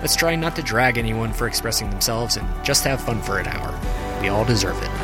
Let's 0.00 0.14
try 0.14 0.36
not 0.36 0.54
to 0.56 0.62
drag 0.62 0.96
anyone 0.96 1.32
for 1.32 1.48
expressing 1.48 1.90
themselves 1.90 2.36
and 2.36 2.46
just 2.64 2.84
have 2.84 3.00
fun 3.00 3.20
for 3.20 3.40
an 3.40 3.48
hour. 3.48 3.76
We 4.20 4.28
all 4.28 4.44
deserve 4.44 4.80
it. 4.80 4.97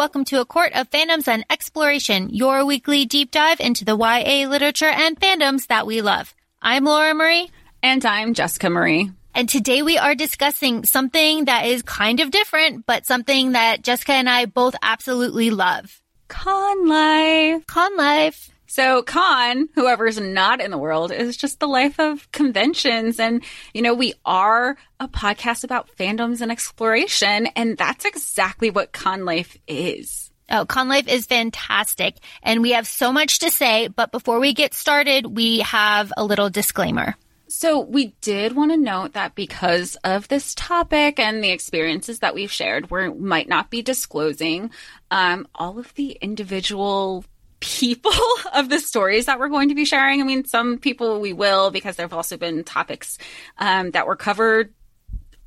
Welcome 0.00 0.24
to 0.24 0.40
A 0.40 0.46
Court 0.46 0.72
of 0.74 0.88
Fandoms 0.88 1.28
and 1.28 1.44
Exploration, 1.50 2.30
your 2.30 2.64
weekly 2.64 3.04
deep 3.04 3.30
dive 3.30 3.60
into 3.60 3.84
the 3.84 3.94
YA 3.94 4.48
literature 4.48 4.88
and 4.88 5.20
fandoms 5.20 5.66
that 5.66 5.86
we 5.86 6.00
love. 6.00 6.34
I'm 6.62 6.86
Laura 6.86 7.12
Marie, 7.12 7.50
And 7.82 8.02
I'm 8.06 8.32
Jessica 8.32 8.70
Marie. 8.70 9.12
and 9.34 9.46
today 9.46 9.82
we 9.82 9.98
are 9.98 10.14
discussing 10.14 10.86
something 10.86 11.44
that 11.44 11.66
is 11.66 11.82
kind 11.82 12.20
of 12.20 12.30
different, 12.30 12.86
but 12.86 13.04
something 13.04 13.52
that 13.52 13.82
Jessica 13.82 14.12
and 14.14 14.26
I 14.26 14.46
both 14.46 14.74
absolutely 14.80 15.50
love. 15.50 16.00
Con 16.28 16.88
life. 16.88 17.66
Con 17.66 17.94
life. 17.98 18.48
So 18.70 19.02
con, 19.02 19.68
whoever's 19.74 20.20
not 20.20 20.60
in 20.60 20.70
the 20.70 20.78
world, 20.78 21.10
is 21.10 21.36
just 21.36 21.58
the 21.58 21.66
life 21.66 21.98
of 21.98 22.30
conventions. 22.30 23.18
And, 23.18 23.42
you 23.74 23.82
know, 23.82 23.94
we 23.94 24.14
are 24.24 24.76
a 25.00 25.08
podcast 25.08 25.64
about 25.64 25.90
fandoms 25.96 26.40
and 26.40 26.52
exploration. 26.52 27.48
And 27.56 27.76
that's 27.76 28.04
exactly 28.04 28.70
what 28.70 28.92
con 28.92 29.24
life 29.24 29.58
is. 29.66 30.30
Oh, 30.48 30.66
Con 30.66 30.88
Life 30.88 31.08
is 31.08 31.26
fantastic, 31.26 32.16
and 32.42 32.60
we 32.60 32.72
have 32.72 32.84
so 32.86 33.12
much 33.12 33.38
to 33.38 33.52
say, 33.52 33.86
but 33.86 34.10
before 34.10 34.40
we 34.40 34.52
get 34.52 34.74
started, 34.74 35.36
we 35.36 35.60
have 35.60 36.12
a 36.16 36.24
little 36.24 36.50
disclaimer. 36.50 37.14
So 37.46 37.80
we 37.80 38.14
did 38.20 38.54
want 38.54 38.70
to 38.70 38.76
note 38.76 39.14
that 39.14 39.34
because 39.34 39.96
of 40.04 40.28
this 40.28 40.54
topic 40.54 41.18
and 41.18 41.42
the 41.42 41.50
experiences 41.50 42.20
that 42.20 42.34
we've 42.34 42.50
shared, 42.50 42.90
we 42.90 43.10
might 43.10 43.48
not 43.48 43.70
be 43.70 43.82
disclosing 43.82 44.70
um, 45.10 45.48
all 45.56 45.78
of 45.78 45.92
the 45.94 46.12
individual 46.20 47.24
people 47.60 48.12
of 48.54 48.68
the 48.68 48.80
stories 48.80 49.26
that 49.26 49.38
we're 49.38 49.48
going 49.48 49.68
to 49.68 49.74
be 49.74 49.84
sharing. 49.84 50.20
I 50.20 50.24
mean, 50.24 50.44
some 50.44 50.78
people 50.78 51.20
we 51.20 51.32
will 51.32 51.70
because 51.70 51.96
there 51.96 52.04
have 52.04 52.12
also 52.12 52.36
been 52.36 52.64
topics 52.64 53.18
um, 53.58 53.92
that 53.92 54.06
were 54.06 54.16
covered 54.16 54.74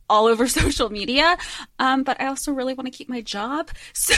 all 0.09 0.27
over 0.27 0.47
social 0.61 0.89
media. 0.89 1.37
Um, 1.79 2.03
but 2.03 2.21
I 2.21 2.27
also 2.27 2.51
really 2.51 2.73
want 2.73 2.91
to 2.91 2.97
keep 2.97 3.09
my 3.09 3.21
job. 3.21 3.69
So 3.93 4.15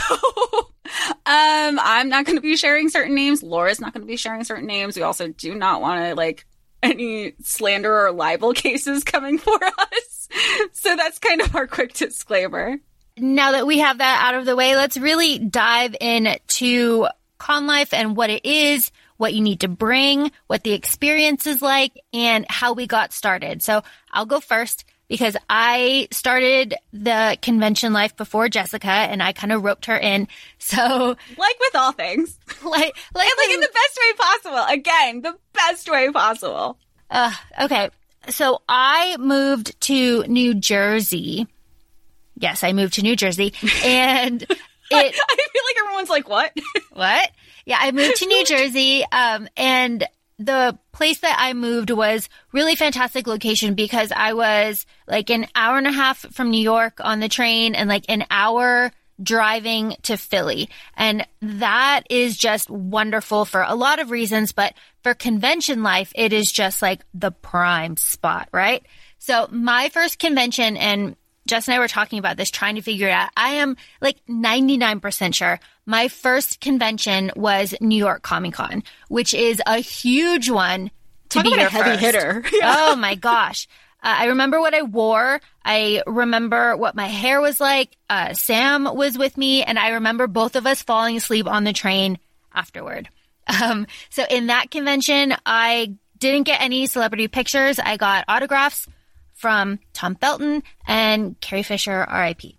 um, 1.28 1.80
I'm 1.82 2.10
not 2.10 2.26
going 2.26 2.38
to 2.38 2.42
be 2.42 2.56
sharing 2.56 2.90
certain 2.90 3.16
names. 3.16 3.42
Laura's 3.42 3.82
not 3.82 3.94
going 3.94 4.02
to 4.02 4.08
be 4.08 4.18
sharing 4.18 4.44
certain 4.44 4.68
names. 4.68 4.96
We 4.96 5.02
also 5.02 5.28
do 5.28 5.56
not 5.56 5.82
want 5.82 6.04
to 6.04 6.16
like 6.16 6.46
any 6.84 7.34
slander 7.42 8.06
or 8.06 8.12
libel 8.12 8.54
cases 8.54 9.04
coming 9.04 9.38
for 9.38 9.60
us. 9.64 10.28
So 10.74 10.96
that's 10.96 11.20
kind 11.20 11.42
of 11.42 11.56
our 11.56 11.68
quick 11.68 11.94
disclaimer. 11.94 12.78
now 13.18 13.54
that 13.54 13.66
we 13.66 13.80
have 13.80 13.98
that 13.98 14.22
out 14.26 14.40
of 14.40 14.46
the 14.46 14.56
way, 14.56 14.76
let's 14.76 14.98
really 14.98 15.40
dive 15.40 15.96
into 16.00 17.08
con 17.38 17.68
life 17.68 17.94
and 17.94 18.16
what 18.16 18.30
it 18.30 18.46
is, 18.46 18.92
what 19.18 19.34
you 19.34 19.42
need 19.42 19.62
to 19.62 19.68
bring, 19.68 20.32
what 20.48 20.64
the 20.64 20.74
experience 20.74 21.48
is 21.48 21.62
like, 21.62 21.94
and 22.14 22.46
how 22.50 22.74
we 22.74 22.88
got 22.88 23.14
started. 23.14 23.62
So 23.64 23.82
I'll 24.12 24.26
go 24.26 24.40
first 24.40 24.86
because 25.08 25.38
I 25.50 26.08
started 26.12 26.74
the 26.92 27.38
convention 27.42 27.94
life 27.94 28.16
before 28.18 28.50
Jessica 28.50 28.90
and 28.90 29.22
I 29.22 29.34
kind 29.34 29.54
of 29.54 29.64
roped 29.64 29.86
her 29.86 29.98
in. 29.98 30.28
So 30.58 31.16
Like 31.38 31.60
with 31.60 31.76
all 31.76 31.92
things. 31.92 32.40
like, 32.64 32.98
like, 33.14 33.28
And 33.28 33.38
like 33.38 33.50
in 33.54 33.60
the 33.60 33.72
best 33.72 34.00
way 34.02 34.14
possible. 34.18 34.74
Again, 34.74 35.22
the 35.22 35.38
best 35.54 35.90
way 35.90 36.10
possible. 36.12 36.78
uh, 37.12 37.32
okay. 37.62 37.90
So 38.30 38.64
I 38.68 39.18
moved 39.20 39.80
to 39.82 40.24
New 40.24 40.56
Jersey. 40.56 41.46
Yes, 42.38 42.64
I 42.64 42.74
moved 42.74 42.94
to 42.96 43.04
New 43.04 43.16
Jersey 43.16 43.54
and 43.86 44.44
it, 44.98 45.16
I 45.30 45.36
feel 45.36 45.64
like 45.68 45.78
everyone's 45.84 46.10
like, 46.10 46.30
what? 46.30 46.54
What? 46.92 47.30
Yeah, 47.66 47.78
I 47.82 47.92
moved 47.92 48.16
to 48.18 48.26
New 48.26 48.46
Jersey, 48.46 49.04
um, 49.12 49.50
and 49.58 50.08
the 50.40 50.78
place 50.94 51.20
that 51.20 51.36
I 51.40 51.54
moved 51.54 51.90
was 51.90 52.30
really 52.54 52.76
fantastic 52.76 53.28
location 53.28 53.74
because 53.74 54.14
I 54.16 54.32
was 54.32 54.86
like 55.08 55.30
an 55.30 55.48
hour 55.56 55.78
and 55.78 55.88
a 55.88 55.92
half 55.92 56.20
from 56.34 56.52
New 56.52 56.62
York 56.62 57.00
on 57.02 57.20
the 57.20 57.28
train 57.28 57.76
and 57.76 57.90
like 57.90 58.06
an 58.08 58.26
hour 58.30 58.92
driving 59.22 59.96
to 60.04 60.18
Philly. 60.18 60.70
And 60.96 61.26
that 61.42 62.04
is 62.10 62.38
just 62.38 62.70
wonderful 62.70 63.46
for 63.46 63.62
a 63.62 63.76
lot 63.76 64.00
of 64.00 64.12
reasons, 64.12 64.52
but 64.52 64.74
for 65.04 65.14
convention 65.14 65.84
life, 65.84 66.12
it 66.16 66.34
is 66.34 66.52
just 66.52 66.82
like 66.82 67.02
the 67.14 67.32
prime 67.32 67.98
spot, 67.98 68.50
right? 68.52 68.86
So 69.20 69.48
my 69.52 69.90
first 69.90 70.20
convention 70.20 70.78
and 70.78 71.16
Jess 71.48 71.68
and 71.68 71.76
I 71.76 71.80
were 71.80 71.88
talking 71.88 72.20
about 72.20 72.38
this, 72.38 72.50
trying 72.50 72.76
to 72.76 72.82
figure 72.82 73.08
it 73.08 73.12
out. 73.12 73.30
I 73.38 73.56
am 73.56 73.78
like 74.02 74.18
99% 74.28 75.34
sure 75.36 75.60
my 75.86 76.08
first 76.08 76.60
convention 76.62 77.32
was 77.36 77.76
New 77.80 77.98
York 77.98 78.24
Comic 78.24 78.54
Con, 78.56 78.84
which 79.08 79.34
is 79.34 79.62
a 79.66 79.78
huge 79.78 80.50
one 80.50 80.90
to 81.30 81.38
Talk 81.40 81.44
be 81.44 81.54
about 81.54 81.68
a 81.68 81.70
heavy 81.70 81.90
first. 81.92 82.00
hitter. 82.02 82.44
Oh 82.64 82.96
my 82.96 83.16
gosh. 83.16 83.68
Uh, 84.04 84.14
I 84.20 84.26
remember 84.26 84.60
what 84.60 84.74
I 84.74 84.82
wore. 84.84 85.40
I 85.64 86.04
remember 86.06 86.76
what 86.78 86.96
my 86.96 87.08
hair 87.08 87.42
was 87.42 87.60
like. 87.60 87.96
Uh, 88.10 88.34
Sam 88.34 88.84
was 88.96 89.18
with 89.18 89.36
me, 89.38 89.64
and 89.64 89.80
I 89.80 89.90
remember 89.90 90.28
both 90.28 90.56
of 90.56 90.66
us 90.68 90.82
falling 90.84 91.18
asleep 91.18 91.48
on 91.48 91.64
the 91.64 91.74
train 91.74 92.20
afterward. 92.54 93.10
Um, 93.62 93.88
so 94.10 94.24
in 94.30 94.48
that 94.48 94.72
convention, 94.72 95.36
I 95.46 95.96
didn't 96.20 96.44
get 96.44 96.62
any 96.62 96.88
celebrity 96.88 97.28
pictures. 97.28 97.80
I 97.80 97.98
got 97.98 98.26
autographs 98.28 98.88
from 99.36 99.80
Tom 99.94 100.16
Felton 100.16 100.64
and 100.88 101.40
Carrie 101.42 101.64
Fisher, 101.64 102.08
RIP. 102.12 102.56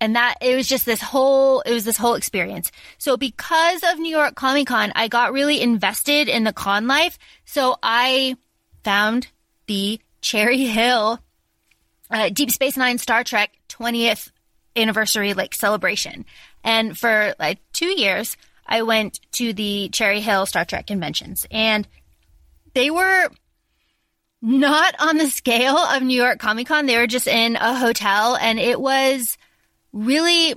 And 0.00 0.16
that 0.16 0.36
it 0.40 0.56
was 0.56 0.66
just 0.66 0.86
this 0.86 1.02
whole 1.02 1.60
it 1.60 1.72
was 1.72 1.84
this 1.84 1.98
whole 1.98 2.14
experience. 2.14 2.72
So 2.96 3.18
because 3.18 3.82
of 3.82 3.98
New 3.98 4.08
York 4.08 4.34
Comic 4.34 4.68
Con, 4.68 4.92
I 4.94 5.08
got 5.08 5.34
really 5.34 5.60
invested 5.60 6.28
in 6.28 6.44
the 6.44 6.54
con 6.54 6.86
life. 6.86 7.18
So 7.44 7.76
I 7.82 8.36
found 8.82 9.28
the 9.66 10.00
Cherry 10.22 10.64
Hill 10.64 11.20
uh, 12.10 12.30
Deep 12.30 12.50
Space 12.50 12.76
Nine 12.78 12.96
Star 12.96 13.22
Trek 13.24 13.52
20th 13.68 14.30
anniversary 14.74 15.34
like 15.34 15.54
celebration. 15.54 16.24
And 16.64 16.96
for 16.96 17.34
like 17.38 17.58
two 17.72 17.86
years, 18.00 18.36
I 18.66 18.82
went 18.82 19.20
to 19.32 19.52
the 19.52 19.90
Cherry 19.90 20.20
Hill 20.20 20.46
Star 20.46 20.64
Trek 20.64 20.86
conventions 20.86 21.46
and 21.50 21.86
they 22.74 22.90
were 22.90 23.28
not 24.42 24.94
on 24.98 25.18
the 25.18 25.28
scale 25.28 25.76
of 25.76 26.02
New 26.02 26.16
York 26.16 26.38
Comic 26.38 26.68
Con. 26.68 26.86
They 26.86 26.96
were 26.96 27.06
just 27.06 27.26
in 27.26 27.56
a 27.56 27.74
hotel 27.74 28.36
and 28.36 28.58
it 28.58 28.80
was 28.80 29.36
really, 29.92 30.54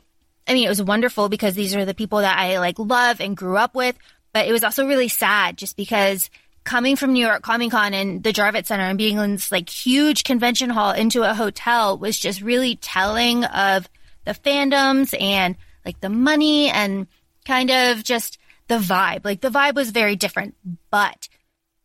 I 0.48 0.54
mean, 0.54 0.66
it 0.66 0.70
was 0.70 0.82
wonderful 0.82 1.30
because 1.30 1.56
these 1.56 1.76
are 1.76 1.86
the 1.86 1.94
people 1.94 2.20
that 2.20 2.38
I 2.38 2.60
like 2.60 2.80
love 2.80 3.20
and 3.20 3.36
grew 3.36 3.58
up 3.58 3.76
with, 3.76 3.98
but 4.32 4.48
it 4.48 4.52
was 4.52 4.64
also 4.64 4.88
really 4.88 5.10
sad 5.10 5.58
just 5.58 5.76
because 5.76 6.30
coming 6.64 6.96
from 6.96 7.14
New 7.14 7.26
York 7.26 7.42
Comic 7.44 7.72
Con 7.72 7.94
and 7.94 8.24
the 8.24 8.32
Javits 8.32 8.68
Center 8.68 8.86
and 8.86 8.98
being 8.98 9.18
in 9.18 9.34
this 9.34 9.52
like 9.52 9.70
huge 9.70 10.24
convention 10.24 10.70
hall 10.70 10.92
into 10.92 11.30
a 11.30 11.34
hotel 11.34 11.98
was 11.98 12.18
just 12.18 12.42
really 12.42 12.78
telling 12.78 13.44
of 13.44 13.90
the 14.26 14.34
fandoms 14.34 15.20
and 15.20 15.58
like 15.86 16.00
the 16.00 16.10
money 16.10 16.70
and 16.70 17.08
kind 17.46 17.70
of 17.70 18.04
just 18.04 18.38
the 18.70 18.78
vibe. 18.78 19.26
Like 19.26 19.42
the 19.42 19.50
vibe 19.50 19.76
was 19.76 19.92
very 19.92 20.16
different, 20.16 20.56
but 20.90 21.28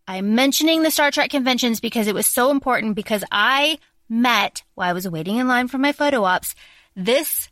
I'm 0.08 0.34
mentioning 0.34 0.82
the 0.82 0.90
Star 0.90 1.10
Trek 1.10 1.28
conventions 1.28 1.80
because 1.80 2.06
it 2.06 2.14
was 2.14 2.24
so 2.26 2.50
important 2.50 2.96
because 2.96 3.22
I 3.30 3.78
met 4.08 4.62
while 4.74 4.88
I 4.88 4.94
was 4.94 5.06
waiting 5.06 5.36
in 5.36 5.46
line 5.46 5.68
for 5.68 5.76
my 5.76 5.92
photo 5.92 6.24
ops 6.24 6.54
this 6.96 7.50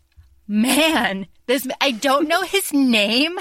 man. 0.48 1.26
This 1.44 1.68
I 1.82 1.90
don't 1.90 2.28
know 2.28 2.40
his 2.42 2.72
name. 2.72 3.38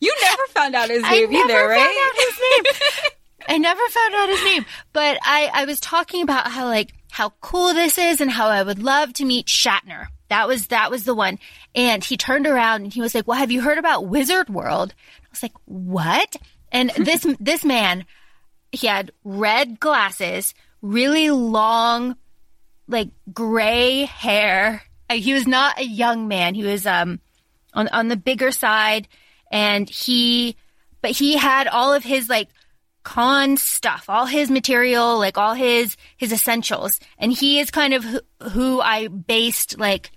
You 0.00 0.16
never 0.20 0.42
found 0.48 0.74
out 0.74 0.90
his 0.90 1.02
name 1.04 1.32
either, 1.32 1.68
right? 1.68 1.78
found 1.78 1.96
out 1.96 2.16
his 2.16 2.40
name. 2.40 3.12
I 3.48 3.58
never 3.58 3.88
found 3.88 4.14
out 4.16 4.28
his 4.28 4.44
name, 4.44 4.66
but 4.92 5.18
I 5.22 5.50
I 5.54 5.64
was 5.64 5.78
talking 5.78 6.22
about 6.22 6.48
how 6.48 6.66
like 6.66 6.92
how 7.12 7.30
cool 7.40 7.72
this 7.72 7.98
is 7.98 8.20
and 8.20 8.32
how 8.32 8.48
I 8.48 8.64
would 8.64 8.82
love 8.82 9.12
to 9.14 9.24
meet 9.24 9.46
Shatner. 9.46 10.06
That 10.28 10.48
was 10.48 10.66
that 10.68 10.90
was 10.90 11.04
the 11.04 11.14
one. 11.14 11.38
And 11.76 12.02
he 12.02 12.16
turned 12.16 12.48
around 12.48 12.82
and 12.82 12.92
he 12.92 13.00
was 13.00 13.14
like, 13.14 13.28
"Well, 13.28 13.38
have 13.38 13.52
you 13.52 13.60
heard 13.60 13.78
about 13.78 14.06
Wizard 14.06 14.48
World?" 14.48 14.92
I 15.22 15.26
was 15.30 15.42
like, 15.42 15.54
"What?" 15.66 16.36
And 16.72 16.90
this 16.96 17.24
this 17.40 17.64
man, 17.64 18.06
he 18.72 18.86
had 18.86 19.12
red 19.24 19.80
glasses, 19.80 20.54
really 20.82 21.30
long 21.30 22.16
like 22.88 23.08
gray 23.32 24.04
hair. 24.04 24.82
Uh, 25.08 25.14
He 25.14 25.32
was 25.32 25.46
not 25.46 25.78
a 25.78 25.84
young 25.84 26.28
man. 26.28 26.54
He 26.54 26.64
was 26.64 26.86
um 26.86 27.20
on 27.74 27.88
on 27.88 28.08
the 28.08 28.16
bigger 28.16 28.50
side 28.50 29.08
and 29.50 29.88
he 29.88 30.56
but 31.02 31.12
he 31.12 31.36
had 31.36 31.66
all 31.66 31.92
of 31.94 32.04
his 32.04 32.28
like 32.28 32.48
con 33.02 33.56
stuff, 33.56 34.04
all 34.08 34.26
his 34.26 34.50
material, 34.50 35.18
like 35.18 35.38
all 35.38 35.54
his 35.54 35.96
his 36.16 36.32
essentials. 36.32 37.00
And 37.18 37.32
he 37.32 37.58
is 37.60 37.70
kind 37.70 37.94
of 37.94 38.04
who, 38.04 38.20
who 38.50 38.80
I 38.80 39.08
based 39.08 39.78
like 39.78 40.10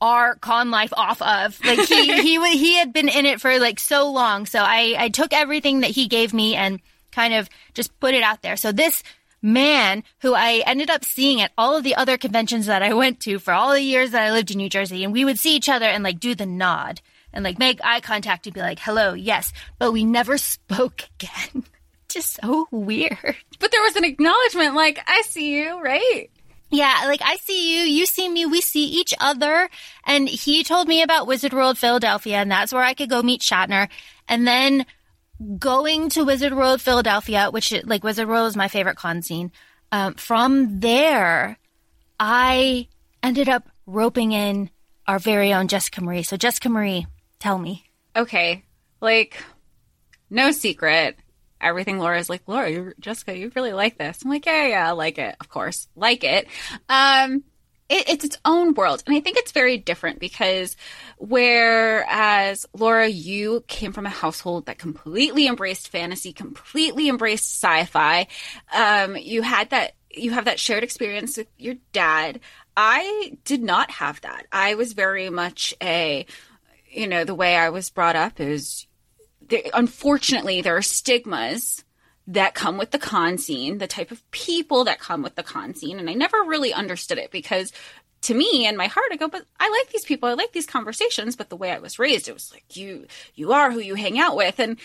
our 0.00 0.36
con 0.36 0.70
life 0.70 0.92
off 0.96 1.20
of. 1.22 1.58
Like 1.64 1.80
he 1.80 2.22
he 2.22 2.58
he 2.58 2.74
had 2.74 2.92
been 2.92 3.08
in 3.08 3.26
it 3.26 3.40
for 3.40 3.58
like 3.58 3.78
so 3.78 4.10
long. 4.10 4.46
So 4.46 4.60
I 4.60 4.94
I 4.98 5.08
took 5.08 5.32
everything 5.32 5.80
that 5.80 5.90
he 5.90 6.08
gave 6.08 6.32
me 6.32 6.54
and 6.54 6.80
kind 7.14 7.34
of 7.34 7.48
just 7.74 7.98
put 8.00 8.14
it 8.14 8.22
out 8.22 8.42
there. 8.42 8.56
So 8.56 8.72
this 8.72 9.02
man 9.40 10.02
who 10.20 10.34
I 10.34 10.62
ended 10.66 10.90
up 10.90 11.04
seeing 11.04 11.40
at 11.40 11.52
all 11.58 11.76
of 11.76 11.84
the 11.84 11.94
other 11.94 12.16
conventions 12.16 12.66
that 12.66 12.82
I 12.82 12.94
went 12.94 13.20
to 13.20 13.38
for 13.38 13.52
all 13.52 13.72
the 13.72 13.82
years 13.82 14.10
that 14.12 14.22
I 14.22 14.32
lived 14.32 14.50
in 14.50 14.56
New 14.56 14.70
Jersey 14.70 15.04
and 15.04 15.12
we 15.12 15.24
would 15.24 15.38
see 15.38 15.54
each 15.54 15.68
other 15.68 15.84
and 15.84 16.02
like 16.02 16.18
do 16.18 16.34
the 16.34 16.46
nod 16.46 17.02
and 17.32 17.44
like 17.44 17.58
make 17.58 17.80
eye 17.84 18.00
contact 18.00 18.46
and 18.46 18.54
be 18.54 18.60
like, 18.60 18.78
"Hello, 18.78 19.12
yes," 19.12 19.52
but 19.78 19.92
we 19.92 20.04
never 20.04 20.38
spoke 20.54 21.02
again. 21.20 21.64
Just 22.08 22.38
so 22.40 22.68
weird. 22.70 23.36
But 23.58 23.72
there 23.72 23.82
was 23.82 23.96
an 23.96 24.04
acknowledgement 24.04 24.74
like, 24.74 25.00
I 25.06 25.22
see 25.22 25.56
you, 25.56 25.82
right? 25.82 26.30
Yeah, 26.70 27.02
like 27.06 27.20
I 27.24 27.36
see 27.36 27.76
you, 27.76 27.84
you 27.84 28.06
see 28.06 28.28
me, 28.28 28.46
we 28.46 28.60
see 28.60 28.84
each 28.84 29.14
other. 29.20 29.68
And 30.04 30.28
he 30.28 30.62
told 30.62 30.86
me 30.86 31.02
about 31.02 31.26
Wizard 31.26 31.52
World 31.52 31.76
Philadelphia, 31.76 32.36
and 32.36 32.50
that's 32.50 32.72
where 32.72 32.82
I 32.82 32.94
could 32.94 33.10
go 33.10 33.22
meet 33.22 33.40
Shatner. 33.40 33.88
And 34.28 34.46
then 34.46 34.86
going 35.58 36.08
to 36.10 36.24
Wizard 36.24 36.54
World 36.54 36.80
Philadelphia, 36.80 37.48
which 37.50 37.72
like 37.84 38.04
Wizard 38.04 38.28
World 38.28 38.48
is 38.48 38.56
my 38.56 38.68
favorite 38.68 38.96
con 38.96 39.22
scene. 39.22 39.52
Um, 39.92 40.14
from 40.14 40.80
there, 40.80 41.58
I 42.18 42.88
ended 43.22 43.48
up 43.48 43.68
roping 43.86 44.32
in 44.32 44.70
our 45.06 45.18
very 45.18 45.52
own 45.52 45.68
Jessica 45.68 46.02
Marie. 46.02 46.22
So 46.22 46.36
Jessica 46.36 46.68
Marie, 46.68 47.06
tell 47.38 47.58
me. 47.58 47.84
Okay, 48.16 48.64
like, 49.00 49.36
no 50.30 50.50
secret. 50.50 51.16
Everything 51.60 51.98
Laura's 51.98 52.28
like, 52.28 52.42
Laura, 52.46 52.70
you 52.70 52.92
Jessica, 53.00 53.36
you 53.36 53.50
really 53.54 53.72
like 53.72 53.98
this. 53.98 54.22
I'm 54.22 54.30
like, 54.30 54.46
yeah, 54.46 54.66
yeah, 54.66 54.88
I 54.88 54.92
like 54.92 55.18
it, 55.18 55.34
of 55.40 55.48
course, 55.48 55.88
like 55.96 56.22
it. 56.24 56.46
Um, 56.88 57.44
it, 57.88 58.08
it's 58.08 58.24
its 58.24 58.38
own 58.44 58.74
world, 58.74 59.02
and 59.06 59.14
I 59.14 59.20
think 59.20 59.36
it's 59.36 59.52
very 59.52 59.76
different 59.76 60.18
because 60.18 60.76
whereas 61.18 62.66
Laura, 62.72 63.06
you 63.06 63.64
came 63.68 63.92
from 63.92 64.06
a 64.06 64.10
household 64.10 64.66
that 64.66 64.78
completely 64.78 65.46
embraced 65.46 65.88
fantasy, 65.88 66.32
completely 66.32 67.08
embraced 67.08 67.62
sci-fi. 67.62 68.26
Um, 68.74 69.16
you 69.16 69.42
had 69.42 69.70
that, 69.70 69.92
you 70.10 70.30
have 70.32 70.46
that 70.46 70.60
shared 70.60 70.84
experience 70.84 71.36
with 71.36 71.48
your 71.58 71.74
dad. 71.92 72.40
I 72.76 73.36
did 73.44 73.62
not 73.62 73.90
have 73.90 74.20
that. 74.22 74.46
I 74.50 74.74
was 74.74 74.94
very 74.94 75.30
much 75.30 75.74
a, 75.82 76.26
you 76.90 77.06
know, 77.06 77.24
the 77.24 77.34
way 77.34 77.56
I 77.56 77.70
was 77.70 77.90
brought 77.90 78.16
up 78.16 78.40
is 78.40 78.86
there, 79.48 79.62
unfortunately, 79.74 80.62
there 80.62 80.76
are 80.76 80.82
stigmas 80.82 81.83
that 82.26 82.54
come 82.54 82.78
with 82.78 82.90
the 82.90 82.98
con 82.98 83.38
scene, 83.38 83.78
the 83.78 83.86
type 83.86 84.10
of 84.10 84.28
people 84.30 84.84
that 84.84 84.98
come 84.98 85.22
with 85.22 85.34
the 85.34 85.42
con 85.42 85.74
scene. 85.74 85.98
And 85.98 86.08
I 86.08 86.14
never 86.14 86.38
really 86.46 86.72
understood 86.72 87.18
it 87.18 87.30
because 87.30 87.72
to 88.22 88.34
me 88.34 88.66
in 88.66 88.76
my 88.76 88.86
heart, 88.86 89.08
I 89.12 89.16
go, 89.16 89.28
but 89.28 89.44
I 89.60 89.68
like 89.68 89.92
these 89.92 90.04
people. 90.04 90.28
I 90.28 90.34
like 90.34 90.52
these 90.52 90.66
conversations. 90.66 91.36
But 91.36 91.50
the 91.50 91.56
way 91.56 91.70
I 91.70 91.78
was 91.78 91.98
raised, 91.98 92.28
it 92.28 92.32
was 92.34 92.50
like, 92.52 92.76
you, 92.76 93.06
you 93.34 93.52
are 93.52 93.70
who 93.70 93.80
you 93.80 93.94
hang 93.94 94.18
out 94.18 94.36
with. 94.36 94.58
And 94.58 94.78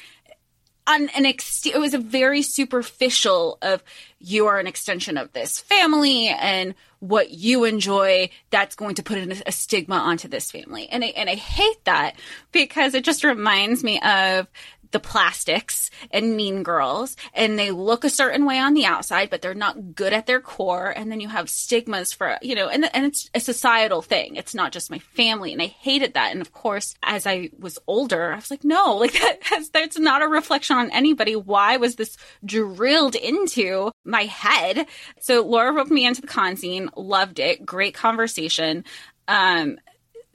on 0.89 1.07
an 1.09 1.25
ex- 1.25 1.65
it 1.65 1.79
was 1.79 1.93
a 1.93 1.99
very 1.99 2.41
superficial 2.41 3.57
of 3.61 3.83
you 4.19 4.47
are 4.47 4.59
an 4.59 4.67
extension 4.67 5.17
of 5.17 5.31
this 5.33 5.59
family 5.59 6.27
and 6.27 6.73
what 6.99 7.29
you 7.29 7.63
enjoy 7.63 8.29
that's 8.49 8.75
going 8.75 8.95
to 8.95 9.03
put 9.03 9.17
a 9.45 9.51
stigma 9.51 9.95
onto 9.95 10.27
this 10.27 10.51
family 10.51 10.89
and 10.89 11.03
I, 11.03 11.07
and 11.07 11.29
I 11.29 11.35
hate 11.35 11.85
that 11.85 12.15
because 12.51 12.93
it 12.93 13.03
just 13.03 13.23
reminds 13.23 13.83
me 13.83 14.01
of 14.01 14.47
the 14.91 14.99
plastics 14.99 15.89
and 16.11 16.35
mean 16.35 16.63
girls 16.63 17.15
and 17.33 17.57
they 17.57 17.71
look 17.71 18.03
a 18.03 18.09
certain 18.09 18.45
way 18.45 18.57
on 18.57 18.73
the 18.73 18.85
outside 18.85 19.29
but 19.29 19.41
they're 19.41 19.53
not 19.53 19.95
good 19.95 20.13
at 20.13 20.25
their 20.25 20.39
core 20.39 20.89
and 20.89 21.11
then 21.11 21.19
you 21.19 21.27
have 21.27 21.49
stigmas 21.49 22.11
for 22.11 22.37
you 22.41 22.55
know 22.55 22.67
and, 22.67 22.89
and 22.95 23.05
it's 23.05 23.29
a 23.33 23.39
societal 23.39 24.01
thing. 24.01 24.35
It's 24.35 24.55
not 24.55 24.71
just 24.71 24.91
my 24.91 24.99
family 24.99 25.53
and 25.53 25.61
i 25.61 25.67
hated 25.67 26.13
that. 26.13 26.31
And 26.31 26.41
of 26.41 26.51
course 26.51 26.95
as 27.03 27.27
i 27.27 27.49
was 27.59 27.77
older 27.87 28.33
i 28.33 28.35
was 28.35 28.51
like 28.51 28.63
no 28.63 28.95
like 28.99 29.13
that 29.13 29.39
has, 29.43 29.69
that's 29.69 29.99
not 29.99 30.21
a 30.21 30.27
reflection 30.27 30.77
on 30.77 30.91
anybody. 30.91 31.35
Why 31.35 31.77
was 31.77 31.95
this 31.95 32.17
drilled 32.43 33.15
into 33.15 33.91
my 34.03 34.23
head? 34.23 34.87
So 35.19 35.43
laura 35.45 35.71
roped 35.73 35.91
me 35.91 36.05
into 36.05 36.21
the 36.21 36.27
con 36.27 36.55
scene 36.55 36.89
loved 36.95 37.39
it 37.39 37.65
great 37.65 37.93
conversation 37.93 38.83
um 39.27 39.77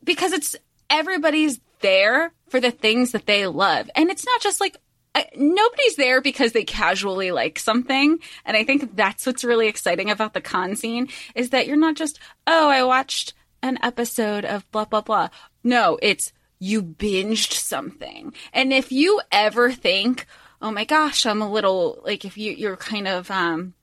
because 0.05 0.33
it's 0.33 0.57
everybody's 0.91 1.59
there 1.85 2.33
for 2.49 2.61
the 2.61 2.71
things 2.71 3.13
that 3.13 3.27
they 3.27 3.47
love. 3.47 3.91
And 3.95 4.11
it's 4.11 4.25
not 4.25 4.41
just 4.41 4.59
like 4.59 4.79
I, 5.15 5.27
nobody's 5.37 5.97
there 5.97 6.21
because 6.21 6.53
they 6.53 6.65
casually 6.65 7.31
like 7.31 7.59
something. 7.59 8.19
And 8.45 8.57
I 8.57 8.65
think 8.65 8.97
that's 8.97 9.27
what's 9.27 9.45
really 9.45 9.69
exciting 9.69 10.11
about 10.11 10.35
the 10.35 10.41
con 10.41 10.75
scene 10.75 11.09
is 11.37 11.51
that 11.51 11.69
you're 11.69 11.77
not 11.77 11.95
just, 11.95 12.19
oh, 12.47 12.69
I 12.69 12.83
watched 12.83 13.35
an 13.63 13.79
episode 13.83 14.45
of 14.45 14.69
blah, 14.73 14.87
blah, 14.87 15.03
blah. 15.03 15.29
No, 15.63 15.99
it's 16.03 16.33
you 16.59 16.83
binged 16.83 17.53
something. 17.53 18.33
And 18.53 18.73
if 18.73 18.91
you 18.91 19.21
ever 19.31 19.71
think, 19.71 20.27
oh 20.61 20.73
my 20.73 20.85
gosh, 20.85 21.27
I'm 21.27 21.43
a 21.43 21.53
little 21.53 22.01
like 22.05 22.25
if 22.25 22.37
you, 22.37 22.53
you're 22.53 22.77
kind 22.77 23.07
of, 23.07 23.31
um, 23.31 23.75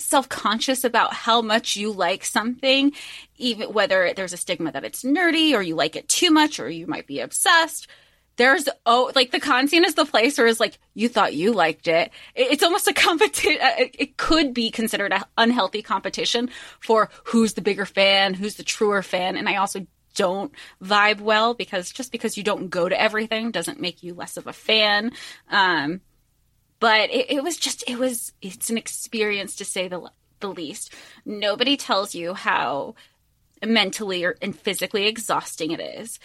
self-conscious 0.00 0.84
about 0.84 1.12
how 1.14 1.40
much 1.42 1.76
you 1.76 1.92
like 1.92 2.24
something 2.24 2.92
even 3.36 3.72
whether 3.72 4.12
there's 4.14 4.32
a 4.32 4.36
stigma 4.36 4.72
that 4.72 4.84
it's 4.84 5.02
nerdy 5.02 5.54
or 5.54 5.62
you 5.62 5.74
like 5.74 5.96
it 5.96 6.08
too 6.08 6.30
much 6.30 6.58
or 6.60 6.68
you 6.68 6.86
might 6.86 7.06
be 7.06 7.20
obsessed 7.20 7.86
there's 8.36 8.68
oh 8.86 9.12
like 9.14 9.30
the 9.32 9.40
con 9.40 9.68
scene 9.68 9.84
is 9.84 9.94
the 9.94 10.04
place 10.06 10.38
where 10.38 10.46
it's 10.46 10.60
like 10.60 10.78
you 10.94 11.08
thought 11.10 11.34
you 11.34 11.52
liked 11.52 11.88
it. 11.88 12.10
It- 12.34 12.52
it's 12.52 12.62
almost 12.62 12.88
a 12.88 12.92
competition 13.08 13.58
it 13.60 14.16
could 14.16 14.54
be 14.54 14.70
considered 14.70 15.12
an 15.12 15.22
unhealthy 15.36 15.82
competition 15.82 16.48
for 16.80 17.10
who's 17.24 17.52
the 17.54 17.60
bigger 17.62 17.84
fan 17.86 18.32
who's 18.34 18.54
the 18.54 18.62
truer 18.62 19.02
fan 19.02 19.36
and 19.36 19.48
i 19.48 19.56
also 19.56 19.86
don't 20.16 20.52
vibe 20.82 21.20
well 21.20 21.54
because 21.54 21.92
just 21.92 22.10
because 22.12 22.36
you 22.36 22.42
don't 22.42 22.68
go 22.68 22.88
to 22.88 23.00
everything 23.00 23.50
doesn't 23.50 23.80
make 23.80 24.02
you 24.02 24.12
less 24.12 24.36
of 24.36 24.46
a 24.48 24.52
fan. 24.52 25.12
Um 25.50 26.00
but 26.80 27.10
it, 27.10 27.30
it 27.30 27.44
was 27.44 27.56
just 27.56 27.84
it 27.88 27.98
was 27.98 28.32
it's 28.42 28.70
an 28.70 28.78
experience 28.78 29.56
to 29.56 29.64
say 29.64 29.86
the 29.86 30.10
the 30.40 30.48
least. 30.48 30.92
Nobody 31.24 31.76
tells 31.76 32.14
you 32.14 32.34
how 32.34 32.94
mentally 33.64 34.24
or 34.24 34.36
and 34.40 34.58
physically 34.58 35.06
exhausting 35.06 35.70
it 35.70 35.80
is. 35.80 36.18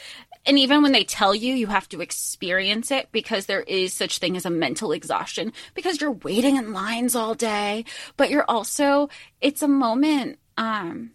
And 0.46 0.58
even 0.58 0.82
when 0.82 0.94
they 0.94 1.04
tell 1.04 1.36
you 1.36 1.54
you 1.54 1.68
have 1.68 1.90
to 1.90 2.02
experience 2.02 2.92
it 2.92 3.10
because 3.12 3.46
there 3.46 3.62
is 3.62 3.94
such 3.94 4.20
thing 4.20 4.38
as 4.38 4.46
a 4.46 4.50
mental 4.50 4.94
exhaustion 4.94 5.52
because 5.74 6.00
you're 6.00 6.12
waiting 6.12 6.56
in 6.56 6.74
lines 6.74 7.16
all 7.16 7.36
day. 7.36 7.84
But 8.16 8.30
you're 8.30 8.50
also 8.50 9.10
it's 9.42 9.62
a 9.62 9.68
moment 9.68 10.40
um 10.58 11.12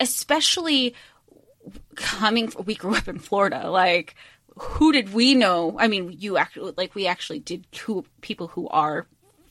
especially 0.00 0.94
coming 1.94 2.52
we 2.64 2.74
grew 2.74 2.96
up 2.96 3.06
in 3.06 3.18
Florida 3.18 3.70
like 3.70 4.16
who 4.60 4.92
did 4.92 5.12
we 5.14 5.34
know? 5.34 5.76
I 5.78 5.88
mean 5.88 6.14
you 6.18 6.36
actually 6.36 6.74
like 6.76 6.94
we 6.94 7.06
actually 7.06 7.38
did 7.40 7.66
who 7.84 8.04
people 8.20 8.48
who 8.48 8.68
are 8.68 9.06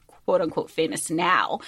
quote 0.07 0.41
unquote 0.41 0.69
famous 0.69 1.09
now 1.09 1.59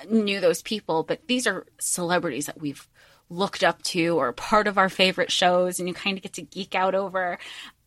uh, 0.00 0.04
knew 0.10 0.40
those 0.40 0.62
people 0.62 1.02
but 1.02 1.20
these 1.28 1.46
are 1.46 1.66
celebrities 1.78 2.46
that 2.46 2.60
we've 2.60 2.88
looked 3.28 3.62
up 3.64 3.82
to 3.82 4.16
or 4.18 4.32
part 4.32 4.66
of 4.68 4.78
our 4.78 4.88
favorite 4.88 5.30
shows 5.32 5.78
and 5.78 5.88
you 5.88 5.94
kind 5.94 6.16
of 6.16 6.22
get 6.22 6.32
to 6.34 6.42
geek 6.42 6.74
out 6.74 6.94
over. 6.94 7.38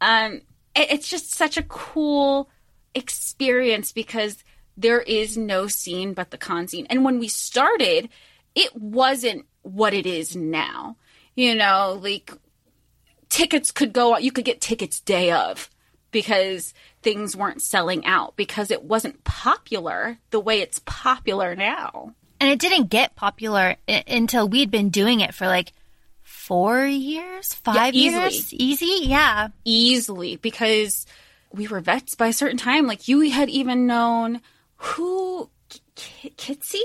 Um 0.02 0.42
it- 0.76 0.92
it's 0.92 1.10
just 1.10 1.32
such 1.34 1.58
a 1.58 1.64
cool 1.64 2.50
experience 2.94 3.92
because 3.92 4.44
there 4.78 5.02
is 5.02 5.38
no 5.38 5.68
scene 5.68 6.14
but 6.14 6.30
the 6.32 6.38
con 6.38 6.68
scene. 6.68 6.86
And 6.90 7.04
when 7.04 7.20
we 7.20 7.28
started 7.28 8.10
it 8.56 8.76
wasn't 8.76 9.46
what 9.62 9.94
it 9.94 10.06
is 10.06 10.36
now. 10.36 10.98
You 11.36 11.56
know 11.56 12.00
like 12.02 12.32
tickets 13.30 13.72
could 13.72 13.94
go 13.94 14.18
you 14.18 14.32
could 14.32 14.46
get 14.46 14.60
tickets 14.62 15.00
day 15.00 15.32
of 15.32 15.70
because 16.12 16.74
things 17.02 17.36
weren't 17.36 17.62
selling 17.62 18.06
out 18.06 18.36
because 18.36 18.72
it 18.72 18.84
wasn't 18.84 19.24
popular 19.24 20.18
the 20.32 20.40
way 20.40 20.60
it's 20.62 20.82
popular 20.86 21.56
now. 21.56 22.14
And 22.42 22.50
it 22.50 22.60
didn't 22.60 22.90
get 22.90 23.16
popular 23.16 23.76
I- 23.88 24.04
until 24.08 24.48
we'd 24.48 24.72
been 24.72 24.90
doing 24.90 25.20
it 25.20 25.34
for 25.36 25.46
like 25.46 25.74
four 26.22 26.86
years, 26.86 27.54
five 27.54 27.94
easily. 27.94 28.22
years, 28.24 28.54
easy. 28.54 29.00
Yeah, 29.08 29.50
easily 29.66 30.38
because 30.38 31.06
we 31.52 31.68
were 31.68 31.80
vets 31.82 32.16
by 32.16 32.28
a 32.28 32.34
certain 32.34 32.58
time. 32.58 32.88
Like 32.88 33.08
you 33.08 33.30
had 33.30 33.50
even 33.50 33.86
known 33.88 34.42
who 34.78 35.50
K- 35.96 36.32
Kitsy? 36.38 36.82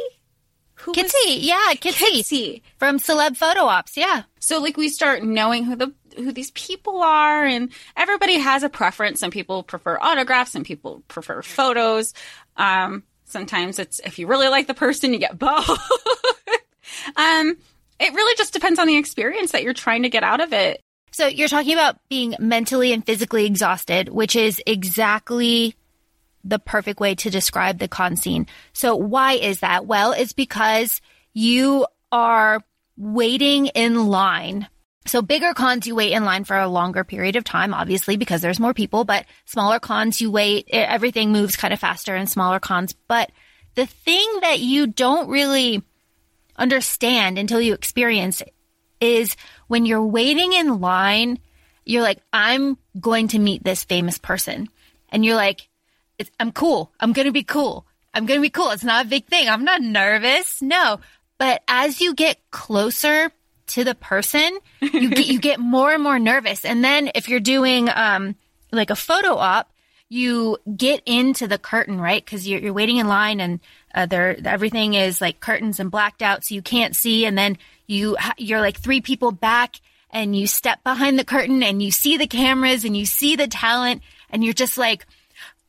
Who 0.75 0.91
was- 0.93 0.99
Kitsy, 0.99 1.39
yeah, 1.41 1.73
Kitsy. 1.75 2.21
Kitsy. 2.21 2.63
From 2.79 2.99
Celeb 2.99 3.37
Photo 3.37 3.61
Ops. 3.63 3.97
Yeah, 3.97 4.25
So 4.41 4.59
like 4.61 4.77
we 4.77 4.89
start 4.89 5.23
knowing 5.23 5.65
who 5.65 5.77
the 5.77 5.93
who 6.17 6.33
these 6.33 6.51
people 6.53 7.03
are 7.03 7.45
and 7.45 7.71
everybody 7.97 8.39
has 8.39 8.63
a 8.63 8.69
preference. 8.69 9.21
Some 9.21 9.31
people 9.31 9.63
prefer 9.63 9.99
autographs, 10.01 10.53
some 10.53 10.65
people 10.65 11.03
prefer 11.09 11.43
photos. 11.43 12.15
Um 12.57 13.03
sometimes 13.25 13.79
it's 13.79 14.01
if 14.01 14.19
you 14.19 14.27
really 14.27 14.49
like 14.49 14.67
the 14.67 14.75
person 14.75 15.13
you 15.13 15.19
get 15.19 15.39
both. 15.39 15.69
um 17.17 17.57
it 18.01 18.13
really 18.13 18.37
just 18.37 18.53
depends 18.53 18.79
on 18.79 18.87
the 18.87 18.97
experience 18.97 19.53
that 19.53 19.63
you're 19.63 19.73
trying 19.73 20.03
to 20.03 20.09
get 20.09 20.25
out 20.25 20.41
of 20.41 20.53
it. 20.53 20.81
So 21.11 21.29
you're 21.29 21.49
talking 21.49 21.75
about 21.75 21.97
being 22.09 22.35
mentally 22.41 22.93
and 22.93 23.07
physically 23.07 23.47
exhausted, 23.47 24.09
which 24.09 24.35
is 24.35 24.61
exactly 24.67 25.77
the 26.43 26.59
perfect 26.59 27.01
way 27.01 27.15
to 27.15 27.31
describe 27.31 27.79
the 27.79 27.89
con 27.89 28.17
scene. 28.17 28.47
So 28.73 28.97
why 28.97 29.35
is 29.35 29.61
that? 29.61 29.87
Well, 29.87 30.13
it's 30.13 30.33
because 30.33 31.01
you 31.33 31.87
are 32.13 32.61
waiting 32.97 33.67
in 33.67 34.07
line. 34.07 34.69
So 35.07 35.21
bigger 35.21 35.53
cons, 35.53 35.87
you 35.87 35.95
wait 35.95 36.13
in 36.13 36.25
line 36.25 36.45
for 36.45 36.59
a 36.59 36.69
longer 36.69 37.05
period 37.05 37.37
of 37.37 37.45
time, 37.45 37.75
obviously, 37.75 38.17
because 38.17 38.41
there's 38.41 38.61
more 38.61 38.73
people, 38.73 39.05
but 39.05 39.27
smaller 39.45 39.79
cons, 39.79 40.21
you 40.21 40.31
wait, 40.31 40.69
everything 40.71 41.31
moves 41.31 41.57
kind 41.57 41.75
of 41.75 41.81
faster 41.81 42.17
in 42.17 42.27
smaller 42.27 42.59
cons. 42.59 42.95
But 43.07 43.31
the 43.75 43.87
thing 43.87 44.27
that 44.41 44.61
you 44.61 44.87
don't 44.87 45.29
really 45.29 45.83
understand 46.57 47.39
until 47.39 47.61
you 47.61 47.75
experience 47.75 48.41
it 48.41 48.55
is 49.01 49.37
when 49.67 49.85
you're 49.85 50.07
waiting 50.07 50.55
in 50.55 50.81
line, 50.81 51.39
you're 51.85 52.03
like, 52.03 52.23
I'm 52.33 52.79
going 52.99 53.29
to 53.29 53.39
meet 53.39 53.63
this 53.63 53.85
famous 53.85 54.17
person. 54.17 54.69
And 55.11 55.23
you're 55.23 55.37
like, 55.37 55.69
I'm 56.41 56.53
cool. 56.53 56.93
I'm 56.99 57.13
going 57.13 57.27
to 57.27 57.33
be 57.33 57.43
cool. 57.43 57.87
I'm 58.15 58.25
going 58.25 58.39
to 58.39 58.43
be 58.43 58.51
cool. 58.51 58.71
It's 58.71 58.85
not 58.85 59.05
a 59.05 59.09
big 59.09 59.27
thing. 59.27 59.49
I'm 59.49 59.65
not 59.65 59.83
nervous. 59.83 60.63
No. 60.63 61.01
But 61.37 61.63
as 61.69 62.01
you 62.01 62.15
get 62.15 62.39
closer 62.51 63.31
to 63.69 63.85
the 63.85 63.95
person, 63.95 64.59
you 64.81 65.11
get, 65.11 65.27
you 65.27 65.39
get 65.39 65.59
more 65.59 65.93
and 65.93 66.03
more 66.03 66.19
nervous. 66.19 66.65
And 66.65 66.85
then 66.85 67.11
if 67.15 67.29
you're 67.29 67.41
doing, 67.41 67.89
um, 67.95 68.37
like 68.73 68.91
a 68.91 68.97
photo 68.97 69.37
op, 69.37 69.71
you 70.09 70.59
get 70.77 71.03
into 71.07 71.49
the 71.49 71.59
curtain, 71.59 72.01
right? 72.01 72.25
Cause 72.25 72.47
you're, 72.47 72.61
you're 72.61 72.73
waiting 72.73 72.99
in 72.99 73.09
line 73.09 73.41
and, 73.41 73.61
uh, 73.95 74.07
there, 74.07 74.37
everything 74.45 74.95
is 74.95 75.21
like 75.21 75.41
curtains 75.41 75.81
and 75.81 75.91
blacked 75.91 76.23
out. 76.23 76.45
So 76.45 76.55
you 76.55 76.63
can't 76.63 76.95
see. 76.95 77.25
And 77.25 77.39
then 77.39 77.59
you, 77.87 78.17
you're 78.37 78.61
like 78.61 78.79
three 78.79 79.01
people 79.01 79.33
back 79.33 79.77
and 80.11 80.37
you 80.37 80.47
step 80.47 80.85
behind 80.85 81.19
the 81.19 81.25
curtain 81.25 81.63
and 81.63 81.83
you 81.83 81.91
see 81.91 82.17
the 82.17 82.27
cameras 82.27 82.85
and 82.85 82.97
you 82.97 83.07
see 83.07 83.35
the 83.35 83.49
talent 83.49 84.03
and 84.31 84.45
you're 84.45 84.55
just 84.55 84.79
like, 84.79 85.07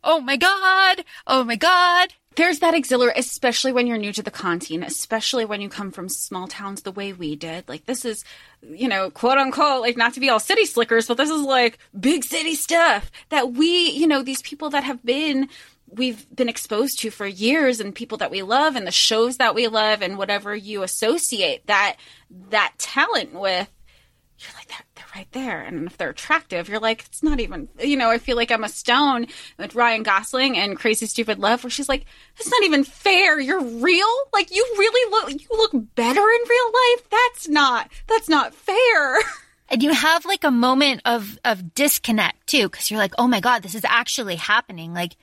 oh 0.04 0.20
my 0.20 0.38
God, 0.38 1.04
oh 1.26 1.44
my 1.44 1.56
God. 1.56 2.14
There's 2.36 2.60
that 2.60 2.74
exhilarate, 2.74 3.18
especially 3.18 3.72
when 3.72 3.88
you're 3.88 3.98
new 3.98 4.12
to 4.14 4.24
the 4.24 4.32
con 4.32 4.60
scene, 4.60 4.84
especially 4.84 5.46
when 5.46 5.62
you 5.62 5.70
come 5.70 5.92
from 5.92 6.10
small 6.10 6.48
towns 6.48 6.82
the 6.82 6.92
way 6.92 7.14
we 7.14 7.36
did. 7.36 7.68
Like 7.68 7.86
this 7.86 8.04
is, 8.04 8.26
you 8.62 8.88
know, 8.88 9.10
quote 9.10 9.38
unquote, 9.38 9.82
like 9.82 9.96
not 9.96 10.14
to 10.16 10.20
be 10.20 10.30
all 10.30 10.40
city 10.40 10.66
slickers, 10.66 11.08
but 11.08 11.18
this 11.18 11.30
is 11.30 11.42
like 11.42 11.80
big 11.98 12.24
city 12.24 12.56
stuff 12.56 13.10
that 13.30 13.54
we, 13.54 13.90
you 13.92 14.08
know, 14.08 14.22
these 14.22 14.42
people 14.42 14.70
that 14.72 14.84
have 14.84 15.04
been 15.06 15.50
we've 15.90 16.26
been 16.36 16.50
exposed 16.50 17.00
to 17.00 17.12
for 17.12 17.26
years 17.26 17.80
and 17.80 17.96
people 17.96 18.18
that 18.18 18.32
we 18.32 18.42
love 18.42 18.76
and 18.76 18.88
the 18.88 18.92
shows 18.92 19.38
that 19.38 19.56
we 19.56 19.68
love 19.68 20.02
and 20.02 20.18
whatever 20.18 20.56
you 20.56 20.84
associate 20.84 21.66
that 21.68 21.96
that 22.50 22.74
talent 22.78 23.34
with 23.34 23.70
you're 24.40 24.54
like 24.56 24.68
that 24.68 24.85
right 25.16 25.32
there. 25.32 25.62
And 25.62 25.88
if 25.88 25.98
they're 25.98 26.10
attractive, 26.10 26.68
you're 26.68 26.80
like, 26.80 27.06
it's 27.06 27.24
not 27.24 27.40
even, 27.40 27.70
you 27.80 27.96
know, 27.96 28.10
I 28.10 28.18
feel 28.18 28.36
like 28.36 28.52
Emma 28.52 28.70
Stone 28.70 29.28
with 29.58 29.74
Ryan 29.74 30.04
Gosling 30.04 30.58
and 30.58 30.78
Crazy 30.78 31.06
Stupid 31.06 31.40
Love, 31.40 31.64
where 31.64 31.72
she's 31.72 31.90
like, 31.90 32.06
it's 32.38 32.50
not 32.50 32.64
even 32.64 32.84
fair. 32.84 33.40
You're 33.40 33.64
real. 33.64 34.14
Like 34.34 34.54
you 34.54 34.66
really 34.78 35.12
look, 35.12 35.42
you 35.42 35.48
look 35.52 35.72
better 35.96 36.20
in 36.20 36.50
real 36.50 36.66
life. 36.66 37.10
That's 37.10 37.48
not, 37.48 37.90
that's 38.08 38.30
not 38.30 38.54
fair. 38.54 39.18
And 39.68 39.82
you 39.82 39.94
have 39.94 40.26
like 40.26 40.44
a 40.44 40.52
moment 40.52 41.02
of, 41.06 41.40
of 41.44 41.74
disconnect 41.74 42.46
too, 42.46 42.70
because 42.70 42.92
you're 42.92 43.00
like, 43.00 43.16
oh 43.18 43.28
my 43.28 43.40
God, 43.40 43.64
this 43.64 43.74
is 43.74 43.84
actually 43.84 44.36
happening. 44.36 44.94
Like, 44.94 45.16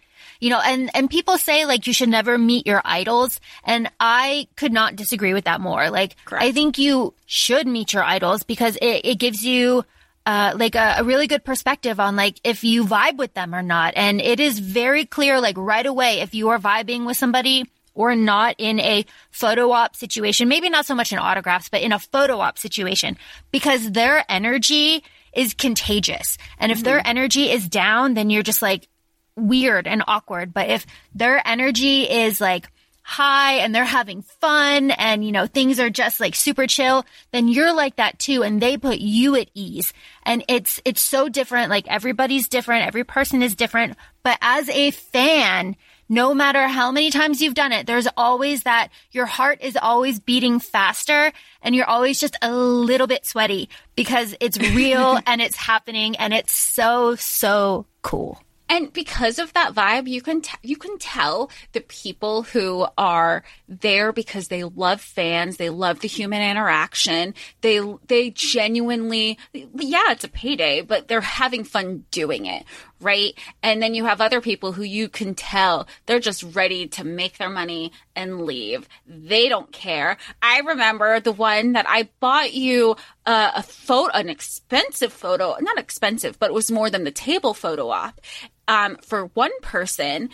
you 0.42 0.50
know, 0.50 0.60
and, 0.60 0.90
and 0.92 1.08
people 1.08 1.38
say 1.38 1.66
like 1.66 1.86
you 1.86 1.92
should 1.92 2.08
never 2.08 2.36
meet 2.36 2.66
your 2.66 2.82
idols. 2.84 3.38
And 3.62 3.88
I 4.00 4.48
could 4.56 4.72
not 4.72 4.96
disagree 4.96 5.34
with 5.34 5.44
that 5.44 5.60
more. 5.60 5.88
Like, 5.88 6.16
Correct. 6.24 6.44
I 6.44 6.50
think 6.50 6.78
you 6.78 7.14
should 7.26 7.64
meet 7.68 7.92
your 7.92 8.02
idols 8.02 8.42
because 8.42 8.74
it, 8.82 9.02
it 9.04 9.18
gives 9.20 9.44
you, 9.44 9.84
uh, 10.26 10.54
like 10.56 10.74
a, 10.74 10.96
a, 10.98 11.04
really 11.04 11.28
good 11.28 11.44
perspective 11.44 12.00
on 12.00 12.16
like 12.16 12.40
if 12.42 12.64
you 12.64 12.84
vibe 12.84 13.18
with 13.18 13.34
them 13.34 13.54
or 13.54 13.62
not. 13.62 13.94
And 13.94 14.20
it 14.20 14.40
is 14.40 14.58
very 14.58 15.04
clear, 15.04 15.40
like 15.40 15.56
right 15.56 15.86
away, 15.86 16.20
if 16.20 16.34
you 16.34 16.48
are 16.48 16.58
vibing 16.58 17.06
with 17.06 17.16
somebody 17.16 17.64
or 17.94 18.16
not 18.16 18.56
in 18.58 18.80
a 18.80 19.06
photo 19.30 19.70
op 19.70 19.94
situation, 19.94 20.48
maybe 20.48 20.68
not 20.68 20.86
so 20.86 20.96
much 20.96 21.12
in 21.12 21.20
autographs, 21.20 21.68
but 21.68 21.82
in 21.82 21.92
a 21.92 22.00
photo 22.00 22.40
op 22.40 22.58
situation, 22.58 23.16
because 23.52 23.92
their 23.92 24.24
energy 24.28 25.04
is 25.32 25.54
contagious. 25.54 26.36
And 26.58 26.72
if 26.72 26.78
mm-hmm. 26.78 26.84
their 26.84 27.06
energy 27.06 27.50
is 27.50 27.68
down, 27.68 28.14
then 28.14 28.28
you're 28.28 28.42
just 28.42 28.62
like, 28.62 28.88
weird 29.36 29.86
and 29.86 30.02
awkward. 30.06 30.52
But 30.52 30.68
if 30.70 30.86
their 31.14 31.46
energy 31.46 32.02
is 32.02 32.40
like 32.40 32.68
high 33.02 33.54
and 33.54 33.74
they're 33.74 33.84
having 33.84 34.22
fun 34.22 34.90
and, 34.92 35.24
you 35.24 35.32
know, 35.32 35.46
things 35.46 35.80
are 35.80 35.90
just 35.90 36.20
like 36.20 36.34
super 36.34 36.66
chill, 36.66 37.04
then 37.32 37.48
you're 37.48 37.74
like 37.74 37.96
that 37.96 38.18
too. 38.18 38.42
And 38.42 38.60
they 38.60 38.76
put 38.76 38.98
you 38.98 39.34
at 39.36 39.50
ease. 39.54 39.92
And 40.22 40.44
it's, 40.48 40.80
it's 40.84 41.00
so 41.00 41.28
different. 41.28 41.70
Like 41.70 41.88
everybody's 41.88 42.48
different. 42.48 42.86
Every 42.86 43.04
person 43.04 43.42
is 43.42 43.56
different. 43.56 43.96
But 44.22 44.38
as 44.40 44.68
a 44.68 44.92
fan, 44.92 45.76
no 46.08 46.34
matter 46.34 46.68
how 46.68 46.92
many 46.92 47.10
times 47.10 47.40
you've 47.40 47.54
done 47.54 47.72
it, 47.72 47.86
there's 47.86 48.08
always 48.16 48.62
that 48.64 48.88
your 49.10 49.26
heart 49.26 49.62
is 49.62 49.76
always 49.80 50.20
beating 50.20 50.60
faster 50.60 51.32
and 51.62 51.74
you're 51.74 51.88
always 51.88 52.20
just 52.20 52.36
a 52.42 52.52
little 52.52 53.06
bit 53.06 53.26
sweaty 53.26 53.68
because 53.96 54.34
it's 54.38 54.58
real 54.58 55.18
and 55.26 55.40
it's 55.40 55.56
happening 55.56 56.16
and 56.16 56.32
it's 56.34 56.54
so, 56.54 57.14
so 57.16 57.86
cool. 58.02 58.42
And 58.68 58.92
because 58.92 59.38
of 59.38 59.52
that 59.52 59.74
vibe, 59.74 60.08
you 60.08 60.22
can 60.22 60.40
t- 60.40 60.56
you 60.62 60.76
can 60.76 60.98
tell 60.98 61.50
the 61.72 61.80
people 61.80 62.42
who 62.42 62.86
are 62.96 63.44
there 63.68 64.12
because 64.12 64.48
they 64.48 64.64
love 64.64 65.00
fans, 65.00 65.58
they 65.58 65.68
love 65.68 66.00
the 66.00 66.08
human 66.08 66.40
interaction. 66.42 67.34
They 67.60 67.80
they 68.06 68.30
genuinely 68.30 69.38
yeah, 69.52 70.10
it's 70.10 70.24
a 70.24 70.28
payday, 70.28 70.80
but 70.80 71.08
they're 71.08 71.20
having 71.20 71.64
fun 71.64 72.04
doing 72.10 72.46
it, 72.46 72.64
right? 73.02 73.38
And 73.62 73.82
then 73.82 73.94
you 73.94 74.04
have 74.04 74.20
other 74.20 74.40
people 74.40 74.72
who 74.72 74.82
you 74.82 75.08
can 75.08 75.34
tell 75.34 75.86
they're 76.06 76.20
just 76.20 76.42
ready 76.54 76.86
to 76.88 77.04
make 77.04 77.38
their 77.38 77.50
money 77.50 77.92
and 78.14 78.42
leave. 78.42 78.88
They 79.06 79.48
don't 79.48 79.72
care. 79.72 80.16
I 80.40 80.60
remember 80.60 81.20
the 81.20 81.32
one 81.32 81.72
that 81.72 81.86
I 81.88 82.08
bought 82.20 82.54
you 82.54 82.96
uh, 83.26 83.52
a 83.56 83.62
photo, 83.62 84.16
an 84.16 84.28
expensive 84.28 85.12
photo, 85.12 85.56
not 85.60 85.78
expensive, 85.78 86.38
but 86.38 86.50
it 86.50 86.54
was 86.54 86.70
more 86.70 86.90
than 86.90 87.04
the 87.04 87.10
table 87.10 87.54
photo 87.54 87.88
op 87.90 88.20
um, 88.68 88.96
for 89.02 89.26
one 89.26 89.52
person 89.60 90.30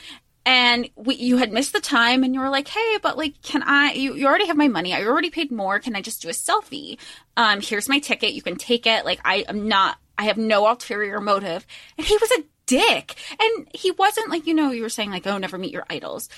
and 0.48 0.88
we, 0.96 1.16
you 1.16 1.36
had 1.36 1.52
missed 1.52 1.74
the 1.74 1.80
time 1.80 2.24
and 2.24 2.34
you 2.34 2.40
were 2.40 2.48
like, 2.48 2.68
Hey, 2.68 2.96
but 3.02 3.18
like, 3.18 3.42
can 3.42 3.62
I, 3.62 3.92
you, 3.92 4.14
you 4.14 4.26
already 4.26 4.46
have 4.46 4.56
my 4.56 4.68
money. 4.68 4.94
I 4.94 5.04
already 5.04 5.28
paid 5.28 5.52
more. 5.52 5.78
Can 5.78 5.94
I 5.94 6.00
just 6.00 6.22
do 6.22 6.30
a 6.30 6.32
selfie? 6.32 6.98
Um, 7.36 7.60
here's 7.60 7.86
my 7.86 7.98
ticket. 7.98 8.32
You 8.32 8.40
can 8.40 8.56
take 8.56 8.86
it. 8.86 9.04
Like, 9.04 9.20
I 9.26 9.44
am 9.46 9.68
not, 9.68 9.98
I 10.16 10.24
have 10.24 10.38
no 10.38 10.66
ulterior 10.66 11.20
motive. 11.20 11.66
And 11.98 12.06
he 12.06 12.16
was 12.16 12.30
a 12.30 12.44
dick. 12.68 13.16
And 13.40 13.68
he 13.74 13.90
wasn't 13.90 14.30
like, 14.30 14.46
you 14.46 14.54
know, 14.54 14.70
you 14.70 14.82
were 14.82 14.88
saying 14.88 15.10
like, 15.10 15.26
oh, 15.26 15.38
never 15.38 15.58
meet 15.58 15.72
your 15.72 15.86
idols. 15.90 16.28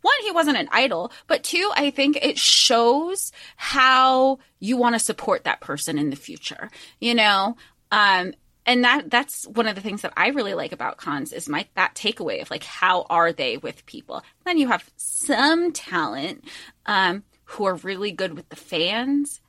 One, 0.00 0.14
he 0.22 0.32
wasn't 0.32 0.58
an 0.58 0.68
idol, 0.72 1.12
but 1.28 1.44
two, 1.44 1.70
I 1.74 1.90
think 1.90 2.18
it 2.20 2.36
shows 2.36 3.32
how 3.56 4.38
you 4.58 4.76
want 4.76 4.96
to 4.96 4.98
support 4.98 5.44
that 5.44 5.60
person 5.60 5.96
in 5.96 6.10
the 6.10 6.16
future, 6.16 6.70
you 7.00 7.14
know? 7.14 7.56
Um, 7.90 8.34
and 8.66 8.84
that 8.84 9.10
that's 9.10 9.46
one 9.46 9.66
of 9.66 9.74
the 9.74 9.80
things 9.80 10.02
that 10.02 10.12
I 10.16 10.28
really 10.28 10.54
like 10.54 10.72
about 10.72 10.96
cons 10.96 11.32
is 11.32 11.48
my 11.48 11.66
that 11.74 11.94
takeaway 11.94 12.40
of 12.40 12.50
like 12.50 12.64
how 12.64 13.06
are 13.10 13.32
they 13.32 13.56
with 13.58 13.86
people. 13.86 14.22
Then 14.44 14.58
you 14.58 14.68
have 14.68 14.90
some 14.96 15.72
talent 15.72 16.44
um, 16.86 17.24
who 17.44 17.66
are 17.66 17.74
really 17.76 18.10
good 18.10 18.34
with 18.34 18.48
the 18.48 18.56
fans 18.56 19.40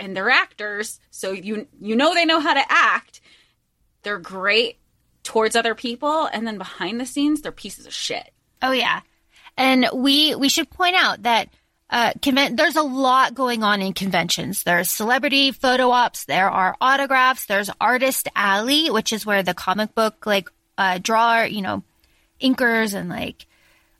and 0.00 0.16
they're 0.16 0.30
actors, 0.30 0.98
so 1.10 1.32
you 1.32 1.66
you 1.80 1.94
know 1.94 2.14
they 2.14 2.24
know 2.24 2.40
how 2.40 2.54
to 2.54 2.64
act. 2.68 3.20
They're 4.02 4.18
great 4.18 4.78
towards 5.24 5.56
other 5.56 5.74
people, 5.74 6.26
and 6.26 6.46
then 6.46 6.58
behind 6.58 7.00
the 7.00 7.06
scenes, 7.06 7.40
they're 7.40 7.52
pieces 7.52 7.86
of 7.86 7.92
shit. 7.92 8.32
Oh 8.62 8.72
yeah, 8.72 9.00
and 9.56 9.88
we 9.92 10.34
we 10.36 10.48
should 10.48 10.70
point 10.70 10.94
out 10.94 11.24
that 11.24 11.48
uh, 11.90 12.12
conven- 12.20 12.56
there's 12.56 12.76
a 12.76 12.82
lot 12.82 13.34
going 13.34 13.62
on 13.62 13.82
in 13.82 13.92
conventions. 13.92 14.62
There's 14.62 14.90
celebrity 14.90 15.50
photo 15.50 15.90
ops, 15.90 16.24
there 16.24 16.50
are 16.50 16.76
autographs, 16.80 17.46
there's 17.46 17.70
artist 17.80 18.28
alley, 18.34 18.90
which 18.90 19.12
is 19.12 19.26
where 19.26 19.42
the 19.42 19.54
comic 19.54 19.94
book 19.94 20.26
like 20.26 20.48
uh, 20.78 20.98
drawer, 21.02 21.44
you 21.44 21.62
know, 21.62 21.82
inkers 22.40 22.94
and 22.94 23.08
like 23.08 23.46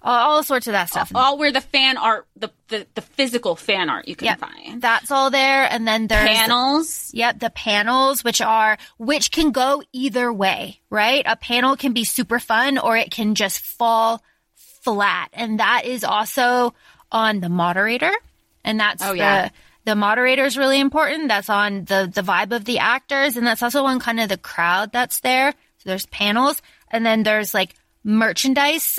all, 0.05 0.43
sorts 0.43 0.67
of 0.67 0.73
that 0.73 0.91
stuff. 0.91 1.11
All, 1.15 1.39
where 1.39 1.51
the 1.51 1.61
fan 1.61 1.97
art, 1.97 2.27
the, 2.37 2.51
the, 2.69 2.87
the 2.95 3.01
physical 3.01 3.57
fan 3.57 3.89
art 3.89 4.07
you 4.07 4.15
can 4.15 4.27
yep, 4.27 4.39
find. 4.39 4.83
That's 4.83 5.11
all 5.11 5.31
there. 5.31 5.65
And 5.65 5.89
then 5.89 6.07
there's 6.07 6.29
panels. 6.29 7.09
The, 7.11 7.19
yep, 7.19 7.41
the 7.41 7.51
panels, 7.51 8.23
which 8.23 8.41
are 8.41 8.77
which 8.99 9.31
can 9.31 9.51
go 9.51 9.83
either 9.93 10.33
way, 10.33 10.81
right? 10.91 11.25
A 11.27 11.37
panel 11.37 11.77
can 11.77 11.93
be 11.93 12.05
super 12.05 12.39
fun 12.39 12.79
or 12.79 12.97
it 12.97 13.11
can 13.11 13.35
just 13.35 13.61
fall 13.61 14.23
flat, 14.57 15.31
and 15.33 15.59
that 15.61 15.87
is 15.87 16.05
also 16.05 16.75
on 17.11 17.41
the 17.41 17.49
moderator, 17.49 18.13
and 18.65 18.79
that's 18.79 19.03
oh, 19.03 19.13
yeah. 19.13 19.49
the 19.49 19.53
the 19.87 19.95
moderator 19.95 20.45
is 20.45 20.59
really 20.59 20.81
important. 20.81 21.29
That's 21.29 21.49
on 21.49 21.85
the 21.87 22.11
the 22.13 22.23
vibe 22.23 22.53
of 22.53 22.65
the 22.65 22.79
actors, 22.79 23.37
and 23.37 23.47
that's 23.47 23.63
also 23.63 23.85
on 23.85 24.01
kind 24.01 24.21
of 24.21 24.29
the 24.29 24.37
crowd 24.37 24.93
that's 24.93 25.21
there. 25.21 25.53
So 25.79 25.89
there's 25.89 26.07
panels, 26.07 26.61
and 26.91 27.05
then 27.05 27.23
there's 27.23 27.55
like 27.55 27.75
merchandise, 28.03 28.99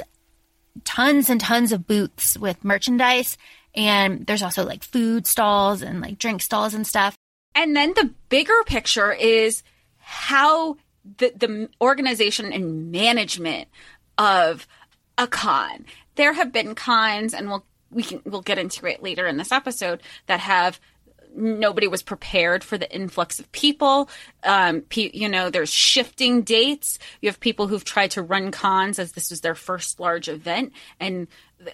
tons 0.83 1.29
and 1.29 1.39
tons 1.39 1.71
of 1.71 1.87
booths 1.87 2.37
with 2.37 2.63
merchandise, 2.63 3.37
And 3.73 4.25
there's 4.25 4.43
also 4.43 4.65
like 4.65 4.83
food 4.83 5.27
stalls 5.27 5.81
and 5.81 6.01
like 6.01 6.17
drink 6.17 6.41
stalls 6.41 6.73
and 6.73 6.87
stuff. 6.87 7.15
And 7.53 7.75
then 7.75 7.93
the 7.95 8.13
bigger 8.29 8.63
picture 8.65 9.11
is 9.11 9.63
how 9.97 10.77
the, 11.17 11.31
the 11.35 11.69
organization 11.81 12.51
and 12.53 12.91
management 12.91 13.67
of 14.17 14.67
a 15.17 15.27
con. 15.27 15.85
There 16.15 16.33
have 16.33 16.51
been 16.51 16.75
cons, 16.75 17.33
and 17.33 17.49
we'll 17.49 17.65
we 17.91 18.03
can 18.03 18.21
we'll 18.25 18.41
get 18.41 18.57
into 18.57 18.85
it 18.87 19.03
later 19.03 19.27
in 19.27 19.37
this 19.37 19.51
episode 19.51 20.01
that 20.27 20.39
have 20.41 20.79
nobody 21.35 21.87
was 21.87 22.01
prepared 22.03 22.63
for 22.63 22.77
the 22.77 22.93
influx 22.93 23.39
of 23.39 23.51
people. 23.51 24.09
Um, 24.43 24.81
pe- 24.81 25.11
you 25.13 25.29
know, 25.29 25.49
there's 25.49 25.73
shifting 25.73 26.41
dates. 26.41 26.97
You 27.21 27.29
have 27.29 27.39
people 27.39 27.67
who've 27.67 27.83
tried 27.83 28.11
to 28.11 28.21
run 28.21 28.51
cons 28.51 28.99
as 28.99 29.11
this 29.13 29.29
was 29.29 29.41
their 29.41 29.55
first 29.55 29.99
large 29.99 30.29
event, 30.29 30.73
and 30.99 31.27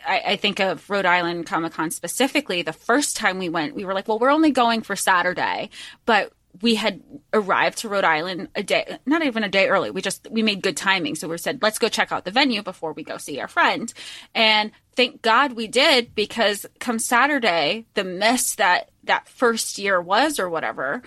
I, 0.08 0.22
I 0.26 0.36
think 0.36 0.60
of 0.60 0.90
Rhode 0.90 1.06
Island 1.06 1.46
Comic 1.46 1.74
Con 1.74 1.92
specifically. 1.92 2.62
The 2.62 2.74
first 2.74 3.18
time 3.18 3.40
we 3.40 3.50
went, 3.50 3.76
we 3.76 3.86
were 3.86 3.94
like, 3.94 4.08
well, 4.08 4.20
we're 4.20 4.30
only 4.32 4.52
going 4.52 4.82
for 4.82 4.96
Saturday, 4.96 5.70
but 6.06 6.34
we 6.62 6.76
had 6.76 7.02
arrived 7.34 7.80
to 7.80 7.90
Rhode 7.90 8.04
Island 8.04 8.50
a 8.56 8.64
day, 8.64 8.98
not 9.06 9.24
even 9.24 9.44
a 9.44 9.50
day 9.50 9.70
early. 9.70 9.90
We 9.90 10.02
just, 10.02 10.28
we 10.30 10.44
made 10.44 10.62
good 10.62 10.76
timing. 10.76 11.16
So 11.16 11.28
we 11.28 11.38
said, 11.38 11.62
let's 11.62 11.80
go 11.80 11.88
check 11.88 12.12
out 12.12 12.26
the 12.26 12.32
venue 12.32 12.62
before 12.62 12.94
we 12.94 13.04
go 13.04 13.18
see 13.18 13.40
our 13.40 13.48
friend. 13.48 13.92
And 14.36 14.72
thank 14.96 15.22
God 15.22 15.54
we 15.54 15.68
did 15.68 16.14
because 16.14 16.66
come 16.80 17.00
Saturday, 17.00 17.86
the 17.94 18.04
mess 18.04 18.56
that 18.56 18.91
that 19.06 19.28
first 19.28 19.78
year 19.78 20.02
was 20.02 20.40
or 20.40 20.50
whatever, 20.50 21.02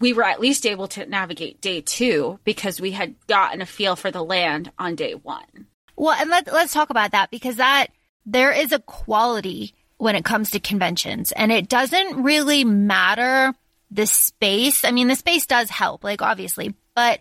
we 0.00 0.12
were 0.12 0.24
at 0.24 0.40
least 0.40 0.66
able 0.66 0.88
to 0.88 1.06
navigate 1.06 1.60
day 1.60 1.80
two 1.80 2.38
because 2.44 2.80
we 2.80 2.90
had 2.90 3.14
gotten 3.26 3.62
a 3.62 3.66
feel 3.66 3.96
for 3.96 4.10
the 4.10 4.24
land 4.24 4.72
on 4.78 4.94
day 4.94 5.14
one. 5.14 5.66
Well, 5.96 6.16
and 6.18 6.28
let, 6.30 6.52
let's 6.52 6.72
talk 6.72 6.90
about 6.90 7.12
that 7.12 7.30
because 7.30 7.56
that 7.56 7.88
there 8.26 8.52
is 8.52 8.72
a 8.72 8.80
quality 8.80 9.74
when 9.98 10.16
it 10.16 10.24
comes 10.24 10.50
to 10.50 10.60
conventions 10.60 11.32
and 11.32 11.52
it 11.52 11.68
doesn't 11.68 12.22
really 12.22 12.64
matter 12.64 13.54
the 13.90 14.06
space. 14.06 14.84
I 14.84 14.90
mean, 14.90 15.08
the 15.08 15.16
space 15.16 15.46
does 15.46 15.70
help, 15.70 16.02
like 16.02 16.20
obviously, 16.20 16.74
but 16.94 17.20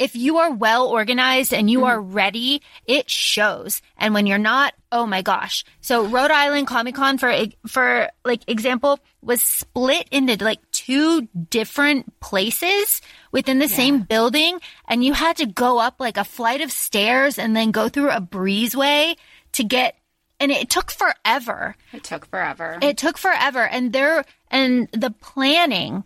if 0.00 0.16
you 0.16 0.38
are 0.38 0.50
well 0.50 0.88
organized 0.88 1.52
and 1.52 1.70
you 1.70 1.80
mm. 1.80 1.86
are 1.86 2.00
ready, 2.00 2.62
it 2.86 3.10
shows. 3.10 3.82
And 3.98 4.14
when 4.14 4.26
you're 4.26 4.38
not, 4.38 4.72
oh 4.90 5.06
my 5.06 5.20
gosh. 5.20 5.62
So 5.82 6.06
Rhode 6.06 6.30
Island 6.30 6.66
Comic 6.66 6.94
Con 6.94 7.18
for, 7.18 7.30
for 7.68 8.08
like 8.24 8.40
example 8.48 8.98
was 9.20 9.42
split 9.42 10.08
into 10.10 10.42
like 10.42 10.58
two 10.72 11.28
different 11.50 12.18
places 12.18 13.02
within 13.30 13.58
the 13.58 13.66
yeah. 13.66 13.76
same 13.76 14.00
building. 14.00 14.58
And 14.88 15.04
you 15.04 15.12
had 15.12 15.36
to 15.36 15.46
go 15.46 15.78
up 15.78 15.96
like 16.00 16.16
a 16.16 16.24
flight 16.24 16.62
of 16.62 16.72
stairs 16.72 17.38
and 17.38 17.54
then 17.54 17.70
go 17.70 17.90
through 17.90 18.08
a 18.08 18.22
breezeway 18.22 19.16
to 19.52 19.64
get 19.64 19.96
and 20.40 20.50
it 20.50 20.70
took 20.70 20.90
forever. 20.90 21.76
It 21.92 22.04
took 22.04 22.24
forever. 22.24 22.78
It 22.80 22.96
took 22.96 23.18
forever. 23.18 23.66
And 23.66 23.92
there, 23.92 24.24
and 24.50 24.88
the 24.92 25.10
planning 25.10 26.04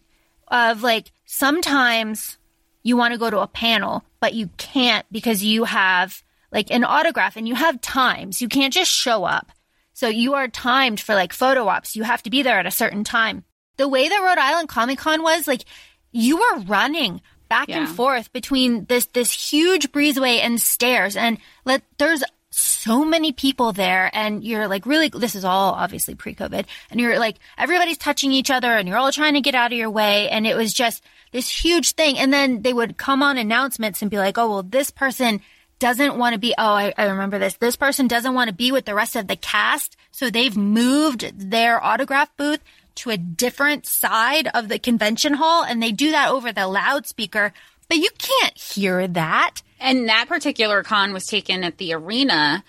of 0.48 0.82
like 0.82 1.12
sometimes 1.24 2.36
you 2.84 2.96
want 2.96 3.12
to 3.12 3.18
go 3.18 3.30
to 3.30 3.40
a 3.40 3.48
panel, 3.48 4.04
but 4.20 4.34
you 4.34 4.48
can't 4.56 5.04
because 5.10 5.42
you 5.42 5.64
have 5.64 6.22
like 6.52 6.70
an 6.70 6.84
autograph 6.84 7.36
and 7.36 7.48
you 7.48 7.56
have 7.56 7.80
times. 7.80 8.40
You 8.40 8.48
can't 8.48 8.72
just 8.72 8.92
show 8.92 9.24
up. 9.24 9.50
So 9.94 10.06
you 10.08 10.34
are 10.34 10.48
timed 10.48 11.00
for 11.00 11.14
like 11.14 11.32
photo 11.32 11.66
ops. 11.66 11.96
You 11.96 12.04
have 12.04 12.22
to 12.22 12.30
be 12.30 12.42
there 12.42 12.58
at 12.58 12.66
a 12.66 12.70
certain 12.70 13.02
time. 13.02 13.44
The 13.76 13.88
way 13.88 14.08
that 14.08 14.22
Rhode 14.22 14.38
Island 14.38 14.68
Comic 14.68 14.98
Con 14.98 15.22
was 15.22 15.48
like, 15.48 15.64
you 16.12 16.36
were 16.36 16.60
running 16.66 17.20
back 17.48 17.68
yeah. 17.68 17.78
and 17.78 17.88
forth 17.88 18.32
between 18.32 18.84
this, 18.84 19.06
this 19.06 19.32
huge 19.32 19.90
breezeway 19.90 20.38
and 20.38 20.60
stairs. 20.60 21.16
And 21.16 21.38
let, 21.64 21.82
there's 21.98 22.22
so 22.56 23.04
many 23.04 23.32
people 23.32 23.72
there 23.72 24.10
and 24.12 24.44
you're 24.44 24.68
like 24.68 24.86
really 24.86 25.08
this 25.08 25.34
is 25.34 25.44
all 25.44 25.72
obviously 25.72 26.14
pre-covid 26.14 26.66
and 26.90 27.00
you're 27.00 27.18
like 27.18 27.36
everybody's 27.58 27.98
touching 27.98 28.32
each 28.32 28.50
other 28.50 28.72
and 28.76 28.88
you're 28.88 28.98
all 28.98 29.10
trying 29.10 29.34
to 29.34 29.40
get 29.40 29.54
out 29.54 29.72
of 29.72 29.78
your 29.78 29.90
way 29.90 30.28
and 30.28 30.46
it 30.46 30.56
was 30.56 30.72
just 30.72 31.02
this 31.34 31.50
huge 31.50 31.92
thing. 31.92 32.16
And 32.16 32.32
then 32.32 32.62
they 32.62 32.72
would 32.72 32.96
come 32.96 33.22
on 33.22 33.36
announcements 33.36 34.00
and 34.00 34.10
be 34.10 34.18
like, 34.18 34.38
oh, 34.38 34.48
well, 34.48 34.62
this 34.62 34.90
person 34.90 35.40
doesn't 35.80 36.16
want 36.16 36.32
to 36.32 36.38
be, 36.38 36.54
oh, 36.56 36.62
I, 36.62 36.94
I 36.96 37.06
remember 37.06 37.40
this. 37.40 37.56
This 37.56 37.74
person 37.74 38.06
doesn't 38.06 38.34
want 38.34 38.48
to 38.48 38.54
be 38.54 38.70
with 38.70 38.84
the 38.84 38.94
rest 38.94 39.16
of 39.16 39.26
the 39.26 39.36
cast. 39.36 39.96
So 40.12 40.30
they've 40.30 40.56
moved 40.56 41.50
their 41.50 41.82
autograph 41.82 42.34
booth 42.36 42.60
to 42.96 43.10
a 43.10 43.16
different 43.16 43.84
side 43.84 44.48
of 44.54 44.68
the 44.68 44.78
convention 44.78 45.34
hall 45.34 45.64
and 45.64 45.82
they 45.82 45.90
do 45.90 46.12
that 46.12 46.30
over 46.30 46.52
the 46.52 46.68
loudspeaker, 46.68 47.52
but 47.88 47.96
you 47.96 48.10
can't 48.16 48.56
hear 48.56 49.08
that. 49.08 49.60
And 49.80 50.08
that 50.08 50.26
particular 50.28 50.82
con 50.82 51.12
was 51.12 51.26
taken 51.26 51.64
at 51.64 51.78
the 51.78 51.94
arena 51.94 52.64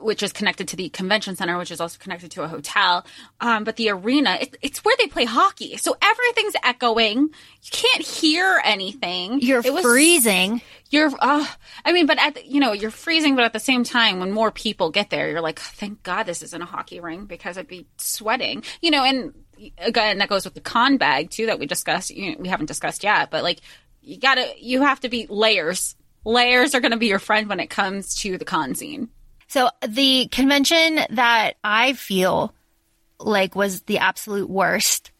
which 0.00 0.22
is 0.22 0.32
connected 0.32 0.68
to 0.68 0.76
the 0.76 0.88
convention 0.88 1.36
center, 1.36 1.58
which 1.58 1.70
is 1.70 1.80
also 1.80 1.98
connected 1.98 2.30
to 2.32 2.42
a 2.42 2.48
hotel. 2.48 3.04
Um, 3.40 3.64
but 3.64 3.76
the 3.76 3.90
arena, 3.90 4.38
it, 4.40 4.56
it's 4.62 4.84
where 4.84 4.94
they 4.98 5.06
play 5.06 5.24
hockey. 5.24 5.76
So 5.76 5.96
everything's 6.00 6.54
echoing. 6.62 7.18
You 7.18 7.70
can't 7.70 8.02
hear 8.02 8.60
anything. 8.64 9.40
You're 9.40 9.62
was, 9.62 9.82
freezing. 9.82 10.62
You're, 10.90 11.10
uh, 11.18 11.46
I 11.84 11.92
mean, 11.92 12.06
but 12.06 12.18
at 12.18 12.34
the, 12.34 12.46
you 12.46 12.60
know, 12.60 12.72
you're 12.72 12.90
freezing, 12.90 13.34
but 13.34 13.44
at 13.44 13.52
the 13.52 13.60
same 13.60 13.84
time, 13.84 14.20
when 14.20 14.32
more 14.32 14.50
people 14.50 14.90
get 14.90 15.10
there, 15.10 15.30
you're 15.30 15.40
like, 15.40 15.58
thank 15.58 16.02
God 16.02 16.24
this 16.24 16.42
isn't 16.42 16.62
a 16.62 16.66
hockey 16.66 17.00
ring 17.00 17.26
because 17.26 17.58
I'd 17.58 17.68
be 17.68 17.86
sweating, 17.98 18.62
you 18.80 18.90
know, 18.90 19.04
and 19.04 19.34
again, 19.78 20.18
that 20.18 20.28
goes 20.28 20.44
with 20.44 20.54
the 20.54 20.60
con 20.60 20.96
bag 20.96 21.30
too 21.30 21.46
that 21.46 21.58
we 21.58 21.66
discussed. 21.66 22.10
You 22.10 22.32
know, 22.32 22.36
we 22.40 22.48
haven't 22.48 22.66
discussed 22.66 23.04
yet, 23.04 23.30
but 23.30 23.42
like, 23.42 23.60
you 24.02 24.18
gotta, 24.18 24.52
you 24.58 24.82
have 24.82 25.00
to 25.00 25.08
be 25.08 25.26
layers. 25.28 25.96
Layers 26.24 26.74
are 26.74 26.80
going 26.80 26.92
to 26.92 26.98
be 26.98 27.06
your 27.06 27.18
friend 27.18 27.48
when 27.48 27.60
it 27.60 27.70
comes 27.70 28.14
to 28.16 28.38
the 28.38 28.44
con 28.44 28.74
scene. 28.74 29.08
So 29.48 29.68
the 29.86 30.28
convention 30.28 31.00
that 31.10 31.54
I 31.62 31.92
feel 31.92 32.54
like 33.18 33.54
was 33.54 33.82
the 33.82 33.98
absolute 33.98 34.48
worst, 34.48 35.12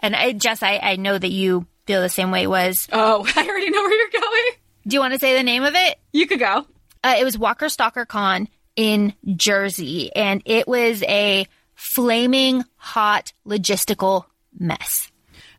and 0.00 0.14
I, 0.14 0.32
Jess, 0.32 0.62
I, 0.62 0.78
I 0.82 0.96
know 0.96 1.18
that 1.18 1.30
you 1.30 1.66
feel 1.86 2.00
the 2.00 2.08
same 2.08 2.30
way. 2.30 2.46
Was 2.46 2.88
oh, 2.92 3.26
I 3.36 3.46
already 3.46 3.70
know 3.70 3.82
where 3.82 3.98
you're 3.98 4.20
going. 4.20 4.52
Do 4.86 4.94
you 4.94 5.00
want 5.00 5.14
to 5.14 5.20
say 5.20 5.34
the 5.34 5.42
name 5.42 5.64
of 5.64 5.74
it? 5.74 5.98
You 6.12 6.26
could 6.26 6.40
go. 6.40 6.66
Uh, 7.02 7.16
it 7.18 7.24
was 7.24 7.38
Walker 7.38 7.68
Stalker 7.68 8.04
Con 8.04 8.48
in 8.76 9.14
Jersey, 9.36 10.14
and 10.14 10.42
it 10.44 10.68
was 10.68 11.02
a 11.04 11.46
flaming 11.74 12.64
hot 12.76 13.32
logistical 13.46 14.24
mess. 14.58 15.10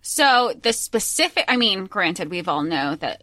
So 0.01 0.53
the 0.61 0.71
specific, 0.71 1.45
I 1.47 1.57
mean, 1.57 1.85
granted, 1.85 2.29
we've 2.29 2.47
all 2.47 2.63
know 2.63 2.95
that 2.95 3.21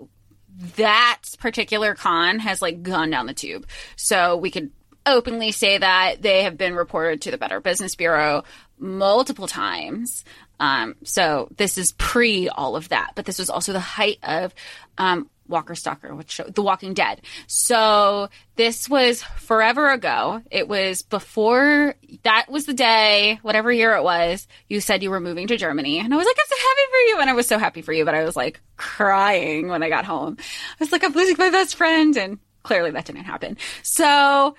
that 0.76 1.20
particular 1.38 1.94
con 1.94 2.38
has 2.38 2.62
like 2.62 2.82
gone 2.82 3.10
down 3.10 3.26
the 3.26 3.34
tube. 3.34 3.66
So 3.96 4.36
we 4.36 4.50
could 4.50 4.70
openly 5.06 5.52
say 5.52 5.78
that 5.78 6.22
they 6.22 6.44
have 6.44 6.56
been 6.56 6.74
reported 6.74 7.22
to 7.22 7.30
the 7.30 7.38
Better 7.38 7.60
Business 7.60 7.94
Bureau 7.94 8.44
multiple 8.78 9.46
times. 9.46 10.24
Um, 10.60 10.94
so 11.02 11.48
this 11.56 11.78
is 11.78 11.92
pre 11.92 12.48
all 12.48 12.76
of 12.76 12.90
that, 12.90 13.12
but 13.14 13.24
this 13.24 13.38
was 13.38 13.50
also 13.50 13.72
the 13.72 13.80
height 13.80 14.18
of 14.22 14.54
um, 14.98 15.28
Walker 15.48 15.74
Stalker, 15.74 16.14
which 16.14 16.30
show, 16.30 16.44
The 16.44 16.62
Walking 16.62 16.94
Dead. 16.94 17.20
So 17.46 18.28
this 18.56 18.88
was 18.88 19.22
forever 19.22 19.90
ago. 19.90 20.42
It 20.50 20.68
was 20.68 21.02
before 21.02 21.94
that 22.22 22.46
was 22.48 22.66
the 22.66 22.74
day, 22.74 23.38
whatever 23.42 23.72
year 23.72 23.94
it 23.96 24.02
was, 24.02 24.46
you 24.68 24.80
said 24.80 25.02
you 25.02 25.10
were 25.10 25.20
moving 25.20 25.46
to 25.48 25.56
Germany. 25.56 25.98
And 25.98 26.12
I 26.12 26.16
was 26.16 26.26
like, 26.26 26.36
I'm 26.38 26.46
so 26.48 26.62
happy 26.62 26.90
for 26.90 26.98
you. 27.08 27.20
And 27.20 27.30
I 27.30 27.34
was 27.34 27.46
so 27.46 27.58
happy 27.58 27.82
for 27.82 27.92
you, 27.92 28.04
but 28.04 28.14
I 28.14 28.24
was 28.24 28.36
like 28.36 28.60
crying 28.76 29.68
when 29.68 29.82
I 29.82 29.88
got 29.88 30.04
home. 30.04 30.36
I 30.38 30.76
was 30.80 30.92
like, 30.92 31.04
I'm 31.04 31.12
losing 31.12 31.36
my 31.38 31.50
best 31.50 31.74
friend. 31.74 32.16
And 32.16 32.38
clearly 32.62 32.90
that 32.92 33.04
didn't 33.04 33.24
happen. 33.24 33.56
So, 33.82 34.56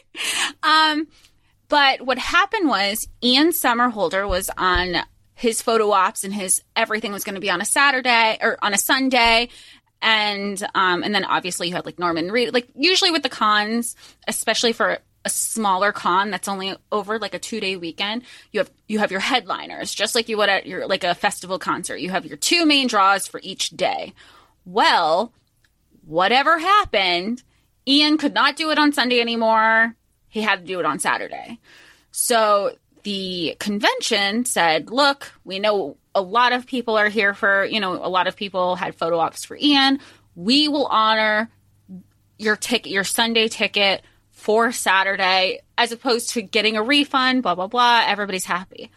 um, 0.62 1.08
but 1.68 2.02
what 2.02 2.18
happened 2.18 2.68
was 2.68 3.08
Ian 3.22 3.48
Somerhalder 3.48 4.28
was 4.28 4.50
on 4.56 4.96
his 5.36 5.60
photo 5.60 5.90
ops 5.90 6.24
and 6.24 6.32
his 6.32 6.62
everything 6.74 7.12
was 7.12 7.22
going 7.22 7.34
to 7.34 7.40
be 7.40 7.50
on 7.50 7.60
a 7.60 7.64
Saturday 7.64 8.38
or 8.40 8.56
on 8.62 8.72
a 8.72 8.78
Sunday. 8.78 9.48
And, 10.02 10.62
um, 10.74 11.02
and 11.02 11.14
then 11.14 11.24
obviously 11.24 11.68
you 11.68 11.74
had 11.74 11.86
like 11.86 11.98
Norman 11.98 12.30
Reed, 12.30 12.52
like 12.52 12.68
usually 12.76 13.10
with 13.10 13.22
the 13.22 13.28
cons, 13.28 13.96
especially 14.28 14.72
for 14.72 14.98
a 15.26 15.28
smaller 15.28 15.90
con 15.90 16.30
that's 16.30 16.46
only 16.46 16.76
over 16.92 17.18
like 17.18 17.34
a 17.34 17.38
two 17.38 17.58
day 17.58 17.76
weekend, 17.76 18.22
you 18.52 18.60
have 18.60 18.70
you 18.86 19.00
have 19.00 19.10
your 19.10 19.20
headliners, 19.20 19.92
just 19.92 20.14
like 20.14 20.28
you 20.28 20.36
would 20.38 20.48
at 20.48 20.66
your 20.66 20.86
like 20.86 21.02
a 21.02 21.16
festival 21.16 21.58
concert. 21.58 21.96
You 21.96 22.10
have 22.10 22.24
your 22.24 22.36
two 22.36 22.64
main 22.64 22.86
draws 22.86 23.26
for 23.26 23.40
each 23.42 23.70
day. 23.70 24.14
Well, 24.64 25.32
whatever 26.04 26.58
happened, 26.58 27.42
Ian 27.88 28.18
could 28.18 28.34
not 28.34 28.56
do 28.56 28.70
it 28.70 28.78
on 28.78 28.92
Sunday 28.92 29.20
anymore. 29.20 29.96
He 30.28 30.42
had 30.42 30.60
to 30.60 30.66
do 30.66 30.78
it 30.78 30.86
on 30.86 31.00
Saturday. 31.00 31.58
So 32.12 32.76
the 33.06 33.54
convention 33.60 34.44
said, 34.44 34.90
look, 34.90 35.30
we 35.44 35.60
know 35.60 35.96
a 36.12 36.20
lot 36.20 36.52
of 36.52 36.66
people 36.66 36.98
are 36.98 37.08
here 37.08 37.34
for, 37.34 37.64
you 37.64 37.78
know, 37.78 37.92
a 37.92 38.10
lot 38.10 38.26
of 38.26 38.34
people 38.34 38.74
had 38.74 38.96
photo 38.96 39.20
ops 39.20 39.44
for 39.44 39.56
Ian. 39.56 40.00
We 40.34 40.66
will 40.66 40.86
honor 40.86 41.48
your 42.36 42.56
ticket, 42.56 42.90
your 42.90 43.04
Sunday 43.04 43.46
ticket 43.46 44.02
for 44.32 44.72
Saturday, 44.72 45.60
as 45.78 45.92
opposed 45.92 46.30
to 46.30 46.42
getting 46.42 46.76
a 46.76 46.82
refund, 46.82 47.44
blah, 47.44 47.54
blah, 47.54 47.68
blah. 47.68 48.02
Everybody's 48.04 48.44
happy. 48.44 48.90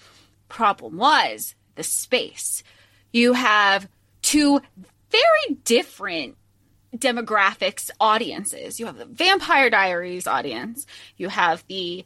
Problem 0.47 0.97
was 0.97 1.53
the 1.75 1.83
space. 1.83 2.63
You 3.13 3.33
have 3.33 3.87
two 4.23 4.59
very 5.11 5.55
different 5.65 6.35
demographics 6.97 7.91
audiences. 7.99 8.79
You 8.79 8.87
have 8.87 8.97
the 8.97 9.05
Vampire 9.05 9.69
Diaries 9.69 10.25
audience, 10.25 10.87
you 11.15 11.29
have 11.29 11.63
the 11.67 12.05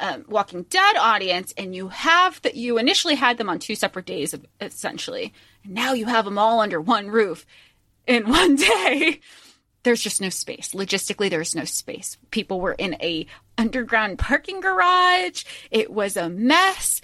um, 0.00 0.24
Walking 0.28 0.64
Dead 0.64 0.96
audience, 0.96 1.54
and 1.56 1.74
you 1.74 1.88
have 1.88 2.40
that 2.42 2.56
you 2.56 2.78
initially 2.78 3.14
had 3.14 3.38
them 3.38 3.48
on 3.48 3.58
two 3.58 3.74
separate 3.74 4.06
days, 4.06 4.34
essentially, 4.60 5.32
and 5.62 5.74
now 5.74 5.92
you 5.92 6.06
have 6.06 6.24
them 6.24 6.38
all 6.38 6.60
under 6.60 6.80
one 6.80 7.08
roof 7.08 7.46
in 8.06 8.28
one 8.28 8.56
day. 8.56 9.20
There's 9.82 10.02
just 10.02 10.20
no 10.20 10.28
space. 10.28 10.74
Logistically, 10.74 11.30
there's 11.30 11.54
no 11.54 11.64
space. 11.64 12.18
People 12.30 12.60
were 12.60 12.74
in 12.74 12.96
a 13.00 13.26
underground 13.56 14.18
parking 14.18 14.60
garage. 14.60 15.44
It 15.70 15.90
was 15.90 16.18
a 16.18 16.28
mess. 16.28 17.00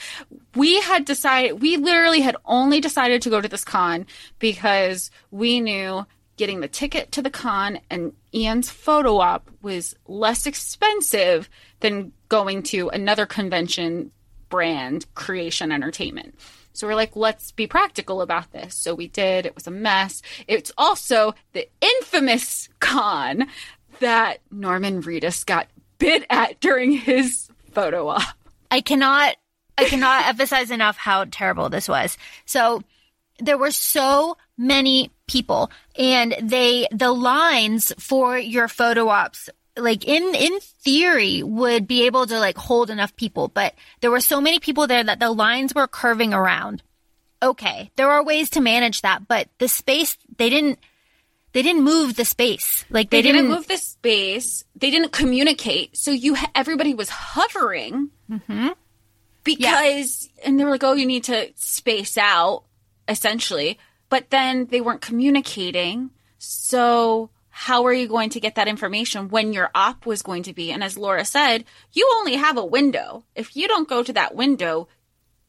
We 0.55 0.81
had 0.83 1.07
decided, 1.07 1.63
we 1.63 1.79
literally 1.79 2.21
had 2.21 2.37
only 2.45 2.81
decided 2.81 3.23
to 3.23 3.31
go 3.31 3.41
to 3.41 3.49
this 3.49 3.65
con 3.65 4.07
because 4.39 5.11
we 5.31 5.61
knew 5.61 6.07
getting 6.37 6.61
the 6.61 6.69
ticket 6.69 7.13
to 7.13 7.23
the 7.23 7.31
con 7.31 7.79
and 7.91 8.13
Ian's 8.35 8.69
photo 8.69 9.19
op 9.19 9.51
was 9.63 9.97
less 10.07 10.47
expensive 10.47 11.49
than 11.81 12.13
going 12.29 12.63
to 12.65 12.89
another 12.89 13.27
convention 13.27 14.11
brand, 14.49 15.07
Creation 15.15 15.73
Entertainment. 15.73 16.35
So 16.73 16.87
we're 16.87 16.95
like, 16.95 17.17
let's 17.17 17.53
be 17.53 17.67
practical 17.67 18.21
about 18.21 18.53
this. 18.53 18.75
So 18.75 18.95
we 18.95 19.09
did. 19.09 19.47
It 19.47 19.55
was 19.55 19.67
a 19.67 19.71
mess. 19.71 20.23
It's 20.47 20.73
also 20.77 21.35
the 21.53 21.69
infamous 21.81 22.69
con 22.81 23.47
that 24.01 24.41
Norman 24.51 25.03
Reedus 25.03 25.47
got 25.47 25.69
bit 25.99 26.27
at 26.29 26.61
during 26.61 26.93
his 26.93 27.49
photo 27.73 28.09
op. 28.09 28.23
I 28.71 28.83
cannot 28.83 29.37
I 29.79 29.85
cannot 29.85 30.27
emphasize 30.29 30.71
enough 30.71 30.97
how 30.97 31.25
terrible 31.31 31.71
this 31.71 31.89
was. 31.89 32.19
So 32.45 32.83
there 33.39 33.59
were 33.59 33.71
so 33.71 34.37
many 34.57 35.11
people 35.27 35.71
and 35.99 36.35
they 36.43 36.89
the 36.91 37.13
lines 37.13 37.93
for 37.99 38.39
your 38.39 38.69
photo 38.69 39.09
ops 39.09 39.51
like 39.77 40.07
in 40.07 40.35
in 40.35 40.61
theory 40.61 41.43
would 41.43 41.87
be 41.87 42.07
able 42.07 42.27
to 42.27 42.39
like 42.39 42.57
hold 42.57 42.91
enough 42.91 43.15
people 43.17 43.49
but 43.49 43.75
there 44.01 44.11
were 44.11 44.21
so 44.21 44.41
many 44.41 44.59
people 44.59 44.87
there 44.87 45.05
that 45.05 45.21
the 45.21 45.31
lines 45.31 45.75
were 45.75 45.87
curving 45.87 46.33
around. 46.33 46.83
Okay 47.43 47.91
there 47.97 48.11
are 48.11 48.25
ways 48.25 48.51
to 48.51 48.61
manage 48.61 49.03
that 49.03 49.29
but 49.29 49.49
the 49.59 49.69
space 49.69 50.17
they 50.37 50.51
didn't 50.51 50.79
they 51.57 51.63
didn't 51.63 51.85
move 51.85 52.17
the 52.17 52.27
space. 52.27 52.85
Like 52.91 53.09
they, 53.09 53.23
they, 53.23 53.33
didn't, 53.33 53.49
move 53.49 53.67
the 53.67 53.79
space. 53.79 54.63
They 54.75 54.91
didn't 54.91 55.13
communicate. 55.13 55.97
So 55.97 56.11
you 56.11 56.37
everybody 56.55 56.93
was 56.93 57.09
hovering. 57.09 58.11
Mm-hmm. 58.31 58.69
because 59.43 60.29
and 60.45 60.61
they 60.61 60.65
were 60.65 60.71
like 60.71 60.85
oh 60.85 60.93
you 60.93 61.07
need 61.07 61.25
to 61.25 61.51
space 61.55 62.19
out 62.19 62.65
essentially. 63.09 63.79
But 64.11 64.29
then 64.29 64.67
they 64.67 64.83
weren't 64.83 65.01
communicating. 65.01 66.11
So 66.39 67.31
how 67.59 67.87
are 67.87 67.93
you 67.93 68.07
going 68.07 68.29
to 68.29 68.39
get 68.39 68.55
that 68.57 68.69
information 68.69 69.31
when 69.31 69.55
your 69.55 69.71
op 69.75 70.05
was 70.05 70.21
going 70.21 70.43
to 70.43 70.53
be 70.53 70.71
and 70.71 70.85
as 70.85 70.99
laura 70.99 71.25
said 71.25 71.65
you 71.95 72.07
only 72.17 72.37
have 72.37 72.59
a 72.59 72.65
window 72.65 73.25
if 73.35 73.57
you 73.57 73.67
don't 73.67 73.89
go 73.89 74.03
to 74.03 74.13
that 74.13 74.35
window 74.35 74.87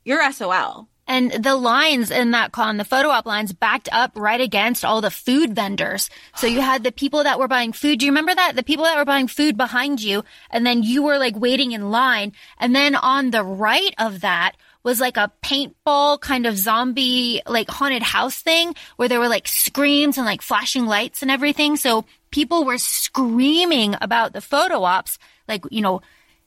you're 0.05 0.31
sol 0.31 0.87
And 1.05 1.31
the 1.43 1.57
lines 1.57 2.09
in 2.09 2.31
that 2.31 2.53
con, 2.53 2.77
the 2.77 2.85
photo 2.85 3.09
op 3.09 3.25
lines 3.25 3.51
backed 3.51 3.89
up 3.91 4.13
right 4.15 4.39
against 4.39 4.85
all 4.85 5.01
the 5.01 5.11
food 5.11 5.53
vendors. 5.53 6.09
So 6.37 6.47
you 6.47 6.61
had 6.61 6.85
the 6.85 6.93
people 6.93 7.23
that 7.23 7.39
were 7.39 7.49
buying 7.49 7.73
food. 7.73 7.99
Do 7.99 8.05
you 8.05 8.13
remember 8.13 8.33
that? 8.33 8.55
The 8.55 8.63
people 8.63 8.85
that 8.85 8.97
were 8.97 9.03
buying 9.03 9.27
food 9.27 9.57
behind 9.57 10.01
you 10.01 10.23
and 10.49 10.65
then 10.65 10.83
you 10.83 11.03
were 11.03 11.17
like 11.17 11.35
waiting 11.35 11.73
in 11.73 11.91
line. 11.91 12.31
And 12.57 12.73
then 12.73 12.95
on 12.95 13.31
the 13.31 13.43
right 13.43 13.93
of 13.97 14.21
that 14.21 14.55
was 14.87 15.01
like 15.01 15.17
a 15.17 15.29
paintball 15.43 16.17
kind 16.21 16.45
of 16.45 16.57
zombie, 16.57 17.41
like 17.45 17.69
haunted 17.69 18.01
house 18.01 18.41
thing 18.41 18.73
where 18.95 19.09
there 19.09 19.19
were 19.19 19.27
like 19.27 19.45
screams 19.45 20.15
and 20.15 20.25
like 20.25 20.41
flashing 20.41 20.85
lights 20.85 21.21
and 21.21 21.29
everything. 21.29 21.75
So 21.75 22.05
people 22.31 22.63
were 22.63 22.77
screaming 22.77 23.95
about 23.99 24.31
the 24.31 24.39
photo 24.39 24.83
ops, 24.83 25.19
like, 25.45 25.65
you 25.71 25.81
know, 25.81 26.01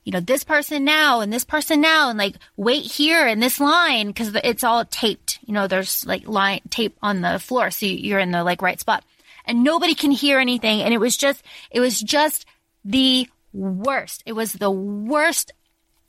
you 0.05 0.13
know, 0.13 0.21
this 0.21 0.43
person 0.43 0.87
now 0.87 1.21
and 1.21 1.31
this 1.31 1.45
person 1.45 1.83
now 1.83 2.09
and 2.09 2.19
like 2.19 2.37
wait 2.57 2.81
here 2.81 3.29
in 3.29 3.41
this 3.41 3.61
line 3.61 4.07
because 4.07 4.35
it's 4.43 4.65
all 4.65 4.87
taped. 4.87 5.39
You 5.43 5.53
know, 5.53 5.67
there's 5.67 6.07
like 6.07 6.27
line 6.27 6.63
tape 6.71 6.97
on 7.03 7.21
the 7.21 7.39
floor. 7.39 7.71
So 7.71 7.85
you're 7.85 8.19
in 8.19 8.31
the 8.31 8.43
like 8.43 8.63
right 8.63 8.81
spot 8.81 9.05
and 9.45 9.63
nobody 9.63 9.95
can 9.95 10.13
hear 10.13 10.41
anything. 10.41 10.81
And 10.81 10.95
it 10.95 10.99
was 10.99 11.19
just, 11.19 11.45
it 11.71 11.81
was 11.81 12.01
just 12.01 12.47
the 12.87 13.29
worst. 13.53 14.23
It 14.25 14.33
was 14.33 14.55
the 14.55 14.71
worst 14.71 15.53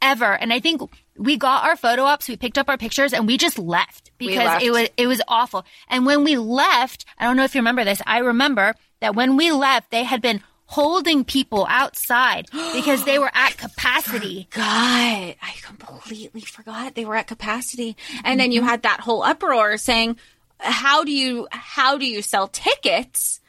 ever. 0.01 0.31
And 0.31 0.53
I 0.53 0.61
think 0.61 0.81
we 1.17 1.37
got 1.37 1.65
our 1.65 1.75
photo 1.75 2.03
ops, 2.03 2.27
we 2.27 2.37
picked 2.37 2.57
up 2.57 2.69
our 2.69 2.77
pictures 2.77 3.13
and 3.13 3.27
we 3.27 3.37
just 3.37 3.59
left 3.59 4.11
because 4.17 4.45
left. 4.45 4.63
it 4.63 4.71
was, 4.71 4.89
it 4.97 5.07
was 5.07 5.21
awful. 5.27 5.65
And 5.87 6.05
when 6.05 6.23
we 6.23 6.37
left, 6.37 7.05
I 7.17 7.25
don't 7.25 7.37
know 7.37 7.43
if 7.43 7.53
you 7.53 7.59
remember 7.59 7.83
this. 7.83 8.01
I 8.05 8.19
remember 8.19 8.75
that 9.01 9.15
when 9.15 9.35
we 9.35 9.51
left, 9.51 9.91
they 9.91 10.03
had 10.03 10.21
been 10.21 10.41
holding 10.65 11.25
people 11.25 11.67
outside 11.69 12.47
because 12.73 13.03
they 13.03 13.19
were 13.19 13.31
at 13.33 13.57
capacity. 13.57 14.47
God, 14.51 15.35
I 15.41 15.53
completely 15.61 16.41
forgot 16.41 16.95
they 16.95 17.05
were 17.05 17.15
at 17.15 17.27
capacity. 17.27 17.97
And 18.23 18.39
then 18.39 18.51
you 18.51 18.61
mm-hmm. 18.61 18.69
had 18.69 18.83
that 18.83 19.01
whole 19.01 19.23
uproar 19.23 19.77
saying, 19.77 20.17
how 20.59 21.03
do 21.03 21.11
you, 21.11 21.47
how 21.51 21.97
do 21.97 22.05
you 22.05 22.21
sell 22.21 22.47
tickets? 22.47 23.41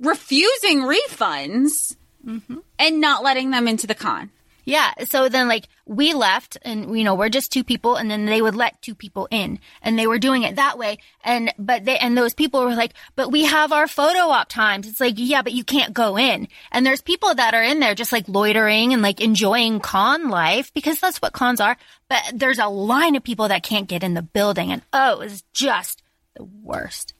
Refusing 0.00 0.80
refunds 0.80 1.96
mm-hmm. 2.26 2.58
and 2.78 3.00
not 3.00 3.22
letting 3.22 3.50
them 3.50 3.68
into 3.68 3.86
the 3.86 3.94
con. 3.94 4.30
Yeah. 4.66 4.92
So 5.04 5.28
then 5.28 5.46
like 5.46 5.68
we 5.86 6.12
left 6.12 6.58
and 6.62 6.98
you 6.98 7.04
know, 7.04 7.14
we're 7.14 7.28
just 7.28 7.52
two 7.52 7.62
people 7.62 7.94
and 7.94 8.10
then 8.10 8.26
they 8.26 8.42
would 8.42 8.56
let 8.56 8.82
two 8.82 8.96
people 8.96 9.28
in 9.30 9.60
and 9.80 9.96
they 9.96 10.08
were 10.08 10.18
doing 10.18 10.42
it 10.42 10.56
that 10.56 10.76
way. 10.76 10.98
And, 11.22 11.54
but 11.56 11.84
they, 11.84 11.96
and 11.98 12.18
those 12.18 12.34
people 12.34 12.64
were 12.64 12.74
like, 12.74 12.92
but 13.14 13.30
we 13.30 13.44
have 13.44 13.70
our 13.70 13.86
photo 13.86 14.28
op 14.28 14.48
times. 14.48 14.88
It's 14.88 14.98
like, 14.98 15.14
yeah, 15.18 15.42
but 15.42 15.52
you 15.52 15.62
can't 15.62 15.94
go 15.94 16.18
in. 16.18 16.48
And 16.72 16.84
there's 16.84 17.00
people 17.00 17.32
that 17.32 17.54
are 17.54 17.62
in 17.62 17.78
there 17.78 17.94
just 17.94 18.10
like 18.10 18.28
loitering 18.28 18.92
and 18.92 19.02
like 19.02 19.20
enjoying 19.20 19.78
con 19.78 20.30
life 20.30 20.74
because 20.74 20.98
that's 20.98 21.22
what 21.22 21.32
cons 21.32 21.60
are. 21.60 21.76
But 22.08 22.22
there's 22.34 22.58
a 22.58 22.66
line 22.66 23.14
of 23.14 23.22
people 23.22 23.46
that 23.46 23.62
can't 23.62 23.88
get 23.88 24.02
in 24.02 24.14
the 24.14 24.22
building 24.22 24.72
and 24.72 24.82
oh, 24.92 25.12
it 25.12 25.18
was 25.20 25.44
just 25.52 26.02
the 26.34 26.42
worst. 26.42 27.14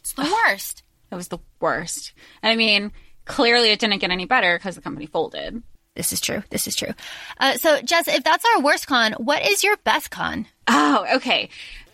It's 0.00 0.12
the 0.14 0.22
worst. 0.22 0.82
It 1.12 1.14
was 1.14 1.28
the 1.28 1.38
worst. 1.60 2.14
And 2.42 2.50
I 2.50 2.56
mean, 2.56 2.90
clearly 3.26 3.70
it 3.70 3.78
didn't 3.78 4.00
get 4.00 4.10
any 4.10 4.26
better 4.26 4.58
because 4.58 4.74
the 4.74 4.82
company 4.82 5.06
folded. 5.06 5.62
This 5.94 6.12
is 6.12 6.20
true. 6.20 6.42
This 6.50 6.66
is 6.66 6.74
true. 6.74 6.92
Uh, 7.38 7.54
so 7.54 7.80
Jess, 7.82 8.08
if 8.08 8.24
that's 8.24 8.44
our 8.54 8.62
worst 8.62 8.86
con, 8.86 9.12
what 9.14 9.46
is 9.46 9.62
your 9.62 9.76
best 9.78 10.10
con? 10.10 10.46
Oh, 10.66 11.06
okay. 11.16 11.48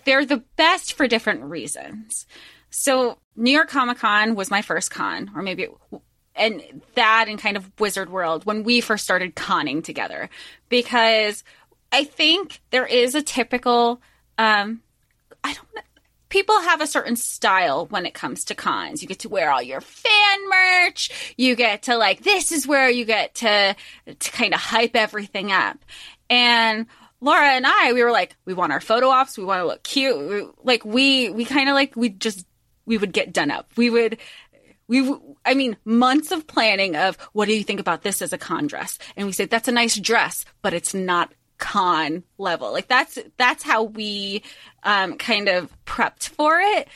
They're 0.05 0.25
the 0.25 0.43
best 0.57 0.95
for 0.95 1.07
different 1.07 1.43
reasons. 1.45 2.27
So, 2.71 3.19
New 3.37 3.51
York 3.51 3.69
Comic 3.69 3.99
Con 3.99 4.35
was 4.35 4.51
my 4.51 4.63
first 4.63 4.91
con, 4.91 5.31
or 5.35 5.43
maybe, 5.43 5.69
and 6.35 6.83
that 6.95 7.27
and 7.29 7.39
kind 7.39 7.57
of 7.57 7.71
Wizard 7.81 8.11
World 8.11 8.47
when 8.47 8.63
we 8.63 8.81
first 8.81 9.05
started 9.05 9.35
conning 9.35 9.83
together, 9.83 10.31
because 10.69 11.43
I 11.93 12.05
think 12.05 12.61
there 12.71 12.87
is 12.87 13.15
a 13.15 13.23
typical, 13.23 14.01
um, 14.39 14.83
I 15.43 15.53
don't 15.53 15.75
know. 15.75 15.83
People 16.31 16.59
have 16.61 16.81
a 16.81 16.87
certain 16.87 17.17
style 17.17 17.87
when 17.87 18.07
it 18.07 18.15
comes 18.15 18.47
to 18.47 18.55
cons. 18.55 19.03
You 19.03 19.09
get 19.09 19.19
to 19.21 19.29
wear 19.29 19.51
all 19.51 19.61
your 19.63 19.83
fan 19.83 20.49
merch. 20.49 21.35
You 21.37 21.55
get 21.55 21.83
to 21.83 21.97
like, 21.99 22.23
this 22.23 22.53
is 22.53 22.67
where 22.67 22.89
you 22.89 23.05
get 23.05 23.35
to, 23.37 23.77
to 24.19 24.31
kind 24.31 24.55
of 24.55 24.61
hype 24.61 24.97
everything 24.97 25.53
up. 25.53 25.77
And 26.31 26.87
Laura 27.21 27.51
and 27.51 27.67
I, 27.67 27.93
we 27.93 28.03
were 28.03 28.13
like, 28.13 28.37
we 28.47 28.55
want 28.55 28.73
our 28.73 28.81
photo 28.81 29.09
ops. 29.09 29.37
We 29.37 29.45
want 29.45 29.61
to 29.61 29.67
look 29.67 29.83
cute. 29.83 30.55
Like 30.65 30.85
we, 30.85 31.29
we 31.29 31.45
kind 31.45 31.69
of 31.69 31.75
like, 31.75 31.95
we 31.97 32.09
just, 32.09 32.47
we 32.87 32.97
would 32.97 33.13
get 33.13 33.33
done 33.33 33.51
up. 33.51 33.71
We 33.77 33.91
would, 33.91 34.19
we, 34.89 35.15
I 35.45 35.55
mean, 35.55 35.77
months 35.85 36.33
of 36.33 36.47
planning 36.47 36.97
of 36.97 37.17
what 37.33 37.47
do 37.47 37.55
you 37.55 37.63
think 37.63 37.81
about 37.81 38.03
this 38.03 38.23
as 38.23 38.33
a 38.33 38.39
con 38.39 38.67
dress? 38.67 38.99
And 39.17 39.27
we 39.27 39.33
said, 39.33 39.51
that's 39.51 39.69
a 39.69 39.73
nice 39.73 39.97
dress, 39.99 40.45
but 40.63 40.75
it's 40.75 40.95
not 40.95 41.33
con 41.61 42.25
level. 42.39 42.73
Like 42.73 42.89
that's, 42.89 43.19
that's 43.37 43.63
how 43.63 43.85
we, 43.85 44.43
um, 44.83 45.17
kind 45.17 45.49
of 45.49 45.73
prepped 45.85 46.31
for 46.31 46.59
it. 46.61 46.89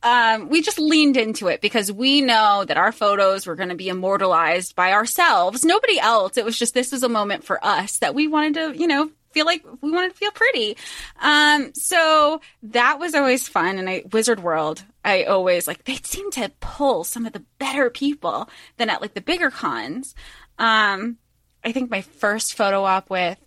Um, 0.00 0.48
we 0.48 0.62
just 0.62 0.78
leaned 0.78 1.16
into 1.16 1.48
it 1.48 1.60
because 1.60 1.90
we 1.90 2.20
know 2.20 2.64
that 2.64 2.76
our 2.76 2.92
photos 2.92 3.48
were 3.48 3.56
going 3.56 3.70
to 3.70 3.74
be 3.74 3.88
immortalized 3.88 4.76
by 4.76 4.92
ourselves, 4.92 5.64
nobody 5.64 5.98
else. 5.98 6.36
It 6.36 6.44
was 6.44 6.56
just, 6.56 6.72
this 6.72 6.92
was 6.92 7.02
a 7.02 7.08
moment 7.08 7.42
for 7.42 7.58
us 7.64 7.98
that 7.98 8.14
we 8.14 8.28
wanted 8.28 8.54
to, 8.54 8.78
you 8.78 8.86
know, 8.86 9.10
feel 9.32 9.44
like 9.44 9.64
we 9.82 9.90
wanted 9.90 10.10
to 10.10 10.16
feel 10.16 10.30
pretty. 10.30 10.76
Um, 11.20 11.74
so 11.74 12.40
that 12.62 13.00
was 13.00 13.16
always 13.16 13.48
fun. 13.48 13.78
And 13.78 13.90
I, 13.90 14.04
Wizard 14.12 14.40
World, 14.40 14.84
I 15.04 15.24
always 15.24 15.66
like, 15.66 15.82
they 15.84 15.96
seem 15.96 16.30
to 16.32 16.52
pull 16.60 17.02
some 17.02 17.26
of 17.26 17.32
the 17.32 17.44
better 17.58 17.90
people 17.90 18.48
than 18.76 18.90
at 18.90 19.02
like 19.02 19.14
the 19.14 19.20
bigger 19.20 19.50
cons. 19.50 20.14
Um, 20.58 21.18
I 21.64 21.72
think 21.72 21.90
my 21.90 22.02
first 22.02 22.54
photo 22.54 22.84
op 22.84 23.10
with, 23.10 23.38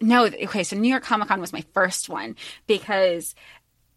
no, 0.00 0.26
okay, 0.26 0.64
so 0.64 0.76
New 0.76 0.88
York 0.88 1.02
Comic 1.02 1.28
Con 1.28 1.40
was 1.40 1.52
my 1.52 1.64
first 1.72 2.08
one 2.08 2.36
because 2.66 3.34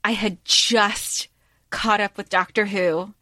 I 0.03 0.11
had 0.11 0.43
just 0.45 1.27
caught 1.69 2.01
up 2.01 2.17
with 2.17 2.29
Doctor 2.29 2.65
Who. 2.65 3.13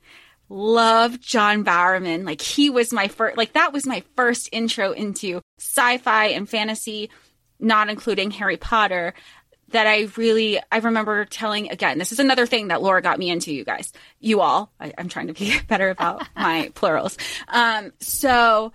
Loved 0.50 1.22
John 1.22 1.66
Barrowman. 1.66 2.26
Like 2.26 2.40
he 2.40 2.70
was 2.70 2.94
my 2.94 3.10
first, 3.10 3.36
like 3.36 3.54
that 3.54 3.74
was 3.74 3.86
my 3.86 4.04
first 4.16 4.48
intro 4.54 4.94
into 4.94 5.42
sci-fi 5.60 6.28
and 6.28 6.50
fantasy, 6.50 7.10
not 7.60 7.90
including 7.90 8.32
Harry 8.32 8.56
Potter. 8.58 9.14
That 9.72 9.86
I 9.86 10.08
really, 10.16 10.62
I 10.72 10.78
remember 10.78 11.26
telling 11.26 11.70
again. 11.70 11.98
This 11.98 12.14
is 12.14 12.20
another 12.20 12.46
thing 12.46 12.70
that 12.70 12.82
Laura 12.82 13.02
got 13.02 13.20
me 13.20 13.30
into. 13.30 13.54
You 13.54 13.66
guys, 13.66 13.92
you 14.22 14.40
all. 14.40 14.72
I, 14.80 14.94
I'm 14.98 15.10
trying 15.10 15.28
to 15.28 15.34
be 15.34 15.54
better 15.68 15.90
about 15.90 16.26
my 16.38 16.72
plurals. 16.74 17.18
Um, 17.50 17.92
so 18.00 18.72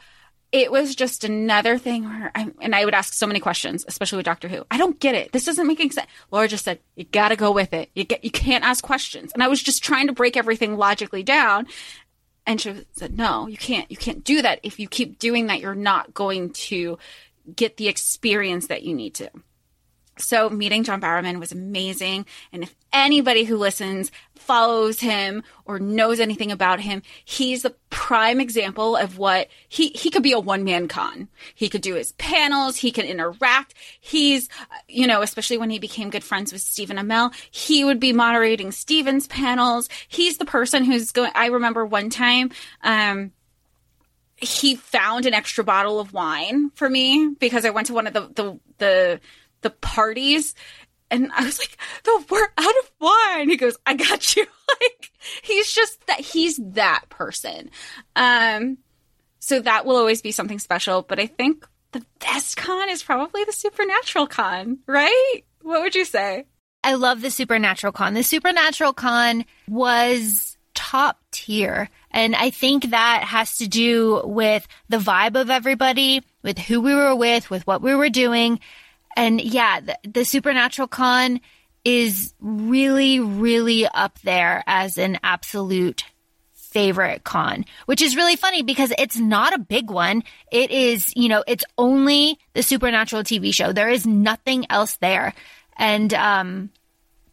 it 0.53 0.71
was 0.71 0.95
just 0.95 1.25
another 1.25 1.79
thing 1.79 2.05
where 2.05 2.31
I 2.35 2.53
and 2.61 2.75
I 2.75 2.85
would 2.85 2.95
ask 2.95 3.15
so 3.15 3.27
many 3.27 3.41
questions, 3.41 3.85
especially 3.89 4.19
with 4.19 4.27
Doctor 4.27 4.49
Who. 4.49 4.65
I 4.71 4.77
don't 4.77 5.01
get 5.01 5.15
it. 5.15 5.33
This 5.33 5.47
doesn't 5.47 5.67
making 5.67 5.91
sense. 5.93 6.09
Laura 6.31 6.47
just 6.47 6.65
said, 6.65 6.79
"You 6.95 7.05
got 7.05 7.31
to 7.31 7.37
go 7.37 7.51
with 7.51 7.73
it. 7.73 7.91
You 7.95 8.05
get 8.05 8.23
you 8.23 8.31
can't 8.31 8.63
ask 8.63 8.85
questions." 8.85 9.33
And 9.33 9.43
I 9.43 9.49
was 9.49 9.63
just 9.63 9.83
trying 9.83 10.09
to 10.09 10.13
break 10.13 10.37
everything 10.37 10.77
logically 10.77 11.23
down. 11.23 11.67
And 12.47 12.61
she 12.61 12.85
said, 12.93 13.17
"No, 13.17 13.47
you 13.47 13.57
can't. 13.57 13.91
You 13.91 13.97
can't 13.97 14.23
do 14.23 14.43
that. 14.43 14.61
If 14.63 14.79
you 14.79 14.89
keep 14.89 15.19
doing 15.19 15.47
that, 15.47 15.61
you're 15.61 15.75
not 15.75 16.13
going 16.13 16.51
to 16.51 16.99
get 17.57 17.79
the 17.79 17.89
experience 17.89 18.67
that 18.67 18.83
you 18.83 18.95
need 18.95 19.15
to." 19.15 19.31
So 20.19 20.51
meeting 20.51 20.85
John 20.85 21.01
Barrowman 21.01 21.41
was 21.41 21.53
amazing. 21.53 22.27
And 22.53 22.63
if 22.63 22.75
anybody 22.93 23.45
who 23.45 23.57
listens 23.57 24.13
follows 24.35 25.01
him 25.01 25.43
or 25.65 25.79
knows 25.79 26.21
anything 26.21 26.53
about 26.53 26.81
him, 26.81 27.03
he's 27.25 27.63
the 27.63 27.75
prime 27.91 28.41
example 28.41 28.97
of 28.97 29.17
what 29.17 29.49
he, 29.69 29.89
he 29.89 30.11
could 30.11 30.23
be 30.23 30.33
a 30.33 30.41
one 30.41 30.65
man 30.65 30.87
con. 30.87 31.29
He 31.55 31.69
could 31.69 31.81
do 31.81 31.95
his 31.95 32.13
panels. 32.13 32.77
He 32.77 32.91
can 32.91 33.07
interact. 33.07 33.75
He's, 34.01 34.49
you 34.87 35.07
know, 35.07 35.23
especially 35.23 35.59
when 35.59 35.71
he 35.71 35.79
became 35.79 36.11
good 36.11 36.25
friends 36.25 36.53
with 36.53 36.61
Stephen 36.61 36.99
Amell, 36.99 37.33
he 37.51 37.85
would 37.85 38.01
be 38.01 38.13
moderating 38.13 38.71
Stephen's 38.71 39.27
panels. 39.27 39.89
He's 40.09 40.37
the 40.37 40.45
person 40.45 40.85
who's 40.85 41.13
going, 41.13 41.33
I 41.35 41.47
remember 41.47 41.87
one 41.87 42.11
time, 42.11 42.51
um, 42.83 43.33
he 44.37 44.75
found 44.75 45.25
an 45.25 45.35
extra 45.35 45.63
bottle 45.63 46.01
of 46.01 46.13
wine 46.13 46.71
for 46.75 46.91
me 46.91 47.29
because 47.39 47.65
I 47.65 47.71
went 47.71 47.87
to 47.87 47.95
one 47.95 48.09
of 48.09 48.13
the, 48.13 48.21
the, 48.35 48.61
the, 48.79 49.21
the 49.63 49.71
parties 49.71 50.55
and 51.13 51.31
I 51.37 51.45
was 51.45 51.59
like, 51.59 51.77
the 52.05 52.25
we're 52.31 52.49
out 52.57 52.75
of 52.83 52.91
wine. 52.99 53.51
He 53.51 53.59
goes, 53.59 53.77
I 53.85 53.95
got 53.95 54.35
you. 54.35 54.47
like, 54.81 55.13
he's 55.43 55.71
just 55.71 56.05
that, 56.07 56.21
he's 56.21 56.57
that 56.73 57.05
person. 57.11 57.71
Um, 58.17 58.79
so 59.39 59.61
that 59.61 59.85
will 59.85 59.97
always 59.97 60.23
be 60.23 60.33
something 60.33 60.59
special. 60.59 61.03
But 61.03 61.21
I 61.21 61.27
think 61.27 61.69
the 61.93 62.05
best 62.19 62.57
con 62.57 62.89
is 62.89 63.03
probably 63.03 63.45
the 63.45 63.53
supernatural 63.53 64.27
con, 64.27 64.79
right? 64.87 65.43
What 65.61 65.83
would 65.83 65.95
you 65.95 66.07
say? 66.07 66.47
I 66.83 66.95
love 66.95 67.21
the 67.21 67.31
supernatural 67.31 67.93
con. 67.93 68.15
The 68.15 68.23
supernatural 68.23 68.95
con 68.95 69.45
was 69.69 70.57
top 70.75 71.19
tier. 71.31 71.91
And 72.11 72.35
I 72.35 72.51
think 72.51 72.91
that 72.91 73.25
has 73.25 73.59
to 73.59 73.69
do 73.69 74.23
with 74.25 74.67
the 74.89 74.99
vibe 74.99 75.39
of 75.39 75.51
everybody, 75.51 76.23
with 76.43 76.59
who 76.59 76.81
we 76.81 76.95
were 76.95 77.15
with, 77.15 77.51
with 77.51 77.67
what 77.67 77.83
we 77.83 77.95
were 77.95 78.11
doing. 78.11 78.61
And 79.17 79.41
yeah, 79.41 79.81
the, 79.81 79.99
the 80.09 80.25
Supernatural 80.25 80.89
Con 80.89 81.41
is 81.85 82.35
really, 82.41 83.21
really 83.21 83.87
up 83.87 84.19
there 84.21 84.63
as 84.67 84.99
an 84.99 85.19
absolute 85.23 86.05
favorite 86.55 87.23
con, 87.23 87.65
which 87.87 88.01
is 88.01 88.17
really 88.17 88.37
funny 88.37 88.63
because 88.63 88.93
it's 88.99 89.19
not 89.19 89.53
a 89.53 89.59
big 89.59 89.91
one. 89.91 90.23
It 90.51 90.71
is, 90.71 91.13
you 91.15 91.29
know, 91.29 91.45
it's 91.47 91.65
only 91.77 92.39
the 92.55 92.63
Supernatural 92.63 93.25
TV 93.25 93.53
show. 93.53 93.73
There 93.73 93.91
is 93.91 94.07
nothing 94.07 94.67
else 94.71 94.97
there. 94.97 95.35
And, 95.77 96.13
um, 96.15 96.71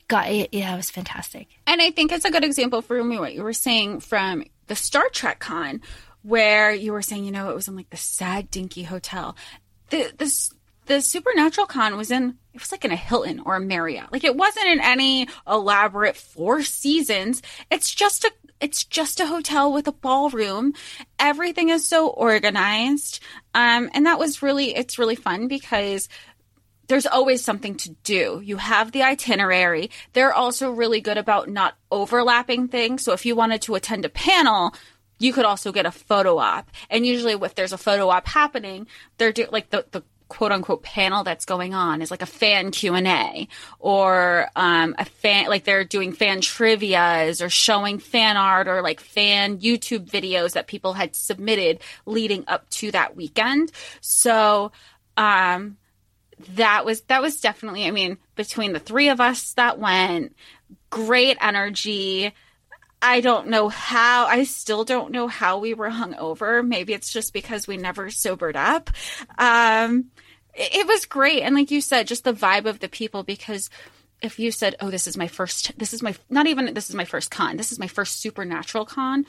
God, 0.07 0.27
it, 0.29 0.49
yeah, 0.53 0.73
it 0.73 0.77
was 0.77 0.89
fantastic. 0.89 1.47
And 1.67 1.81
I 1.81 1.91
think 1.91 2.11
it's 2.11 2.25
a 2.25 2.31
good 2.31 2.43
example 2.43 2.81
for 2.81 3.01
me 3.03 3.19
what 3.19 3.33
you 3.33 3.43
were 3.43 3.53
saying 3.53 4.01
from 4.01 4.43
the 4.67 4.75
Star 4.75 5.07
Trek 5.09 5.39
con, 5.39 5.81
where 6.23 6.73
you 6.73 6.91
were 6.91 7.01
saying, 7.01 7.23
you 7.23 7.31
know, 7.31 7.49
it 7.49 7.55
was 7.55 7.67
in 7.67 7.75
like 7.75 7.89
the 7.91 7.97
sad, 7.97 8.51
dinky 8.51 8.83
hotel. 8.83 9.37
The, 9.89 10.11
this, 10.17 10.51
the 10.89 11.01
Supernatural 11.01 11.67
Con 11.67 11.95
was 11.95 12.09
in 12.09 12.35
it 12.51 12.59
was 12.59 12.71
like 12.71 12.83
in 12.83 12.91
a 12.91 12.95
Hilton 12.95 13.39
or 13.41 13.55
a 13.55 13.61
Marriott. 13.61 14.11
Like 14.11 14.23
it 14.23 14.35
wasn't 14.35 14.65
in 14.65 14.81
any 14.81 15.29
elaborate 15.47 16.17
Four 16.17 16.63
Seasons. 16.63 17.43
It's 17.71 17.93
just 17.93 18.25
a 18.25 18.31
it's 18.59 18.83
just 18.83 19.19
a 19.19 19.27
hotel 19.27 19.71
with 19.71 19.87
a 19.87 19.93
ballroom. 19.93 20.73
Everything 21.19 21.69
is 21.69 21.85
so 21.85 22.07
organized. 22.07 23.21
Um, 23.53 23.89
and 23.93 24.07
that 24.07 24.17
was 24.17 24.41
really 24.41 24.75
it's 24.75 24.97
really 24.97 25.15
fun 25.15 25.47
because 25.47 26.09
there's 26.87 27.05
always 27.05 27.45
something 27.45 27.75
to 27.75 27.91
do. 28.03 28.41
You 28.43 28.57
have 28.57 28.91
the 28.91 29.03
itinerary. 29.03 29.91
They're 30.13 30.33
also 30.33 30.71
really 30.71 31.01
good 31.01 31.19
about 31.19 31.49
not 31.49 31.77
overlapping 31.91 32.67
things. 32.67 33.03
So 33.03 33.13
if 33.13 33.27
you 33.27 33.35
wanted 33.35 33.61
to 33.63 33.75
attend 33.75 34.05
a 34.05 34.09
panel, 34.09 34.73
you 35.19 35.33
could 35.33 35.45
also 35.45 35.71
get 35.71 35.85
a 35.85 35.91
photo 35.91 36.39
op. 36.39 36.71
And 36.89 37.05
usually 37.05 37.33
if 37.33 37.53
there's 37.53 37.73
a 37.73 37.77
photo 37.77 38.09
op 38.09 38.27
happening, 38.27 38.87
they're 39.19 39.31
do 39.31 39.45
like 39.51 39.69
the, 39.69 39.85
the 39.91 40.03
quote 40.29 40.51
unquote 40.51 40.83
panel 40.83 41.23
that's 41.23 41.45
going 41.45 41.73
on 41.73 42.01
is 42.01 42.11
like 42.11 42.21
a 42.21 42.27
fan 42.27 42.71
q&a 42.71 43.47
or 43.79 44.47
um, 44.55 44.95
a 44.97 45.05
fan 45.05 45.47
like 45.47 45.63
they're 45.65 45.83
doing 45.83 46.13
fan 46.13 46.39
trivias 46.39 47.43
or 47.43 47.49
showing 47.49 47.99
fan 47.99 48.37
art 48.37 48.67
or 48.67 48.81
like 48.81 48.99
fan 48.99 49.57
youtube 49.59 50.09
videos 50.09 50.53
that 50.53 50.67
people 50.67 50.93
had 50.93 51.15
submitted 51.15 51.79
leading 52.05 52.43
up 52.47 52.69
to 52.69 52.91
that 52.91 53.15
weekend. 53.15 53.71
So 54.01 54.71
um, 55.17 55.77
that 56.55 56.85
was 56.85 57.01
that 57.01 57.21
was 57.21 57.41
definitely 57.41 57.85
i 57.85 57.91
mean 57.91 58.17
between 58.35 58.71
the 58.71 58.79
three 58.79 59.09
of 59.09 59.19
us 59.19 59.53
that 59.53 59.79
went. 59.79 60.35
Great 60.89 61.37
energy 61.41 62.33
I 63.01 63.21
don't 63.21 63.47
know 63.47 63.69
how. 63.69 64.25
I 64.25 64.43
still 64.43 64.83
don't 64.83 65.11
know 65.11 65.27
how 65.27 65.59
we 65.59 65.73
were 65.73 65.89
hung 65.89 66.15
over. 66.15 66.61
Maybe 66.61 66.93
it's 66.93 67.11
just 67.11 67.33
because 67.33 67.67
we 67.67 67.77
never 67.77 68.09
sobered 68.09 68.57
up. 68.57 68.89
Um, 69.37 70.11
it, 70.53 70.75
it 70.75 70.87
was 70.87 71.05
great, 71.05 71.43
and 71.43 71.55
like 71.55 71.71
you 71.71 71.81
said, 71.81 72.07
just 72.07 72.23
the 72.25 72.33
vibe 72.33 72.65
of 72.65 72.79
the 72.79 72.89
people. 72.89 73.23
Because 73.23 73.69
if 74.21 74.37
you 74.37 74.51
said, 74.51 74.75
"Oh, 74.81 74.89
this 74.89 75.07
is 75.07 75.15
my 75.15 75.27
first," 75.27 75.77
this 75.77 75.93
is 75.93 76.01
my 76.01 76.13
not 76.29 76.47
even 76.47 76.73
this 76.73 76.89
is 76.89 76.95
my 76.95 77.05
first 77.05 77.31
con. 77.31 77.55
This 77.55 77.71
is 77.71 77.79
my 77.79 77.87
first 77.87 78.21
supernatural 78.21 78.85
con. 78.85 79.25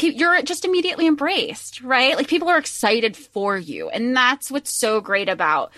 You're 0.00 0.42
just 0.42 0.64
immediately 0.64 1.06
embraced, 1.06 1.80
right? 1.82 2.16
Like 2.16 2.28
people 2.28 2.48
are 2.48 2.58
excited 2.58 3.16
for 3.16 3.56
you, 3.56 3.88
and 3.90 4.16
that's 4.16 4.50
what's 4.50 4.72
so 4.72 5.00
great 5.00 5.28
about 5.28 5.72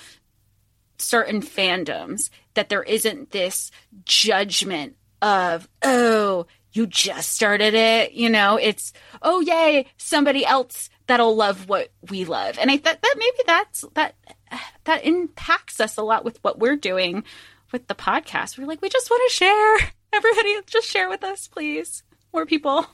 certain 0.98 1.40
fandoms 1.42 2.30
that 2.54 2.68
there 2.68 2.82
isn't 2.82 3.30
this 3.30 3.70
judgment 4.04 4.96
of, 5.22 5.68
oh, 5.82 6.46
you 6.72 6.86
just 6.86 7.32
started 7.32 7.74
it. 7.74 8.12
You 8.12 8.30
know, 8.30 8.56
it's, 8.56 8.92
oh, 9.22 9.40
yay, 9.40 9.86
somebody 9.96 10.44
else 10.44 10.88
that'll 11.06 11.34
love 11.34 11.68
what 11.68 11.90
we 12.08 12.24
love. 12.24 12.58
And 12.58 12.70
I 12.70 12.76
thought 12.76 13.02
that 13.02 13.14
maybe 13.18 13.38
that's, 13.46 13.84
that, 13.94 14.14
that 14.84 15.04
impacts 15.04 15.80
us 15.80 15.96
a 15.96 16.02
lot 16.02 16.24
with 16.24 16.38
what 16.42 16.58
we're 16.58 16.76
doing 16.76 17.24
with 17.72 17.86
the 17.88 17.94
podcast. 17.94 18.58
We're 18.58 18.66
like, 18.66 18.82
we 18.82 18.88
just 18.88 19.10
want 19.10 19.22
to 19.28 19.34
share. 19.34 19.76
Everybody 20.12 20.58
just 20.66 20.88
share 20.88 21.08
with 21.08 21.24
us, 21.24 21.48
please. 21.48 22.02
More 22.32 22.46
people. 22.46 22.86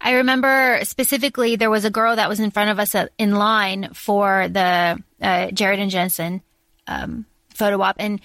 I 0.00 0.12
remember 0.14 0.80
specifically 0.84 1.56
there 1.56 1.70
was 1.70 1.84
a 1.84 1.90
girl 1.90 2.16
that 2.16 2.28
was 2.28 2.40
in 2.40 2.50
front 2.50 2.70
of 2.70 2.78
us 2.78 2.94
in 3.18 3.34
line 3.34 3.90
for 3.94 4.48
the 4.48 5.02
uh, 5.20 5.50
Jared 5.50 5.80
and 5.80 5.90
Jensen 5.90 6.42
um, 6.86 7.26
photo 7.54 7.80
op, 7.82 7.96
and 7.98 8.20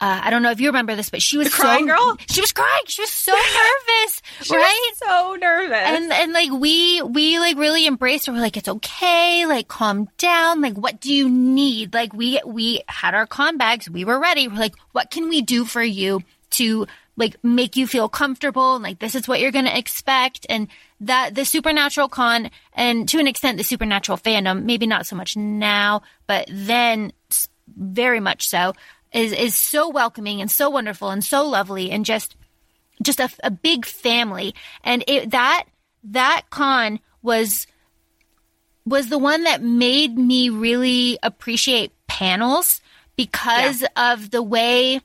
uh, 0.00 0.20
I 0.22 0.30
don't 0.30 0.42
know 0.44 0.52
if 0.52 0.60
you 0.60 0.68
remember 0.68 0.94
this, 0.94 1.10
but 1.10 1.20
she 1.20 1.38
was 1.38 1.48
the 1.48 1.54
crying 1.54 1.88
so, 1.88 1.96
girl. 1.96 2.16
She 2.30 2.40
was 2.40 2.52
crying. 2.52 2.82
She 2.86 3.02
was 3.02 3.10
so 3.10 3.32
nervous, 3.32 4.22
she 4.42 4.56
right? 4.56 4.90
so 4.94 5.36
nervous. 5.40 5.76
And 5.76 6.12
and 6.12 6.32
like 6.32 6.52
we 6.52 7.02
we 7.02 7.40
like 7.40 7.56
really 7.56 7.84
embraced 7.84 8.26
her. 8.26 8.32
We're 8.32 8.40
like, 8.40 8.56
it's 8.56 8.68
okay. 8.68 9.44
Like, 9.46 9.66
calm 9.66 10.08
down. 10.16 10.60
Like, 10.60 10.74
what 10.74 11.00
do 11.00 11.12
you 11.12 11.28
need? 11.28 11.94
Like, 11.94 12.12
we 12.12 12.40
we 12.46 12.82
had 12.86 13.14
our 13.14 13.26
con 13.26 13.58
bags. 13.58 13.90
We 13.90 14.04
were 14.04 14.20
ready. 14.20 14.46
We're 14.46 14.54
like, 14.54 14.76
what 14.92 15.10
can 15.10 15.28
we 15.28 15.42
do 15.42 15.64
for 15.64 15.82
you 15.82 16.22
to 16.50 16.86
like 17.16 17.42
make 17.42 17.74
you 17.74 17.88
feel 17.88 18.08
comfortable? 18.08 18.76
And 18.76 18.84
like, 18.84 19.00
this 19.00 19.16
is 19.16 19.26
what 19.26 19.40
you're 19.40 19.50
gonna 19.50 19.76
expect. 19.76 20.46
And 20.48 20.68
that 21.00 21.34
the 21.34 21.44
supernatural 21.44 22.08
con, 22.08 22.50
and 22.72 23.08
to 23.08 23.18
an 23.18 23.26
extent, 23.26 23.58
the 23.58 23.64
supernatural 23.64 24.18
fandom, 24.18 24.62
maybe 24.62 24.86
not 24.86 25.06
so 25.06 25.16
much 25.16 25.36
now, 25.36 26.02
but 26.28 26.48
then 26.52 27.12
very 27.76 28.20
much 28.20 28.46
so 28.46 28.72
is 29.12 29.32
is 29.32 29.56
so 29.56 29.88
welcoming 29.88 30.40
and 30.40 30.50
so 30.50 30.68
wonderful 30.70 31.10
and 31.10 31.24
so 31.24 31.46
lovely 31.46 31.90
and 31.90 32.04
just 32.04 32.36
just 33.02 33.20
a, 33.20 33.30
a 33.42 33.50
big 33.50 33.86
family. 33.86 34.54
And 34.82 35.04
it, 35.06 35.30
that 35.30 35.64
that 36.04 36.42
con 36.50 37.00
was 37.22 37.66
was 38.84 39.08
the 39.08 39.18
one 39.18 39.44
that 39.44 39.62
made 39.62 40.16
me 40.16 40.48
really 40.48 41.18
appreciate 41.22 41.92
panels 42.06 42.80
because 43.16 43.82
yeah. 43.82 44.12
of 44.12 44.30
the 44.30 44.42
way 44.42 45.00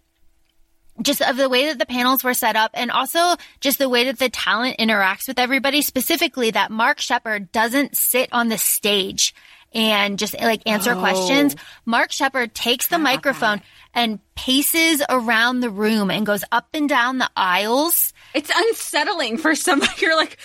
just 1.02 1.22
of 1.22 1.38
the 1.38 1.50
way 1.50 1.66
that 1.66 1.80
the 1.80 1.86
panels 1.86 2.24
were 2.24 2.36
set 2.36 2.56
up 2.56 2.72
and 2.76 2.92
also 2.92 3.36
just 3.60 3.80
the 3.80 3.90
way 3.90 4.06
that 4.06 4.20
the 4.20 4.30
talent 4.30 4.78
interacts 4.78 5.28
with 5.28 5.40
everybody. 5.40 5.82
Specifically 5.82 6.52
that 6.52 6.72
Mark 6.72 7.00
Sheppard 7.00 7.52
doesn't 7.52 7.98
sit 7.98 8.30
on 8.32 8.50
the 8.50 8.58
stage 8.58 9.34
and 9.74 10.20
just 10.20 10.40
like 10.40 10.62
answer 10.66 10.94
oh. 10.94 11.00
questions. 11.00 11.56
Mark 11.86 12.12
Sheppard 12.12 12.54
takes 12.54 12.88
the 12.88 12.96
ah. 12.96 13.00
microphone 13.00 13.62
and 13.94 14.20
paces 14.36 15.02
around 15.10 15.60
the 15.60 15.70
room 15.70 16.10
and 16.10 16.26
goes 16.26 16.44
up 16.52 16.68
and 16.74 16.90
down 16.90 17.18
the 17.18 17.30
aisles. 17.36 18.14
It's 18.34 18.52
unsettling 18.56 19.38
for 19.38 19.56
somebody. 19.56 19.92
You're 20.00 20.16
like, 20.16 20.38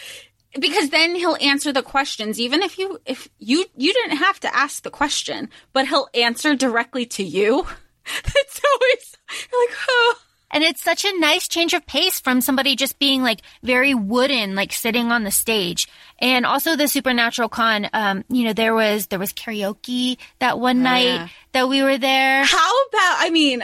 because 0.58 0.90
then 0.90 1.14
he'll 1.14 1.36
answer 1.40 1.72
the 1.72 1.82
questions 1.82 2.40
even 2.40 2.62
if 2.62 2.78
you 2.78 2.98
if 3.04 3.28
you 3.38 3.64
you 3.76 3.92
didn't 3.92 4.16
have 4.16 4.40
to 4.40 4.54
ask 4.56 4.82
the 4.82 4.90
question 4.90 5.50
but 5.72 5.86
he'll 5.86 6.08
answer 6.14 6.54
directly 6.54 7.04
to 7.04 7.22
you 7.22 7.66
it's 8.24 8.60
always 8.64 9.16
like 9.30 9.76
oh 9.88 10.14
And 10.50 10.64
it's 10.64 10.82
such 10.82 11.04
a 11.04 11.18
nice 11.18 11.46
change 11.48 11.74
of 11.74 11.86
pace 11.86 12.20
from 12.20 12.40
somebody 12.40 12.74
just 12.74 12.98
being 12.98 13.22
like 13.22 13.40
very 13.62 13.94
wooden, 13.94 14.54
like 14.54 14.72
sitting 14.72 15.12
on 15.12 15.24
the 15.24 15.30
stage. 15.30 15.88
And 16.18 16.46
also 16.46 16.74
the 16.74 16.88
Supernatural 16.88 17.48
Con, 17.48 17.88
um, 17.92 18.24
you 18.28 18.44
know, 18.44 18.52
there 18.52 18.74
was, 18.74 19.08
there 19.08 19.18
was 19.18 19.32
karaoke 19.32 20.16
that 20.38 20.58
one 20.58 20.82
night 20.82 21.04
yeah. 21.04 21.28
that 21.52 21.68
we 21.68 21.82
were 21.82 21.98
there. 21.98 22.44
How 22.44 22.82
about, 22.86 23.16
I 23.18 23.30
mean, 23.30 23.62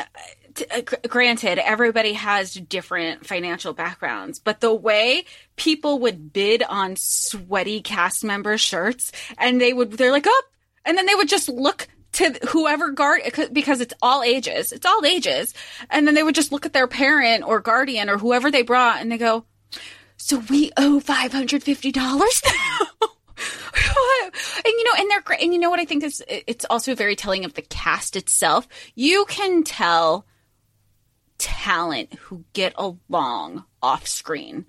t- 0.54 0.66
uh, 0.70 0.82
granted, 1.08 1.58
everybody 1.58 2.12
has 2.12 2.54
different 2.54 3.26
financial 3.26 3.72
backgrounds, 3.72 4.38
but 4.38 4.60
the 4.60 4.74
way 4.74 5.24
people 5.56 6.00
would 6.00 6.32
bid 6.32 6.62
on 6.62 6.96
sweaty 6.96 7.80
cast 7.80 8.24
member 8.24 8.58
shirts 8.58 9.10
and 9.38 9.60
they 9.60 9.72
would, 9.72 9.92
they're 9.92 10.12
like, 10.12 10.26
up, 10.26 10.44
and 10.84 10.98
then 10.98 11.06
they 11.06 11.14
would 11.14 11.28
just 11.28 11.48
look 11.48 11.88
to 12.14 12.38
whoever 12.48 12.90
guard 12.90 13.22
because 13.52 13.80
it's 13.80 13.94
all 14.00 14.22
ages. 14.22 14.72
It's 14.72 14.86
all 14.86 15.04
ages. 15.04 15.54
And 15.90 16.06
then 16.06 16.14
they 16.14 16.22
would 16.22 16.34
just 16.34 16.52
look 16.52 16.66
at 16.66 16.72
their 16.72 16.86
parent 16.86 17.44
or 17.44 17.60
guardian 17.60 18.08
or 18.08 18.18
whoever 18.18 18.50
they 18.50 18.62
brought 18.62 19.00
and 19.00 19.10
they 19.10 19.18
go, 19.18 19.44
so 20.16 20.42
we 20.48 20.70
owe 20.76 21.00
$550 21.00 21.96
now. 21.96 23.08
and 24.64 24.64
you 24.64 24.84
know, 24.84 24.92
and 24.98 25.10
they're 25.10 25.20
great. 25.20 25.42
And 25.42 25.52
you 25.52 25.58
know 25.58 25.70
what 25.70 25.80
I 25.80 25.84
think 25.84 26.04
is, 26.04 26.22
it's 26.28 26.64
also 26.70 26.94
very 26.94 27.16
telling 27.16 27.44
of 27.44 27.54
the 27.54 27.62
cast 27.62 28.16
itself. 28.16 28.68
You 28.94 29.24
can 29.28 29.64
tell 29.64 30.26
talent 31.38 32.14
who 32.14 32.44
get 32.52 32.74
along 32.76 33.64
off 33.82 34.06
screen. 34.06 34.66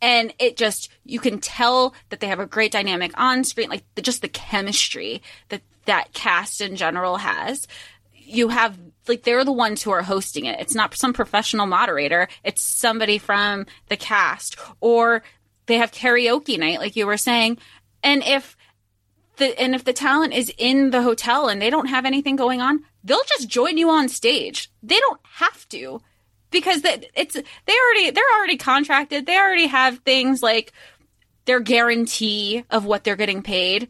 And 0.00 0.32
it 0.38 0.56
just, 0.56 0.90
you 1.04 1.18
can 1.18 1.40
tell 1.40 1.94
that 2.10 2.20
they 2.20 2.28
have 2.28 2.38
a 2.38 2.46
great 2.46 2.70
dynamic 2.70 3.12
on 3.16 3.44
screen, 3.44 3.68
like 3.68 3.84
the, 3.94 4.02
just 4.02 4.22
the 4.22 4.28
chemistry 4.28 5.22
that 5.48 5.62
that 5.88 6.12
cast 6.12 6.60
in 6.60 6.76
general 6.76 7.16
has. 7.16 7.66
You 8.12 8.48
have, 8.48 8.78
like, 9.08 9.22
they're 9.22 9.44
the 9.44 9.52
ones 9.52 9.82
who 9.82 9.90
are 9.90 10.02
hosting 10.02 10.44
it. 10.44 10.60
It's 10.60 10.74
not 10.74 10.94
some 10.94 11.12
professional 11.12 11.66
moderator, 11.66 12.28
it's 12.44 12.62
somebody 12.62 13.18
from 13.18 13.66
the 13.88 13.96
cast. 13.96 14.56
Or 14.80 15.22
they 15.66 15.78
have 15.78 15.92
karaoke 15.92 16.58
night, 16.58 16.78
like 16.78 16.96
you 16.96 17.06
were 17.06 17.16
saying. 17.16 17.58
And 18.02 18.22
if 18.22 18.56
the, 19.36 19.58
and 19.60 19.74
if 19.74 19.84
the 19.84 19.92
talent 19.92 20.34
is 20.34 20.52
in 20.58 20.90
the 20.90 21.02
hotel 21.02 21.48
and 21.48 21.60
they 21.60 21.70
don't 21.70 21.86
have 21.86 22.04
anything 22.04 22.36
going 22.36 22.60
on, 22.60 22.84
they'll 23.02 23.24
just 23.26 23.48
join 23.48 23.78
you 23.78 23.90
on 23.90 24.08
stage. 24.08 24.70
They 24.82 24.98
don't 24.98 25.20
have 25.36 25.68
to 25.70 26.00
because 26.50 26.82
that 26.82 27.04
it's 27.14 27.34
they 27.34 27.42
already 27.72 28.10
they're 28.10 28.24
already 28.36 28.56
contracted. 28.56 29.26
They 29.26 29.36
already 29.36 29.66
have 29.66 29.98
things 29.98 30.42
like 30.42 30.72
their 31.44 31.60
guarantee 31.60 32.64
of 32.70 32.84
what 32.84 33.04
they're 33.04 33.16
getting 33.16 33.42
paid. 33.42 33.88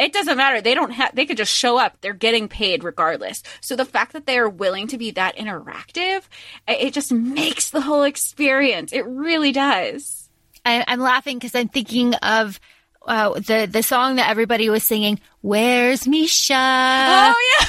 It 0.00 0.14
doesn't 0.14 0.38
matter. 0.38 0.62
They 0.62 0.74
don't 0.74 0.92
have 0.92 1.14
they 1.14 1.26
could 1.26 1.36
just 1.36 1.54
show 1.54 1.76
up. 1.76 1.98
They're 2.00 2.14
getting 2.14 2.48
paid 2.48 2.84
regardless. 2.84 3.42
So 3.60 3.76
the 3.76 3.84
fact 3.84 4.14
that 4.14 4.24
they 4.24 4.38
are 4.38 4.48
willing 4.48 4.86
to 4.88 4.98
be 4.98 5.10
that 5.12 5.36
interactive, 5.36 6.22
it 6.66 6.94
just 6.94 7.12
makes 7.12 7.68
the 7.70 7.82
whole 7.82 8.04
experience. 8.04 8.94
It 8.94 9.06
really 9.06 9.52
does. 9.52 10.30
I, 10.64 10.84
I'm 10.88 11.00
laughing 11.00 11.38
because 11.38 11.54
I'm 11.54 11.68
thinking 11.68 12.14
of 12.14 12.58
uh, 13.06 13.34
the 13.40 13.68
the 13.70 13.82
song 13.82 14.16
that 14.16 14.30
everybody 14.30 14.70
was 14.70 14.84
singing. 14.84 15.20
Where's 15.42 16.06
Misha? 16.06 16.54
Oh 16.54 17.58
yeah. 17.60 17.66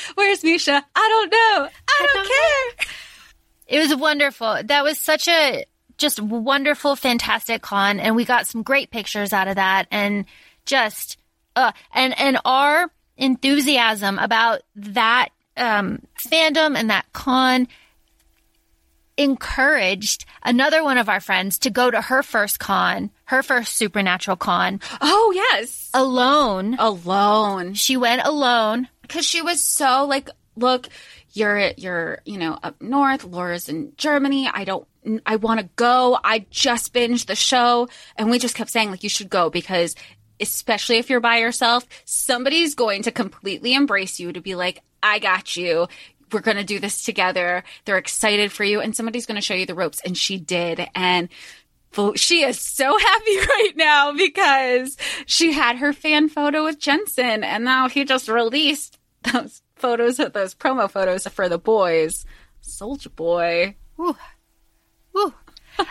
Where's 0.14 0.42
Misha? 0.42 0.82
I 0.94 1.08
don't 1.08 1.30
know. 1.30 1.68
I, 1.88 2.06
don't, 2.14 2.26
care. 2.26 2.86
It 3.66 3.78
was 3.80 3.94
wonderful. 3.96 4.60
That 4.64 4.82
was 4.82 4.98
such 4.98 5.28
a 5.28 5.66
just 5.98 6.20
wonderful, 6.20 6.96
fantastic 6.96 7.60
con, 7.60 8.00
and 8.00 8.16
we 8.16 8.24
got 8.24 8.46
some 8.46 8.62
great 8.62 8.90
pictures 8.90 9.34
out 9.34 9.48
of 9.48 9.56
that, 9.56 9.86
and 9.90 10.24
just 10.64 11.18
uh, 11.56 11.72
and 11.92 12.18
and 12.18 12.38
our 12.44 12.90
enthusiasm 13.16 14.18
about 14.18 14.62
that 14.74 15.28
um, 15.56 16.02
fandom 16.18 16.76
and 16.76 16.90
that 16.90 17.06
con 17.12 17.68
encouraged 19.16 20.24
another 20.42 20.82
one 20.82 20.96
of 20.96 21.08
our 21.08 21.20
friends 21.20 21.58
to 21.58 21.68
go 21.70 21.90
to 21.90 22.00
her 22.00 22.22
first 22.22 22.58
con, 22.58 23.10
her 23.24 23.42
first 23.42 23.76
supernatural 23.76 24.36
con. 24.36 24.80
Oh 25.00 25.32
yes, 25.34 25.90
alone. 25.92 26.76
Alone. 26.78 27.74
She 27.74 27.96
went 27.96 28.22
alone 28.24 28.88
because 29.02 29.26
she 29.26 29.42
was 29.42 29.62
so 29.62 30.06
like, 30.06 30.30
look, 30.56 30.88
you're 31.32 31.72
you're 31.76 32.20
you 32.24 32.38
know 32.38 32.58
up 32.62 32.80
north. 32.80 33.24
Laura's 33.24 33.68
in 33.68 33.92
Germany. 33.96 34.48
I 34.52 34.64
don't. 34.64 34.86
I 35.24 35.36
want 35.36 35.60
to 35.60 35.68
go. 35.76 36.18
I 36.22 36.46
just 36.50 36.92
binged 36.92 37.26
the 37.26 37.36
show, 37.36 37.88
and 38.16 38.30
we 38.30 38.38
just 38.38 38.54
kept 38.54 38.70
saying 38.70 38.90
like 38.90 39.02
you 39.02 39.08
should 39.08 39.30
go 39.30 39.50
because 39.50 39.94
especially 40.40 40.98
if 40.98 41.10
you're 41.10 41.20
by 41.20 41.38
yourself, 41.38 41.86
somebody's 42.04 42.74
going 42.74 43.02
to 43.02 43.10
completely 43.10 43.74
embrace 43.74 44.20
you 44.20 44.32
to 44.32 44.40
be 44.40 44.54
like, 44.54 44.82
I 45.02 45.18
got 45.18 45.56
you. 45.56 45.88
We're 46.32 46.40
going 46.40 46.56
to 46.56 46.64
do 46.64 46.78
this 46.78 47.04
together. 47.04 47.64
They're 47.84 47.98
excited 47.98 48.52
for 48.52 48.64
you 48.64 48.80
and 48.80 48.94
somebody's 48.94 49.26
going 49.26 49.36
to 49.36 49.44
show 49.44 49.54
you 49.54 49.66
the 49.66 49.74
ropes. 49.74 50.00
And 50.04 50.16
she 50.16 50.38
did. 50.38 50.86
And 50.94 51.28
she 52.14 52.42
is 52.42 52.60
so 52.60 52.96
happy 52.98 53.38
right 53.38 53.72
now 53.76 54.12
because 54.12 54.96
she 55.26 55.52
had 55.52 55.76
her 55.76 55.92
fan 55.92 56.28
photo 56.28 56.64
with 56.64 56.78
Jensen 56.78 57.42
and 57.42 57.64
now 57.64 57.88
he 57.88 58.04
just 58.04 58.28
released 58.28 58.98
those 59.32 59.62
photos 59.74 60.18
those 60.18 60.54
promo 60.54 60.90
photos 60.90 61.26
for 61.26 61.48
the 61.48 61.58
boys. 61.58 62.24
Soldier 62.60 63.10
boy. 63.10 63.76
Woo. 63.96 64.16
Woo 65.12 65.34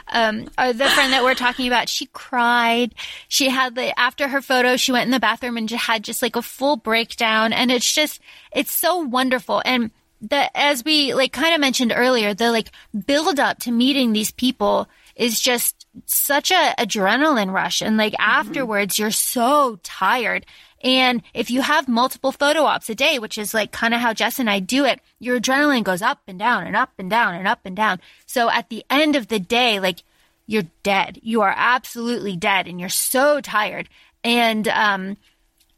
um, 0.08 0.46
the 0.46 0.90
friend 0.94 1.14
that 1.14 1.24
we're 1.24 1.36
talking 1.36 1.68
about, 1.68 1.90
she 1.90 2.08
cried. 2.08 2.96
She 3.28 3.50
had 3.50 3.76
the, 3.76 3.98
after 4.00 4.28
her 4.28 4.42
photo, 4.42 4.78
she 4.78 4.92
went 4.92 5.06
in 5.06 5.12
the 5.12 5.20
bathroom 5.20 5.58
and 5.58 5.70
had 5.70 6.04
just 6.04 6.22
like 6.22 6.36
a 6.36 6.42
full 6.42 6.78
breakdown. 6.78 7.54
And 7.54 7.72
it's 7.72 7.92
just, 7.92 8.22
it's 8.52 8.72
so 8.72 9.00
wonderful. 9.00 9.62
And 9.66 9.92
the, 10.22 10.56
as 10.58 10.84
we 10.84 11.14
like 11.14 11.32
kind 11.32 11.54
of 11.54 11.62
mentioned 11.62 11.94
earlier, 11.96 12.34
the 12.34 12.52
like 12.52 12.72
build 13.06 13.40
up 13.40 13.60
to 13.60 13.72
meeting 13.72 14.14
these 14.14 14.32
people 14.32 14.90
is 15.16 15.40
just 15.40 15.86
such 16.06 16.52
a 16.52 16.74
adrenaline 16.78 17.54
rush. 17.54 17.82
And 17.82 17.98
like 17.98 18.14
mm-hmm. 18.14 18.30
afterwards, 18.30 18.98
you're 18.98 19.12
so 19.12 19.80
tired. 19.84 20.46
And 20.82 21.22
if 21.34 21.52
you 21.52 21.62
have 21.62 21.88
multiple 21.88 22.32
photo 22.32 22.64
ops 22.64 22.90
a 22.90 22.96
day, 22.96 23.20
which 23.20 23.38
is 23.38 23.54
like 23.54 23.72
kind 23.72 23.94
of 23.94 24.00
how 24.00 24.14
Jess 24.14 24.40
and 24.40 24.50
I 24.50 24.60
do 24.60 24.86
it, 24.86 25.02
your 25.20 25.40
adrenaline 25.40 25.84
goes 25.84 26.02
up 26.02 26.22
and 26.28 26.40
down 26.40 26.66
and 26.66 26.76
up 26.76 26.92
and 26.98 27.10
down 27.10 27.36
and 27.36 27.48
up 27.48 27.60
and 27.66 27.76
down. 27.76 28.00
So 28.26 28.50
at 28.50 28.70
the 28.70 28.86
end 28.90 29.16
of 29.16 29.28
the 29.28 29.40
day, 29.40 29.80
like 29.80 30.04
you're 30.46 30.64
dead. 30.84 31.20
You 31.22 31.42
are 31.42 31.54
absolutely 31.56 32.36
dead 32.36 32.68
and 32.68 32.80
you're 32.80 32.90
so 32.90 33.40
tired. 33.40 33.88
And, 34.24 34.68
um, 34.68 35.18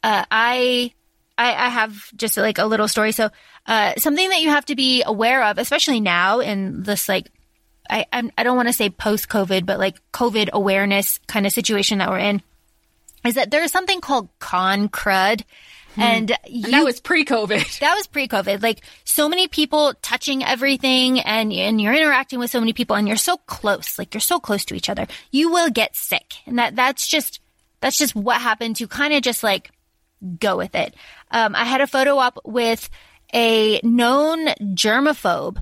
uh, 0.03 0.25
I, 0.31 0.93
I, 1.37 1.53
I 1.53 1.69
have 1.69 2.15
just 2.15 2.37
like 2.37 2.57
a 2.57 2.65
little 2.65 2.87
story. 2.87 3.11
So, 3.11 3.29
uh, 3.67 3.93
something 3.97 4.29
that 4.29 4.41
you 4.41 4.49
have 4.49 4.65
to 4.65 4.75
be 4.75 5.03
aware 5.05 5.43
of, 5.43 5.57
especially 5.57 5.99
now 5.99 6.39
in 6.39 6.83
this 6.83 7.09
like, 7.09 7.29
I, 7.89 8.05
I'm, 8.13 8.31
I 8.37 8.43
don't 8.43 8.55
want 8.55 8.69
to 8.69 8.73
say 8.73 8.89
post 8.89 9.27
COVID, 9.27 9.65
but 9.65 9.77
like 9.77 9.97
COVID 10.13 10.51
awareness 10.51 11.19
kind 11.27 11.45
of 11.45 11.51
situation 11.51 11.97
that 11.97 12.09
we're 12.09 12.19
in 12.19 12.41
is 13.25 13.35
that 13.35 13.51
there 13.51 13.63
is 13.63 13.71
something 13.71 14.01
called 14.01 14.29
con 14.39 14.89
crud. 14.89 15.43
Hmm. 15.95 16.01
And, 16.01 16.29
you, 16.47 16.65
and, 16.65 16.73
that 16.73 16.85
was 16.85 16.99
pre-COVID. 17.01 17.79
That 17.79 17.95
was 17.95 18.07
pre-COVID. 18.07 18.63
Like 18.63 18.81
so 19.03 19.27
many 19.27 19.47
people 19.47 19.93
touching 20.01 20.43
everything 20.43 21.19
and, 21.19 21.51
and 21.51 21.81
you're 21.81 21.93
interacting 21.93 22.39
with 22.39 22.49
so 22.49 22.59
many 22.59 22.73
people 22.73 22.95
and 22.95 23.07
you're 23.07 23.17
so 23.17 23.37
close. 23.37 23.99
Like 23.99 24.13
you're 24.13 24.21
so 24.21 24.39
close 24.39 24.63
to 24.65 24.75
each 24.75 24.89
other. 24.89 25.07
You 25.31 25.51
will 25.51 25.69
get 25.69 25.95
sick. 25.95 26.35
And 26.45 26.57
that, 26.59 26.75
that's 26.75 27.07
just, 27.07 27.41
that's 27.81 27.97
just 27.97 28.15
what 28.15 28.39
happens. 28.39 28.79
You 28.79 28.87
kind 28.87 29.13
of 29.13 29.21
just 29.21 29.43
like 29.43 29.71
go 30.39 30.55
with 30.55 30.75
it. 30.75 30.95
Um, 31.31 31.55
I 31.55 31.65
had 31.65 31.81
a 31.81 31.87
photo 31.87 32.17
op 32.17 32.39
with 32.45 32.89
a 33.33 33.81
known 33.83 34.47
germaphobe 34.75 35.61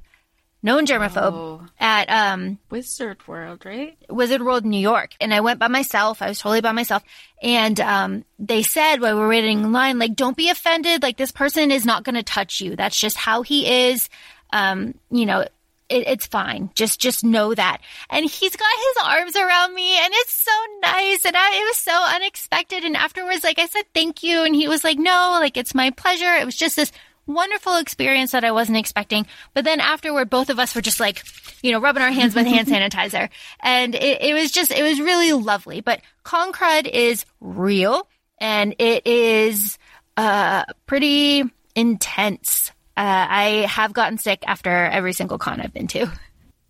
known 0.62 0.86
germaphobe 0.86 1.34
oh. 1.34 1.66
at 1.80 2.10
um, 2.10 2.58
Wizard 2.70 3.26
World, 3.28 3.66
right? 3.66 3.98
Wizard 4.10 4.42
World, 4.42 4.66
New 4.66 4.80
York. 4.80 5.12
And 5.22 5.34
I 5.34 5.42
went 5.42 5.60
by 5.60 5.68
myself. 5.68 6.22
I 6.22 6.28
was 6.30 6.40
totally 6.40 6.62
by 6.62 6.72
myself. 6.72 7.04
And 7.42 7.80
um, 7.80 8.26
they 8.38 8.64
said 8.64 8.98
while 8.98 9.16
we 9.16 9.22
were 9.22 9.28
waiting 9.28 9.60
in 9.60 9.72
line, 9.72 10.00
like, 10.00 10.16
don't 10.16 10.38
be 10.38 10.50
offended. 10.50 11.02
Like, 11.02 11.18
this 11.18 11.32
person 11.32 11.72
is 11.72 11.86
not 11.86 12.04
going 12.04 12.16
to 12.16 12.24
touch 12.24 12.60
you. 12.62 12.76
That's 12.76 13.00
just 13.00 13.18
how 13.18 13.42
he 13.42 13.90
is. 13.90 14.10
Um, 14.52 14.96
you 15.12 15.26
know, 15.26 15.42
it, 15.42 16.08
it's 16.08 16.28
fine. 16.28 16.72
Just, 16.76 17.00
just 17.00 17.24
know 17.24 17.54
that. 17.54 17.80
And 18.10 18.26
he's 18.30 18.56
got 18.56 18.68
his 18.78 19.04
arms 19.06 19.36
around 19.36 19.74
me 19.74 19.98
and 19.98 20.14
it's 20.14 20.34
so 20.34 20.52
nice. 20.82 21.26
And 21.26 21.36
I, 21.38 21.62
it 21.62 21.64
was 21.64 21.78
so 21.78 22.06
unexpected. 22.16 22.84
And 22.84 22.98
afterwards, 22.98 23.44
like 23.44 23.60
I 23.60 23.68
said, 23.68 23.86
thank 23.94 24.24
you. 24.24 24.44
And 24.44 24.56
he 24.56 24.68
was 24.68 24.84
like, 24.84 24.98
no, 24.98 25.38
like 25.40 25.56
it's 25.58 25.74
my 25.74 25.92
pleasure. 25.92 26.34
It 26.36 26.46
was 26.46 26.56
just 26.56 26.76
this 26.76 26.92
wonderful 27.30 27.78
experience 27.78 28.32
that 28.32 28.44
I 28.44 28.52
wasn't 28.52 28.78
expecting. 28.78 29.26
But 29.54 29.64
then 29.64 29.80
afterward, 29.80 30.30
both 30.30 30.50
of 30.50 30.60
us 30.60 30.76
were 30.76 30.82
just 30.82 31.00
like, 31.00 31.24
you 31.62 31.72
know, 31.72 31.80
rubbing 31.80 32.04
our 32.04 32.12
hands 32.12 32.36
with 32.36 32.48
hand 32.48 32.68
sanitizer. 32.70 33.30
And 33.62 33.96
it, 33.96 34.22
it 34.22 34.34
was 34.34 34.52
just, 34.52 34.72
it 34.72 34.84
was 34.84 35.00
really 35.00 35.32
lovely. 35.34 35.82
But 35.82 36.02
con 36.24 36.52
crud 36.52 36.88
is 36.88 37.26
real 37.40 38.08
and 38.40 38.76
it 38.80 39.06
is, 39.06 39.78
uh, 40.18 40.66
pretty 40.86 41.44
intense. 41.76 42.72
Uh, 42.98 43.28
I 43.30 43.50
have 43.70 43.94
gotten 43.94 44.18
sick 44.18 44.44
after 44.46 44.70
every 44.70 45.14
single 45.14 45.38
con 45.38 45.62
I've 45.62 45.74
been 45.74 45.88
to. 45.88 46.12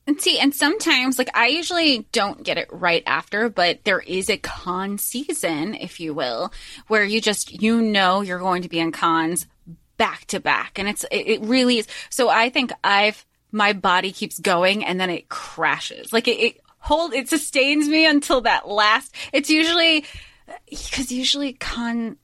And 0.06 0.20
see, 0.20 0.40
and 0.40 0.56
sometimes, 0.56 1.20
like, 1.20 1.30
I 1.38 1.48
usually 1.48 2.08
don't 2.12 2.44
get 2.44 2.58
it 2.58 2.68
right 2.72 3.04
after, 3.06 3.48
but 3.48 3.84
there 3.84 4.00
is 4.00 4.28
a 4.32 4.38
con 4.38 4.98
season, 4.98 5.76
if 5.76 6.00
you 6.00 6.16
will, 6.16 6.52
where 6.88 7.04
you 7.04 7.22
just, 7.22 7.62
you 7.62 7.80
know, 7.80 8.22
you're 8.22 8.40
going 8.40 8.64
to 8.64 8.70
be 8.70 8.80
in 8.80 8.92
cons 8.92 9.46
back 10.00 10.26
to 10.28 10.40
back. 10.40 10.80
And 10.80 10.90
it's, 10.90 11.06
it 11.12 11.42
really 11.44 11.78
is. 11.78 11.88
So 12.10 12.30
I 12.30 12.50
think 12.50 12.72
I've 12.84 13.24
my 13.52 13.74
body 13.74 14.12
keeps 14.12 14.40
going 14.40 14.86
and 14.86 15.00
then 15.00 15.10
it 15.10 15.30
crashes. 15.30 16.14
Like 16.14 16.28
it, 16.28 16.40
it 16.40 16.62
hold, 16.80 17.14
it 17.14 17.30
sustains 17.30 17.88
me 17.88 18.06
until 18.06 18.42
that 18.42 18.68
last, 18.68 19.14
it's 19.34 19.50
usually, 19.50 20.06
because 20.70 21.12
usually 21.12 21.54
con 21.54 22.18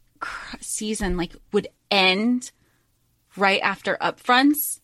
season 0.59 1.17
like 1.17 1.35
would 1.51 1.67
end 1.91 2.51
right 3.37 3.61
after 3.61 3.97
upfronts 4.01 4.79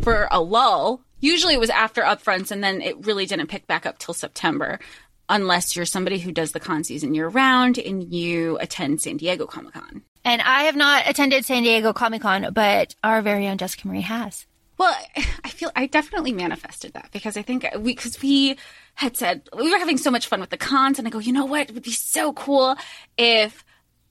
for 0.00 0.28
a 0.30 0.40
lull. 0.40 1.02
Usually 1.20 1.54
it 1.54 1.60
was 1.60 1.70
after 1.70 2.02
upfronts 2.02 2.50
and 2.50 2.62
then 2.62 2.80
it 2.80 3.06
really 3.06 3.26
didn't 3.26 3.46
pick 3.46 3.66
back 3.66 3.86
up 3.86 3.98
till 3.98 4.14
September 4.14 4.80
unless 5.28 5.76
you're 5.76 5.84
somebody 5.86 6.18
who 6.18 6.32
does 6.32 6.52
the 6.52 6.60
con 6.60 6.82
season 6.82 7.14
year 7.14 7.28
round 7.28 7.78
and 7.78 8.12
you 8.12 8.58
attend 8.58 9.00
San 9.00 9.16
Diego 9.16 9.46
Comic 9.46 9.74
Con. 9.74 10.02
And 10.24 10.40
I 10.40 10.64
have 10.64 10.76
not 10.76 11.08
attended 11.08 11.44
San 11.44 11.62
Diego 11.62 11.92
Comic 11.92 12.22
Con, 12.22 12.52
but 12.52 12.94
our 13.02 13.22
very 13.22 13.48
own 13.48 13.58
Jessica 13.58 13.88
Marie 13.88 14.02
has. 14.02 14.46
Well, 14.78 14.96
I 15.44 15.48
feel 15.48 15.70
I 15.74 15.86
definitely 15.86 16.32
manifested 16.32 16.92
that 16.94 17.10
because 17.12 17.36
I 17.36 17.42
think 17.42 17.66
we 17.76 17.94
because 17.94 18.20
we 18.22 18.56
had 18.94 19.16
said 19.16 19.48
we 19.56 19.70
were 19.70 19.78
having 19.78 19.98
so 19.98 20.10
much 20.10 20.26
fun 20.26 20.40
with 20.40 20.50
the 20.50 20.56
cons, 20.56 20.98
and 20.98 21.06
I 21.06 21.10
go, 21.10 21.18
you 21.18 21.32
know 21.32 21.44
what, 21.44 21.68
it 21.68 21.74
would 21.74 21.82
be 21.82 21.92
so 21.92 22.32
cool 22.32 22.76
if 23.16 23.64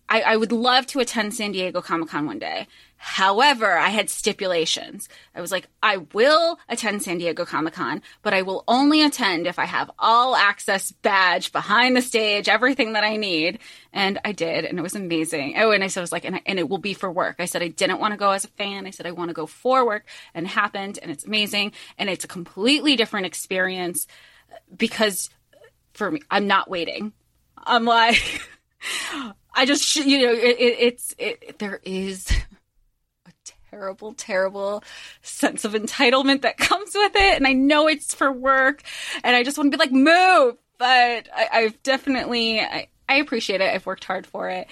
I, 0.10 0.22
I 0.22 0.38
would 0.38 0.52
love 0.52 0.86
to 0.88 1.00
attend 1.00 1.34
San 1.34 1.54
Diego 1.54 1.82
Comic 1.82 2.10
Con 2.10 2.26
one 2.26 2.40
day. 2.40 2.68
However, 3.04 3.80
I 3.80 3.90
had 3.90 4.12
stipulations. 4.12 5.10
I 5.34 5.42
was 5.42 5.52
like, 5.52 5.68
I 5.82 5.98
will 6.14 6.60
attend 6.70 7.02
San 7.02 7.18
Diego 7.18 7.46
Comic 7.46 7.74
Con, 7.74 8.04
but 8.22 8.36
I 8.36 8.44
will 8.44 8.64
only 8.68 9.02
attend 9.02 9.48
if 9.48 9.58
I 9.58 9.66
have 9.66 9.90
all 9.98 10.36
access 10.36 10.92
badge 10.92 11.52
behind 11.52 11.98
the 11.98 12.04
stage, 12.04 12.48
everything 12.48 12.94
that 12.94 13.04
I 13.04 13.16
need. 13.16 13.58
And 13.92 14.20
I 14.24 14.34
did, 14.34 14.66
and 14.66 14.78
it 14.78 14.84
was 14.84 14.94
amazing. 14.94 15.56
Oh, 15.58 15.72
and 15.72 15.84
I 15.84 15.88
said, 15.88 16.02
I 16.02 16.04
was 16.04 16.12
like, 16.12 16.26
and, 16.26 16.36
I, 16.36 16.42
and 16.46 16.60
it 16.60 16.70
will 16.70 16.78
be 16.78 16.94
for 16.94 17.12
work. 17.12 17.38
I 17.40 17.46
said, 17.46 17.64
I 17.64 17.70
didn't 17.70 18.00
want 18.00 18.12
to 18.12 18.20
go 18.20 18.30
as 18.30 18.46
a 18.46 18.50
fan. 18.50 18.86
I 18.86 18.92
said, 18.92 19.08
I 19.08 19.12
want 19.12 19.30
to 19.30 19.34
go 19.34 19.48
for 19.48 19.84
work, 19.84 20.06
and 20.36 20.48
happened, 20.48 21.00
and 21.02 21.10
it's 21.10 21.26
amazing. 21.26 21.72
And 21.98 22.08
it's 22.08 22.24
a 22.24 22.28
completely 22.28 22.98
different 22.98 23.26
experience 23.26 24.06
because 24.78 25.32
for 25.94 26.12
me, 26.12 26.22
I'm 26.30 26.46
not 26.46 26.70
waiting. 26.70 27.14
I'm 27.58 27.86
like, 27.86 28.22
I 29.56 29.66
just, 29.66 29.96
you 29.96 30.22
know, 30.22 30.34
it, 30.34 30.56
it's, 30.60 31.16
it, 31.18 31.58
there 31.58 31.82
is 31.84 32.32
terrible, 33.72 34.14
terrible 34.14 34.84
sense 35.22 35.64
of 35.66 35.74
entitlement 35.74 36.42
that 36.42 36.58
comes 36.58 36.92
with 36.94 37.16
it. 37.16 37.36
And 37.38 37.48
I 37.48 37.54
know 37.54 37.88
it's 37.88 38.14
for 38.14 38.32
work 38.32 38.84
and 39.24 39.36
I 39.36 39.44
just 39.44 39.58
want 39.58 39.72
to 39.72 39.78
be 39.78 39.82
like, 39.82 39.92
move. 39.92 40.58
But 40.78 41.30
I, 41.36 41.62
have 41.62 41.84
definitely, 41.84 42.60
I, 42.60 42.88
I 43.08 43.16
appreciate 43.16 43.62
it. 43.62 43.72
I've 43.72 43.86
worked 43.86 44.04
hard 44.04 44.26
for 44.26 44.50
it, 44.50 44.68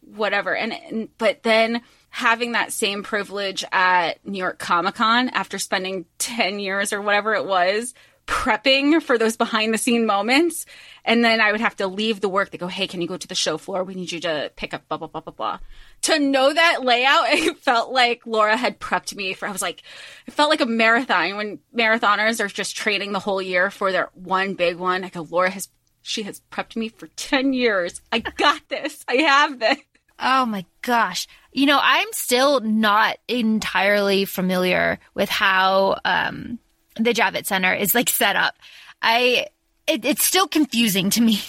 whatever. 0.00 0.56
And, 0.56 0.72
and 0.72 1.08
but 1.18 1.44
then 1.44 1.82
having 2.10 2.52
that 2.52 2.72
same 2.72 3.04
privilege 3.04 3.64
at 3.70 4.24
New 4.26 4.38
York 4.38 4.58
Comic 4.58 4.96
Con 4.96 5.28
after 5.28 5.58
spending 5.58 6.04
10 6.18 6.58
years 6.58 6.92
or 6.92 7.00
whatever 7.00 7.34
it 7.34 7.46
was 7.46 7.94
prepping 8.26 9.02
for 9.02 9.18
those 9.18 9.36
behind 9.36 9.72
the 9.72 9.78
scene 9.78 10.06
moments. 10.06 10.66
And 11.04 11.24
then 11.24 11.40
I 11.40 11.52
would 11.52 11.60
have 11.60 11.76
to 11.76 11.86
leave 11.86 12.20
the 12.20 12.28
work. 12.28 12.50
They 12.50 12.58
go, 12.58 12.68
Hey, 12.68 12.86
can 12.86 13.00
you 13.00 13.08
go 13.08 13.16
to 13.16 13.28
the 13.28 13.34
show 13.34 13.58
floor? 13.58 13.84
We 13.84 13.94
need 13.94 14.12
you 14.12 14.20
to 14.20 14.50
pick 14.56 14.74
up 14.74 14.88
blah, 14.88 14.98
blah, 14.98 15.08
blah, 15.08 15.20
blah, 15.20 15.32
blah. 15.32 15.58
To 16.02 16.18
know 16.18 16.52
that 16.52 16.84
layout, 16.84 17.24
it 17.30 17.58
felt 17.58 17.92
like 17.92 18.26
Laura 18.26 18.56
had 18.56 18.80
prepped 18.80 19.14
me 19.14 19.34
for, 19.34 19.46
I 19.46 19.52
was 19.52 19.62
like, 19.62 19.82
it 20.26 20.34
felt 20.34 20.50
like 20.50 20.60
a 20.60 20.66
marathon 20.66 21.36
when 21.36 21.58
marathoners 21.76 22.40
are 22.40 22.48
just 22.48 22.76
training 22.76 23.12
the 23.12 23.18
whole 23.20 23.40
year 23.40 23.70
for 23.70 23.92
their 23.92 24.10
one 24.14 24.54
big 24.54 24.76
one. 24.76 25.04
I 25.04 25.08
go, 25.08 25.22
Laura 25.22 25.50
has, 25.50 25.68
she 26.02 26.24
has 26.24 26.40
prepped 26.50 26.76
me 26.76 26.88
for 26.88 27.06
10 27.06 27.52
years. 27.52 28.00
I 28.10 28.18
got 28.18 28.68
this. 28.68 29.04
I 29.08 29.14
have 29.16 29.58
this. 29.58 29.78
Oh 30.18 30.46
my 30.46 30.64
gosh. 30.82 31.26
You 31.52 31.66
know, 31.66 31.78
I'm 31.80 32.08
still 32.12 32.60
not 32.60 33.18
entirely 33.28 34.24
familiar 34.24 34.98
with 35.14 35.28
how, 35.28 35.98
um, 36.04 36.58
the 36.96 37.14
Javits 37.14 37.46
Center 37.46 37.72
is 37.74 37.94
like 37.94 38.08
set 38.08 38.36
up. 38.36 38.54
I 39.00 39.46
it, 39.86 40.04
it's 40.04 40.24
still 40.24 40.46
confusing 40.46 41.10
to 41.10 41.20
me. 41.20 41.40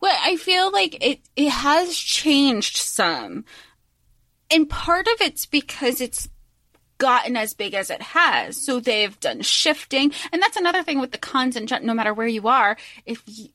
Well, 0.00 0.16
I 0.20 0.36
feel 0.36 0.70
like 0.70 1.02
it 1.04 1.20
it 1.36 1.50
has 1.50 1.96
changed 1.96 2.76
some. 2.76 3.44
And 4.50 4.68
part 4.68 5.06
of 5.06 5.20
it's 5.20 5.46
because 5.46 6.00
it's 6.00 6.28
gotten 6.98 7.36
as 7.36 7.54
big 7.54 7.74
as 7.74 7.90
it 7.90 8.00
has. 8.00 8.56
So 8.60 8.80
they've 8.80 9.18
done 9.20 9.42
shifting. 9.42 10.12
And 10.32 10.40
that's 10.40 10.56
another 10.56 10.82
thing 10.82 11.00
with 11.00 11.12
the 11.12 11.18
cons 11.18 11.56
and 11.56 11.70
no 11.82 11.94
matter 11.94 12.14
where 12.14 12.26
you 12.26 12.48
are, 12.48 12.76
if 13.04 13.22
you, 13.26 13.48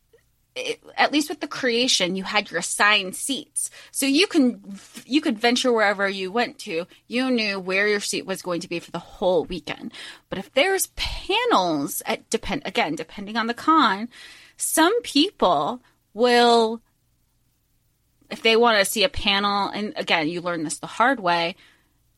it, 0.56 0.84
at 0.98 1.12
least 1.12 1.30
with 1.30 1.40
the 1.40 1.48
creation, 1.48 2.16
you 2.16 2.24
had 2.24 2.50
your 2.50 2.60
assigned 2.60 3.16
seats, 3.16 3.70
so 3.92 4.06
you 4.06 4.28
can 4.28 4.62
you 5.06 5.22
could 5.22 5.38
venture 5.38 5.72
wherever 5.72 6.08
you 6.10 6.32
went 6.32 6.60
to. 6.60 6.86
You 7.08 7.30
knew 7.30 7.60
where 7.60 7.88
your 7.88 8.00
seat 8.00 8.26
was 8.26 8.42
going 8.42 8.62
to 8.62 8.68
be 8.68 8.80
for 8.80 8.92
the 8.92 9.00
whole 9.00 9.46
weekend. 9.46 9.94
But 10.28 10.40
if 10.40 10.52
there's 10.54 10.88
panels 10.96 12.02
at 12.06 12.30
depend 12.30 12.64
again 12.66 12.96
depending 12.96 13.38
on 13.38 13.48
the 13.48 13.54
con, 13.54 14.10
some 14.58 15.02
people 15.02 15.82
will 16.14 16.82
if 18.30 18.42
they 18.42 18.56
want 18.56 18.80
to 18.80 18.86
see 18.86 19.04
a 19.04 19.10
panel, 19.10 19.70
and 19.70 19.94
again 19.96 20.28
you 20.28 20.42
learn 20.42 20.64
this 20.64 20.80
the 20.80 20.88
hard 20.88 21.20
way. 21.20 21.56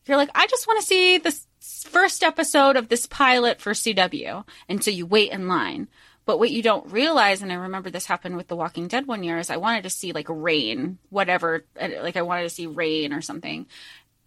You're 0.06 0.18
like, 0.18 0.32
I 0.34 0.48
just 0.48 0.68
want 0.68 0.80
to 0.80 0.86
see 0.86 1.18
this 1.18 1.46
first 1.60 2.24
episode 2.24 2.76
of 2.76 2.90
this 2.90 3.06
pilot 3.06 3.62
for 3.62 3.72
CW, 3.72 4.46
and 4.68 4.84
so 4.84 4.92
you 4.92 5.06
wait 5.06 5.32
in 5.32 5.48
line. 5.48 5.88
But 6.26 6.38
what 6.38 6.52
you 6.52 6.62
don't 6.62 6.92
realize, 6.92 7.42
and 7.42 7.52
I 7.52 7.56
remember 7.56 7.90
this 7.90 8.06
happened 8.06 8.38
with 8.38 8.48
The 8.48 8.56
Walking 8.56 8.88
Dead 8.88 9.08
one 9.08 9.24
year, 9.24 9.38
is 9.38 9.50
I 9.50 9.58
wanted 9.58 9.84
to 9.84 9.90
see 9.90 10.12
like 10.12 10.28
rain, 10.30 11.00
whatever, 11.10 11.66
like 11.80 12.16
I 12.16 12.22
wanted 12.22 12.44
to 12.44 12.50
see 12.50 12.68
rain 12.68 13.12
or 13.14 13.22
something. 13.22 13.68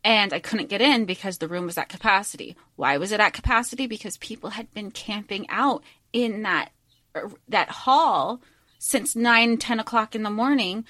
And 0.03 0.35
I 0.35 0.39
couldn't 0.39 0.68
get 0.68 0.82
in 0.82 1.07
because 1.07 1.39
the 1.39 1.49
room 1.49 1.66
was 1.66 1.78
at 1.78 1.89
capacity. 1.89 2.57
Why 2.76 2.99
was 2.99 3.11
it 3.11 3.20
at 3.20 3.32
capacity? 3.32 3.87
Because 3.87 4.18
people 4.18 4.51
had 4.51 4.72
been 4.74 4.91
camping 4.91 5.49
out 5.49 5.82
in 6.12 6.43
that 6.43 6.72
er, 7.16 7.30
that 7.49 7.70
hall 7.70 8.43
since 8.78 9.16
9, 9.16 9.57
10 9.57 9.80
o'clock 9.80 10.14
in 10.14 10.24
the 10.24 10.30
morning 10.30 10.85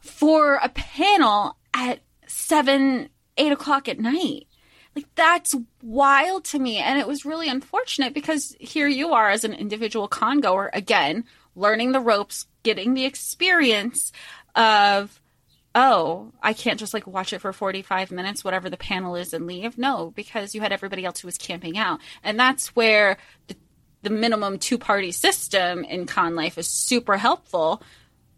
for 0.00 0.56
a 0.56 0.68
panel 0.70 1.56
at 1.74 2.00
7, 2.26 3.08
8 3.36 3.52
o'clock 3.52 3.88
at 3.88 3.98
night. 3.98 4.46
Like 4.96 5.06
that's 5.14 5.54
wild 5.82 6.44
to 6.46 6.58
me. 6.58 6.78
And 6.78 6.98
it 6.98 7.06
was 7.06 7.24
really 7.24 7.48
unfortunate 7.48 8.12
because 8.12 8.56
here 8.58 8.88
you 8.88 9.12
are 9.12 9.30
as 9.30 9.44
an 9.44 9.54
individual 9.54 10.08
con 10.08 10.40
goer, 10.40 10.70
again, 10.72 11.24
learning 11.54 11.92
the 11.92 12.00
ropes, 12.00 12.46
getting 12.62 12.94
the 12.94 13.04
experience 13.04 14.12
of, 14.56 15.20
oh, 15.74 16.32
I 16.42 16.54
can't 16.54 16.80
just 16.80 16.92
like 16.92 17.06
watch 17.06 17.32
it 17.32 17.40
for 17.40 17.52
45 17.52 18.10
minutes, 18.10 18.42
whatever 18.42 18.68
the 18.68 18.76
panel 18.76 19.14
is, 19.14 19.32
and 19.32 19.46
leave. 19.46 19.78
No, 19.78 20.10
because 20.10 20.54
you 20.54 20.60
had 20.60 20.72
everybody 20.72 21.04
else 21.04 21.20
who 21.20 21.28
was 21.28 21.38
camping 21.38 21.78
out. 21.78 22.00
And 22.24 22.38
that's 22.38 22.74
where 22.74 23.16
the, 23.46 23.56
the 24.02 24.10
minimum 24.10 24.58
two 24.58 24.78
party 24.78 25.12
system 25.12 25.84
in 25.84 26.06
con 26.06 26.34
life 26.34 26.58
is 26.58 26.66
super 26.66 27.16
helpful 27.16 27.80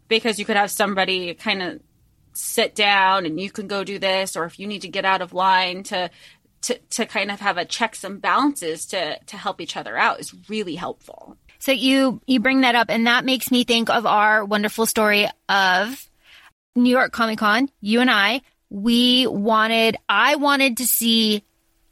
because 0.07 0.39
you 0.39 0.45
could 0.45 0.57
have 0.57 0.71
somebody 0.71 1.33
kind 1.33 1.61
of 1.61 1.79
sit 2.33 2.75
down 2.75 3.25
and 3.25 3.39
you 3.39 3.51
can 3.51 3.67
go 3.67 3.83
do 3.83 3.99
this 3.99 4.35
or 4.35 4.45
if 4.45 4.59
you 4.59 4.67
need 4.67 4.81
to 4.81 4.87
get 4.87 5.05
out 5.05 5.21
of 5.21 5.33
line 5.33 5.83
to 5.83 6.09
to, 6.63 6.77
to 6.91 7.05
kind 7.05 7.29
of 7.29 7.41
have 7.41 7.57
a 7.57 7.65
checks 7.65 8.03
and 8.03 8.21
balances 8.21 8.85
to, 8.87 9.19
to 9.25 9.37
help 9.37 9.59
each 9.59 9.75
other 9.75 9.97
out 9.97 10.19
is 10.19 10.33
really 10.49 10.75
helpful. 10.75 11.37
So 11.59 11.71
you, 11.71 12.21
you 12.25 12.39
bring 12.39 12.61
that 12.61 12.75
up 12.75 12.89
and 12.89 13.05
that 13.05 13.25
makes 13.25 13.51
me 13.51 13.63
think 13.63 13.89
of 13.89 14.05
our 14.05 14.43
wonderful 14.45 14.85
story 14.85 15.27
of 15.49 16.09
New 16.75 16.89
York 16.89 17.11
Comic 17.11 17.39
Con. 17.39 17.69
You 17.81 17.99
and 17.99 18.09
I, 18.09 18.41
we 18.69 19.27
wanted, 19.27 19.97
I 20.07 20.37
wanted 20.37 20.77
to 20.77 20.87
see 20.87 21.43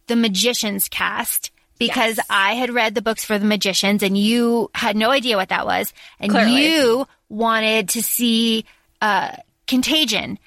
the 0.07 0.15
Magicians 0.15 0.87
cast 0.87 1.51
because 1.87 2.17
yes. 2.17 2.25
I 2.29 2.53
had 2.53 2.71
read 2.71 2.95
the 2.95 3.01
books 3.01 3.25
for 3.25 3.37
the 3.37 3.45
Magicians 3.45 4.03
and 4.03 4.17
you 4.17 4.69
had 4.73 4.95
no 4.95 5.11
idea 5.11 5.37
what 5.37 5.49
that 5.49 5.65
was. 5.65 5.93
And 6.19 6.31
Clearly. 6.31 6.65
you 6.65 7.07
wanted 7.29 7.89
to 7.89 8.03
see, 8.03 8.65
uh, 9.01 9.35
Contagion, 9.67 10.37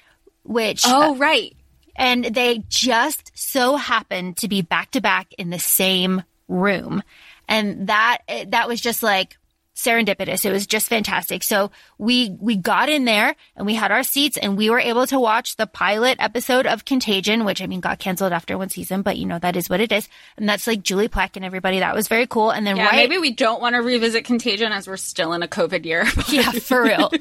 which. 0.43 0.83
Oh, 0.85 1.13
uh, 1.13 1.15
right 1.15 1.55
and 1.95 2.25
they 2.25 2.63
just 2.67 3.31
so 3.33 3.77
happened 3.77 4.37
to 4.37 4.47
be 4.47 4.61
back 4.61 4.91
to 4.91 5.01
back 5.01 5.33
in 5.37 5.49
the 5.49 5.59
same 5.59 6.23
room. 6.47 7.01
And 7.47 7.87
that, 7.87 8.17
that 8.47 8.67
was 8.67 8.81
just 8.81 9.01
like 9.01 9.37
serendipitous. 9.75 10.45
It 10.45 10.51
was 10.51 10.65
just 10.65 10.87
fantastic. 10.87 11.43
So 11.43 11.69
we, 11.97 12.35
we 12.39 12.55
got 12.55 12.89
in 12.89 13.05
there 13.05 13.35
and 13.55 13.65
we 13.65 13.75
had 13.75 13.91
our 13.91 14.03
seats 14.03 14.37
and 14.37 14.57
we 14.57 14.69
were 14.69 14.79
able 14.79 15.05
to 15.07 15.19
watch 15.19 15.57
the 15.57 15.67
pilot 15.67 16.17
episode 16.19 16.65
of 16.65 16.85
Contagion, 16.85 17.43
which 17.43 17.61
I 17.61 17.67
mean 17.67 17.81
got 17.81 17.99
canceled 17.99 18.31
after 18.31 18.57
one 18.57 18.69
season, 18.69 19.01
but 19.01 19.17
you 19.17 19.25
know, 19.25 19.37
that 19.39 19.55
is 19.55 19.69
what 19.69 19.81
it 19.81 19.91
is. 19.91 20.07
And 20.37 20.47
that's 20.47 20.65
like 20.65 20.81
Julie 20.81 21.09
Plec 21.09 21.35
and 21.35 21.43
everybody. 21.43 21.79
That 21.79 21.93
was 21.93 22.07
very 22.07 22.25
cool. 22.25 22.51
And 22.51 22.65
then 22.65 22.77
yeah, 22.77 22.85
right, 22.85 22.95
maybe 22.95 23.17
we 23.17 23.33
don't 23.33 23.61
want 23.61 23.75
to 23.75 23.81
revisit 23.81 24.23
Contagion 24.23 24.71
as 24.71 24.87
we're 24.87 24.97
still 24.97 25.33
in 25.33 25.43
a 25.43 25.47
COVID 25.47 25.85
year. 25.85 26.05
yeah, 26.29 26.51
for 26.51 26.81
real. 26.81 27.11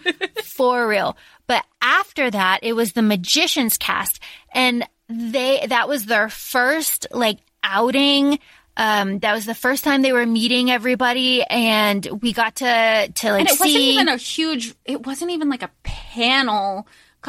for 0.45 0.87
real. 0.87 1.17
But 1.47 1.65
after 1.83 2.31
that, 2.31 2.61
it 2.63 2.75
was 2.75 2.93
the 2.93 3.03
Magicians 3.03 3.77
cast 3.77 4.21
and 4.53 4.89
they, 5.09 5.67
that 5.69 5.89
was 5.89 6.07
their 6.07 6.29
first 6.29 7.09
like 7.11 7.39
outing. 7.65 8.39
Um, 8.77 9.21
that 9.21 9.35
was 9.35 9.47
the 9.47 9.55
first 9.55 9.85
time 9.85 10.03
they 10.03 10.13
were 10.13 10.27
meeting 10.27 10.71
everybody 10.71 11.45
and 11.45 12.05
we 12.23 12.33
got 12.33 12.57
to, 12.57 13.13
to 13.15 13.31
like 13.31 13.41
and 13.41 13.49
it 13.49 13.53
see. 13.53 13.61
wasn't 13.61 13.85
even 13.85 14.09
a 14.09 14.17
huge, 14.17 14.75
it 14.85 15.07
wasn't 15.07 15.31
even 15.31 15.49
like 15.49 15.63
a 15.63 15.71
panel 15.85 16.87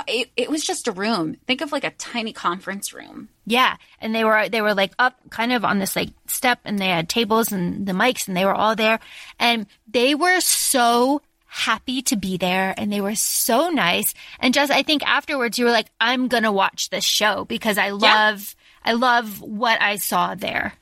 it, 0.08 0.30
it 0.36 0.50
was 0.50 0.64
just 0.64 0.88
a 0.88 0.92
room. 0.92 1.38
Think 1.48 1.62
of 1.62 1.72
like 1.72 1.84
a 1.84 1.92
tiny 1.92 2.34
conference 2.34 2.94
room. 2.94 3.30
Yeah, 3.46 3.78
and 4.02 4.14
they 4.14 4.24
were 4.24 4.50
they 4.50 4.62
were 4.62 4.74
like 4.74 4.92
up 5.00 5.18
kind 5.30 5.54
of 5.54 5.64
on 5.64 5.80
this 5.80 5.96
like 5.96 6.10
step 6.28 6.60
and 6.66 6.80
they 6.80 6.88
had 6.88 7.10
tables 7.10 7.52
and 7.52 7.86
the 7.86 7.94
mics 7.94 8.28
and 8.28 8.36
they 8.36 8.46
were 8.46 8.54
all 8.54 8.76
there 8.76 9.00
and 9.40 9.68
they 9.88 10.16
were 10.16 10.40
so 10.42 11.22
happy 11.46 12.02
to 12.02 12.18
be 12.18 12.38
there 12.38 12.74
and 12.78 12.92
they 12.92 13.00
were 13.00 13.16
so 13.16 13.70
nice 13.70 14.14
and 14.40 14.54
just 14.54 14.72
I 14.72 14.84
think 14.84 15.04
afterwards 15.04 15.58
you 15.58 15.66
were 15.66 15.72
like 15.72 15.88
I'm 16.02 16.28
going 16.28 16.44
to 16.44 16.52
watch 16.52 16.90
this 16.90 17.06
show 17.06 17.46
because 17.46 17.78
I 17.78 17.92
love 17.92 18.56
I 18.84 18.94
love 18.94 19.42
what 19.42 19.82
I 19.82 19.96
saw 19.96 20.36
there. 20.36 20.74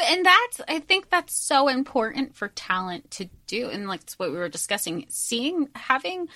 But 0.00 0.08
and 0.08 0.24
that's 0.24 0.60
I 0.66 0.78
think 0.78 1.10
that's 1.10 1.34
so 1.34 1.68
important 1.68 2.34
for 2.34 2.48
talent 2.48 3.10
to 3.12 3.28
do 3.46 3.68
and 3.68 3.86
like 3.86 4.00
it's 4.00 4.18
what 4.18 4.30
we 4.30 4.38
were 4.38 4.48
discussing 4.48 5.04
seeing 5.10 5.68
having 5.74 6.28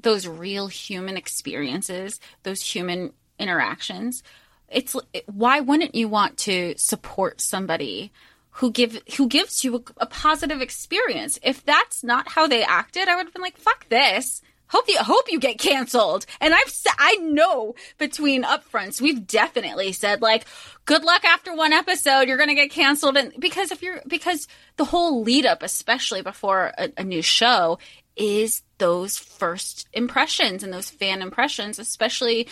those 0.00 0.28
real 0.28 0.66
human 0.66 1.16
experiences, 1.16 2.20
those 2.42 2.60
human 2.60 3.14
interactions. 3.38 4.22
It's 4.68 4.94
why 5.24 5.60
wouldn't 5.60 5.94
you 5.94 6.08
want 6.08 6.36
to 6.40 6.74
support 6.76 7.40
somebody 7.40 8.12
who 8.50 8.70
give 8.70 9.00
who 9.16 9.28
gives 9.28 9.64
you 9.64 9.76
a, 9.76 9.82
a 10.02 10.06
positive 10.06 10.60
experience? 10.60 11.38
If 11.42 11.64
that's 11.64 12.04
not 12.04 12.28
how 12.28 12.46
they 12.46 12.62
acted, 12.62 13.08
I 13.08 13.16
would 13.16 13.24
have 13.24 13.32
been 13.32 13.40
like, 13.40 13.56
"Fuck 13.56 13.88
this." 13.88 14.42
Hope 14.68 14.84
you 14.88 14.98
hope 14.98 15.30
you 15.30 15.38
get 15.38 15.58
canceled. 15.58 16.26
And 16.40 16.54
I've 16.54 16.72
I 16.98 17.16
know 17.16 17.74
between 17.98 18.42
upfronts 18.42 19.00
we've 19.00 19.26
definitely 19.26 19.92
said 19.92 20.22
like 20.22 20.44
good 20.84 21.04
luck 21.04 21.24
after 21.24 21.54
one 21.54 21.72
episode 21.72 22.28
you're 22.28 22.36
going 22.36 22.48
to 22.48 22.54
get 22.54 22.70
canceled 22.70 23.16
and 23.16 23.32
because 23.38 23.70
if 23.70 23.82
you're 23.82 24.00
because 24.06 24.48
the 24.76 24.84
whole 24.84 25.22
lead 25.22 25.46
up 25.46 25.62
especially 25.62 26.22
before 26.22 26.72
a, 26.78 26.90
a 26.96 27.04
new 27.04 27.22
show 27.22 27.78
is 28.16 28.62
those 28.78 29.18
first 29.18 29.88
impressions 29.92 30.62
and 30.62 30.72
those 30.72 30.90
fan 30.90 31.22
impressions, 31.22 31.78
especially 31.78 32.48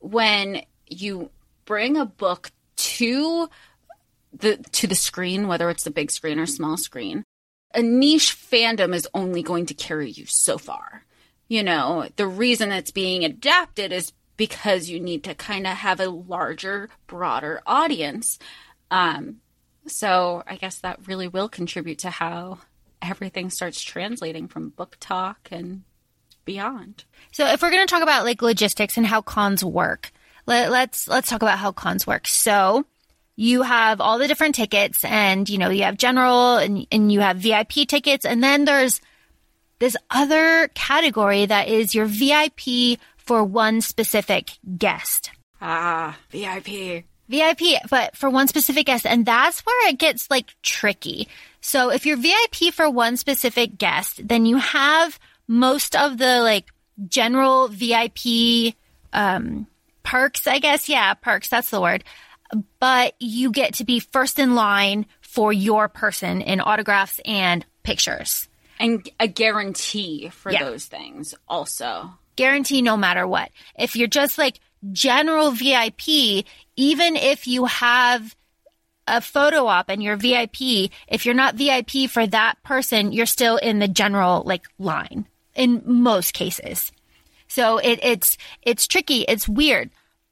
when 0.00 0.62
you 0.88 1.30
bring 1.64 1.96
a 1.96 2.04
book 2.04 2.50
to 2.76 3.48
the 4.32 4.56
to 4.72 4.86
the 4.86 4.94
screen, 4.94 5.46
whether 5.46 5.70
it's 5.70 5.84
the 5.84 5.90
big 5.90 6.10
screen 6.10 6.38
or 6.38 6.46
small 6.46 6.76
screen. 6.76 7.24
A 7.72 7.82
niche 7.82 8.36
fandom 8.36 8.94
is 8.94 9.08
only 9.14 9.42
going 9.42 9.66
to 9.66 9.74
carry 9.74 10.10
you 10.10 10.26
so 10.26 10.58
far. 10.58 11.04
You 11.48 11.62
know, 11.62 12.08
the 12.16 12.26
reason 12.26 12.72
it's 12.72 12.90
being 12.90 13.24
adapted 13.24 13.92
is 13.92 14.12
because 14.36 14.88
you 14.88 14.98
need 14.98 15.24
to 15.24 15.34
kind 15.34 15.66
of 15.66 15.74
have 15.74 16.00
a 16.00 16.08
larger, 16.08 16.88
broader 17.06 17.60
audience. 17.66 18.38
Um, 18.90 19.36
so 19.86 20.42
I 20.46 20.56
guess 20.56 20.78
that 20.80 21.06
really 21.06 21.28
will 21.28 21.48
contribute 21.48 21.98
to 22.00 22.10
how 22.10 22.58
everything 23.02 23.50
starts 23.50 23.82
translating 23.82 24.48
from 24.48 24.70
book 24.70 24.96
talk 24.98 25.48
and 25.50 25.82
beyond. 26.44 27.04
So 27.32 27.46
if 27.46 27.62
we're 27.62 27.70
going 27.70 27.86
to 27.86 27.90
talk 27.90 28.02
about 28.02 28.24
like 28.24 28.42
logistics 28.42 28.96
and 28.96 29.06
how 29.06 29.20
cons 29.20 29.64
work, 29.64 30.12
let, 30.46 30.70
let's 30.70 31.08
let's 31.08 31.28
talk 31.28 31.42
about 31.42 31.58
how 31.58 31.72
cons 31.72 32.06
work. 32.06 32.26
So 32.26 32.84
you 33.36 33.62
have 33.62 34.00
all 34.00 34.18
the 34.18 34.28
different 34.28 34.54
tickets 34.54 35.04
and 35.04 35.48
you 35.48 35.58
know 35.58 35.70
you 35.70 35.82
have 35.84 35.96
general 35.96 36.56
and, 36.56 36.86
and 36.92 37.12
you 37.12 37.20
have 37.20 37.38
vip 37.38 37.70
tickets 37.70 38.24
and 38.24 38.42
then 38.42 38.64
there's 38.64 39.00
this 39.78 39.96
other 40.10 40.68
category 40.74 41.46
that 41.46 41.68
is 41.68 41.94
your 41.94 42.06
vip 42.06 42.60
for 43.16 43.42
one 43.42 43.80
specific 43.80 44.58
guest. 44.78 45.30
Ah 45.60 46.16
vip 46.30 47.04
vip 47.28 47.60
but 47.90 48.14
for 48.16 48.28
one 48.28 48.48
specific 48.48 48.86
guest 48.86 49.06
and 49.06 49.24
that's 49.24 49.60
where 49.60 49.88
it 49.88 49.98
gets 49.98 50.30
like 50.30 50.54
tricky. 50.62 51.28
So 51.60 51.90
if 51.90 52.06
you're 52.06 52.16
vip 52.16 52.72
for 52.72 52.88
one 52.90 53.16
specific 53.16 53.78
guest 53.78 54.26
then 54.26 54.46
you 54.46 54.56
have 54.56 55.18
most 55.48 55.96
of 55.96 56.18
the 56.18 56.40
like 56.40 56.70
general 57.08 57.68
vip 57.68 58.18
um 59.12 59.66
perks 60.02 60.46
i 60.46 60.58
guess. 60.58 60.88
Yeah 60.88 61.14
perks 61.14 61.48
that's 61.48 61.70
the 61.70 61.80
word. 61.80 62.04
But 62.78 63.14
you 63.18 63.50
get 63.50 63.74
to 63.74 63.84
be 63.84 64.00
first 64.00 64.38
in 64.38 64.54
line 64.54 65.06
for 65.20 65.52
your 65.52 65.88
person 65.88 66.42
in 66.42 66.60
autographs 66.60 67.20
and 67.24 67.66
pictures. 67.82 68.48
And 68.84 69.08
a 69.18 69.26
guarantee 69.26 70.28
for 70.28 70.52
yeah. 70.52 70.64
those 70.64 70.84
things 70.84 71.34
also. 71.48 72.10
Guarantee 72.36 72.82
no 72.82 72.96
matter 72.96 73.26
what. 73.26 73.50
If 73.78 73.96
you're 73.96 74.08
just 74.08 74.36
like 74.36 74.60
general 74.92 75.52
VIP, 75.52 76.44
even 76.76 77.16
if 77.16 77.46
you 77.46 77.64
have 77.64 78.36
a 79.06 79.20
photo 79.20 79.66
op 79.66 79.88
and 79.88 80.02
you're 80.02 80.16
VIP, 80.16 80.90
if 81.08 81.24
you're 81.24 81.34
not 81.34 81.54
VIP 81.54 82.10
for 82.10 82.26
that 82.26 82.62
person, 82.62 83.12
you're 83.12 83.26
still 83.26 83.56
in 83.56 83.78
the 83.78 83.88
general 83.88 84.42
like 84.44 84.66
line 84.78 85.26
in 85.54 85.82
most 85.86 86.34
cases. 86.34 86.92
So 87.48 87.78
it, 87.78 88.00
it's 88.02 88.36
it's 88.62 88.86
tricky. 88.86 89.22
It's 89.22 89.48
weird. 89.48 89.90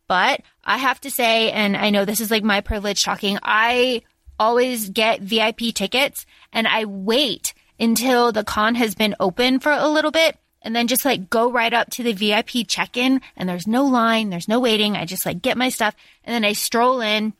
But 0.08 0.42
I 0.64 0.76
have 0.76 1.00
to 1.02 1.10
say, 1.10 1.50
and 1.52 1.74
I 1.76 1.88
know 1.88 2.04
this 2.04 2.20
is 2.20 2.30
like 2.30 2.44
my 2.44 2.60
privilege 2.60 3.02
talking, 3.02 3.38
I 3.42 4.02
always 4.38 4.90
get 4.90 5.22
VIP 5.22 5.72
tickets 5.74 6.26
and 6.52 6.66
I 6.66 6.84
wait 6.84 7.54
until 7.78 8.32
the 8.32 8.44
con 8.44 8.74
has 8.74 8.94
been 8.94 9.14
open 9.18 9.58
for 9.58 9.72
a 9.72 9.88
little 9.88 10.10
bit 10.10 10.38
and 10.62 10.74
then 10.74 10.86
just 10.86 11.04
like 11.04 11.28
go 11.28 11.50
right 11.50 11.72
up 11.72 11.90
to 11.90 12.02
the 12.02 12.12
VIP 12.12 12.66
check 12.66 12.96
in 12.96 13.20
and 13.36 13.48
there's 13.48 13.66
no 13.66 13.84
line, 13.84 14.30
there's 14.30 14.48
no 14.48 14.60
waiting. 14.60 14.96
I 14.96 15.04
just 15.04 15.26
like 15.26 15.42
get 15.42 15.56
my 15.56 15.68
stuff 15.68 15.94
and 16.24 16.34
then 16.34 16.44
I 16.44 16.52
stroll 16.52 17.00
in, 17.00 17.32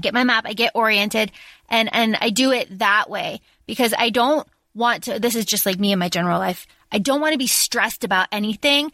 get 0.00 0.14
my 0.14 0.24
map, 0.24 0.44
I 0.46 0.52
get 0.52 0.72
oriented 0.74 1.32
and, 1.68 1.88
and 1.92 2.16
I 2.20 2.30
do 2.30 2.52
it 2.52 2.78
that 2.78 3.10
way 3.10 3.40
because 3.66 3.92
I 3.96 4.10
don't 4.10 4.46
want 4.74 5.04
to, 5.04 5.18
this 5.18 5.34
is 5.34 5.44
just 5.44 5.66
like 5.66 5.78
me 5.78 5.92
in 5.92 5.98
my 5.98 6.08
general 6.08 6.38
life. 6.38 6.66
I 6.90 6.98
don't 6.98 7.20
want 7.20 7.32
to 7.32 7.38
be 7.38 7.48
stressed 7.48 8.04
about 8.04 8.28
anything 8.32 8.92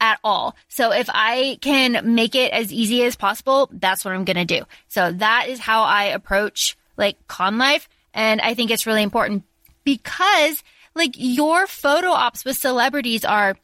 at 0.00 0.18
all. 0.24 0.56
So 0.68 0.92
if 0.92 1.08
I 1.12 1.58
can 1.60 2.14
make 2.14 2.34
it 2.34 2.52
as 2.52 2.72
easy 2.72 3.04
as 3.04 3.16
possible, 3.16 3.68
that's 3.72 4.04
what 4.04 4.14
I'm 4.14 4.24
going 4.24 4.36
to 4.36 4.44
do. 4.44 4.64
So 4.88 5.12
that 5.12 5.48
is 5.48 5.58
how 5.58 5.82
I 5.82 6.04
approach 6.04 6.76
like 6.96 7.26
con 7.28 7.58
life. 7.58 7.88
And 8.12 8.40
I 8.40 8.54
think 8.54 8.70
it's 8.70 8.86
really 8.86 9.02
important 9.02 9.44
because 9.86 10.62
like 10.94 11.14
your 11.16 11.66
photo 11.66 12.10
ops 12.10 12.44
with 12.44 12.56
celebrities 12.56 13.24
are 13.24 13.56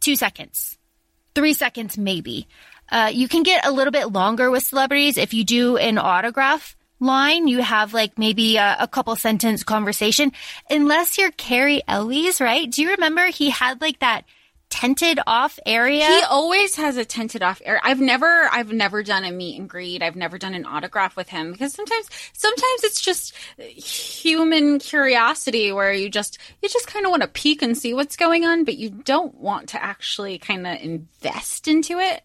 two 0.00 0.16
seconds, 0.16 0.76
three 1.34 1.54
seconds, 1.54 1.96
maybe. 1.96 2.46
Uh, 2.90 3.10
you 3.12 3.28
can 3.28 3.44
get 3.44 3.64
a 3.64 3.70
little 3.70 3.92
bit 3.92 4.12
longer 4.12 4.50
with 4.50 4.64
celebrities 4.64 5.16
if 5.16 5.32
you 5.32 5.44
do 5.44 5.76
an 5.76 5.96
autograph 5.96 6.76
line. 6.98 7.46
You 7.46 7.62
have 7.62 7.94
like 7.94 8.18
maybe 8.18 8.56
a, 8.56 8.76
a, 8.80 8.88
couple 8.88 9.14
sentence 9.14 9.62
conversation, 9.62 10.32
unless 10.68 11.16
you're 11.16 11.30
Cary 11.30 11.82
Elwes, 11.86 12.40
right? 12.40 12.68
Do 12.68 12.82
you 12.82 12.90
remember 12.90 13.26
he 13.26 13.50
had 13.50 13.80
like 13.80 14.00
that 14.00 14.24
tented 14.70 15.20
off 15.26 15.58
area. 15.66 16.06
He 16.06 16.22
always 16.22 16.76
has 16.76 16.96
a 16.96 17.04
tented 17.04 17.42
off 17.42 17.60
area. 17.64 17.80
I've 17.84 18.00
never 18.00 18.48
I've 18.50 18.72
never 18.72 19.02
done 19.02 19.24
a 19.24 19.32
meet 19.32 19.58
and 19.58 19.68
greet. 19.68 20.02
I've 20.02 20.16
never 20.16 20.38
done 20.38 20.54
an 20.54 20.64
autograph 20.64 21.16
with 21.16 21.28
him 21.28 21.52
because 21.52 21.74
sometimes 21.74 22.08
sometimes 22.32 22.84
it's 22.84 23.00
just 23.00 23.34
human 23.58 24.78
curiosity 24.78 25.72
where 25.72 25.92
you 25.92 26.08
just 26.08 26.38
you 26.62 26.68
just 26.68 26.86
kind 26.86 27.04
of 27.04 27.10
want 27.10 27.22
to 27.22 27.28
peek 27.28 27.60
and 27.62 27.76
see 27.76 27.92
what's 27.92 28.16
going 28.16 28.44
on, 28.44 28.64
but 28.64 28.78
you 28.78 28.90
don't 28.90 29.34
want 29.34 29.70
to 29.70 29.82
actually 29.82 30.38
kind 30.38 30.66
of 30.66 30.80
invest 30.80 31.68
into 31.68 31.98
it 31.98 32.22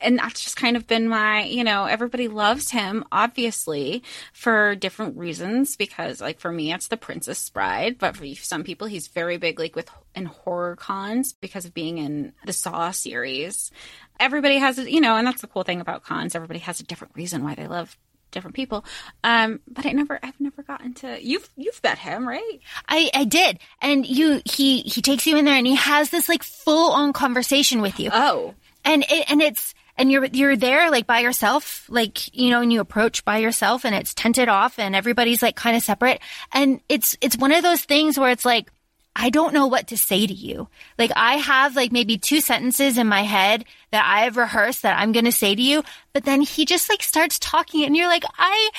and 0.00 0.18
that's 0.18 0.42
just 0.42 0.56
kind 0.56 0.76
of 0.76 0.86
been 0.86 1.08
my, 1.08 1.44
you 1.44 1.64
know, 1.64 1.84
everybody 1.84 2.28
loves 2.28 2.70
him, 2.70 3.04
obviously, 3.12 4.02
for 4.32 4.74
different 4.74 5.16
reasons. 5.16 5.76
Because, 5.76 6.20
like, 6.20 6.40
for 6.40 6.52
me, 6.52 6.72
it's 6.72 6.88
the 6.88 6.96
Princess 6.96 7.48
Bride, 7.50 7.98
but 7.98 8.16
for 8.16 8.26
some 8.36 8.64
people, 8.64 8.86
he's 8.86 9.08
very 9.08 9.36
big, 9.36 9.58
like, 9.58 9.76
with 9.76 9.90
in 10.14 10.26
horror 10.26 10.76
cons 10.76 11.32
because 11.32 11.64
of 11.64 11.74
being 11.74 11.98
in 11.98 12.32
the 12.44 12.52
Saw 12.52 12.90
series. 12.90 13.70
Everybody 14.18 14.58
has, 14.58 14.78
you 14.78 15.00
know, 15.00 15.16
and 15.16 15.26
that's 15.26 15.40
the 15.40 15.46
cool 15.46 15.62
thing 15.62 15.80
about 15.80 16.04
cons. 16.04 16.34
Everybody 16.34 16.60
has 16.60 16.80
a 16.80 16.84
different 16.84 17.14
reason 17.14 17.44
why 17.44 17.54
they 17.54 17.66
love 17.66 17.96
different 18.30 18.54
people. 18.56 18.84
Um, 19.24 19.60
but 19.68 19.86
I 19.86 19.92
never, 19.92 20.18
I've 20.22 20.40
never 20.40 20.62
gotten 20.62 20.94
to. 20.94 21.18
You've 21.22 21.48
you've 21.56 21.82
met 21.82 21.98
him, 21.98 22.26
right? 22.26 22.60
I 22.88 23.10
I 23.14 23.24
did, 23.24 23.58
and 23.80 24.06
you 24.06 24.40
he 24.44 24.82
he 24.82 25.02
takes 25.02 25.26
you 25.26 25.36
in 25.36 25.44
there 25.44 25.56
and 25.56 25.66
he 25.66 25.74
has 25.74 26.10
this 26.10 26.28
like 26.28 26.42
full 26.42 26.92
on 26.92 27.12
conversation 27.12 27.80
with 27.80 27.98
you. 27.98 28.10
Oh, 28.12 28.54
and 28.84 29.04
it, 29.08 29.30
and 29.30 29.42
it's 29.42 29.74
and 29.96 30.10
you're 30.10 30.24
you're 30.26 30.56
there 30.56 30.90
like 30.90 31.06
by 31.06 31.20
yourself 31.20 31.86
like 31.88 32.34
you 32.34 32.50
know 32.50 32.60
and 32.60 32.72
you 32.72 32.80
approach 32.80 33.24
by 33.24 33.38
yourself 33.38 33.84
and 33.84 33.94
it's 33.94 34.14
tented 34.14 34.48
off 34.48 34.78
and 34.78 34.94
everybody's 34.94 35.42
like 35.42 35.56
kind 35.56 35.76
of 35.76 35.82
separate 35.82 36.20
and 36.52 36.80
it's 36.88 37.16
it's 37.20 37.36
one 37.36 37.52
of 37.52 37.62
those 37.62 37.82
things 37.82 38.18
where 38.18 38.30
it's 38.30 38.44
like 38.44 38.70
I 39.16 39.28
don't 39.30 39.52
know 39.52 39.66
what 39.66 39.88
to 39.88 39.98
say 39.98 40.26
to 40.26 40.32
you. 40.32 40.68
Like 40.96 41.10
I 41.16 41.34
have 41.34 41.74
like 41.74 41.90
maybe 41.90 42.16
two 42.16 42.40
sentences 42.40 42.96
in 42.96 43.08
my 43.08 43.22
head 43.22 43.64
that 43.90 44.04
I 44.06 44.20
have 44.20 44.36
rehearsed 44.36 44.82
that 44.82 44.98
I'm 44.98 45.12
going 45.12 45.24
to 45.24 45.32
say 45.32 45.54
to 45.54 45.60
you, 45.60 45.82
but 46.12 46.24
then 46.24 46.40
he 46.42 46.64
just 46.64 46.88
like 46.88 47.02
starts 47.02 47.38
talking 47.38 47.84
and 47.84 47.96
you're 47.96 48.06
like, 48.06 48.24
I, 48.38 48.70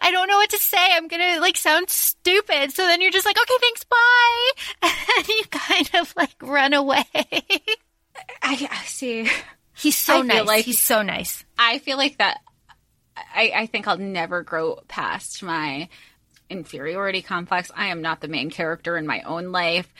I 0.00 0.10
don't 0.10 0.28
know 0.28 0.36
what 0.36 0.50
to 0.50 0.58
say. 0.58 0.76
I'm 0.92 1.08
going 1.08 1.34
to 1.34 1.40
like 1.40 1.56
sound 1.56 1.88
stupid. 1.88 2.72
So 2.72 2.82
then 2.82 3.00
you're 3.00 3.12
just 3.12 3.26
like, 3.26 3.38
okay, 3.38 3.54
thanks. 3.60 3.84
Bye. 3.84 4.90
And 5.18 5.28
you 5.28 5.42
kind 5.50 5.90
of 5.94 6.14
like 6.16 6.34
run 6.42 6.74
away. 6.74 7.04
I, 8.42 8.68
I 8.70 8.84
see. 8.84 9.28
He's 9.78 9.96
so 9.96 10.22
nice. 10.22 10.46
Like, 10.46 10.64
He's 10.64 10.80
so 10.80 11.02
nice. 11.02 11.44
I 11.58 11.78
feel 11.78 11.96
like 11.96 12.18
that. 12.18 12.40
I, 13.16 13.52
I 13.54 13.66
think 13.66 13.88
I'll 13.88 13.98
never 13.98 14.42
grow 14.42 14.80
past 14.88 15.42
my 15.42 15.88
inferiority 16.50 17.22
complex. 17.22 17.70
I 17.74 17.86
am 17.86 18.00
not 18.00 18.20
the 18.20 18.28
main 18.28 18.50
character 18.50 18.96
in 18.96 19.06
my 19.06 19.20
own 19.22 19.52
life, 19.52 19.92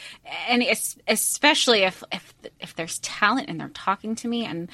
and 0.49 0.63
es- 0.63 0.99
especially 1.07 1.83
if 1.83 2.03
if 2.13 2.35
if 2.61 2.75
there's 2.75 2.99
talent 3.01 3.49
and 3.49 3.61
they're 3.61 3.69
talking 3.69 4.15
to 4.17 4.29
me, 4.29 4.45
and 4.45 4.71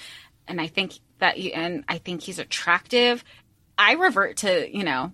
and 0.47 0.61
I 0.61 0.67
think 0.67 0.95
that 1.19 1.39
you, 1.39 1.51
and 1.53 1.85
I 1.89 1.99
think 1.99 2.23
he's 2.23 2.39
attractive. 2.39 3.25
I 3.77 3.95
revert 3.95 4.39
to 4.39 4.69
you 4.75 4.85
know 4.85 5.13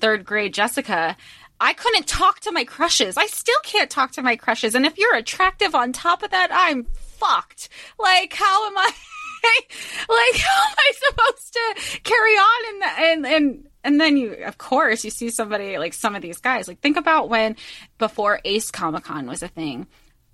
third 0.00 0.24
grade 0.24 0.54
Jessica. 0.54 1.16
I 1.60 1.72
couldn't 1.72 2.06
talk 2.06 2.38
to 2.40 2.52
my 2.52 2.62
crushes. 2.64 3.16
I 3.16 3.26
still 3.26 3.58
can't 3.64 3.90
talk 3.90 4.12
to 4.12 4.22
my 4.22 4.36
crushes. 4.36 4.76
And 4.76 4.86
if 4.86 4.96
you're 4.96 5.16
attractive 5.16 5.74
on 5.74 5.92
top 5.92 6.22
of 6.22 6.30
that, 6.30 6.50
I'm 6.52 6.86
fucked. 6.94 7.68
Like, 7.98 8.32
how 8.32 8.66
am 8.68 8.78
I? 8.78 8.92
like, 10.08 10.36
how 10.36 10.62
am 10.62 10.76
I 10.78 10.92
supposed 11.08 11.52
to 11.52 12.00
carry 12.02 12.32
on? 12.34 12.74
And 12.74 12.82
and 12.98 13.26
and 13.26 13.68
and 13.84 14.00
then 14.00 14.16
you, 14.16 14.32
of 14.44 14.58
course, 14.58 15.04
you 15.04 15.10
see 15.10 15.30
somebody 15.30 15.78
like 15.78 15.94
some 15.94 16.14
of 16.14 16.22
these 16.22 16.38
guys. 16.38 16.68
Like, 16.68 16.80
think 16.80 16.96
about 16.96 17.28
when 17.28 17.56
before 17.98 18.40
Ace 18.44 18.70
Comic 18.70 19.04
Con 19.04 19.26
was 19.26 19.42
a 19.42 19.48
thing. 19.48 19.86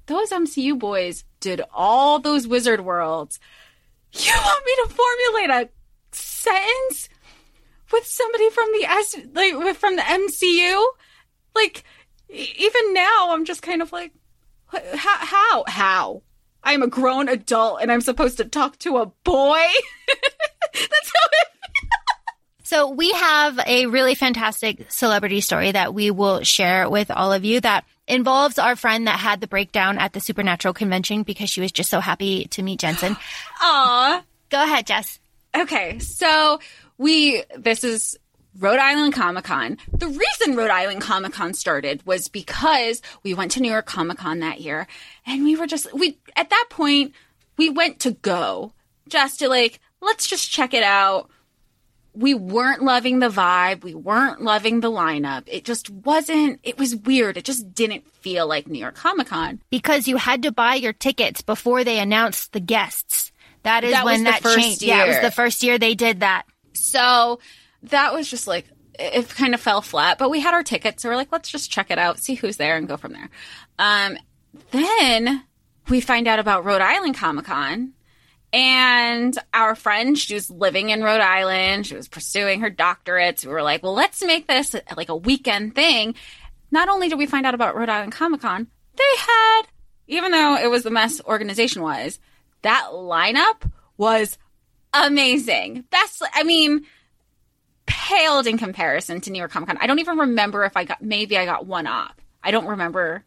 Those 0.06 0.30
MCU 0.30 0.78
boys 0.78 1.24
did 1.40 1.62
all 1.72 2.18
those 2.18 2.46
Wizard 2.46 2.80
Worlds. 2.80 3.38
You 4.12 4.32
want 4.32 4.64
me 4.64 4.72
to 4.84 4.94
formulate 4.94 5.50
a 5.50 5.68
sentence 6.12 7.08
with 7.92 8.06
somebody 8.06 8.50
from 8.50 8.68
the 8.72 8.84
S, 8.84 9.16
like 9.34 9.76
from 9.76 9.96
the 9.96 10.02
MCU? 10.02 10.84
Like, 11.54 11.84
even 12.28 12.92
now, 12.92 13.30
I'm 13.30 13.44
just 13.44 13.62
kind 13.62 13.80
of 13.80 13.92
like, 13.92 14.12
how, 14.72 15.16
how, 15.26 15.64
how? 15.66 16.22
I'm 16.64 16.82
a 16.82 16.88
grown 16.88 17.28
adult 17.28 17.80
and 17.82 17.92
I'm 17.92 18.00
supposed 18.00 18.38
to 18.38 18.44
talk 18.44 18.78
to 18.80 18.96
a 18.96 19.06
boy. 19.06 19.62
That's 20.72 21.12
how 21.14 21.28
it. 21.32 21.48
So 22.66 22.88
we 22.88 23.12
have 23.12 23.60
a 23.66 23.86
really 23.86 24.14
fantastic 24.14 24.90
celebrity 24.90 25.42
story 25.42 25.70
that 25.70 25.92
we 25.92 26.10
will 26.10 26.42
share 26.42 26.88
with 26.88 27.10
all 27.10 27.32
of 27.32 27.44
you 27.44 27.60
that 27.60 27.84
involves 28.08 28.58
our 28.58 28.74
friend 28.74 29.06
that 29.06 29.18
had 29.18 29.40
the 29.40 29.46
breakdown 29.46 29.98
at 29.98 30.14
the 30.14 30.20
Supernatural 30.20 30.74
convention 30.74 31.22
because 31.22 31.50
she 31.50 31.60
was 31.60 31.72
just 31.72 31.90
so 31.90 32.00
happy 32.00 32.46
to 32.46 32.62
meet 32.62 32.80
Jensen. 32.80 33.16
Aw. 33.60 34.24
Go 34.48 34.62
ahead, 34.62 34.86
Jess. 34.86 35.20
Okay, 35.54 35.98
so 35.98 36.58
we 36.96 37.44
this 37.56 37.84
is 37.84 38.18
Rhode 38.58 38.78
Island 38.78 39.14
Comic 39.14 39.44
Con. 39.44 39.78
The 39.92 40.06
reason 40.06 40.56
Rhode 40.56 40.70
Island 40.70 41.00
Comic 41.00 41.32
Con 41.32 41.54
started 41.54 42.04
was 42.06 42.28
because 42.28 43.02
we 43.22 43.34
went 43.34 43.50
to 43.52 43.60
New 43.60 43.70
York 43.70 43.86
Comic 43.86 44.18
Con 44.18 44.40
that 44.40 44.60
year 44.60 44.86
and 45.26 45.44
we 45.44 45.56
were 45.56 45.66
just 45.66 45.92
we 45.92 46.18
at 46.36 46.50
that 46.50 46.66
point 46.70 47.12
we 47.56 47.68
went 47.70 48.00
to 48.00 48.12
go 48.12 48.72
just 49.08 49.40
to 49.40 49.48
like 49.48 49.80
let's 50.00 50.26
just 50.26 50.50
check 50.50 50.74
it 50.74 50.82
out. 50.82 51.30
We 52.16 52.32
weren't 52.32 52.84
loving 52.84 53.18
the 53.18 53.28
vibe, 53.28 53.82
we 53.82 53.94
weren't 53.94 54.40
loving 54.40 54.80
the 54.80 54.90
lineup. 54.90 55.42
It 55.48 55.64
just 55.64 55.90
wasn't 55.90 56.60
it 56.62 56.78
was 56.78 56.94
weird. 56.94 57.36
It 57.36 57.44
just 57.44 57.74
didn't 57.74 58.06
feel 58.12 58.46
like 58.46 58.68
New 58.68 58.78
York 58.78 58.94
Comic 58.94 59.28
Con. 59.28 59.60
Because 59.70 60.06
you 60.06 60.16
had 60.16 60.42
to 60.44 60.52
buy 60.52 60.76
your 60.76 60.92
tickets 60.92 61.40
before 61.40 61.82
they 61.82 61.98
announced 61.98 62.52
the 62.52 62.60
guests. 62.60 63.32
That 63.64 63.82
is 63.82 63.92
That 63.92 64.04
when 64.04 64.24
that 64.24 64.42
first 64.42 64.58
changed. 64.58 64.82
Yeah, 64.82 65.04
it 65.04 65.08
was 65.08 65.20
the 65.22 65.30
first 65.32 65.62
year 65.64 65.78
they 65.78 65.94
did 65.94 66.20
that. 66.20 66.44
So 66.74 67.40
that 67.84 68.12
was 68.12 68.28
just 68.28 68.46
like 68.46 68.66
it 68.98 69.28
kind 69.28 69.54
of 69.54 69.60
fell 69.60 69.82
flat. 69.82 70.18
But 70.18 70.30
we 70.30 70.40
had 70.40 70.54
our 70.54 70.62
tickets, 70.62 71.02
so 71.02 71.08
we're 71.08 71.16
like, 71.16 71.32
let's 71.32 71.50
just 71.50 71.70
check 71.70 71.90
it 71.90 71.98
out, 71.98 72.18
see 72.18 72.34
who's 72.34 72.56
there, 72.56 72.76
and 72.76 72.88
go 72.88 72.96
from 72.96 73.12
there. 73.12 73.30
Um, 73.78 74.18
then 74.70 75.44
we 75.88 76.00
find 76.00 76.28
out 76.28 76.38
about 76.38 76.64
Rhode 76.64 76.80
Island 76.80 77.16
Comic 77.16 77.46
Con. 77.46 77.92
And 78.52 79.36
our 79.52 79.74
friend, 79.74 80.16
she 80.16 80.34
was 80.34 80.48
living 80.48 80.90
in 80.90 81.02
Rhode 81.02 81.20
Island. 81.20 81.88
She 81.88 81.96
was 81.96 82.06
pursuing 82.06 82.60
her 82.60 82.70
doctorate. 82.70 83.44
We 83.44 83.50
were 83.50 83.64
like, 83.64 83.82
well, 83.82 83.94
let's 83.94 84.22
make 84.22 84.46
this 84.46 84.76
like 84.96 85.08
a 85.08 85.16
weekend 85.16 85.74
thing. 85.74 86.14
Not 86.70 86.88
only 86.88 87.08
did 87.08 87.18
we 87.18 87.26
find 87.26 87.46
out 87.46 87.54
about 87.54 87.74
Rhode 87.74 87.88
Island 87.88 88.12
Comic 88.12 88.42
Con, 88.42 88.68
they 88.94 89.02
had, 89.18 89.62
even 90.06 90.30
though 90.30 90.56
it 90.56 90.70
was 90.70 90.86
a 90.86 90.90
mess 90.90 91.20
organization 91.24 91.82
wise, 91.82 92.20
that 92.62 92.90
lineup 92.92 93.68
was 93.96 94.38
amazing. 94.92 95.84
Best, 95.90 96.22
I 96.32 96.44
mean, 96.44 96.86
paled 97.86 98.46
in 98.46 98.58
comparison 98.58 99.20
to 99.22 99.30
New 99.30 99.38
York 99.38 99.50
Comic 99.50 99.68
Con. 99.68 99.78
I 99.80 99.86
don't 99.86 99.98
even 99.98 100.18
remember 100.18 100.64
if 100.64 100.76
I 100.76 100.84
got, 100.84 101.02
maybe 101.02 101.36
I 101.36 101.44
got 101.44 101.66
one 101.66 101.86
up. 101.86 102.20
I 102.42 102.50
don't 102.50 102.66
remember. 102.66 103.24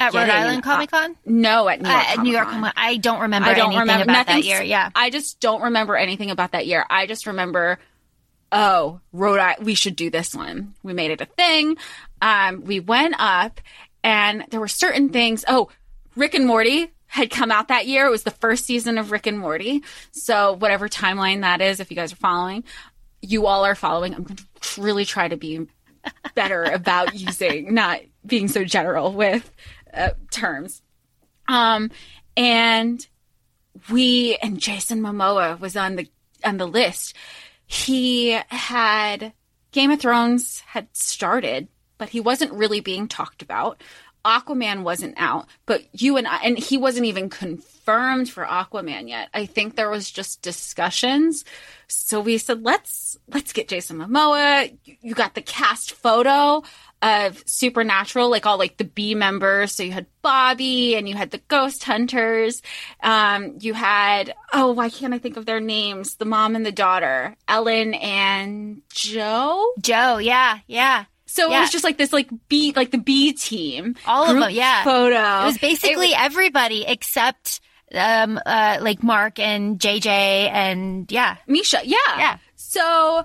At 0.00 0.14
Rhode 0.14 0.30
Island 0.30 0.56
an 0.56 0.62
Comic 0.62 0.90
Con? 0.90 1.16
No, 1.26 1.68
at 1.68 1.80
New 1.80 1.88
York. 1.88 2.02
Uh, 2.02 2.12
at 2.12 2.18
New 2.20 2.32
York 2.32 2.48
Comic-Con. 2.48 2.72
I 2.76 2.96
don't 2.96 3.20
remember 3.20 3.48
I 3.48 3.54
don't 3.54 3.66
anything 3.66 3.80
remember 3.80 4.02
about 4.04 4.26
that 4.26 4.44
year. 4.44 4.62
Yeah. 4.62 4.90
I 4.94 5.10
just 5.10 5.40
don't 5.40 5.62
remember 5.62 5.96
anything 5.96 6.30
about 6.30 6.52
that 6.52 6.66
year. 6.66 6.84
I 6.88 7.06
just 7.06 7.26
remember, 7.26 7.78
oh, 8.50 9.00
Rhode 9.12 9.38
Island, 9.38 9.66
we 9.66 9.74
should 9.74 9.96
do 9.96 10.10
this 10.10 10.34
one. 10.34 10.74
We 10.82 10.94
made 10.94 11.10
it 11.10 11.20
a 11.20 11.26
thing. 11.26 11.76
Um, 12.20 12.64
we 12.64 12.80
went 12.80 13.14
up 13.18 13.60
and 14.02 14.44
there 14.50 14.60
were 14.60 14.68
certain 14.68 15.10
things. 15.10 15.44
Oh, 15.46 15.68
Rick 16.16 16.34
and 16.34 16.46
Morty 16.46 16.90
had 17.06 17.30
come 17.30 17.50
out 17.52 17.68
that 17.68 17.86
year. 17.86 18.06
It 18.06 18.10
was 18.10 18.22
the 18.22 18.30
first 18.30 18.64
season 18.64 18.96
of 18.96 19.10
Rick 19.10 19.26
and 19.26 19.38
Morty. 19.38 19.82
So 20.12 20.54
whatever 20.54 20.88
timeline 20.88 21.42
that 21.42 21.60
is, 21.60 21.78
if 21.78 21.90
you 21.90 21.94
guys 21.94 22.12
are 22.12 22.16
following, 22.16 22.64
you 23.22 23.46
all 23.46 23.64
are 23.64 23.74
following. 23.74 24.14
I'm 24.14 24.24
going 24.24 24.36
to 24.36 24.80
really 24.82 25.04
try 25.04 25.28
to 25.28 25.36
be 25.36 25.66
better 26.34 26.64
about 26.72 27.14
using, 27.14 27.72
not 27.72 28.00
being 28.26 28.48
so 28.48 28.64
general 28.64 29.12
with 29.12 29.50
uh, 29.94 30.10
terms. 30.30 30.82
Um, 31.48 31.90
and 32.36 33.06
we 33.90 34.36
and 34.42 34.58
Jason 34.58 35.00
Momoa 35.00 35.58
was 35.58 35.76
on 35.76 35.96
the 35.96 36.08
on 36.44 36.56
the 36.56 36.66
list. 36.66 37.16
He 37.66 38.38
had 38.48 39.32
Game 39.70 39.90
of 39.90 40.00
Thrones 40.00 40.60
had 40.60 40.88
started, 40.92 41.68
but 41.98 42.10
he 42.10 42.20
wasn't 42.20 42.52
really 42.52 42.80
being 42.80 43.08
talked 43.08 43.42
about. 43.42 43.82
Aquaman 44.24 44.82
wasn't 44.82 45.14
out, 45.16 45.46
but 45.66 45.82
you 45.92 46.16
and 46.16 46.26
I, 46.28 46.38
and 46.44 46.58
he 46.58 46.76
wasn't 46.78 47.06
even 47.06 47.28
confirmed 47.28 48.30
for 48.30 48.44
Aquaman 48.44 49.08
yet. 49.08 49.28
I 49.34 49.46
think 49.46 49.74
there 49.76 49.90
was 49.90 50.10
just 50.10 50.42
discussions. 50.42 51.44
So 51.88 52.20
we 52.20 52.38
said, 52.38 52.62
let's, 52.64 53.18
let's 53.28 53.52
get 53.52 53.68
Jason 53.68 53.98
Momoa. 53.98 54.76
You- 54.84 54.96
You 55.00 55.14
got 55.14 55.34
the 55.34 55.42
cast 55.42 55.92
photo 55.92 56.62
of 57.02 57.42
Supernatural, 57.46 58.30
like 58.30 58.46
all 58.46 58.58
like 58.58 58.76
the 58.76 58.84
B 58.84 59.14
members. 59.16 59.72
So 59.72 59.82
you 59.82 59.90
had 59.90 60.06
Bobby 60.22 60.94
and 60.94 61.08
you 61.08 61.16
had 61.16 61.32
the 61.32 61.42
Ghost 61.48 61.82
Hunters. 61.82 62.62
Um, 63.02 63.58
you 63.60 63.74
had, 63.74 64.32
oh, 64.52 64.70
why 64.72 64.88
can't 64.88 65.12
I 65.12 65.18
think 65.18 65.36
of 65.36 65.44
their 65.44 65.58
names? 65.60 66.14
The 66.14 66.24
mom 66.24 66.54
and 66.54 66.64
the 66.64 66.70
daughter, 66.70 67.34
Ellen 67.48 67.94
and 67.94 68.82
Jo. 68.94 69.72
Jo, 69.80 70.18
yeah, 70.18 70.60
yeah. 70.68 71.06
So 71.32 71.46
it 71.46 71.58
was 71.60 71.70
just 71.70 71.82
like 71.82 71.96
this, 71.96 72.12
like 72.12 72.28
B, 72.48 72.74
like 72.76 72.90
the 72.90 72.98
B 72.98 73.32
team, 73.32 73.96
All 74.06 74.30
of 74.30 74.38
them, 74.38 74.50
yeah. 74.50 74.84
Photo. 74.84 75.42
It 75.42 75.46
was 75.46 75.58
basically 75.58 76.12
everybody 76.14 76.84
except 76.86 77.60
um 77.94 78.38
uh 78.44 78.78
like 78.80 79.02
Mark 79.02 79.38
and 79.38 79.78
JJ 79.78 80.06
and 80.06 81.10
yeah. 81.10 81.36
Misha. 81.46 81.80
Yeah. 81.84 81.96
Yeah. 82.18 82.38
So 82.56 83.24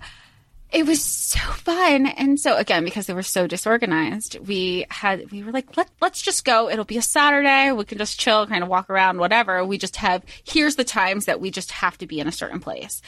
it 0.71 0.85
was 0.85 1.03
so 1.03 1.39
fun. 1.39 2.05
And 2.05 2.39
so 2.39 2.57
again, 2.57 2.83
because 2.83 3.07
they 3.07 3.13
were 3.13 3.23
so 3.23 3.47
disorganized, 3.47 4.37
we 4.39 4.85
had, 4.89 5.31
we 5.31 5.43
were 5.43 5.51
like, 5.51 5.77
let, 5.77 5.89
let's 6.01 6.21
just 6.21 6.43
go. 6.43 6.69
It'll 6.69 6.85
be 6.85 6.97
a 6.97 7.01
Saturday. 7.01 7.71
We 7.71 7.85
can 7.85 7.97
just 7.97 8.19
chill, 8.19 8.45
kind 8.47 8.63
of 8.63 8.69
walk 8.69 8.89
around, 8.89 9.17
whatever. 9.17 9.63
We 9.63 9.77
just 9.77 9.95
have, 9.97 10.23
here's 10.43 10.75
the 10.75 10.83
times 10.83 11.25
that 11.25 11.39
we 11.39 11.51
just 11.51 11.71
have 11.71 11.97
to 11.99 12.07
be 12.07 12.19
in 12.19 12.27
a 12.27 12.33
certain 12.33 12.59
place. 12.59 13.01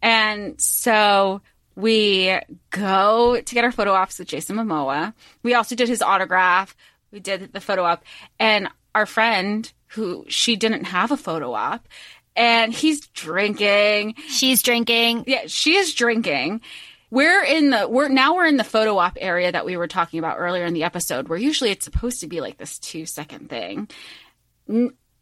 And 0.00 0.60
so 0.60 1.42
we 1.74 2.38
go 2.70 3.40
to 3.40 3.54
get 3.54 3.64
our 3.64 3.72
photo 3.72 3.92
ops 3.92 4.18
with 4.18 4.28
Jason 4.28 4.56
Momoa. 4.56 5.14
We 5.42 5.54
also 5.54 5.74
did 5.74 5.88
his 5.88 6.02
autograph. 6.02 6.76
We 7.10 7.20
did 7.20 7.52
the 7.52 7.60
photo 7.60 7.84
op 7.84 8.04
and 8.38 8.68
our 8.94 9.06
friend 9.06 9.70
who 9.88 10.24
she 10.28 10.56
didn't 10.56 10.84
have 10.84 11.10
a 11.10 11.16
photo 11.16 11.52
op 11.52 11.86
and 12.34 12.72
he's 12.72 13.06
drinking 13.08 14.14
She's 14.28 14.62
drinking. 14.62 15.24
yeah, 15.26 15.42
she 15.46 15.76
is 15.76 15.94
drinking. 15.94 16.62
We're 17.10 17.44
in 17.44 17.68
the 17.68 17.86
we're 17.88 18.08
now 18.08 18.34
we're 18.34 18.46
in 18.46 18.56
the 18.56 18.64
photo 18.64 18.96
op 18.96 19.18
area 19.20 19.52
that 19.52 19.66
we 19.66 19.76
were 19.76 19.86
talking 19.86 20.18
about 20.18 20.36
earlier 20.38 20.64
in 20.64 20.72
the 20.72 20.84
episode, 20.84 21.28
where 21.28 21.38
usually 21.38 21.70
it's 21.70 21.84
supposed 21.84 22.20
to 22.20 22.26
be 22.26 22.40
like 22.40 22.56
this 22.56 22.78
two 22.78 23.04
second 23.04 23.50
thing. 23.50 23.88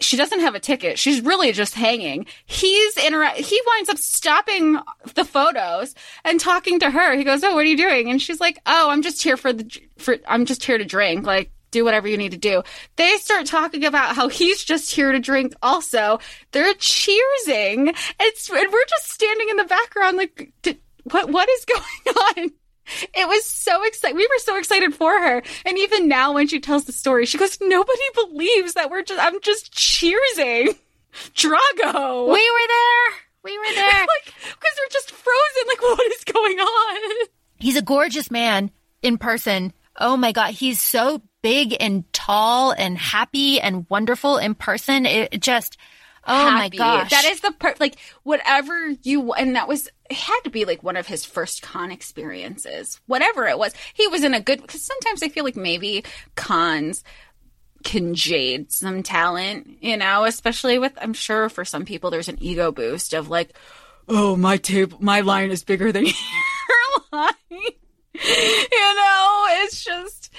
She 0.01 0.17
doesn't 0.17 0.41
have 0.41 0.55
a 0.55 0.61
ticket. 0.61 0.99
She's 0.99 1.21
really 1.21 1.53
just 1.53 1.75
hanging. 1.75 2.27
He's 2.47 2.95
intera- 2.95 3.35
He 3.35 3.61
winds 3.67 3.91
up 3.91 3.99
stopping 3.99 4.79
the 5.15 5.25
photos 5.25 5.95
and 6.25 6.41
talking 6.41 6.81
to 6.81 6.91
her. 6.91 7.15
He 7.17 7.25
goes, 7.25 7.45
"Oh, 7.45 7.55
what 7.55 7.61
are 7.61 7.69
you 7.69 7.77
doing?" 7.77 8.11
And 8.11 8.21
she's 8.21 8.41
like, 8.41 8.59
"Oh, 8.67 8.89
I'm 8.91 9.03
just 9.03 9.23
here 9.23 9.37
for 9.37 9.53
the 9.53 9.71
for. 9.99 10.17
I'm 10.27 10.47
just 10.47 10.65
here 10.65 10.79
to 10.79 10.85
drink. 10.85 11.27
Like, 11.27 11.53
do 11.71 11.85
whatever 11.85 12.09
you 12.09 12.17
need 12.17 12.33
to 12.33 12.39
do." 12.39 12.63
They 12.97 13.17
start 13.19 13.47
talking 13.47 13.85
about 13.85 14.17
how 14.17 14.29
he's 14.29 14.65
just 14.65 14.91
here 14.91 15.13
to 15.13 15.19
drink. 15.19 15.53
Also, 15.63 16.19
they're 16.53 16.75
cheersing. 16.75 17.95
It's 18.21 18.49
and 18.49 18.73
we're 18.73 18.87
just 18.87 19.11
standing 19.13 19.49
in 19.51 19.57
the 19.57 19.65
background, 19.65 20.17
like, 20.17 20.53
what 21.05 21.31
what 21.31 21.49
is 21.49 21.65
going 22.07 22.17
on? 22.17 22.51
It 23.15 23.29
was 23.29 23.45
so 23.45 23.83
exciting. 23.85 24.17
We 24.17 24.27
were 24.27 24.39
so 24.39 24.57
excited 24.57 24.95
for 24.95 25.13
her. 25.13 25.43
And 25.65 25.79
even 25.79 26.09
now, 26.09 26.33
when 26.33 26.49
she 26.49 26.61
tells 26.61 26.85
the 26.85 26.93
story, 26.93 27.27
she 27.27 27.39
goes, 27.39 27.59
"Nobody 27.61 28.03
believes 28.15 28.75
that 28.75 28.91
we're 28.91 29.03
just. 29.03 29.23
I'm 29.23 29.41
just 29.41 29.73
cheersing." 29.73 30.77
Drogo. 31.35 32.27
We 32.27 32.51
were 32.51 32.69
there. 32.69 33.19
We 33.43 33.59
were 33.59 33.75
there. 33.75 34.01
like 34.01 34.25
because 34.25 34.77
we're 34.79 34.93
just 34.93 35.11
frozen. 35.11 35.69
Like, 35.69 35.83
what 35.83 36.13
is 36.13 36.25
going 36.25 36.59
on? 36.59 37.27
He's 37.59 37.77
a 37.77 37.83
gorgeous 37.83 38.31
man. 38.31 38.71
in 39.03 39.19
person. 39.19 39.73
Oh 39.99 40.17
my 40.17 40.33
God. 40.33 40.53
He's 40.55 40.81
so 40.81 41.23
big 41.43 41.77
and 41.81 42.11
tall 42.13 42.73
and 42.73 42.97
happy 42.97 43.61
and 43.61 43.87
wonderful 43.89 44.39
in 44.39 44.55
person. 44.55 45.05
It 45.07 45.41
just, 45.41 45.77
oh 46.27 46.51
my 46.51 46.63
happy. 46.65 46.77
gosh. 46.79 47.11
That 47.11 47.25
is 47.25 47.41
the 47.41 47.53
part, 47.53 47.81
like, 47.81 47.97
whatever 48.23 48.91
you, 49.03 49.33
and 49.33 49.57
that 49.57 49.69
was, 49.69 49.89
it 50.09 50.17
had 50.17 50.41
to 50.45 50.51
be 50.51 50.65
like 50.65 50.83
one 50.83 50.97
of 50.97 51.07
his 51.07 51.25
first 51.25 51.63
con 51.63 51.91
experiences, 51.91 53.01
whatever 53.07 53.47
it 53.47 53.59
was. 53.59 53.73
He 53.95 54.07
was 54.09 54.25
in 54.25 54.35
a 54.35 54.41
good, 54.41 54.61
because 54.61 54.83
sometimes 54.83 55.23
I 55.23 55.29
feel 55.29 55.45
like 55.45 55.57
maybe 55.57 56.05
cons 56.37 57.05
can 57.85 58.15
jade 58.15 58.71
some 58.73 59.03
talent, 59.03 59.79
you 59.81 59.97
know, 59.97 60.25
especially 60.25 60.79
with, 60.79 60.93
I'm 61.01 61.15
sure 61.15 61.49
for 61.49 61.65
some 61.65 61.85
people 61.85 62.11
there's 62.11 62.29
an 62.29 62.39
ego 62.41 62.73
boost 62.73 63.15
of 63.15 63.31
like, 63.31 63.57
oh, 64.09 64.37
my 64.37 64.57
table, 64.57 64.99
my 65.01 65.21
line 65.21 65.51
is 65.51 65.65
bigger 65.65 65.93
than 65.93 66.05
your 66.07 66.13
line. 67.13 67.33
you 67.51 68.95
know, 68.95 69.47
it's 69.63 69.83
just, 69.83 70.33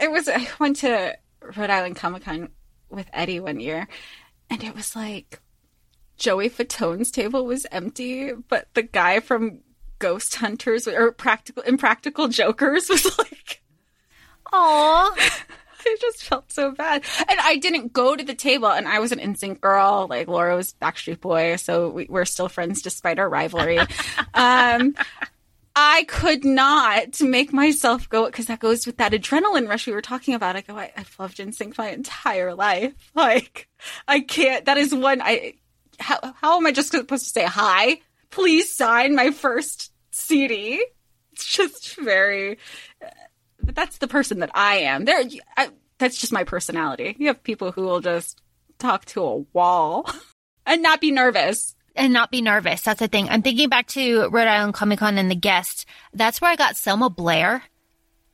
it 0.00 0.10
was, 0.10 0.28
I 0.28 0.48
went 0.58 0.76
to 0.76 1.16
Rhode 1.42 1.70
Island 1.70 1.96
Comic 1.96 2.24
Con 2.24 2.48
with 2.88 3.08
Eddie 3.12 3.40
one 3.40 3.60
year 3.60 3.86
and 4.50 4.64
it 4.64 4.74
was 4.74 4.94
like 4.96 5.40
Joey 6.16 6.50
Fatone's 6.50 7.10
table 7.10 7.46
was 7.46 7.66
empty, 7.70 8.32
but 8.32 8.68
the 8.74 8.82
guy 8.82 9.20
from 9.20 9.60
Ghost 9.98 10.34
Hunters 10.34 10.86
or 10.86 11.12
Practical 11.12 11.62
Impractical 11.62 12.28
Jokers 12.28 12.88
was 12.90 13.18
like, 13.18 13.62
Aw. 14.52 15.14
I 15.86 15.96
just 15.98 16.24
felt 16.24 16.52
so 16.52 16.72
bad. 16.72 17.04
And 17.26 17.40
I 17.40 17.56
didn't 17.56 17.94
go 17.94 18.14
to 18.14 18.22
the 18.22 18.34
table, 18.34 18.68
and 18.68 18.86
I 18.86 18.98
was 18.98 19.12
an 19.12 19.18
NSYNC 19.18 19.62
girl. 19.62 20.06
Like 20.10 20.28
Laura 20.28 20.54
was 20.54 20.74
Backstreet 20.74 21.20
Boy, 21.20 21.56
so 21.56 21.88
we, 21.88 22.06
we're 22.08 22.26
still 22.26 22.50
friends 22.50 22.82
despite 22.82 23.18
our 23.18 23.28
rivalry. 23.28 23.78
um, 24.34 24.94
I 25.76 26.04
could 26.04 26.44
not 26.44 27.20
make 27.20 27.52
myself 27.52 28.08
go 28.08 28.26
because 28.26 28.46
that 28.46 28.60
goes 28.60 28.86
with 28.86 28.96
that 28.96 29.12
adrenaline 29.12 29.68
rush 29.68 29.86
we 29.86 29.92
were 29.92 30.02
talking 30.02 30.34
about. 30.34 30.56
I 30.56 30.62
go, 30.62 30.76
I, 30.76 30.92
I've 30.96 31.14
loved 31.18 31.38
NSYNC 31.38 31.78
my 31.78 31.90
entire 31.90 32.54
life. 32.54 32.94
Like, 33.14 33.68
I 34.06 34.20
can't. 34.20 34.64
That 34.64 34.78
is 34.78 34.94
one. 34.94 35.20
I 35.20 35.54
how 35.98 36.18
how 36.40 36.56
am 36.56 36.66
I 36.66 36.72
just 36.72 36.90
supposed 36.90 37.24
to 37.24 37.30
say 37.30 37.44
hi? 37.44 38.00
Please 38.30 38.74
sign 38.74 39.14
my 39.14 39.30
first 39.30 39.92
CD. 40.10 40.84
It's 41.32 41.46
just 41.46 41.96
very. 41.96 42.58
But 43.62 43.74
that's 43.74 43.98
the 43.98 44.08
person 44.08 44.40
that 44.40 44.50
I 44.54 44.78
am. 44.78 45.04
There, 45.04 45.22
I, 45.56 45.70
that's 45.98 46.18
just 46.18 46.32
my 46.32 46.44
personality. 46.44 47.14
You 47.18 47.28
have 47.28 47.42
people 47.42 47.72
who 47.72 47.82
will 47.82 48.00
just 48.00 48.40
talk 48.78 49.04
to 49.06 49.22
a 49.22 49.36
wall 49.52 50.10
and 50.66 50.82
not 50.82 51.00
be 51.00 51.10
nervous 51.10 51.76
and 51.96 52.12
not 52.12 52.30
be 52.30 52.42
nervous. 52.42 52.82
That's 52.82 53.00
the 53.00 53.08
thing. 53.08 53.28
I'm 53.28 53.42
thinking 53.42 53.68
back 53.68 53.86
to 53.88 54.28
Rhode 54.28 54.48
Island 54.48 54.74
Comic 54.74 54.98
Con 54.98 55.18
and 55.18 55.30
the 55.30 55.34
guest. 55.34 55.86
That's 56.14 56.40
where 56.40 56.50
I 56.50 56.56
got 56.56 56.76
Selma 56.76 57.10
Blair. 57.10 57.62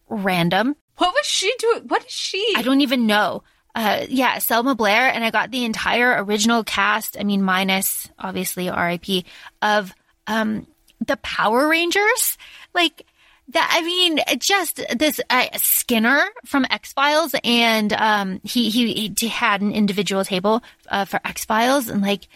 Random. 0.08 0.76
What 0.98 1.12
was 1.14 1.26
she 1.26 1.52
doing? 1.58 1.82
What 1.88 2.04
is 2.04 2.12
she? 2.12 2.54
I 2.56 2.62
don't 2.62 2.80
even 2.80 3.06
know. 3.06 3.42
Uh, 3.74 4.06
yeah, 4.08 4.38
Selma 4.38 4.74
Blair, 4.74 5.12
and 5.12 5.22
I 5.22 5.30
got 5.30 5.50
the 5.50 5.64
entire 5.64 6.24
original 6.24 6.64
cast. 6.64 7.18
I 7.20 7.24
mean, 7.24 7.42
minus 7.42 8.08
obviously 8.18 8.70
R.I.P. 8.70 9.26
of 9.60 9.92
um, 10.26 10.66
the 11.04 11.18
Power 11.18 11.68
Rangers. 11.68 12.38
Like 12.72 13.04
that. 13.48 13.70
I 13.70 13.82
mean, 13.84 14.18
just 14.38 14.82
this 14.96 15.20
uh, 15.28 15.48
Skinner 15.56 16.22
from 16.46 16.66
X 16.70 16.94
Files, 16.94 17.34
and 17.44 17.92
um, 17.92 18.40
he, 18.44 18.70
he 18.70 19.12
he 19.18 19.28
had 19.28 19.60
an 19.60 19.72
individual 19.72 20.24
table 20.24 20.62
uh, 20.88 21.04
for 21.04 21.20
X 21.22 21.44
Files, 21.44 21.90
and 21.90 22.00
like 22.00 22.28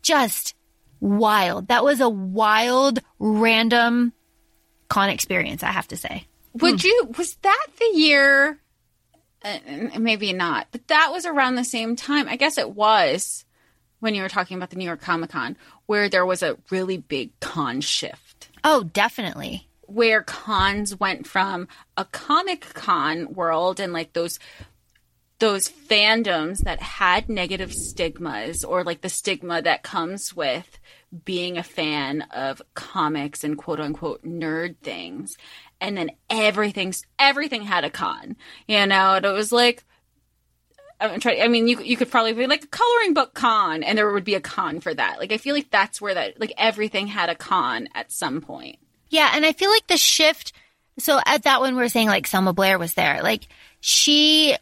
just 0.00 0.54
wild. 1.00 1.68
That 1.68 1.84
was 1.84 2.00
a 2.00 2.08
wild, 2.08 3.00
random 3.18 4.12
con 4.88 5.10
experience. 5.10 5.62
I 5.62 5.72
have 5.72 5.88
to 5.88 5.96
say. 5.96 6.26
Would 6.54 6.82
you? 6.82 7.12
Was 7.16 7.36
that 7.42 7.66
the 7.78 7.98
year? 7.98 8.58
Uh, 9.44 9.58
maybe 9.98 10.32
not, 10.32 10.66
but 10.72 10.88
that 10.88 11.10
was 11.12 11.24
around 11.24 11.54
the 11.54 11.64
same 11.64 11.94
time. 11.94 12.28
I 12.28 12.36
guess 12.36 12.58
it 12.58 12.70
was 12.70 13.44
when 14.00 14.14
you 14.14 14.22
were 14.22 14.28
talking 14.28 14.56
about 14.56 14.70
the 14.70 14.76
New 14.76 14.84
York 14.84 15.00
Comic 15.00 15.30
Con, 15.30 15.56
where 15.86 16.08
there 16.08 16.26
was 16.26 16.42
a 16.42 16.56
really 16.70 16.96
big 16.96 17.38
con 17.40 17.80
shift. 17.80 18.48
Oh, 18.64 18.82
definitely. 18.82 19.68
Where 19.82 20.22
cons 20.22 20.98
went 20.98 21.26
from 21.26 21.68
a 21.96 22.04
comic 22.04 22.60
con 22.74 23.32
world 23.32 23.80
and 23.80 23.92
like 23.92 24.12
those 24.12 24.38
those 25.38 25.68
fandoms 25.68 26.60
that 26.60 26.80
had 26.80 27.28
negative 27.28 27.72
stigmas 27.72 28.64
or 28.64 28.82
like 28.84 29.00
the 29.00 29.08
stigma 29.08 29.62
that 29.62 29.82
comes 29.82 30.34
with 30.34 30.78
being 31.24 31.56
a 31.56 31.62
fan 31.62 32.22
of 32.34 32.60
comics 32.74 33.44
and 33.44 33.56
quote 33.56 33.80
unquote 33.80 34.22
nerd 34.24 34.76
things 34.78 35.36
and 35.80 35.96
then 35.96 36.10
everything's 36.28 37.04
everything 37.18 37.62
had 37.62 37.84
a 37.84 37.90
con 37.90 38.36
you 38.66 38.86
know 38.86 39.14
and 39.14 39.24
it 39.24 39.32
was 39.32 39.52
like 39.52 39.84
I'm 41.00 41.20
trying. 41.20 41.42
I 41.42 41.48
mean, 41.48 41.68
you 41.68 41.80
you 41.80 41.96
could 41.96 42.10
probably 42.10 42.32
be 42.32 42.46
like 42.46 42.64
a 42.64 42.68
coloring 42.68 43.14
book 43.14 43.34
con, 43.34 43.82
and 43.82 43.96
there 43.96 44.12
would 44.12 44.24
be 44.24 44.34
a 44.34 44.40
con 44.40 44.80
for 44.80 44.92
that. 44.92 45.18
Like, 45.18 45.32
I 45.32 45.38
feel 45.38 45.54
like 45.54 45.70
that's 45.70 46.00
where 46.00 46.14
that 46.14 46.40
like 46.40 46.52
everything 46.58 47.06
had 47.06 47.28
a 47.28 47.34
con 47.34 47.88
at 47.94 48.10
some 48.10 48.40
point. 48.40 48.78
Yeah, 49.08 49.30
and 49.32 49.46
I 49.46 49.52
feel 49.52 49.70
like 49.70 49.86
the 49.86 49.96
shift. 49.96 50.52
So 50.98 51.20
at 51.24 51.44
that 51.44 51.60
one, 51.60 51.76
we 51.76 51.82
are 51.84 51.88
saying 51.88 52.08
like 52.08 52.26
Selma 52.26 52.52
Blair 52.52 52.78
was 52.78 52.94
there. 52.94 53.22
Like 53.22 53.46
she, 53.80 54.56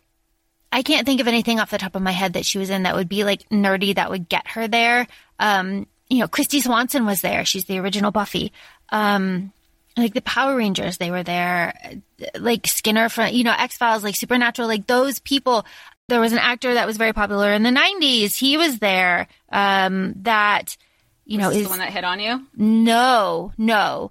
I 0.73 0.83
can't 0.83 1.07
think 1.07 1.21
of 1.21 1.29
anything 1.29 1.59
off 1.61 1.71
the 1.71 1.79
top 1.79 1.95
of 1.95 2.03
my 2.03 2.11
head 2.13 2.35
that 2.35 2.45
she 2.45 2.59
was 2.59 2.71
in 2.71 2.83
that 2.83 2.95
would 2.97 3.09
be 3.09 3.25
like 3.25 3.49
nerdy 3.49 3.95
that 3.95 4.11
would 4.11 4.29
get 4.29 4.49
her 4.49 4.69
there. 4.69 5.07
Um, 5.39 5.87
you 6.09 6.19
know, 6.19 6.29
Kristy 6.29 6.63
Swanson 6.63 7.07
was 7.07 7.21
there. 7.21 7.45
She's 7.45 7.65
the 7.65 7.79
original 7.79 8.11
Buffy. 8.11 8.53
Um, 8.91 9.53
like 9.97 10.13
the 10.15 10.21
Power 10.23 10.55
Rangers, 10.57 10.99
they 10.99 11.11
were 11.11 11.23
there. 11.23 11.73
Like 12.39 12.67
Skinner 12.67 13.09
from, 13.09 13.33
you 13.33 13.45
know, 13.45 13.55
X 13.57 13.77
Files, 13.79 14.05
like 14.05 14.15
Supernatural, 14.17 14.69
like 14.69 14.87
those 14.87 15.19
people. 15.21 15.65
There 16.09 16.21
was 16.21 16.33
an 16.33 16.39
actor 16.39 16.75
that 16.75 16.87
was 16.87 16.97
very 16.99 17.13
popular 17.13 17.53
in 17.53 17.63
the 17.65 17.71
90s. 17.71 18.37
He 18.37 18.57
was 18.57 18.79
there. 18.79 19.27
Um, 19.51 20.13
that, 20.23 20.77
you 21.25 21.39
know, 21.39 21.49
Was 21.49 21.57
this 21.57 21.63
is 21.63 21.69
the 21.69 21.71
one 21.71 21.79
that 21.81 21.93
hit 21.93 22.05
on 22.05 22.21
you. 22.21 22.47
no, 22.57 23.53
no, 23.59 24.11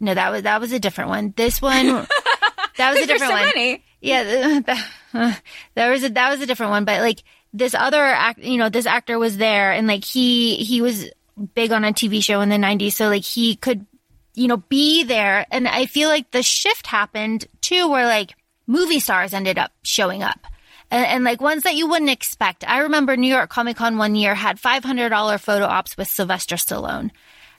no. 0.00 0.14
That 0.14 0.32
was 0.32 0.42
that 0.42 0.60
was 0.60 0.72
a 0.72 0.80
different 0.80 1.10
one. 1.10 1.32
This 1.36 1.62
one, 1.62 1.86
that 2.76 2.92
was 2.92 3.00
a 3.02 3.06
different 3.06 3.30
so 3.32 3.38
one. 3.38 3.46
many. 3.54 3.84
Yeah, 4.00 4.60
uh, 5.14 5.34
there 5.74 5.90
was 5.90 6.04
a 6.04 6.08
that 6.10 6.30
was 6.30 6.40
a 6.40 6.46
different 6.46 6.70
one. 6.70 6.84
But 6.84 7.00
like 7.00 7.22
this 7.52 7.74
other 7.74 8.02
act, 8.02 8.40
you 8.40 8.58
know, 8.58 8.68
this 8.68 8.86
actor 8.86 9.18
was 9.18 9.36
there, 9.36 9.72
and 9.72 9.86
like 9.86 10.04
he 10.04 10.56
he 10.56 10.80
was 10.80 11.10
big 11.54 11.72
on 11.72 11.84
a 11.84 11.92
TV 11.92 12.22
show 12.22 12.40
in 12.40 12.48
the 12.48 12.56
'90s, 12.56 12.92
so 12.92 13.08
like 13.08 13.24
he 13.24 13.56
could, 13.56 13.86
you 14.34 14.48
know, 14.48 14.58
be 14.58 15.04
there. 15.04 15.46
And 15.50 15.68
I 15.68 15.86
feel 15.86 16.08
like 16.08 16.30
the 16.30 16.42
shift 16.42 16.86
happened 16.86 17.46
too, 17.60 17.88
where 17.88 18.06
like 18.06 18.34
movie 18.66 19.00
stars 19.00 19.34
ended 19.34 19.58
up 19.58 19.72
showing 19.82 20.22
up. 20.22 20.46
And, 20.90 21.06
and 21.06 21.24
like 21.24 21.40
ones 21.40 21.62
that 21.62 21.74
you 21.74 21.88
wouldn't 21.88 22.10
expect. 22.10 22.68
I 22.68 22.80
remember 22.80 23.16
New 23.16 23.32
York 23.32 23.48
Comic 23.48 23.78
Con 23.78 23.96
one 23.96 24.14
year 24.14 24.34
had 24.34 24.60
$500 24.60 25.40
photo 25.40 25.64
ops 25.64 25.96
with 25.96 26.08
Sylvester 26.08 26.56
Stallone. 26.56 27.10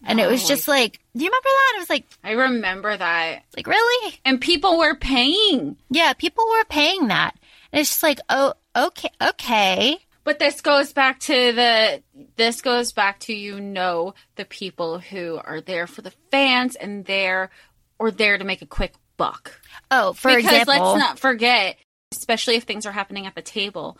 And 0.05 0.19
it 0.19 0.29
was 0.29 0.47
just 0.47 0.67
like, 0.67 0.99
do 1.15 1.23
you 1.23 1.29
remember 1.29 1.47
that? 1.47 1.73
It 1.75 1.79
was 1.79 1.89
like, 1.89 2.05
I 2.23 2.31
remember 2.31 2.95
that. 2.95 3.43
like 3.55 3.67
really? 3.67 4.15
And 4.25 4.39
people 4.41 4.77
were 4.77 4.95
paying. 4.95 5.77
Yeah, 5.89 6.13
people 6.13 6.43
were 6.45 6.65
paying 6.65 7.07
that. 7.07 7.35
And 7.73 7.79
it's 7.79 7.89
just 7.89 8.03
like, 8.03 8.19
oh, 8.29 8.53
okay, 8.75 9.09
okay. 9.19 9.97
But 10.23 10.37
this 10.39 10.61
goes 10.61 10.93
back 10.93 11.19
to 11.21 11.33
the 11.33 12.03
this 12.37 12.61
goes 12.61 12.93
back 12.93 13.19
to 13.21 13.33
you 13.33 13.59
know 13.59 14.13
the 14.35 14.45
people 14.45 14.99
who 14.99 15.41
are 15.43 15.59
there 15.59 15.87
for 15.87 16.01
the 16.01 16.13
fans 16.31 16.75
and 16.75 17.03
there 17.03 17.49
or 17.99 18.11
there 18.11 18.37
to 18.37 18.45
make 18.45 18.61
a 18.61 18.67
quick 18.67 18.93
buck. 19.17 19.59
Oh, 19.91 20.13
for 20.13 20.29
because 20.35 20.45
example, 20.45 20.73
let's 20.75 20.99
not 20.99 21.19
forget, 21.19 21.77
especially 22.11 22.55
if 22.55 22.63
things 22.63 22.85
are 22.85 22.91
happening 22.91 23.25
at 23.25 23.35
the 23.35 23.41
table, 23.41 23.97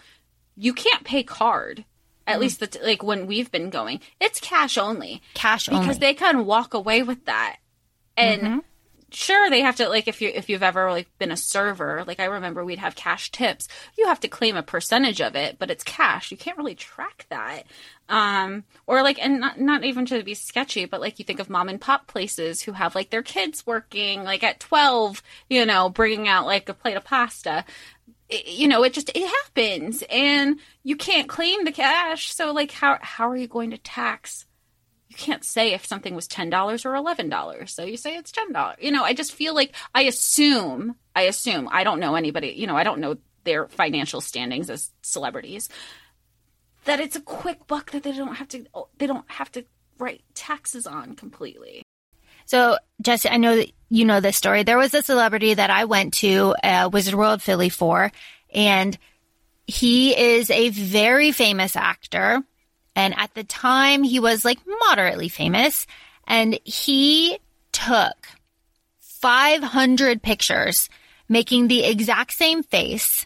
you 0.55 0.73
can't 0.73 1.03
pay 1.03 1.23
card. 1.23 1.83
At 2.25 2.33
mm-hmm. 2.33 2.41
least 2.41 2.59
the 2.61 2.79
like 2.83 3.03
when 3.03 3.27
we've 3.27 3.51
been 3.51 3.69
going, 3.69 3.99
it's 4.21 4.39
cash 4.39 4.77
only 4.77 5.21
cash 5.33 5.67
only 5.67 5.81
because 5.81 5.97
only. 5.97 6.07
they 6.07 6.13
can 6.13 6.45
walk 6.45 6.73
away 6.73 7.03
with 7.03 7.25
that. 7.25 7.57
And 8.15 8.41
mm-hmm. 8.41 8.59
Sure, 9.15 9.49
they 9.49 9.61
have 9.61 9.75
to 9.77 9.89
like 9.89 10.07
if 10.07 10.21
you 10.21 10.29
if 10.33 10.49
you've 10.49 10.63
ever 10.63 10.91
like 10.91 11.07
been 11.17 11.31
a 11.31 11.37
server, 11.37 12.03
like 12.05 12.19
I 12.19 12.25
remember 12.25 12.63
we'd 12.65 12.79
have 12.79 12.95
cash 12.95 13.31
tips. 13.31 13.67
You 13.97 14.07
have 14.07 14.19
to 14.21 14.27
claim 14.27 14.55
a 14.55 14.63
percentage 14.63 15.21
of 15.21 15.35
it, 15.35 15.57
but 15.59 15.69
it's 15.71 15.83
cash. 15.83 16.31
You 16.31 16.37
can't 16.37 16.57
really 16.57 16.75
track 16.75 17.25
that. 17.29 17.63
Um, 18.09 18.63
or 18.85 19.01
like, 19.01 19.23
and 19.23 19.39
not 19.39 19.59
not 19.59 19.83
even 19.83 20.05
to 20.07 20.23
be 20.23 20.33
sketchy, 20.33 20.85
but 20.85 21.01
like 21.01 21.19
you 21.19 21.25
think 21.25 21.39
of 21.39 21.49
mom 21.49 21.69
and 21.69 21.79
pop 21.79 22.07
places 22.07 22.61
who 22.61 22.73
have 22.73 22.95
like 22.95 23.09
their 23.09 23.23
kids 23.23 23.65
working 23.65 24.23
like 24.23 24.43
at 24.43 24.59
twelve, 24.59 25.21
you 25.49 25.65
know, 25.65 25.89
bringing 25.89 26.27
out 26.27 26.45
like 26.45 26.67
a 26.69 26.73
plate 26.73 26.97
of 26.97 27.03
pasta 27.05 27.65
it- 28.29 28.47
you 28.47 28.67
know 28.67 28.83
it 28.83 28.93
just 28.93 29.09
it 29.15 29.27
happens 29.27 30.03
and 30.09 30.59
you 30.83 30.95
can't 30.95 31.29
claim 31.29 31.63
the 31.65 31.71
cash 31.71 32.33
so 32.33 32.51
like 32.51 32.71
how 32.71 32.97
how 33.01 33.29
are 33.29 33.35
you 33.35 33.47
going 33.47 33.71
to 33.71 33.77
tax 33.77 34.45
you 35.13 35.25
can't 35.25 35.43
say 35.43 35.73
if 35.73 35.85
something 35.85 36.15
was 36.15 36.27
$10 36.27 36.51
or 36.85 36.93
$11 36.93 37.69
so 37.69 37.83
you 37.83 37.97
say 37.97 38.15
it's 38.15 38.31
$10 38.31 38.75
you 38.81 38.91
know 38.91 39.03
i 39.03 39.13
just 39.13 39.33
feel 39.33 39.53
like 39.53 39.73
i 39.93 40.03
assume 40.03 40.95
i 41.15 41.23
assume 41.23 41.69
i 41.71 41.83
don't 41.83 41.99
know 41.99 42.15
anybody 42.15 42.53
you 42.57 42.65
know 42.65 42.75
i 42.75 42.83
don't 42.83 42.99
know 42.99 43.15
their 43.43 43.67
financial 43.67 44.21
standings 44.21 44.69
as 44.69 44.91
celebrities 45.01 45.69
that 46.85 46.99
it's 46.99 47.15
a 47.15 47.21
quick 47.21 47.67
buck 47.67 47.91
that 47.91 48.03
they 48.03 48.11
don't 48.11 48.35
have 48.35 48.47
to 48.47 48.65
they 48.97 49.07
don't 49.07 49.29
have 49.29 49.51
to 49.51 49.63
write 49.99 50.23
taxes 50.33 50.87
on 50.87 51.15
completely 51.15 51.83
So, 52.45 52.77
Jesse, 53.01 53.29
I 53.29 53.37
know 53.37 53.55
that 53.55 53.71
you 53.89 54.03
know 54.03 54.19
this 54.19 54.35
story. 54.35 54.63
There 54.63 54.77
was 54.77 54.93
a 54.93 55.01
celebrity 55.01 55.53
that 55.53 55.69
I 55.69 55.85
went 55.85 56.15
to 56.15 56.53
uh, 56.61 56.89
Wizard 56.91 57.13
World 57.13 57.41
Philly 57.41 57.69
for, 57.69 58.11
and 58.53 58.97
he 59.65 60.17
is 60.17 60.49
a 60.49 60.67
very 60.69 61.31
famous 61.31 61.77
actor. 61.77 62.43
And 62.95 63.17
at 63.17 63.33
the 63.33 63.43
time, 63.43 64.03
he 64.03 64.19
was 64.19 64.45
like 64.45 64.59
moderately 64.89 65.29
famous, 65.29 65.87
and 66.27 66.59
he 66.63 67.39
took 67.71 68.15
500 68.99 70.21
pictures 70.21 70.89
making 71.29 71.67
the 71.67 71.83
exact 71.85 72.33
same 72.33 72.61
face. 72.63 73.25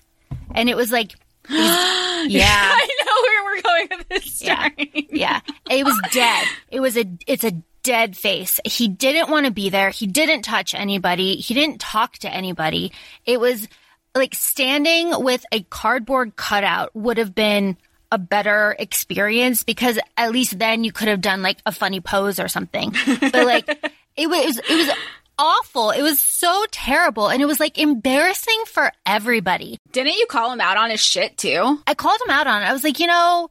And 0.54 0.70
it 0.70 0.78
was 0.78 0.92
like, 0.92 1.14
yeah. 1.50 2.26
I 2.30 2.90
know 3.06 3.22
where 3.24 3.44
we're 3.46 3.62
going 3.62 3.88
with 3.98 4.10
this 4.10 4.42
Yeah. 4.42 4.70
story. 4.70 5.08
Yeah. 5.12 5.42
It 5.70 5.84
was 5.86 6.00
dead. 6.12 6.48
It 6.70 6.80
was 6.80 6.98
a, 6.98 7.06
it's 7.26 7.44
a 7.44 7.52
dead 7.84 8.16
face. 8.16 8.60
He 8.66 8.88
didn't 8.88 9.30
want 9.30 9.46
to 9.46 9.52
be 9.52 9.70
there. 9.70 9.90
He 9.90 10.08
didn't 10.08 10.44
touch 10.44 10.74
anybody. 10.76 11.36
He 11.38 11.54
didn't 11.54 11.80
talk 11.82 12.14
to 12.20 12.30
anybody. 12.34 12.92
It 13.26 13.40
was 13.40 13.68
like 14.16 14.34
standing 14.36 15.12
with 15.24 15.46
a 15.52 15.62
cardboard 15.64 16.36
cutout 16.36 16.96
would 16.96 17.18
have 17.18 17.34
been 17.36 17.78
a 18.12 18.18
better 18.18 18.76
experience 18.80 19.64
because 19.64 20.00
at 20.16 20.32
least 20.32 20.58
then 20.60 20.84
you 20.84 20.92
could 20.92 21.08
have 21.08 21.22
done 21.22 21.42
like 21.42 21.58
a 21.66 21.72
funny 21.72 22.00
pose 22.00 22.40
or 22.40 22.48
something. 22.48 22.94
But 23.20 23.46
like 23.46 23.68
it 24.18 24.28
was, 24.28 24.58
it 24.58 24.88
was 24.88 24.90
awful. 25.38 25.92
It 25.92 26.02
was 26.02 26.20
so 26.20 26.66
terrible. 26.72 27.28
And 27.30 27.42
it 27.42 27.46
was 27.46 27.60
like 27.60 27.78
embarrassing 27.78 28.64
for 28.68 28.92
everybody. 29.06 29.80
Didn't 29.92 30.18
you 30.18 30.26
call 30.28 30.52
him 30.52 30.62
out 30.62 30.78
on 30.78 30.90
his 30.90 31.04
shit 31.04 31.38
too? 31.38 31.80
I 31.86 31.94
called 31.94 32.20
him 32.26 32.32
out 32.32 32.48
on 32.48 32.62
it. 32.62 32.66
I 32.66 32.74
was 32.74 32.84
like, 32.84 33.00
you 33.00 33.08
know, 33.08 33.50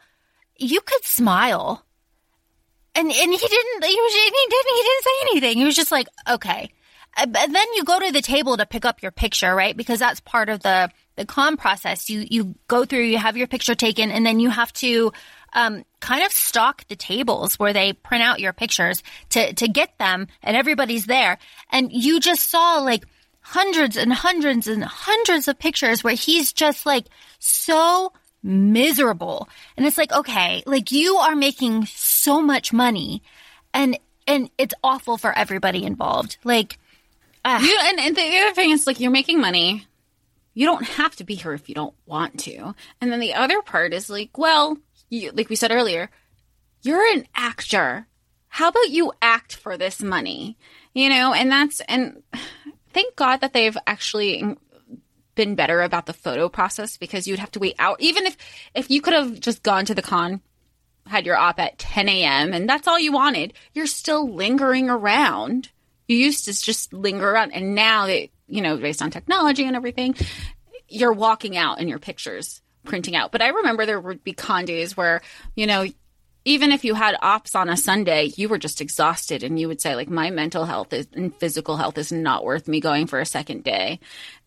you 0.57 0.81
could 0.81 1.05
smile. 1.05 1.85
And 2.95 3.07
and 3.07 3.13
he 3.13 3.39
didn't 3.39 3.85
he, 3.85 3.95
was, 3.95 4.13
he 4.13 4.47
didn't 4.49 4.77
he 4.77 4.83
didn't 4.83 5.05
say 5.05 5.11
anything. 5.31 5.59
He 5.59 5.65
was 5.65 5.77
just 5.77 5.93
like, 5.93 6.09
okay. 6.29 6.71
Uh, 7.17 7.27
But 7.27 7.53
then 7.53 7.67
you 7.75 7.85
go 7.85 8.01
to 8.01 8.11
the 8.11 8.23
table 8.23 8.57
to 8.57 8.67
pick 8.67 8.85
up 8.85 9.03
your 9.03 9.13
picture, 9.13 9.55
right? 9.55 9.77
Because 9.77 9.99
that's 9.99 10.21
part 10.21 10.49
of 10.49 10.61
the 10.63 10.91
the 11.17 11.27
calm 11.27 11.57
process. 11.57 12.09
You 12.09 12.27
you 12.29 12.55
go 12.69 12.85
through, 12.85 13.03
you 13.03 13.19
have 13.19 13.37
your 13.37 13.47
picture 13.47 13.75
taken, 13.75 14.11
and 14.11 14.25
then 14.25 14.41
you 14.41 14.51
have 14.51 14.73
to 14.75 15.13
um, 15.53 15.85
kind 16.01 16.25
of 16.25 16.33
stalk 16.33 16.87
the 16.89 16.97
tables 16.97 17.59
where 17.59 17.73
they 17.73 17.93
print 17.93 18.23
out 18.23 18.41
your 18.41 18.53
pictures 18.53 19.03
to 19.31 19.53
to 19.55 19.69
get 19.69 19.99
them, 19.99 20.29
and 20.43 20.57
everybody's 20.57 21.07
there, 21.07 21.39
and 21.71 21.93
you 21.93 22.21
just 22.21 22.49
saw 22.49 22.79
like 22.79 23.05
hundreds 23.41 23.97
and 23.97 24.13
hundreds 24.13 24.67
and 24.67 24.83
hundreds 24.83 25.47
of 25.47 25.59
pictures 25.59 26.03
where 26.03 26.15
he's 26.15 26.53
just 26.53 26.85
like 26.85 27.07
so 27.39 28.13
miserable. 28.43 29.49
And 29.77 29.87
it's 29.87 29.99
like, 29.99 30.13
okay, 30.13 30.63
like 30.67 30.91
you 30.91 31.17
are 31.17 31.37
making 31.37 31.87
so 31.87 32.41
much 32.41 32.73
money 32.73 33.23
and 33.73 33.99
and 34.27 34.51
it's 34.59 34.75
awful 34.83 35.17
for 35.17 35.37
everybody 35.37 35.85
involved. 35.85 36.39
Like 36.43 36.79
You, 37.61 37.79
and, 37.83 38.01
and 38.01 38.17
the 38.17 38.39
other 38.39 38.55
thing 38.55 38.71
is 38.71 38.87
like 38.87 38.99
you're 38.99 39.11
making 39.11 39.41
money. 39.41 39.87
You 40.57 40.65
don't 40.65 40.87
have 40.87 41.15
to 41.17 41.25
be 41.25 41.35
here 41.35 41.53
if 41.53 41.69
you 41.69 41.75
don't 41.75 41.95
want 42.07 42.41
to. 42.41 42.75
And 42.99 43.13
then 43.13 43.21
the 43.21 43.35
other 43.35 43.61
part 43.61 43.93
is 43.93 44.09
like, 44.09 44.39
well, 44.39 44.79
you, 45.11 45.31
like 45.33 45.51
we 45.51 45.55
said 45.55 45.71
earlier, 45.71 46.09
you're 46.81 47.07
an 47.13 47.27
actor. 47.35 48.07
How 48.49 48.69
about 48.69 48.89
you 48.89 49.13
act 49.21 49.55
for 49.55 49.77
this 49.77 50.01
money? 50.01 50.57
You 50.95 51.11
know, 51.11 51.35
and 51.35 51.53
that's 51.53 51.83
and 51.83 52.23
thank 52.95 53.17
God 53.17 53.43
that 53.43 53.53
they've 53.53 53.77
actually 53.87 54.57
been 55.35 55.57
better 55.57 55.83
about 55.83 56.07
the 56.07 56.15
photo 56.15 56.49
process 56.49 56.97
because 56.97 57.29
you'd 57.29 57.39
have 57.39 57.51
to 57.51 57.59
wait 57.59 57.77
out. 57.79 58.01
Even 58.01 58.25
if 58.25 58.39
if 58.75 58.91
you 58.91 59.03
could 59.03 59.13
have 59.13 59.39
just 59.39 59.63
gone 59.63 59.85
to 59.85 59.95
the 59.95 60.01
con, 60.01 60.41
had 61.07 61.27
your 61.27 61.37
op 61.37 61.61
at 61.61 61.79
10 61.79 62.09
a.m. 62.09 62.55
and 62.55 62.67
that's 62.67 62.89
all 62.89 62.99
you 62.99 63.13
wanted, 63.13 63.53
you're 63.75 63.87
still 63.87 64.27
lingering 64.27 64.89
around. 64.89 65.69
You 66.09 66.17
used 66.17 66.47
to 66.47 66.59
just 66.59 66.95
linger 66.95 67.31
around, 67.31 67.53
and 67.53 67.75
now 67.75 68.07
that 68.07 68.31
you 68.49 68.61
know, 68.61 68.77
based 68.77 69.03
on 69.03 69.11
technology 69.11 69.65
and 69.65 69.77
everything, 69.77 70.15
you're 70.89 71.13
walking 71.13 71.57
out 71.57 71.81
and 71.81 71.89
your 71.89 71.99
pictures, 71.99 72.63
printing 72.85 73.17
out. 73.17 73.33
But 73.33 73.43
I 73.43 73.49
remember 73.49 73.87
there 73.87 74.01
would 74.01 74.23
be 74.25 74.33
con 74.33 74.65
days 74.65 74.97
where 74.97 75.23
you 75.55 75.67
know 75.67 75.87
even 76.47 76.71
if 76.71 76.85
you 76.85 76.95
had 76.95 77.17
ops 77.21 77.57
on 77.57 77.69
a 77.69 77.77
Sunday, 77.77 78.31
you 78.37 78.49
were 78.49 78.57
just 78.57 78.81
exhausted 78.81 79.43
and 79.43 79.59
you 79.59 79.67
would 79.67 79.81
say 79.81 79.97
like 79.97 80.09
my 80.09 80.31
mental 80.31 80.65
health 80.65 80.93
is, 80.93 81.09
and 81.13 81.35
physical 81.35 81.77
health 81.77 81.99
is 81.99 82.13
not 82.13 82.45
worth 82.45 82.69
me 82.69 82.79
going 82.79 83.09
for 83.09 83.19
a 83.19 83.27
second 83.27 83.65
day. 83.65 83.99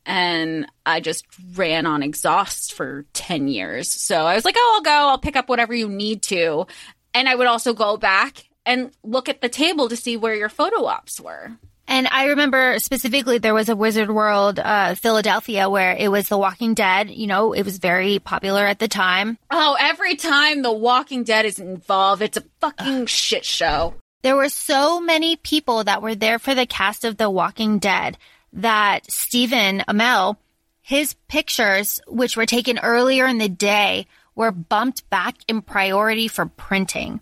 And 0.05 0.65
I 0.85 1.01
just 1.01 1.25
ran 1.55 1.85
on 1.85 2.01
exhaust 2.01 2.73
for 2.73 3.05
10 3.11 3.49
years. 3.49 3.91
So 3.91 4.25
I 4.25 4.33
was 4.33 4.45
like, 4.45 4.55
"Oh, 4.57 4.73
I'll 4.77 4.81
go. 4.81 5.09
I'll 5.09 5.19
pick 5.19 5.35
up 5.35 5.49
whatever 5.49 5.75
you 5.75 5.89
need 5.89 6.23
to." 6.23 6.67
And 7.13 7.27
I 7.27 7.35
would 7.35 7.47
also 7.47 7.73
go 7.73 7.97
back 7.97 8.49
and 8.65 8.91
look 9.03 9.27
at 9.27 9.41
the 9.41 9.49
table 9.49 9.89
to 9.89 9.97
see 9.97 10.15
where 10.15 10.35
your 10.35 10.49
photo 10.49 10.85
ops 10.85 11.19
were. 11.19 11.51
And 11.89 12.07
I 12.07 12.25
remember 12.25 12.77
specifically 12.77 13.39
there 13.39 13.55
was 13.55 13.67
a 13.67 13.75
Wizard 13.75 14.11
World 14.11 14.59
uh, 14.59 14.93
Philadelphia 14.93 15.67
where 15.67 15.95
it 15.97 16.09
was 16.09 16.29
The 16.29 16.37
Walking 16.37 16.75
Dead. 16.75 17.09
You 17.09 17.25
know, 17.25 17.51
it 17.53 17.63
was 17.63 17.79
very 17.79 18.19
popular 18.19 18.63
at 18.63 18.77
the 18.77 18.87
time. 18.87 19.39
Oh, 19.49 19.75
every 19.77 20.15
time 20.15 20.61
The 20.61 20.71
Walking 20.71 21.23
Dead 21.23 21.45
is 21.45 21.57
involved, 21.57 22.21
it's 22.21 22.37
a 22.37 22.43
fucking 22.61 23.07
shit 23.07 23.43
show. 23.43 23.95
There 24.21 24.35
were 24.35 24.49
so 24.49 25.01
many 25.01 25.35
people 25.35 25.83
that 25.83 26.03
were 26.03 26.13
there 26.13 26.37
for 26.37 26.53
the 26.53 26.67
cast 26.67 27.05
of 27.05 27.17
The 27.17 27.29
Walking 27.29 27.79
Dead 27.79 28.19
that 28.53 29.09
Stephen 29.09 29.83
Amell, 29.87 30.37
his 30.83 31.15
pictures, 31.27 31.99
which 32.07 32.37
were 32.37 32.45
taken 32.45 32.77
earlier 32.77 33.25
in 33.25 33.39
the 33.39 33.49
day, 33.49 34.05
were 34.35 34.51
bumped 34.51 35.09
back 35.09 35.37
in 35.47 35.63
priority 35.63 36.27
for 36.27 36.45
printing. 36.45 37.19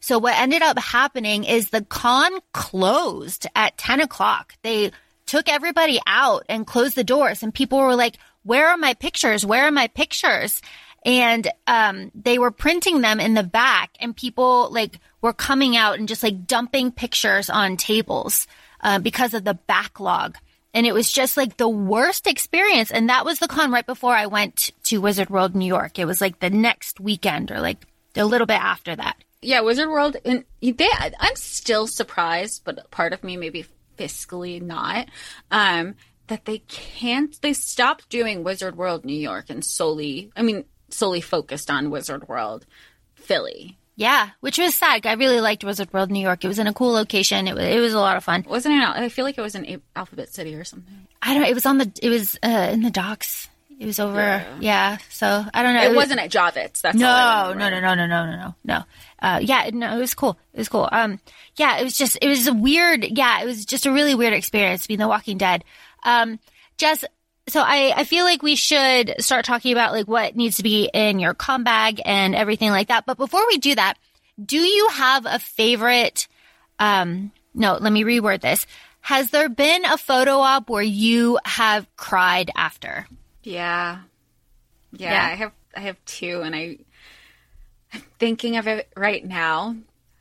So 0.00 0.18
what 0.18 0.38
ended 0.38 0.62
up 0.62 0.78
happening 0.78 1.44
is 1.44 1.70
the 1.70 1.84
con 1.84 2.32
closed 2.52 3.46
at 3.54 3.76
10 3.76 4.00
o'clock. 4.00 4.54
They 4.62 4.92
took 5.26 5.48
everybody 5.48 6.00
out 6.06 6.44
and 6.48 6.66
closed 6.66 6.96
the 6.96 7.04
doors 7.04 7.42
and 7.42 7.54
people 7.54 7.78
were 7.78 7.94
like, 7.94 8.16
where 8.42 8.68
are 8.68 8.78
my 8.78 8.94
pictures? 8.94 9.44
Where 9.44 9.66
are 9.66 9.70
my 9.70 9.88
pictures? 9.88 10.62
And, 11.04 11.48
um, 11.66 12.10
they 12.14 12.38
were 12.38 12.50
printing 12.50 13.02
them 13.02 13.20
in 13.20 13.34
the 13.34 13.42
back 13.42 13.90
and 14.00 14.16
people 14.16 14.70
like 14.70 14.98
were 15.20 15.32
coming 15.32 15.76
out 15.76 15.98
and 15.98 16.08
just 16.08 16.22
like 16.22 16.46
dumping 16.46 16.92
pictures 16.92 17.50
on 17.50 17.76
tables, 17.76 18.46
uh, 18.80 18.98
because 18.98 19.34
of 19.34 19.44
the 19.44 19.54
backlog. 19.54 20.36
And 20.72 20.86
it 20.86 20.94
was 20.94 21.12
just 21.12 21.36
like 21.36 21.56
the 21.56 21.68
worst 21.68 22.26
experience. 22.26 22.90
And 22.90 23.08
that 23.08 23.24
was 23.24 23.38
the 23.38 23.48
con 23.48 23.70
right 23.70 23.86
before 23.86 24.14
I 24.14 24.26
went 24.26 24.70
to 24.84 25.00
Wizard 25.00 25.28
World 25.28 25.54
New 25.54 25.66
York. 25.66 25.98
It 25.98 26.06
was 26.06 26.20
like 26.20 26.38
the 26.38 26.50
next 26.50 27.00
weekend 27.00 27.50
or 27.50 27.60
like 27.60 27.86
a 28.16 28.24
little 28.24 28.46
bit 28.46 28.60
after 28.60 28.94
that. 28.96 29.16
Yeah, 29.42 29.60
Wizard 29.60 29.88
World, 29.88 30.16
and 30.24 30.44
they, 30.60 30.88
I'm 31.18 31.36
still 31.36 31.86
surprised, 31.86 32.62
but 32.64 32.90
part 32.90 33.12
of 33.12 33.24
me 33.24 33.36
maybe 33.36 33.64
fiscally 33.98 34.60
not, 34.60 35.08
um, 35.50 35.94
that 36.26 36.44
they 36.44 36.58
can't, 36.58 37.40
they 37.40 37.54
stopped 37.54 38.08
doing 38.10 38.44
Wizard 38.44 38.76
World 38.76 39.04
New 39.04 39.18
York 39.18 39.46
and 39.48 39.64
solely, 39.64 40.30
I 40.36 40.42
mean, 40.42 40.64
solely 40.90 41.20
focused 41.22 41.70
on 41.70 41.90
Wizard 41.90 42.28
World 42.28 42.66
Philly. 43.14 43.78
Yeah, 43.96 44.30
which 44.40 44.58
was 44.58 44.74
sad. 44.74 45.04
I 45.04 45.12
really 45.12 45.40
liked 45.40 45.62
Wizard 45.62 45.92
World 45.92 46.10
New 46.10 46.20
York. 46.20 46.42
It 46.42 46.48
was 46.48 46.58
in 46.58 46.66
a 46.66 46.72
cool 46.72 46.92
location. 46.92 47.46
It 47.46 47.54
was, 47.54 47.64
it 47.64 47.80
was 47.80 47.92
a 47.92 47.98
lot 47.98 48.16
of 48.16 48.24
fun. 48.24 48.46
Wasn't 48.48 48.74
it? 48.74 48.82
I 48.82 49.10
feel 49.10 49.26
like 49.26 49.36
it 49.36 49.42
was 49.42 49.54
in 49.54 49.82
Alphabet 49.94 50.32
City 50.32 50.54
or 50.54 50.64
something. 50.64 51.06
I 51.20 51.34
don't. 51.34 51.42
Know. 51.42 51.48
It 51.50 51.54
was 51.54 51.66
on 51.66 51.76
the. 51.76 51.92
It 52.02 52.08
was 52.08 52.38
uh, 52.42 52.70
in 52.72 52.80
the 52.80 52.90
docks. 52.90 53.50
It 53.80 53.86
was 53.86 53.98
over. 53.98 54.20
Yeah. 54.20 54.46
Yeah. 54.60 54.96
so 55.08 55.42
I 55.54 55.62
don't 55.62 55.72
know. 55.74 55.82
It 55.82 55.88
was- 55.88 55.96
wasn't 55.96 56.20
at 56.20 56.30
Javits. 56.30 56.82
That's 56.82 56.96
No, 56.98 57.54
no, 57.56 57.70
no, 57.70 57.80
no, 57.80 57.94
no, 57.94 58.06
no, 58.06 58.26
no, 58.26 58.36
no, 58.36 58.54
no. 58.62 58.84
Uh, 59.18 59.40
yeah, 59.42 59.70
no, 59.72 59.96
it 59.96 59.98
was 59.98 60.12
cool. 60.12 60.38
It 60.52 60.58
was 60.58 60.68
cool. 60.68 60.86
Um, 60.92 61.18
yeah, 61.56 61.78
it 61.78 61.84
was 61.84 61.96
just, 61.96 62.18
it 62.20 62.28
was 62.28 62.46
a 62.46 62.52
weird, 62.52 63.04
yeah, 63.04 63.40
it 63.40 63.46
was 63.46 63.64
just 63.64 63.86
a 63.86 63.92
really 63.92 64.14
weird 64.14 64.34
experience 64.34 64.86
being 64.86 65.00
The 65.00 65.08
Walking 65.08 65.38
Dead. 65.38 65.64
Um, 66.04 66.38
Jess, 66.76 67.04
so 67.48 67.62
I, 67.62 67.94
I 67.96 68.04
feel 68.04 68.24
like 68.26 68.42
we 68.42 68.54
should 68.54 69.14
start 69.18 69.46
talking 69.46 69.72
about 69.72 69.92
like 69.92 70.06
what 70.06 70.36
needs 70.36 70.58
to 70.58 70.62
be 70.62 70.90
in 70.92 71.18
your 71.18 71.32
con 71.32 71.64
bag 71.64 72.02
and 72.04 72.34
everything 72.34 72.70
like 72.70 72.88
that. 72.88 73.06
But 73.06 73.16
before 73.16 73.46
we 73.48 73.56
do 73.56 73.74
that, 73.74 73.94
do 74.42 74.58
you 74.58 74.88
have 74.88 75.24
a 75.24 75.38
favorite, 75.38 76.28
um, 76.78 77.32
no, 77.54 77.78
let 77.80 77.92
me 77.94 78.04
reword 78.04 78.42
this. 78.42 78.66
Has 79.00 79.30
there 79.30 79.48
been 79.48 79.86
a 79.86 79.96
photo 79.96 80.36
op 80.38 80.68
where 80.68 80.82
you 80.82 81.38
have 81.46 81.86
cried 81.96 82.50
after? 82.54 83.06
Yeah. 83.42 84.00
yeah. 84.92 85.12
Yeah. 85.12 85.26
I 85.32 85.34
have 85.36 85.52
I 85.76 85.80
have 85.80 86.04
two 86.04 86.42
and 86.42 86.54
I 86.54 86.78
I'm 87.92 88.02
thinking 88.18 88.56
of 88.56 88.66
it 88.66 88.90
right 88.96 89.24
now 89.24 89.76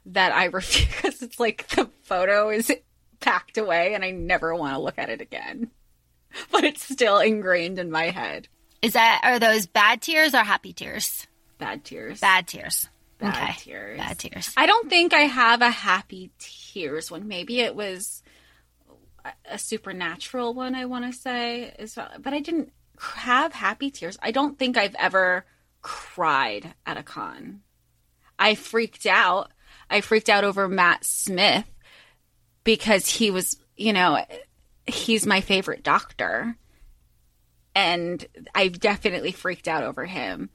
that 0.08 0.32
I 0.32 0.46
refuse 0.46 0.88
because 0.88 1.22
it's 1.22 1.40
like 1.40 1.68
the 1.70 1.90
photo 2.04 2.50
is 2.50 2.72
packed 3.20 3.58
away 3.58 3.94
and 3.94 4.04
I 4.04 4.12
never 4.12 4.56
want 4.56 4.74
to 4.76 4.80
look 4.80 4.98
at 4.98 5.10
it 5.10 5.22
again. 5.22 5.72
But 6.52 6.64
it's 6.64 6.88
still 6.88 7.18
ingrained 7.20 7.80
in 7.80 7.90
my 7.90 8.12
head. 8.12 8.48
Is 8.82 8.94
that, 8.94 9.22
are 9.24 9.40
those 9.40 9.66
bad 9.66 10.02
tears 10.02 10.34
or 10.34 10.44
happy 10.44 10.74
tears? 10.74 11.28
Bad 11.58 11.84
tears. 11.84 12.22
Bad 12.22 12.48
tears. 12.48 12.88
Bad 13.18 13.36
okay. 13.36 13.54
tears. 13.58 13.98
Bad 13.98 14.20
tears. 14.20 14.54
I 14.56 14.66
don't 14.66 14.90
think 14.90 15.14
I 15.14 15.22
have 15.22 15.62
a 15.62 15.70
happy 15.70 16.32
tears 16.40 17.12
one. 17.12 17.28
Maybe 17.28 17.60
it 17.60 17.76
was 17.76 18.24
a- 19.26 19.54
a 19.54 19.58
supernatural 19.58 20.54
one. 20.54 20.76
I 20.76 20.86
want 20.86 21.12
to 21.12 21.20
say 21.20 21.74
is, 21.78 21.96
but 21.96 22.34
I 22.34 22.40
didn't 22.40 22.72
have 23.00 23.54
happy 23.54 23.92
tears. 23.92 24.18
I 24.22 24.32
don't 24.32 24.60
think 24.60 24.78
I've 24.78 24.96
ever 24.96 25.46
cried 25.82 26.74
at 26.86 26.98
a 26.98 27.04
con. 27.04 27.62
I 28.38 28.56
freaked 28.56 29.06
out. 29.06 29.52
I 29.90 30.02
freaked 30.02 30.30
out 30.30 30.44
over 30.44 30.68
Matt 30.68 31.04
Smith 31.04 31.70
because 32.64 33.08
he 33.08 33.32
was, 33.32 33.58
you 33.76 33.94
know, 33.94 34.24
he's 34.86 35.26
my 35.26 35.42
favorite 35.42 35.84
doctor. 35.84 36.58
And 37.76 38.26
I've 38.54 38.80
definitely 38.80 39.32
freaked 39.32 39.68
out 39.68 39.84
over 39.84 40.06
him. 40.06 40.50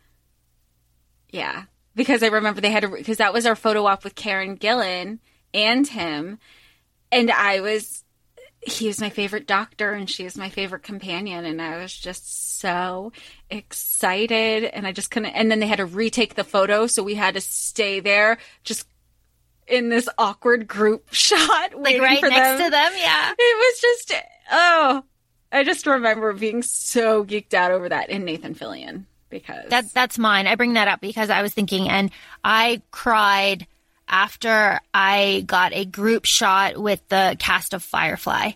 Yeah. 1.31 1.65
Because 1.95 2.23
I 2.23 2.27
remember 2.27 2.61
they 2.61 2.71
had, 2.71 2.91
because 2.91 3.19
that 3.19 3.33
was 3.33 3.47
our 3.47 3.57
photo 3.57 3.87
op 3.87 4.05
with 4.05 4.15
Karen 4.15 4.59
Gillan 4.59 5.21
and 5.53 5.87
him. 5.87 6.39
And 7.11 7.31
I 7.31 7.61
was, 7.61 8.04
he 8.67 8.87
was 8.87 9.01
my 9.01 9.11
favorite 9.11 9.47
doctor 9.47 9.93
and 9.93 10.09
she 10.09 10.25
was 10.25 10.37
my 10.37 10.49
favorite 10.49 10.83
companion. 10.83 11.45
And 11.45 11.61
I 11.61 11.79
was 11.79 11.95
just 11.95 12.59
so 12.61 13.13
excited. 13.51 14.65
And 14.65 14.87
I 14.87 14.93
just 14.93 15.11
couldn't, 15.11 15.31
and 15.31 15.51
then 15.51 15.61
they 15.61 15.67
had 15.67 15.79
to 15.79 15.87
retake 15.87 16.35
the 16.35 16.45
photo. 16.45 16.87
So 16.87 17.03
we 17.03 17.15
had 17.15 17.35
to 17.35 17.41
stay 17.41 18.01
there 18.01 18.39
just 18.63 18.87
in 19.67 19.89
this 19.89 20.09
awkward 20.19 20.67
group 20.67 21.09
shot, 21.13 21.75
like 21.75 22.01
right 22.01 22.23
next 22.23 22.33
them. 22.33 22.59
to 22.59 22.71
them. 22.71 22.93
Yeah, 22.97 23.33
it 23.37 23.57
was 23.59 23.81
just 23.81 24.23
oh, 24.51 25.05
I 25.53 25.65
just 25.65 25.87
remember 25.87 26.33
being 26.33 26.63
so 26.63 27.25
geeked 27.25 27.55
out 27.55 27.71
over 27.71 27.89
that 27.89 28.11
in 28.11 28.25
Nathan 28.25 28.55
Fillion 28.55 29.05
because 29.31 29.69
that 29.71 29.93
that's 29.93 30.19
mine. 30.19 30.47
I 30.47 30.55
bring 30.55 30.75
that 30.75 30.89
up 30.89 31.01
because 31.01 31.31
I 31.31 31.43
was 31.43 31.53
thinking, 31.53 31.89
and 31.89 32.11
I 32.43 32.83
cried 32.91 33.67
after 34.09 34.81
I 34.93 35.45
got 35.47 35.73
a 35.73 35.85
group 35.85 36.25
shot 36.25 36.77
with 36.77 37.07
the 37.09 37.37
cast 37.39 37.75
of 37.75 37.83
Firefly. 37.83 38.53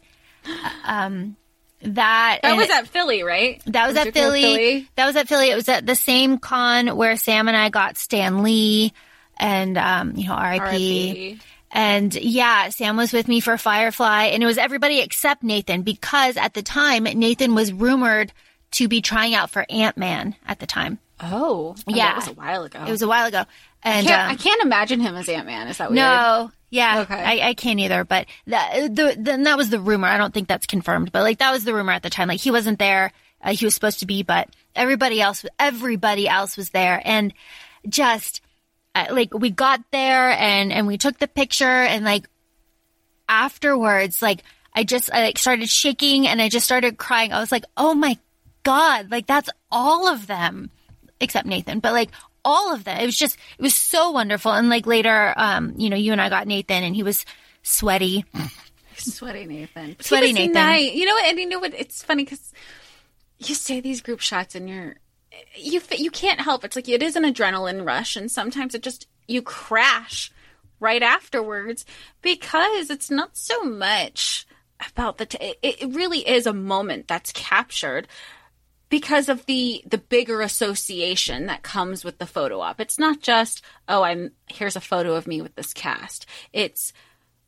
Um, 0.84 1.36
that 1.82 2.40
that 2.42 2.56
was 2.56 2.70
at 2.70 2.88
Philly, 2.88 3.22
right? 3.22 3.62
That 3.66 3.86
was, 3.86 3.96
was 3.96 4.06
at 4.06 4.14
Philly. 4.14 4.42
Philly. 4.42 4.88
That 4.96 5.06
was 5.06 5.16
at 5.16 5.28
Philly. 5.28 5.50
It 5.50 5.54
was 5.54 5.68
at 5.68 5.86
the 5.86 5.94
same 5.94 6.38
con 6.38 6.96
where 6.96 7.16
Sam 7.16 7.48
and 7.48 7.56
I 7.56 7.68
got 7.70 7.96
Stan 7.96 8.42
Lee 8.42 8.92
and 9.36 9.78
um, 9.78 10.16
you 10.16 10.26
know, 10.26 10.34
R.I.P. 10.34 11.40
And 11.70 12.14
yeah, 12.14 12.70
Sam 12.70 12.96
was 12.96 13.12
with 13.12 13.28
me 13.28 13.40
for 13.40 13.56
Firefly, 13.58 14.26
and 14.26 14.42
it 14.42 14.46
was 14.46 14.58
everybody 14.58 15.00
except 15.00 15.42
Nathan 15.42 15.82
because 15.82 16.36
at 16.36 16.54
the 16.54 16.62
time 16.62 17.04
Nathan 17.04 17.54
was 17.54 17.72
rumored 17.72 18.32
to 18.72 18.88
be 18.88 19.00
trying 19.00 19.34
out 19.34 19.50
for 19.50 19.64
Ant 19.68 19.96
Man 19.96 20.34
at 20.46 20.60
the 20.60 20.66
time. 20.66 20.98
Oh, 21.20 21.74
yeah, 21.86 22.08
that 22.08 22.16
was 22.16 22.28
a 22.28 22.32
while 22.32 22.62
ago. 22.64 22.84
It 22.86 22.90
was 22.90 23.02
a 23.02 23.08
while 23.08 23.26
ago, 23.26 23.44
and 23.82 24.06
I 24.06 24.10
can't, 24.10 24.22
um, 24.22 24.30
I 24.30 24.34
can't 24.36 24.62
imagine 24.62 25.00
him 25.00 25.14
as 25.14 25.28
Ant 25.28 25.46
Man. 25.46 25.68
Is 25.68 25.78
that 25.78 25.90
weird? 25.90 25.96
No, 25.96 26.50
yeah, 26.70 27.00
okay. 27.00 27.14
I, 27.14 27.48
I 27.48 27.54
can't 27.54 27.80
either. 27.80 28.04
But 28.04 28.26
that 28.46 28.94
the, 28.94 29.16
the, 29.18 29.36
that 29.44 29.56
was 29.56 29.70
the 29.70 29.80
rumor. 29.80 30.08
I 30.08 30.18
don't 30.18 30.34
think 30.34 30.48
that's 30.48 30.66
confirmed, 30.66 31.12
but 31.12 31.22
like 31.22 31.38
that 31.38 31.52
was 31.52 31.64
the 31.64 31.74
rumor 31.74 31.92
at 31.92 32.02
the 32.02 32.10
time. 32.10 32.28
Like 32.28 32.40
he 32.40 32.50
wasn't 32.50 32.78
there. 32.78 33.12
Uh, 33.40 33.54
he 33.54 33.64
was 33.64 33.74
supposed 33.74 34.00
to 34.00 34.06
be, 34.06 34.22
but 34.22 34.48
everybody 34.74 35.20
else, 35.20 35.44
everybody 35.58 36.28
else 36.28 36.56
was 36.56 36.70
there, 36.70 37.00
and 37.04 37.32
just 37.88 38.40
like 39.10 39.32
we 39.32 39.50
got 39.50 39.80
there 39.92 40.30
and 40.30 40.72
and 40.72 40.86
we 40.86 40.98
took 40.98 41.18
the 41.18 41.28
picture 41.28 41.64
and 41.64 42.04
like 42.04 42.28
afterwards 43.28 44.20
like 44.22 44.42
I 44.74 44.84
just 44.84 45.12
I 45.12 45.22
like 45.22 45.38
started 45.38 45.68
shaking 45.68 46.26
and 46.26 46.40
I 46.40 46.48
just 46.48 46.66
started 46.66 46.98
crying. 46.98 47.32
I 47.32 47.40
was 47.40 47.50
like, 47.50 47.64
"Oh 47.76 47.94
my 47.94 48.18
god, 48.62 49.10
like 49.10 49.26
that's 49.26 49.50
all 49.70 50.08
of 50.08 50.26
them 50.26 50.70
except 51.20 51.46
Nathan." 51.46 51.80
But 51.80 51.92
like 51.92 52.10
all 52.44 52.72
of 52.74 52.84
them. 52.84 53.00
It 53.00 53.06
was 53.06 53.18
just 53.18 53.36
it 53.58 53.62
was 53.62 53.74
so 53.74 54.10
wonderful 54.10 54.52
and 54.52 54.68
like 54.68 54.86
later 54.86 55.34
um 55.36 55.74
you 55.76 55.90
know, 55.90 55.96
you 55.96 56.12
and 56.12 56.20
I 56.20 56.28
got 56.28 56.46
Nathan 56.46 56.82
and 56.82 56.94
he 56.94 57.02
was 57.02 57.24
sweaty. 57.62 58.24
Sweaty 58.96 59.46
Nathan. 59.46 59.96
Sweaty 60.00 60.32
Nathan. 60.32 60.54
Nice. 60.54 60.92
You 60.92 61.06
know 61.06 61.14
what? 61.14 61.26
And 61.26 61.38
you 61.38 61.48
know 61.48 61.60
what? 61.60 61.74
It's 61.74 62.02
funny 62.02 62.24
cuz 62.24 62.52
you 63.38 63.54
say 63.54 63.80
these 63.80 64.00
group 64.00 64.20
shots 64.20 64.54
and 64.54 64.68
you're 64.68 64.96
you 65.56 65.80
you 65.96 66.10
can't 66.10 66.40
help. 66.40 66.64
It's 66.64 66.76
like 66.76 66.88
it 66.88 67.02
is 67.02 67.16
an 67.16 67.24
adrenaline 67.24 67.86
rush, 67.86 68.16
and 68.16 68.30
sometimes 68.30 68.74
it 68.74 68.82
just 68.82 69.06
you 69.26 69.42
crash 69.42 70.32
right 70.80 71.02
afterwards 71.02 71.84
because 72.22 72.90
it's 72.90 73.10
not 73.10 73.36
so 73.36 73.62
much 73.62 74.46
about 74.90 75.18
the. 75.18 75.26
T- 75.26 75.56
it, 75.62 75.82
it 75.82 75.94
really 75.94 76.28
is 76.28 76.46
a 76.46 76.52
moment 76.52 77.08
that's 77.08 77.32
captured 77.32 78.08
because 78.88 79.28
of 79.28 79.46
the 79.46 79.82
the 79.86 79.98
bigger 79.98 80.40
association 80.40 81.46
that 81.46 81.62
comes 81.62 82.04
with 82.04 82.18
the 82.18 82.26
photo 82.26 82.60
op. 82.60 82.80
It's 82.80 82.98
not 82.98 83.20
just 83.20 83.62
oh 83.88 84.02
I'm 84.02 84.32
here's 84.48 84.76
a 84.76 84.80
photo 84.80 85.14
of 85.14 85.26
me 85.26 85.42
with 85.42 85.54
this 85.54 85.72
cast. 85.72 86.26
It's 86.52 86.92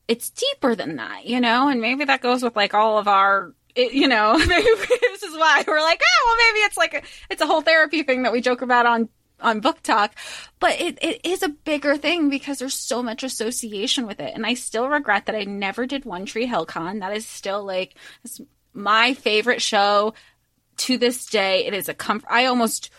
it's 0.09 0.31
deeper 0.31 0.75
than 0.75 0.97
that, 0.97 1.27
you 1.27 1.41
know, 1.41 1.69
and 1.69 1.81
maybe 1.81 2.05
that 2.05 2.21
goes 2.21 2.43
with 2.43 2.57
like 2.57 2.75
all 2.75 2.99
of 2.99 3.07
our 3.07 3.55
it, 3.75 3.93
you 3.93 4.09
know, 4.09 4.37
maybe 4.39 4.69
this 5.01 5.23
is 5.23 5.37
why 5.37 5.63
we're 5.67 5.81
like, 5.81 6.01
oh, 6.03 6.27
well, 6.27 6.49
maybe 6.49 6.65
it's 6.65 6.77
like 6.77 6.95
a, 6.95 7.03
it's 7.31 7.43
a 7.43 7.47
whole 7.47 7.61
therapy 7.61 8.03
thing 8.03 8.25
that 8.25 8.33
we 8.33 8.41
joke 8.41 8.63
about 8.63 8.87
on 8.87 9.09
on 9.43 9.61
book 9.61 9.83
talk, 9.83 10.15
but 10.59 10.79
it, 10.81 10.99
it 11.03 11.25
is 11.25 11.43
a 11.43 11.49
bigger 11.49 11.97
thing 11.97 12.29
because 12.29 12.59
there's 12.59 12.75
so 12.75 13.03
much 13.03 13.23
association 13.23 14.07
with 14.07 14.21
it. 14.21 14.33
And 14.35 14.45
I 14.45 14.53
still 14.55 14.89
regret 14.89 15.27
that 15.27 15.35
I 15.35 15.45
never 15.45 15.87
did 15.87 16.05
One 16.05 16.27
Tree 16.27 16.45
Hill 16.45 16.67
Con. 16.67 16.99
That 16.99 17.17
is 17.17 17.27
still 17.27 17.65
like 17.65 17.95
my 18.75 19.15
favorite 19.15 19.63
show 19.63 20.15
to 20.81 20.99
this 20.99 21.27
day. 21.27 21.67
It 21.67 21.75
is 21.75 21.89
a 21.89 21.95
comfort. 21.95 22.29
I 22.31 22.47
almost 22.47 22.91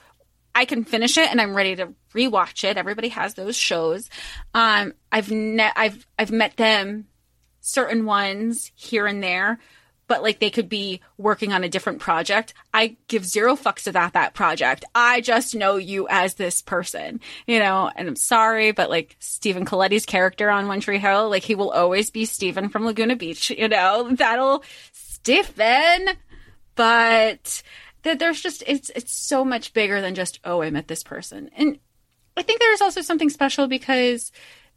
I 0.54 0.66
can 0.66 0.84
finish 0.84 1.18
it 1.18 1.30
and 1.30 1.40
I'm 1.40 1.56
ready 1.56 1.76
to 1.78 1.94
rewatch 2.14 2.64
it. 2.64 2.78
Everybody 2.78 3.10
has 3.10 3.34
those 3.34 3.56
shows. 3.56 4.10
Um, 4.54 4.94
I've 5.12 5.32
ne- 5.32 5.72
I've 5.76 6.06
I've 6.18 6.32
met 6.32 6.58
them 6.58 7.08
certain 7.62 8.06
ones 8.06 8.72
here 8.76 9.06
and 9.06 9.22
there 9.22 9.60
but 10.12 10.24
like 10.24 10.40
they 10.40 10.50
could 10.50 10.68
be 10.68 11.00
working 11.18 11.54
on 11.54 11.64
a 11.64 11.70
different 11.70 12.00
project. 12.00 12.54
I 12.74 12.98
give 13.08 13.24
zero 13.24 13.56
fucks 13.56 13.88
about 13.88 14.12
that 14.12 14.34
project. 14.34 14.84
I 14.94 15.22
just 15.22 15.56
know 15.56 15.78
you 15.78 16.06
as 16.10 16.34
this 16.34 16.62
person, 16.62 17.22
you 17.48 17.60
know, 17.60 17.90
and 17.96 18.10
I'm 18.10 18.18
sorry, 18.18 18.74
but 18.74 18.90
like 18.90 19.16
Stephen 19.20 19.64
Colletti's 19.64 20.06
character 20.06 20.50
on 20.50 20.68
One 20.68 20.82
Tree 20.82 20.98
Hill, 20.98 21.30
like 21.30 21.44
he 21.44 21.56
will 21.56 21.72
always 21.72 22.10
be 22.10 22.26
Stephen 22.26 22.68
from 22.68 22.86
Laguna 22.86 23.16
Beach, 23.16 23.52
you 23.52 23.70
know, 23.70 24.10
that'll 24.12 24.66
stiffen, 24.92 26.10
but 26.76 27.62
that 28.04 28.20
there's 28.20 28.42
just, 28.42 28.64
it's, 28.68 28.90
it's 28.96 29.14
so 29.14 29.46
much 29.46 29.74
bigger 29.74 30.02
than 30.02 30.16
just, 30.16 30.40
oh, 30.44 30.62
I 30.62 30.70
met 30.70 30.88
this 30.88 31.04
person. 31.04 31.50
And 31.56 31.80
I 32.36 32.42
think 32.42 32.60
there's 32.60 32.82
also 32.82 33.02
something 33.02 33.30
special 33.30 33.68
because 33.68 34.32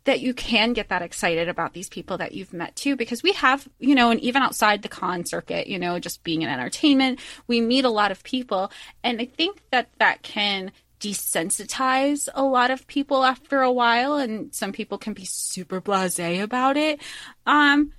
that 0.05 0.21
you 0.21 0.35
can 0.35 0.73
get 0.73 0.91
that 0.91 1.03
excited 1.03 1.49
about 1.49 1.73
these 1.73 1.89
people 1.89 2.19
that 2.19 2.33
you've 2.33 2.53
met 2.53 2.77
too 2.77 2.97
because 2.97 3.23
we 3.23 3.33
have 3.33 3.67
you 3.79 3.95
know 3.95 4.11
and 4.11 4.21
even 4.21 4.43
outside 4.43 4.83
the 4.83 4.89
con 4.89 5.25
circuit 5.25 5.67
you 5.67 5.79
know 5.79 5.99
just 5.99 6.23
being 6.23 6.43
in 6.43 6.49
entertainment 6.49 7.19
we 7.47 7.61
meet 7.61 7.85
a 7.85 7.91
lot 7.91 8.11
of 8.11 8.23
people 8.23 8.71
and 9.03 9.21
i 9.21 9.25
think 9.25 9.63
that 9.71 9.89
that 9.99 10.23
can 10.23 10.71
desensitize 11.01 12.29
a 12.35 12.45
lot 12.45 12.71
of 12.71 12.87
people 12.87 13.25
after 13.25 13.61
a 13.61 13.73
while 13.73 14.15
and 14.15 14.55
some 14.55 14.73
people 14.73 14.97
can 14.97 15.13
be 15.13 15.25
super 15.25 15.81
blasé 15.81 16.43
about 16.43 16.77
it 16.77 17.01
um 17.47 17.93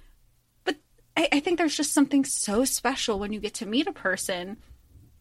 I, 1.15 1.27
I 1.33 1.39
think 1.39 1.57
there's 1.57 1.77
just 1.77 1.93
something 1.93 2.25
so 2.25 2.65
special 2.65 3.19
when 3.19 3.33
you 3.33 3.39
get 3.39 3.53
to 3.55 3.65
meet 3.65 3.87
a 3.87 3.93
person 3.93 4.57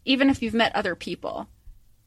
even 0.05 0.29
if 0.29 0.41
you've 0.41 0.53
met 0.53 0.75
other 0.75 0.95
people 0.95 1.47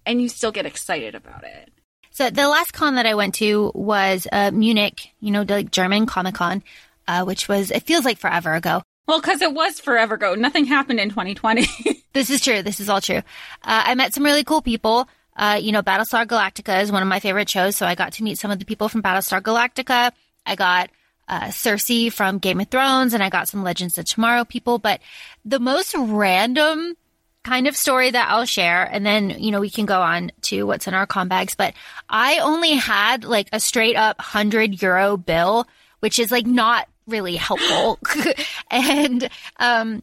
and 0.07 0.23
you 0.23 0.29
still 0.29 0.53
get 0.53 0.67
excited 0.67 1.15
about 1.15 1.45
it 1.45 1.71
so 2.19 2.31
the 2.31 2.49
last 2.49 2.73
con 2.73 2.97
that 2.97 3.07
I 3.07 3.15
went 3.15 3.37
to 3.37 3.71
was 3.77 4.27
uh, 4.33 4.51
Munich, 4.51 5.11
you 5.21 5.31
know, 5.31 5.45
like, 5.49 5.71
German 5.71 6.07
Comic 6.07 6.35
Con, 6.35 6.65
uh, 7.07 7.23
which 7.25 7.49
was, 7.49 7.71
it 7.71 7.85
feels 7.85 8.05
like 8.05 8.19
forever 8.19 8.55
ago. 8.55 8.83
Well, 9.07 9.21
because 9.21 9.41
it 9.41 9.55
was 9.55 9.79
forever 9.79 10.17
ago. 10.17 10.35
Nothing 10.35 10.65
happened 10.65 10.99
in 10.99 11.11
2020. 11.11 11.67
this 12.13 12.29
is 12.29 12.41
true. 12.41 12.61
This 12.63 12.81
is 12.81 12.89
all 12.89 13.01
true. 13.01 13.19
Uh, 13.19 13.23
I 13.63 13.95
met 13.95 14.15
some 14.15 14.25
really 14.25 14.43
cool 14.43 14.63
people. 14.63 15.09
Uh, 15.37 15.61
you 15.63 15.71
know, 15.71 15.81
Battlestar 15.81 16.27
Galactica 16.27 16.83
is 16.83 16.91
one 16.91 17.03
of 17.03 17.09
my 17.09 17.21
favorite 17.21 17.49
shows, 17.49 17.77
so 17.77 17.87
I 17.87 17.95
got 17.95 18.15
to 18.15 18.25
meet 18.25 18.37
some 18.37 18.51
of 18.51 18.59
the 18.59 18.65
people 18.65 18.89
from 18.89 19.01
Battlestar 19.01 19.41
Galactica. 19.41 20.11
I 20.45 20.57
got 20.57 20.91
uh, 21.29 21.49
Cersei 21.49 22.13
from 22.13 22.39
Game 22.39 22.61
of 22.61 22.69
Thrones, 22.69 23.15
and 23.15 23.23
I 23.23 23.29
got 23.29 23.49
some 23.49 23.63
Legends 23.63 23.99
of 23.99 24.05
Tomorrow 24.05 24.45
people. 24.45 24.79
But 24.79 25.01
the 25.45 25.61
most 25.61 25.95
random 25.97 26.97
kind 27.45 27.67
of 27.67 27.77
story 27.77 28.11
that 28.11 28.29
I'll 28.31 28.45
share. 28.45 28.85
And 28.85 29.07
then, 29.07 29.31
you 29.31 29.51
know, 29.51 29.61
we 29.61 29.71
can 29.71 29.87
go 29.87 30.03
on 30.03 30.33
to 30.43 30.65
what's 30.65 30.87
in 30.87 30.95
our 30.95 31.07
con 31.07 31.29
bags. 31.29 31.55
But 31.55 31.75
I 32.09 32.39
only 32.39 32.75
had 32.75 33.25
like 33.25 33.49
a 33.53 33.61
straight 33.61 33.97
up 33.97 34.21
hundred 34.21 34.83
euro 34.83 35.17
bill, 35.17 35.67
which 36.01 36.19
is 36.19 36.31
like 36.31 36.47
not 36.47 36.89
really 37.07 37.37
helpful. 37.37 37.99
and, 38.71 39.29
um, 39.59 40.03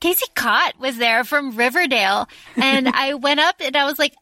Casey 0.00 0.26
Cott 0.34 0.78
was 0.78 0.98
there 0.98 1.24
from 1.24 1.56
Riverdale 1.56 2.28
and 2.56 2.86
I 2.94 3.14
went 3.14 3.40
up 3.40 3.56
and 3.60 3.74
I 3.74 3.86
was 3.86 3.98
like, 3.98 4.14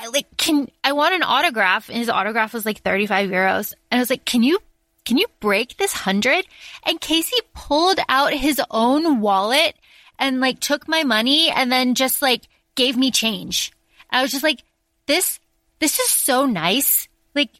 I 0.00 0.08
like, 0.08 0.26
can 0.38 0.68
I 0.82 0.92
want 0.92 1.14
an 1.14 1.22
autograph? 1.22 1.90
And 1.90 1.98
his 1.98 2.08
autograph 2.08 2.54
was 2.54 2.64
like 2.64 2.80
35 2.80 3.28
euros. 3.28 3.74
And 3.90 3.98
I 3.98 4.00
was 4.00 4.08
like, 4.10 4.24
can 4.24 4.42
you, 4.42 4.58
can 5.04 5.18
you 5.18 5.26
break 5.40 5.76
this 5.76 5.92
hundred? 5.92 6.46
And 6.84 7.00
Casey 7.00 7.36
pulled 7.54 7.98
out 8.08 8.32
his 8.32 8.60
own 8.70 9.20
wallet 9.20 9.74
and 10.18 10.40
like 10.40 10.60
took 10.60 10.86
my 10.88 11.02
money 11.02 11.50
and 11.50 11.70
then 11.70 11.94
just 11.94 12.22
like 12.22 12.42
gave 12.74 12.96
me 12.96 13.10
change. 13.10 13.72
I 14.10 14.22
was 14.22 14.30
just 14.30 14.44
like, 14.44 14.62
this, 15.06 15.40
this 15.80 15.98
is 15.98 16.10
so 16.10 16.46
nice. 16.46 17.08
Like, 17.34 17.50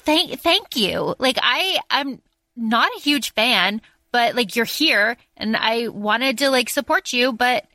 thank, 0.00 0.40
thank 0.40 0.76
you. 0.76 1.14
Like, 1.18 1.38
I, 1.40 1.78
I'm 1.90 2.20
not 2.56 2.90
a 2.96 3.00
huge 3.00 3.32
fan, 3.34 3.80
but 4.10 4.34
like 4.34 4.56
you're 4.56 4.64
here 4.64 5.16
and 5.36 5.56
I 5.56 5.88
wanted 5.88 6.38
to 6.38 6.50
like 6.50 6.68
support 6.68 7.12
you, 7.12 7.32
but 7.32 7.66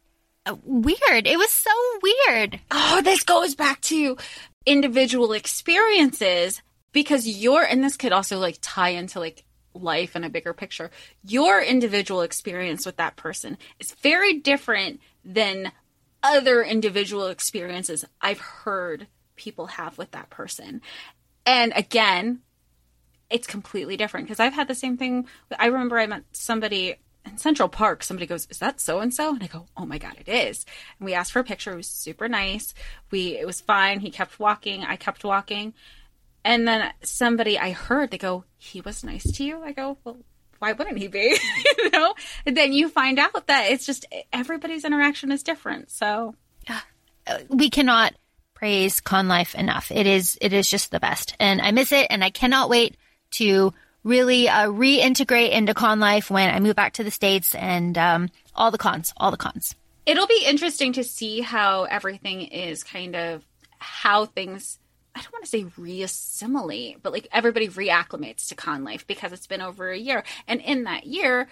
uh, 0.45 0.55
weird. 0.63 1.25
It 1.25 1.37
was 1.37 1.51
so 1.51 1.71
weird. 2.01 2.59
Oh, 2.71 3.01
this 3.01 3.23
goes 3.23 3.55
back 3.55 3.79
to 3.81 4.17
individual 4.65 5.31
experiences 5.33 6.61
because 6.93 7.27
you're, 7.27 7.63
and 7.63 7.83
this 7.83 7.97
could 7.97 8.13
also 8.13 8.39
like 8.39 8.57
tie 8.61 8.89
into 8.89 9.19
like 9.19 9.43
life 9.73 10.15
and 10.15 10.23
a 10.23 10.29
bigger 10.29 10.53
picture. 10.53 10.91
Your 11.25 11.61
individual 11.61 12.21
experience 12.21 12.85
with 12.85 12.97
that 12.97 13.15
person 13.17 13.57
is 13.79 13.91
very 13.91 14.39
different 14.39 15.01
than 15.25 15.71
other 16.21 16.63
individual 16.63 17.27
experiences 17.27 18.05
I've 18.21 18.39
heard 18.39 19.07
people 19.35 19.67
have 19.67 19.97
with 19.97 20.11
that 20.11 20.29
person. 20.29 20.81
And 21.45 21.73
again, 21.75 22.39
it's 23.29 23.47
completely 23.47 23.97
different 23.97 24.27
because 24.27 24.39
I've 24.39 24.53
had 24.53 24.67
the 24.67 24.75
same 24.75 24.95
thing. 24.95 25.27
I 25.59 25.65
remember 25.65 25.99
I 25.99 26.07
met 26.07 26.23
somebody 26.31 26.95
in 27.25 27.37
Central 27.37 27.67
Park. 27.67 28.03
Somebody 28.03 28.27
goes, 28.27 28.47
"Is 28.49 28.59
that 28.59 28.79
so 28.79 28.99
and 28.99 29.13
so?" 29.13 29.29
And 29.33 29.43
I 29.43 29.47
go, 29.47 29.65
"Oh 29.75 29.85
my 29.85 29.97
god, 29.97 30.17
it 30.19 30.29
is." 30.29 30.65
And 30.99 31.05
we 31.05 31.13
asked 31.13 31.31
for 31.31 31.39
a 31.39 31.43
picture. 31.43 31.73
It 31.73 31.77
was 31.77 31.87
super 31.87 32.29
nice. 32.29 32.73
We 33.11 33.37
it 33.37 33.45
was 33.47 33.59
fine. 33.59 34.01
He 34.01 34.11
kept 34.11 34.39
walking. 34.39 34.83
I 34.83 34.95
kept 34.95 35.23
walking. 35.23 35.73
And 36.45 36.67
then 36.67 36.91
somebody 37.03 37.57
I 37.57 37.71
heard 37.71 38.11
they 38.11 38.17
go, 38.17 38.43
"He 38.57 38.81
was 38.81 39.03
nice 39.03 39.29
to 39.31 39.43
you." 39.43 39.63
I 39.63 39.71
go, 39.71 39.97
"Well, 40.03 40.17
why 40.59 40.73
wouldn't 40.73 40.97
he 40.97 41.07
be?" 41.07 41.37
you 41.77 41.89
know. 41.91 42.13
And 42.45 42.57
then 42.57 42.73
you 42.73 42.89
find 42.89 43.19
out 43.19 43.47
that 43.47 43.71
it's 43.71 43.85
just 43.85 44.05
everybody's 44.31 44.85
interaction 44.85 45.31
is 45.31 45.43
different. 45.43 45.91
So 45.91 46.35
we 47.49 47.69
cannot 47.69 48.13
praise 48.53 49.01
con 49.01 49.27
life 49.27 49.55
enough. 49.55 49.91
It 49.91 50.07
is 50.07 50.37
it 50.41 50.53
is 50.53 50.69
just 50.69 50.91
the 50.91 50.99
best, 50.99 51.35
and 51.39 51.61
I 51.61 51.71
miss 51.71 51.91
it, 51.91 52.07
and 52.09 52.23
I 52.23 52.29
cannot 52.29 52.69
wait 52.69 52.97
to 53.31 53.73
really 54.03 54.49
uh, 54.49 54.67
reintegrate 54.67 55.51
into 55.51 55.73
con 55.73 55.99
life 55.99 56.29
when 56.29 56.53
I 56.53 56.59
move 56.59 56.75
back 56.75 56.93
to 56.93 57.03
the 57.03 57.11
states 57.11 57.55
and 57.55 57.97
um, 57.97 58.29
all 58.55 58.71
the 58.71 58.77
cons, 58.77 59.13
all 59.17 59.31
the 59.31 59.37
cons. 59.37 59.75
It'll 60.05 60.27
be 60.27 60.43
interesting 60.45 60.93
to 60.93 61.03
see 61.03 61.41
how 61.41 61.83
everything 61.83 62.41
is 62.41 62.83
kind 62.83 63.15
of 63.15 63.43
how 63.79 64.25
things. 64.25 64.79
I 65.15 65.21
don't 65.21 65.33
want 65.33 65.45
to 65.45 65.49
say 65.49 65.63
reassimilate, 65.63 66.97
but 67.01 67.13
like 67.13 67.27
everybody 67.31 67.69
reacclimates 67.69 68.47
to 68.47 68.55
con 68.55 68.83
life 68.83 69.05
because 69.05 69.31
it's 69.31 69.47
been 69.47 69.61
over 69.61 69.91
a 69.91 69.97
year, 69.97 70.23
and 70.47 70.59
in 70.59 70.83
that 70.83 71.05
year, 71.05 71.47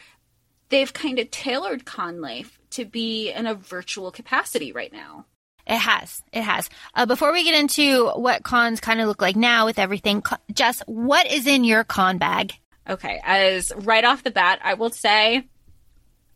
they've 0.69 0.91
kind 0.91 1.19
of 1.19 1.29
tailored 1.29 1.85
con 1.85 2.21
life 2.21 2.59
to 2.71 2.85
be 2.85 3.31
in 3.31 3.45
a 3.45 3.53
virtual 3.53 4.11
capacity 4.11 4.71
right 4.71 4.91
now. 4.91 5.25
It 5.67 5.77
has. 5.77 6.23
It 6.33 6.41
has. 6.41 6.69
Uh, 6.95 7.05
before 7.05 7.31
we 7.31 7.43
get 7.43 7.59
into 7.59 8.09
what 8.09 8.43
cons 8.43 8.79
kind 8.79 8.99
of 8.99 9.07
look 9.07 9.21
like 9.21 9.35
now 9.35 9.65
with 9.65 9.77
everything, 9.77 10.23
Jess, 10.51 10.81
what 10.87 11.31
is 11.31 11.45
in 11.45 11.63
your 11.63 11.83
con 11.83 12.17
bag? 12.17 12.53
Okay. 12.89 13.21
As 13.23 13.71
right 13.75 14.03
off 14.03 14.23
the 14.23 14.31
bat, 14.31 14.59
I 14.63 14.73
will 14.73 14.89
say, 14.89 15.47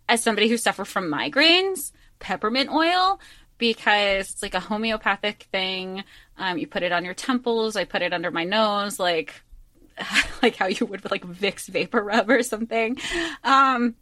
as 0.08 0.22
somebody 0.22 0.48
who 0.48 0.58
suffers 0.58 0.88
from 0.88 1.12
migraines, 1.12 1.92
peppermint 2.20 2.70
oil, 2.70 3.20
because 3.58 4.32
it's 4.32 4.42
like 4.42 4.54
a 4.54 4.60
homeopathic 4.60 5.48
thing. 5.52 6.04
Um, 6.38 6.58
you 6.58 6.68
put 6.68 6.84
it 6.84 6.92
on 6.92 7.06
your 7.06 7.14
temples. 7.14 7.76
I 7.76 7.86
put 7.86 8.02
it 8.02 8.14
under 8.14 8.32
my 8.32 8.44
nose, 8.44 9.00
like, 9.00 9.34
like 10.42 10.56
how 10.56 10.68
you 10.68 10.86
would 10.86 11.02
with 11.02 11.12
like 11.12 11.26
Vicks 11.26 11.68
vapor 11.68 12.04
rub 12.04 12.30
or 12.30 12.44
something. 12.44 12.98
Um, 13.44 13.96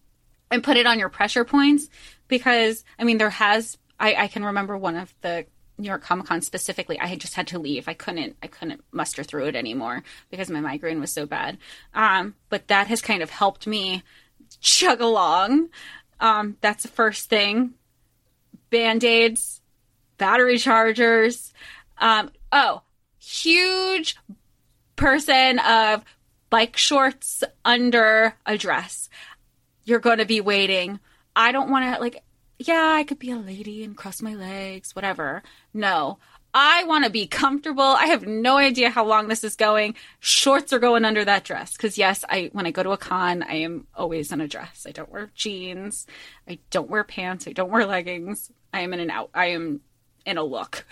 and 0.51 0.63
put 0.63 0.77
it 0.77 0.85
on 0.85 0.99
your 0.99 1.09
pressure 1.09 1.45
points 1.45 1.89
because 2.27 2.83
I 2.99 3.03
mean 3.03 3.17
there 3.17 3.29
has 3.29 3.77
I, 3.99 4.15
I 4.15 4.27
can 4.27 4.45
remember 4.45 4.77
one 4.77 4.95
of 4.95 5.13
the 5.21 5.45
New 5.77 5.87
York 5.87 6.03
Comic 6.03 6.27
Con 6.27 6.41
specifically, 6.41 6.99
I 6.99 7.07
had 7.07 7.19
just 7.19 7.33
had 7.33 7.47
to 7.47 7.59
leave. 7.59 7.87
I 7.87 7.93
couldn't 7.93 8.35
I 8.43 8.47
couldn't 8.47 8.83
muster 8.91 9.23
through 9.23 9.47
it 9.47 9.55
anymore 9.55 10.03
because 10.29 10.49
my 10.49 10.59
migraine 10.59 10.99
was 10.99 11.11
so 11.11 11.25
bad. 11.25 11.57
Um, 11.93 12.35
but 12.49 12.67
that 12.67 12.87
has 12.87 13.01
kind 13.01 13.23
of 13.23 13.29
helped 13.29 13.65
me 13.65 14.03
chug 14.59 15.01
along. 15.01 15.69
Um, 16.19 16.57
that's 16.61 16.83
the 16.83 16.89
first 16.89 17.29
thing. 17.29 17.73
Band-aids, 18.73 19.61
battery 20.17 20.57
chargers. 20.57 21.53
Um, 21.99 22.31
oh, 22.51 22.81
huge 23.19 24.15
person 24.95 25.59
of 25.59 26.03
bike 26.49 26.75
shorts 26.75 27.43
under 27.63 28.35
a 28.47 28.57
dress. 28.57 29.09
You're 29.83 29.99
going 29.99 30.17
to 30.17 30.25
be 30.25 30.41
waiting. 30.41 30.99
I 31.35 31.51
don't 31.51 31.69
want 31.69 31.93
to 31.93 32.01
like 32.01 32.23
yeah, 32.57 32.93
I 32.95 33.03
could 33.03 33.19
be 33.19 33.29
a 33.29 33.37
lady 33.37 33.83
and 33.83 33.95
cross 33.95 34.21
my 34.21 34.33
legs, 34.33 34.95
whatever. 34.95 35.43
No, 35.73 36.17
I 36.53 36.83
want 36.83 37.03
to 37.03 37.09
be 37.09 37.25
comfortable. 37.25 37.83
I 37.83 38.05
have 38.07 38.27
no 38.27 38.57
idea 38.57 38.89
how 38.89 39.05
long 39.05 39.27
this 39.27 39.43
is 39.43 39.55
going. 39.55 39.95
Shorts 40.19 40.71
are 40.71 40.79
going 40.79 41.03
under 41.03 41.25
that 41.25 41.43
dress 41.43 41.73
because 41.73 41.97
yes, 41.97 42.23
I 42.29 42.49
when 42.53 42.67
I 42.67 42.71
go 42.71 42.83
to 42.83 42.91
a 42.91 42.97
con, 42.97 43.43
I 43.43 43.55
am 43.55 43.87
always 43.95 44.31
in 44.31 44.39
a 44.39 44.47
dress. 44.47 44.85
I 44.87 44.91
don't 44.91 45.11
wear 45.11 45.31
jeans. 45.35 46.05
I 46.47 46.59
don't 46.69 46.89
wear 46.89 47.03
pants. 47.03 47.47
I 47.47 47.53
don't 47.53 47.71
wear 47.71 47.85
leggings. 47.85 48.51
I 48.73 48.81
am 48.81 48.93
in 48.93 48.99
an 48.99 49.11
out. 49.11 49.29
I 49.33 49.47
am 49.47 49.81
in 50.25 50.37
a 50.37 50.43
look. 50.43 50.85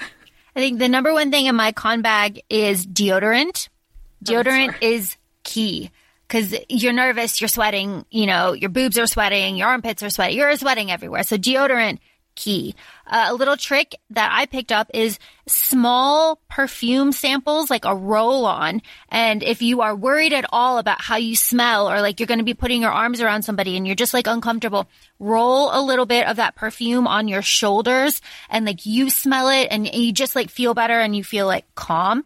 I 0.55 0.59
think 0.59 0.79
the 0.79 0.89
number 0.89 1.13
one 1.13 1.31
thing 1.31 1.47
in 1.47 1.55
my 1.55 1.71
con 1.71 2.01
bag 2.01 2.41
is 2.49 2.85
deodorant. 2.85 3.69
Oh, 3.69 4.31
deodorant 4.31 4.75
is 4.81 5.17
key 5.43 5.91
because 6.27 6.55
you're 6.69 6.93
nervous, 6.93 7.41
you're 7.41 7.47
sweating, 7.47 8.05
you 8.09 8.25
know, 8.25 8.53
your 8.53 8.69
boobs 8.69 8.97
are 8.97 9.07
sweating, 9.07 9.57
your 9.57 9.67
armpits 9.67 10.03
are 10.03 10.09
sweating, 10.09 10.37
you're 10.37 10.55
sweating 10.55 10.91
everywhere. 10.91 11.23
So 11.23 11.37
deodorant 11.37 11.99
key. 12.41 12.75
Uh, 13.05 13.27
a 13.27 13.35
little 13.35 13.57
trick 13.57 13.95
that 14.09 14.31
I 14.33 14.45
picked 14.45 14.71
up 14.71 14.89
is 14.93 15.19
small 15.47 16.41
perfume 16.49 17.11
samples, 17.11 17.69
like 17.69 17.85
a 17.85 17.95
roll 17.95 18.45
on. 18.45 18.81
And 19.09 19.43
if 19.43 19.61
you 19.61 19.81
are 19.81 19.95
worried 19.95 20.33
at 20.33 20.45
all 20.51 20.77
about 20.77 21.01
how 21.01 21.17
you 21.17 21.35
smell 21.35 21.89
or 21.89 22.01
like 22.01 22.19
you're 22.19 22.27
going 22.27 22.39
to 22.39 22.45
be 22.45 22.53
putting 22.53 22.81
your 22.81 22.91
arms 22.91 23.21
around 23.21 23.43
somebody 23.43 23.77
and 23.77 23.85
you're 23.85 23.95
just 23.95 24.13
like 24.13 24.27
uncomfortable, 24.27 24.89
roll 25.19 25.69
a 25.71 25.81
little 25.81 26.05
bit 26.05 26.25
of 26.27 26.37
that 26.37 26.55
perfume 26.55 27.07
on 27.07 27.27
your 27.27 27.41
shoulders 27.41 28.21
and 28.49 28.65
like 28.65 28.85
you 28.85 29.09
smell 29.09 29.49
it 29.49 29.67
and 29.69 29.93
you 29.93 30.11
just 30.11 30.35
like 30.35 30.49
feel 30.49 30.73
better 30.73 30.99
and 30.99 31.15
you 31.15 31.23
feel 31.23 31.45
like 31.45 31.65
calm. 31.75 32.25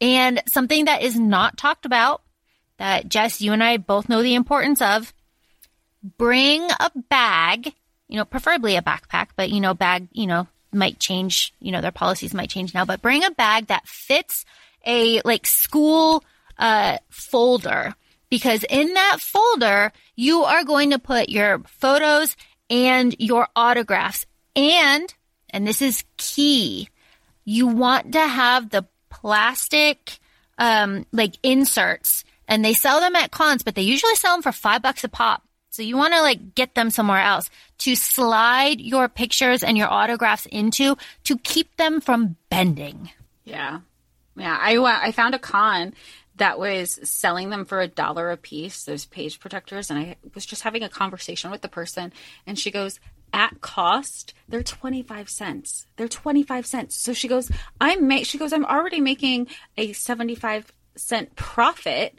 And 0.00 0.42
something 0.46 0.84
that 0.84 1.02
is 1.02 1.18
not 1.18 1.56
talked 1.56 1.86
about 1.86 2.22
that 2.78 3.08
Jess, 3.08 3.40
you 3.40 3.52
and 3.52 3.62
I 3.62 3.76
both 3.76 4.08
know 4.08 4.22
the 4.22 4.34
importance 4.34 4.80
of. 4.82 5.12
Bring 6.18 6.62
a 6.62 6.90
bag, 7.08 7.74
you 8.12 8.18
know, 8.18 8.26
preferably 8.26 8.76
a 8.76 8.82
backpack, 8.82 9.28
but 9.36 9.48
you 9.48 9.58
know, 9.58 9.72
bag, 9.72 10.06
you 10.12 10.26
know, 10.26 10.46
might 10.70 10.98
change, 10.98 11.54
you 11.60 11.72
know, 11.72 11.80
their 11.80 11.90
policies 11.90 12.34
might 12.34 12.50
change 12.50 12.74
now, 12.74 12.84
but 12.84 13.00
bring 13.00 13.24
a 13.24 13.30
bag 13.30 13.68
that 13.68 13.88
fits 13.88 14.44
a 14.86 15.22
like 15.24 15.46
school 15.46 16.22
uh, 16.58 16.98
folder 17.08 17.94
because 18.28 18.66
in 18.68 18.92
that 18.92 19.16
folder, 19.18 19.92
you 20.14 20.44
are 20.44 20.62
going 20.62 20.90
to 20.90 20.98
put 20.98 21.30
your 21.30 21.60
photos 21.60 22.36
and 22.68 23.16
your 23.18 23.48
autographs. 23.56 24.26
And, 24.54 25.12
and 25.48 25.66
this 25.66 25.80
is 25.80 26.04
key, 26.18 26.90
you 27.46 27.66
want 27.66 28.12
to 28.12 28.20
have 28.20 28.68
the 28.68 28.84
plastic, 29.08 30.18
um, 30.58 31.06
like 31.12 31.36
inserts 31.42 32.24
and 32.46 32.62
they 32.62 32.74
sell 32.74 33.00
them 33.00 33.16
at 33.16 33.30
cons, 33.30 33.62
but 33.62 33.74
they 33.74 33.80
usually 33.80 34.16
sell 34.16 34.34
them 34.34 34.42
for 34.42 34.52
five 34.52 34.82
bucks 34.82 35.02
a 35.02 35.08
pop. 35.08 35.42
So 35.72 35.80
you 35.80 35.96
want 35.96 36.12
to 36.12 36.20
like 36.20 36.54
get 36.54 36.74
them 36.74 36.90
somewhere 36.90 37.22
else 37.22 37.48
to 37.78 37.96
slide 37.96 38.78
your 38.78 39.08
pictures 39.08 39.62
and 39.62 39.78
your 39.78 39.90
autographs 39.90 40.44
into 40.44 40.98
to 41.24 41.38
keep 41.38 41.76
them 41.78 42.02
from 42.02 42.36
bending. 42.50 43.10
Yeah. 43.44 43.80
Yeah. 44.36 44.58
I, 44.60 44.76
I 44.76 45.12
found 45.12 45.34
a 45.34 45.38
con 45.38 45.94
that 46.36 46.58
was 46.58 47.00
selling 47.08 47.48
them 47.48 47.64
for 47.64 47.80
a 47.80 47.88
dollar 47.88 48.30
a 48.30 48.36
piece, 48.36 48.84
those 48.84 49.06
page 49.06 49.40
protectors. 49.40 49.88
And 49.88 49.98
I 49.98 50.16
was 50.34 50.44
just 50.44 50.60
having 50.60 50.82
a 50.82 50.90
conversation 50.90 51.50
with 51.50 51.62
the 51.62 51.68
person 51.68 52.12
and 52.46 52.58
she 52.58 52.70
goes, 52.70 53.00
at 53.32 53.62
cost, 53.62 54.34
they're 54.46 54.62
25 54.62 55.30
cents. 55.30 55.86
They're 55.96 56.06
25 56.06 56.66
cents. 56.66 56.96
So 56.96 57.14
she 57.14 57.28
goes, 57.28 57.50
I'm, 57.80 58.06
ma-, 58.06 58.24
she 58.24 58.36
goes, 58.36 58.52
I'm 58.52 58.66
already 58.66 59.00
making 59.00 59.46
a 59.78 59.94
75 59.94 60.70
cent 60.96 61.34
profit 61.34 62.18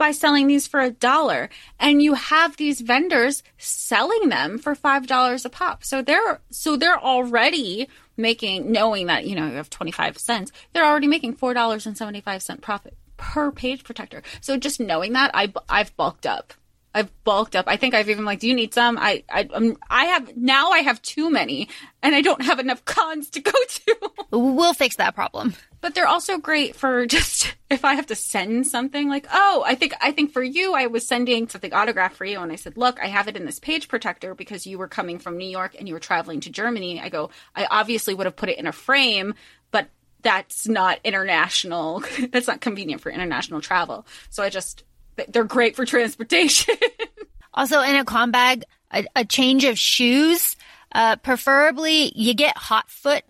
by 0.00 0.12
selling 0.12 0.46
these 0.46 0.66
for 0.66 0.80
a 0.80 0.90
dollar. 0.90 1.50
And 1.78 2.02
you 2.02 2.14
have 2.14 2.56
these 2.56 2.80
vendors 2.80 3.42
selling 3.58 4.30
them 4.30 4.58
for 4.58 4.74
five 4.74 5.06
dollars 5.06 5.44
a 5.44 5.50
pop. 5.50 5.84
So 5.84 6.00
they're 6.00 6.40
so 6.50 6.76
they're 6.76 6.98
already 6.98 7.86
making 8.16 8.72
knowing 8.72 9.06
that 9.06 9.26
you 9.26 9.36
know 9.36 9.46
you 9.46 9.54
have 9.54 9.70
25 9.70 10.18
cents 10.18 10.52
they're 10.72 10.84
already 10.84 11.06
making 11.06 11.34
four 11.34 11.54
dollars 11.54 11.86
and 11.86 11.96
75 11.96 12.42
cent 12.42 12.60
profit 12.60 12.96
per 13.18 13.52
page 13.52 13.84
protector. 13.84 14.22
So 14.40 14.56
just 14.56 14.80
knowing 14.80 15.12
that 15.12 15.30
i 15.34 15.52
i've 15.68 15.94
bulked 15.96 16.26
up 16.26 16.54
I've 16.94 17.24
bulked 17.24 17.54
up. 17.54 17.66
I 17.68 17.76
think 17.76 17.94
I've 17.94 18.10
even 18.10 18.24
like, 18.24 18.40
do 18.40 18.48
you 18.48 18.54
need 18.54 18.74
some? 18.74 18.98
I, 18.98 19.22
I, 19.28 19.48
um, 19.52 19.76
I 19.88 20.06
have 20.06 20.36
now. 20.36 20.70
I 20.70 20.80
have 20.80 21.00
too 21.02 21.30
many, 21.30 21.68
and 22.02 22.14
I 22.14 22.20
don't 22.20 22.42
have 22.42 22.58
enough 22.58 22.84
cons 22.84 23.30
to 23.30 23.40
go 23.40 23.52
to. 23.52 24.10
we'll 24.32 24.74
fix 24.74 24.96
that 24.96 25.14
problem. 25.14 25.54
But 25.80 25.94
they're 25.94 26.08
also 26.08 26.36
great 26.36 26.74
for 26.74 27.06
just 27.06 27.54
if 27.70 27.84
I 27.84 27.94
have 27.94 28.06
to 28.06 28.16
send 28.16 28.66
something. 28.66 29.08
Like, 29.08 29.26
oh, 29.32 29.62
I 29.64 29.76
think 29.76 29.94
I 30.00 30.10
think 30.10 30.32
for 30.32 30.42
you, 30.42 30.74
I 30.74 30.86
was 30.86 31.06
sending 31.06 31.48
something 31.48 31.72
autographed 31.72 32.16
for 32.16 32.24
you, 32.24 32.40
and 32.40 32.50
I 32.50 32.56
said, 32.56 32.76
look, 32.76 33.00
I 33.00 33.06
have 33.06 33.28
it 33.28 33.36
in 33.36 33.46
this 33.46 33.60
page 33.60 33.86
protector 33.86 34.34
because 34.34 34.66
you 34.66 34.76
were 34.76 34.88
coming 34.88 35.20
from 35.20 35.38
New 35.38 35.48
York 35.48 35.76
and 35.78 35.86
you 35.86 35.94
were 35.94 36.00
traveling 36.00 36.40
to 36.40 36.50
Germany. 36.50 37.00
I 37.00 37.08
go, 37.08 37.30
I 37.54 37.66
obviously 37.70 38.14
would 38.14 38.26
have 38.26 38.36
put 38.36 38.48
it 38.48 38.58
in 38.58 38.66
a 38.66 38.72
frame, 38.72 39.34
but 39.70 39.88
that's 40.22 40.66
not 40.66 40.98
international. 41.04 42.02
that's 42.32 42.48
not 42.48 42.60
convenient 42.60 43.00
for 43.00 43.10
international 43.10 43.60
travel. 43.60 44.06
So 44.28 44.42
I 44.42 44.48
just 44.48 44.82
they're 45.28 45.44
great 45.44 45.76
for 45.76 45.84
transportation. 45.84 46.74
also, 47.54 47.80
in 47.80 47.96
a 47.96 48.04
con 48.04 48.30
bag, 48.30 48.64
a, 48.92 49.04
a 49.16 49.24
change 49.24 49.64
of 49.64 49.78
shoes. 49.78 50.56
Uh, 50.92 51.16
preferably, 51.16 52.12
you 52.16 52.34
get 52.34 52.56
hot 52.56 52.90
foot. 52.90 53.22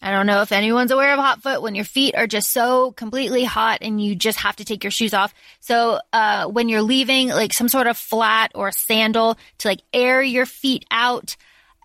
I 0.00 0.10
don't 0.10 0.26
know 0.26 0.42
if 0.42 0.52
anyone's 0.52 0.90
aware 0.90 1.14
of 1.14 1.18
hot 1.18 1.42
foot 1.42 1.62
when 1.62 1.74
your 1.74 1.86
feet 1.86 2.14
are 2.14 2.26
just 2.26 2.52
so 2.52 2.92
completely 2.92 3.42
hot 3.42 3.78
and 3.80 4.02
you 4.02 4.14
just 4.14 4.38
have 4.40 4.56
to 4.56 4.64
take 4.64 4.84
your 4.84 4.90
shoes 4.90 5.14
off. 5.14 5.32
So, 5.60 5.98
uh, 6.12 6.46
when 6.46 6.68
you're 6.68 6.82
leaving, 6.82 7.28
like 7.28 7.52
some 7.52 7.68
sort 7.68 7.86
of 7.86 7.96
flat 7.96 8.52
or 8.54 8.70
sandal 8.70 9.38
to 9.58 9.68
like 9.68 9.80
air 9.92 10.22
your 10.22 10.46
feet 10.46 10.84
out. 10.90 11.36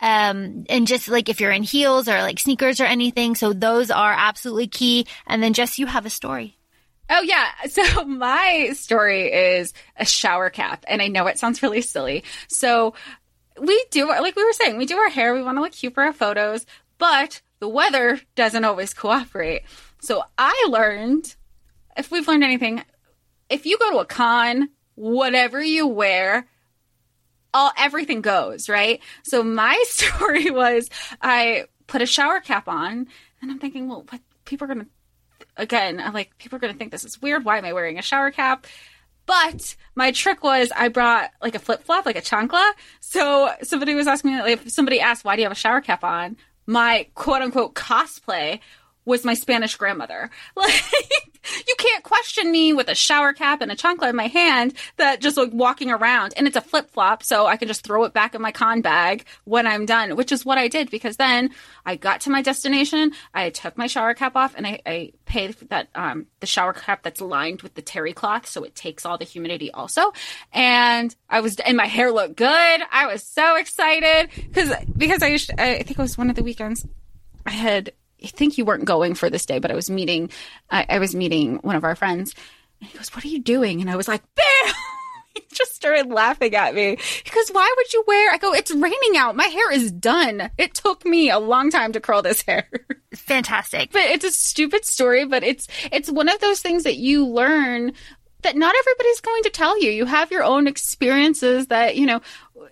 Um, 0.02 0.66
and 0.70 0.88
just 0.88 1.10
like 1.10 1.28
if 1.28 1.42
you're 1.42 1.52
in 1.52 1.64
heels 1.64 2.08
or 2.08 2.22
like 2.22 2.40
sneakers 2.40 2.80
or 2.80 2.86
anything. 2.86 3.36
So 3.36 3.52
those 3.52 3.92
are 3.92 4.14
absolutely 4.14 4.68
key. 4.68 5.08
And 5.28 5.44
then 5.44 5.54
Jess, 5.54 5.78
you 5.78 5.88
have 5.88 6.06
a 6.06 6.10
story. 6.10 6.59
Oh 7.10 7.22
yeah. 7.22 7.48
So 7.70 8.04
my 8.06 8.72
story 8.74 9.32
is 9.32 9.74
a 9.96 10.06
shower 10.06 10.50
cap 10.50 10.86
and 10.88 11.02
I 11.02 11.08
know 11.08 11.28
it 11.28 11.40
sounds 11.40 11.62
really 11.64 11.82
silly. 11.82 12.24
So 12.48 12.94
we 13.60 13.86
do 13.92 14.08
like 14.08 14.36
we 14.36 14.46
were 14.46 14.54
saying, 14.54 14.78
we 14.78 14.86
do 14.86 14.98
our 14.98 15.10
hair, 15.10 15.34
we 15.34 15.44
want 15.44 15.58
to 15.58 15.62
look 15.62 15.74
cute 15.74 15.94
for 15.94 16.04
our 16.04 16.14
photos, 16.14 16.66
but 16.98 17.42
the 17.60 17.68
weather 17.68 18.20
doesn't 18.36 18.66
always 18.66 18.94
cooperate. 18.94 19.64
So 20.02 20.24
I 20.38 20.68
learned 20.70 21.36
if 21.98 22.12
we've 22.12 22.28
learned 22.28 22.44
anything, 22.44 22.84
if 23.50 23.66
you 23.66 23.78
go 23.78 23.92
to 23.92 24.00
a 24.00 24.06
con, 24.06 24.70
whatever 24.96 25.62
you 25.62 25.88
wear, 25.88 26.48
all 27.54 27.72
everything 27.78 28.22
goes, 28.22 28.70
right? 28.70 29.02
So 29.24 29.44
my 29.44 29.82
story 29.88 30.50
was 30.50 30.90
I 31.22 31.66
put 31.88 32.02
a 32.02 32.06
shower 32.06 32.40
cap 32.40 32.68
on 32.68 33.08
and 33.42 33.52
I'm 33.52 33.60
thinking, 33.60 33.88
well, 33.88 34.06
what 34.10 34.22
people 34.46 34.66
are 34.66 34.74
going 34.74 34.86
to 34.86 34.92
again, 35.60 36.00
I'm 36.00 36.14
like, 36.14 36.38
people 36.38 36.56
are 36.56 36.60
going 36.60 36.74
to 36.74 36.78
think 36.78 36.92
this 36.92 37.06
is 37.06 37.22
weird. 37.22 37.46
Why 37.46 37.58
am 37.58 37.66
I 37.66 37.74
wearing 37.74 38.00
a 38.00 38.02
shower 38.02 38.32
cap? 38.32 38.66
But 39.26 39.76
my 39.94 40.12
trick 40.12 40.44
was 40.44 40.72
I 40.76 40.88
brought 40.88 41.30
like 41.42 41.54
a 41.54 41.60
flip 41.60 41.84
flop, 41.84 42.06
like 42.08 42.16
a 42.16 42.22
chancla. 42.22 42.72
So 43.00 43.52
somebody 43.62 43.94
was 43.94 44.08
asking 44.08 44.32
me, 44.32 44.42
like, 44.42 44.66
if 44.66 44.72
somebody 44.72 45.00
asked, 45.00 45.24
why 45.24 45.36
do 45.36 45.42
you 45.42 45.46
have 45.46 45.52
a 45.52 45.60
shower 45.60 45.82
cap 45.82 46.04
on? 46.04 46.36
My 46.66 47.08
quote 47.14 47.42
unquote 47.42 47.76
cosplay 47.76 48.60
was 49.10 49.26
my 49.26 49.34
Spanish 49.34 49.76
grandmother. 49.76 50.30
Like, 50.56 50.84
you 51.68 51.76
can't 51.78 52.04
question 52.04 52.52
me 52.52 52.74
with 52.74 52.90
a 52.90 52.96
shower 52.96 53.32
cap 53.32 53.62
and 53.62 53.72
a 53.72 53.76
chancla 53.76 54.10
in 54.10 54.16
my 54.16 54.28
hand 54.28 54.74
that 54.98 55.22
just 55.22 55.38
like 55.38 55.52
walking 55.54 55.90
around 55.90 56.34
and 56.36 56.46
it's 56.46 56.58
a 56.58 56.62
flip 56.62 56.92
flop. 56.92 57.24
So 57.24 57.46
I 57.48 57.56
can 57.56 57.68
just 57.68 57.84
throw 57.84 58.04
it 58.04 58.14
back 58.14 58.36
in 58.36 58.42
my 58.42 58.52
con 58.52 58.82
bag 58.82 59.26
when 59.46 59.66
I'm 59.66 59.86
done, 59.86 60.18
which 60.18 60.34
is 60.34 60.46
what 60.46 60.58
I 60.58 60.68
did 60.68 60.92
because 60.92 61.16
then 61.16 61.52
I 61.86 61.96
got 61.96 62.22
to 62.22 62.30
my 62.30 62.42
destination. 62.42 63.14
I 63.34 63.52
took 63.52 63.78
my 63.78 63.88
shower 63.88 64.14
cap 64.14 64.36
off 64.36 64.54
and 64.58 64.68
I, 64.68 64.82
I 64.86 65.14
paid 65.26 65.56
that, 65.70 65.88
um, 65.96 66.28
the 66.42 66.46
shower 66.46 66.74
cap 66.74 67.04
that's 67.04 67.22
lined 67.22 67.62
with 67.62 67.74
the 67.74 67.82
terry 67.82 68.14
cloth. 68.14 68.46
So 68.46 68.64
it 68.64 68.76
takes 68.76 69.06
all 69.06 69.18
the 69.18 69.26
humidity 69.26 69.72
also. 69.72 70.12
And 70.52 71.16
I 71.30 71.40
was, 71.40 71.58
and 71.60 71.78
my 71.78 71.88
hair 71.88 72.12
looked 72.12 72.36
good. 72.36 72.82
I 72.92 73.08
was 73.08 73.24
so 73.24 73.56
excited 73.56 74.30
because, 74.36 74.74
because 74.96 75.24
I, 75.24 75.40
I 75.58 75.84
think 75.84 75.92
it 75.92 75.98
was 75.98 76.18
one 76.18 76.30
of 76.30 76.36
the 76.36 76.44
weekends 76.44 76.86
I 77.46 77.52
had 77.52 77.94
I 78.24 78.28
think 78.28 78.58
you 78.58 78.66
weren't 78.66 78.86
going 78.86 79.16
for 79.16 79.30
this 79.30 79.46
day, 79.46 79.60
but 79.60 79.72
I 79.72 79.76
was 79.76 79.90
meeting, 79.90 80.30
I, 80.70 80.86
I 80.90 81.00
was 81.00 81.16
meeting 81.16 81.58
one 81.58 81.76
of 81.76 81.84
our 81.84 81.96
friends. 81.96 82.34
And 82.82 82.90
he 82.90 82.98
goes, 82.98 83.14
What 83.16 83.24
are 83.26 83.30
you 83.30 83.40
doing? 83.40 83.82
And 83.82 83.90
I 83.90 83.96
was 83.96 84.08
like, 84.08 84.22
Bam! 84.36 84.74
he 85.36 85.44
just 85.54 85.76
started 85.76 86.08
laughing 86.08 86.56
at 86.56 86.74
me. 86.74 86.98
He 87.24 87.30
goes, 87.32 87.50
Why 87.50 87.74
would 87.78 87.94
you 87.94 88.04
wear? 88.08 88.32
I 88.34 88.38
go, 88.38 88.54
It's 88.54 88.72
raining 88.72 89.18
out. 89.18 89.36
My 89.36 89.46
hair 89.46 89.72
is 89.72 89.92
done. 89.92 90.50
It 90.58 90.74
took 90.74 91.06
me 91.06 91.30
a 91.30 91.40
long 91.40 91.72
time 91.72 91.92
to 91.94 92.00
curl 92.00 92.22
this 92.22 92.42
hair. 92.42 92.70
Fantastic. 93.14 93.92
but 93.92 94.02
it's 94.04 94.26
a 94.26 94.32
stupid 94.32 94.86
story, 94.86 95.26
but 95.26 95.44
it's 95.44 95.68
it's 95.92 96.12
one 96.12 96.30
of 96.30 96.40
those 96.40 96.62
things 96.62 96.84
that 96.84 96.98
you 96.98 97.26
learn 97.26 97.94
that 98.42 98.56
not 98.56 98.74
everybody's 98.80 99.20
going 99.20 99.44
to 99.44 99.50
tell 99.50 99.82
you. 99.82 99.92
You 99.92 100.06
have 100.06 100.32
your 100.32 100.44
own 100.44 100.68
experiences 100.68 101.68
that, 101.68 101.98
you 101.98 102.06
know, 102.06 102.22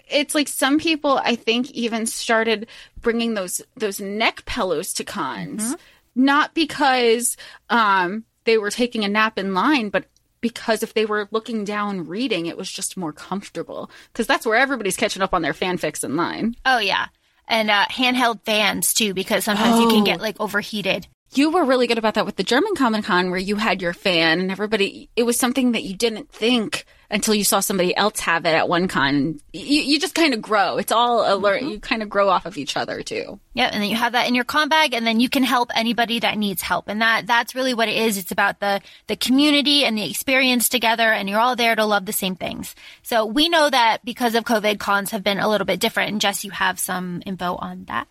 it's 0.10 0.36
like 0.36 0.48
some 0.48 0.80
people 0.80 1.20
I 1.24 1.36
think 1.36 1.72
even 1.72 2.06
started 2.06 2.68
bringing 3.02 3.34
those 3.34 3.62
those 3.76 4.00
neck 4.00 4.46
pillows 4.46 4.94
to 4.94 5.04
cons, 5.04 5.64
mm-hmm. 5.64 6.24
not 6.24 6.54
because 6.54 7.38
um, 7.70 8.26
they 8.46 8.58
were 8.58 8.72
taking 8.72 9.04
a 9.04 9.10
nap 9.10 9.38
in 9.38 9.54
line, 9.54 9.90
but 9.90 10.06
because 10.42 10.84
if 10.84 10.94
they 10.94 11.06
were 11.06 11.28
looking 11.32 11.64
down 11.64 12.08
reading, 12.08 12.46
it 12.46 12.58
was 12.58 12.72
just 12.72 12.98
more 12.98 13.12
comfortable 13.12 13.90
because 14.12 14.28
that's 14.28 14.46
where 14.46 14.58
everybody's 14.58 14.98
catching 14.98 15.22
up 15.22 15.34
on 15.34 15.42
their 15.42 15.54
fanfics 15.54 16.04
in 16.04 16.16
line. 16.16 16.56
Oh 16.66 16.80
yeah, 16.80 17.08
and 17.48 17.70
uh, 17.70 17.86
handheld 17.86 18.42
fans 18.46 18.94
too 18.94 19.14
because 19.14 19.44
sometimes 19.44 19.78
oh. 19.78 19.82
you 19.82 19.90
can 19.90 20.04
get 20.04 20.22
like 20.22 20.40
overheated. 20.40 21.08
You 21.34 21.52
were 21.52 21.66
really 21.66 21.88
good 21.88 21.98
about 21.98 22.14
that 22.14 22.26
with 22.26 22.38
the 22.38 22.44
German 22.44 22.76
Comic 22.76 23.04
Con 23.04 23.32
where 23.32 23.40
you 23.40 23.58
had 23.58 23.82
your 23.82 23.94
fan 23.94 24.40
and 24.40 24.50
everybody, 24.50 25.10
it 25.18 25.24
was 25.24 25.38
something 25.38 25.74
that 25.74 25.84
you 25.84 25.94
didn't 25.94 26.32
think 26.32 26.86
until 27.10 27.34
you 27.34 27.44
saw 27.44 27.60
somebody 27.60 27.96
else 27.96 28.20
have 28.20 28.46
it 28.46 28.50
at 28.54 28.68
one 28.68 28.88
con. 28.88 29.40
You, 29.54 29.82
you 29.82 30.00
just 30.00 30.14
kind 30.14 30.34
of 30.34 30.42
grow. 30.42 30.78
It's 30.78 30.92
all 30.92 31.22
alert. 31.34 31.62
Mm-hmm. 31.62 31.72
You 31.72 31.80
kind 31.80 32.04
of 32.04 32.10
grow 32.10 32.30
off 32.30 32.46
of 32.46 32.58
each 32.58 32.76
other 32.76 33.02
too. 33.02 33.40
Yeah. 33.54 33.70
And 33.72 33.82
then 33.82 33.90
you 33.90 33.96
have 33.96 34.12
that 34.12 34.28
in 34.28 34.36
your 34.36 34.44
con 34.44 34.68
bag 34.68 34.94
and 34.94 35.08
then 35.08 35.20
you 35.20 35.30
can 35.30 35.44
help 35.44 35.72
anybody 35.74 36.20
that 36.20 36.38
needs 36.38 36.62
help. 36.62 36.90
And 36.90 37.02
that, 37.02 37.26
that's 37.26 37.56
really 37.56 37.74
what 37.74 37.88
it 37.88 37.96
is. 37.96 38.18
It's 38.18 38.32
about 38.32 38.60
the, 38.60 38.82
the 39.08 39.16
community 39.16 39.86
and 39.86 39.98
the 39.98 40.10
experience 40.10 40.68
together 40.68 41.12
and 41.12 41.30
you're 41.30 41.40
all 41.40 41.56
there 41.56 41.76
to 41.76 41.86
love 41.86 42.06
the 42.06 42.14
same 42.14 42.36
things. 42.36 42.76
So 43.04 43.26
we 43.26 43.48
know 43.48 43.70
that 43.70 44.04
because 44.04 44.36
of 44.36 44.44
COVID, 44.44 44.80
cons 44.80 45.12
have 45.12 45.24
been 45.24 45.40
a 45.40 45.50
little 45.50 45.66
bit 45.66 45.80
different. 45.80 46.12
And 46.12 46.22
Jess, 46.22 46.44
you 46.44 46.52
have 46.52 46.78
some 46.78 47.24
info 47.26 47.56
on 47.56 47.86
that. 47.86 48.08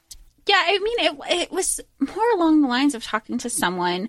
Yeah, 0.46 0.62
I 0.64 0.78
mean, 0.78 0.98
it, 1.00 1.40
it 1.42 1.52
was 1.52 1.80
more 1.98 2.30
along 2.34 2.62
the 2.62 2.68
lines 2.68 2.94
of 2.94 3.02
talking 3.02 3.36
to 3.38 3.50
someone 3.50 4.08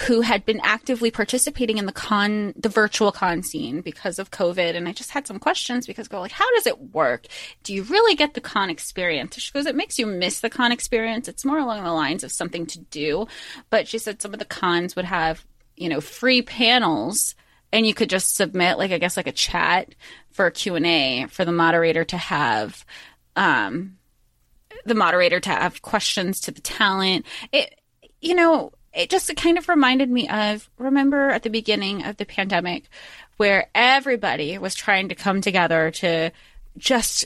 who 0.00 0.20
had 0.20 0.44
been 0.44 0.60
actively 0.62 1.10
participating 1.10 1.78
in 1.78 1.86
the 1.86 1.92
con, 1.92 2.54
the 2.56 2.68
virtual 2.68 3.10
con 3.10 3.42
scene 3.42 3.80
because 3.80 4.18
of 4.18 4.30
COVID. 4.30 4.76
And 4.76 4.88
I 4.88 4.92
just 4.92 5.10
had 5.10 5.26
some 5.26 5.38
questions 5.38 5.86
because 5.86 6.08
go 6.08 6.20
like, 6.20 6.32
how 6.32 6.48
does 6.54 6.66
it 6.66 6.94
work? 6.94 7.26
Do 7.64 7.74
you 7.74 7.82
really 7.82 8.14
get 8.14 8.34
the 8.34 8.40
con 8.40 8.70
experience? 8.70 9.36
She 9.38 9.52
goes, 9.52 9.66
it 9.66 9.74
makes 9.74 9.98
you 9.98 10.06
miss 10.06 10.40
the 10.40 10.50
con 10.50 10.70
experience. 10.70 11.28
It's 11.28 11.44
more 11.44 11.58
along 11.58 11.82
the 11.82 11.92
lines 11.92 12.22
of 12.22 12.30
something 12.30 12.66
to 12.66 12.78
do. 12.78 13.26
But 13.70 13.88
she 13.88 13.98
said 13.98 14.22
some 14.22 14.32
of 14.32 14.38
the 14.38 14.44
cons 14.44 14.94
would 14.94 15.04
have, 15.04 15.44
you 15.76 15.88
know, 15.88 16.00
free 16.00 16.42
panels 16.42 17.34
and 17.72 17.86
you 17.86 17.92
could 17.92 18.08
just 18.08 18.36
submit 18.36 18.78
like, 18.78 18.92
I 18.92 18.98
guess 18.98 19.16
like 19.16 19.26
a 19.26 19.32
chat 19.32 19.94
for 20.30 20.52
A 20.54 21.26
for 21.28 21.44
the 21.44 21.52
moderator 21.52 22.04
to 22.04 22.16
have, 22.16 22.84
um, 23.34 23.98
the 24.84 24.94
moderator 24.94 25.40
to 25.40 25.50
have 25.50 25.82
questions 25.82 26.40
to 26.42 26.52
the 26.52 26.60
talent. 26.60 27.26
It, 27.52 27.74
you 28.20 28.34
know, 28.34 28.72
it 28.98 29.10
just 29.10 29.34
kind 29.36 29.56
of 29.56 29.68
reminded 29.68 30.10
me 30.10 30.28
of 30.28 30.68
remember 30.76 31.30
at 31.30 31.44
the 31.44 31.50
beginning 31.50 32.04
of 32.04 32.16
the 32.16 32.26
pandemic 32.26 32.88
where 33.36 33.68
everybody 33.72 34.58
was 34.58 34.74
trying 34.74 35.08
to 35.08 35.14
come 35.14 35.40
together 35.40 35.92
to 35.92 36.32
just 36.76 37.24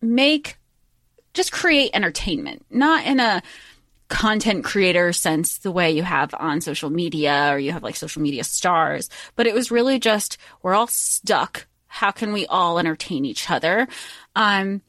make 0.00 0.56
just 1.34 1.52
create 1.52 1.90
entertainment, 1.92 2.64
not 2.70 3.04
in 3.04 3.20
a 3.20 3.42
content 4.08 4.64
creator 4.64 5.12
sense 5.12 5.58
the 5.58 5.70
way 5.70 5.90
you 5.90 6.02
have 6.02 6.34
on 6.34 6.62
social 6.62 6.88
media 6.88 7.50
or 7.52 7.58
you 7.58 7.72
have 7.72 7.82
like 7.82 7.94
social 7.94 8.22
media 8.22 8.42
stars, 8.42 9.10
but 9.36 9.46
it 9.46 9.54
was 9.54 9.70
really 9.70 9.98
just 9.98 10.38
we're 10.62 10.74
all 10.74 10.86
stuck. 10.86 11.66
How 11.88 12.10
can 12.10 12.32
we 12.32 12.46
all 12.46 12.78
entertain 12.78 13.26
each 13.26 13.50
other? 13.50 13.86
Um, 14.34 14.80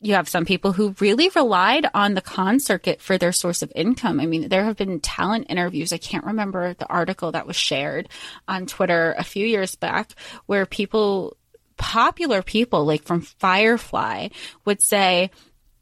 you 0.00 0.14
have 0.14 0.28
some 0.28 0.46
people 0.46 0.72
who 0.72 0.94
really 0.98 1.28
relied 1.34 1.86
on 1.92 2.14
the 2.14 2.22
con 2.22 2.58
circuit 2.58 3.02
for 3.02 3.18
their 3.18 3.32
source 3.32 3.62
of 3.62 3.72
income. 3.74 4.18
I 4.18 4.26
mean, 4.26 4.48
there 4.48 4.64
have 4.64 4.76
been 4.76 5.00
talent 5.00 5.46
interviews. 5.50 5.92
I 5.92 5.98
can't 5.98 6.24
remember 6.24 6.74
the 6.74 6.86
article 6.86 7.32
that 7.32 7.46
was 7.46 7.56
shared 7.56 8.08
on 8.48 8.66
Twitter 8.66 9.14
a 9.18 9.24
few 9.24 9.46
years 9.46 9.74
back 9.74 10.12
where 10.46 10.64
people, 10.64 11.36
popular 11.76 12.42
people 12.42 12.86
like 12.86 13.04
from 13.04 13.20
Firefly 13.20 14.28
would 14.64 14.80
say 14.80 15.30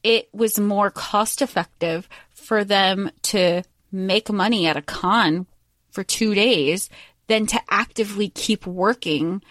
it 0.03 0.29
was 0.35 0.59
more 0.59 0.91
cost 0.91 1.41
effective 1.41 2.09
for 2.35 2.65
them 2.65 3.11
to 3.23 3.63
make 3.93 4.31
money 4.31 4.67
at 4.67 4.77
a 4.77 4.83
con 4.83 5.47
for 5.91 6.03
two 6.03 6.35
days 6.35 6.91
than 7.29 7.47
to 7.47 7.61
actively 7.71 8.29
keep 8.29 8.67
working 8.67 9.43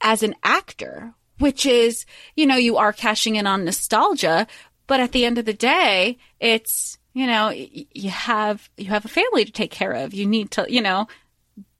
as 0.00 0.22
an 0.22 0.34
actor 0.42 1.14
which 1.42 1.66
is, 1.66 2.06
you 2.36 2.46
know, 2.46 2.56
you 2.56 2.76
are 2.76 2.92
cashing 2.92 3.36
in 3.36 3.46
on 3.46 3.64
nostalgia, 3.64 4.46
but 4.86 5.00
at 5.00 5.12
the 5.12 5.24
end 5.24 5.38
of 5.38 5.44
the 5.44 5.52
day, 5.52 6.18
it's, 6.38 6.98
you 7.14 7.26
know, 7.26 7.50
you 7.50 8.10
have, 8.10 8.70
you 8.76 8.86
have 8.86 9.04
a 9.04 9.08
family 9.08 9.44
to 9.44 9.52
take 9.52 9.70
care 9.70 9.92
of. 9.92 10.14
You 10.14 10.24
need 10.24 10.52
to, 10.52 10.66
you 10.68 10.80
know, 10.80 11.08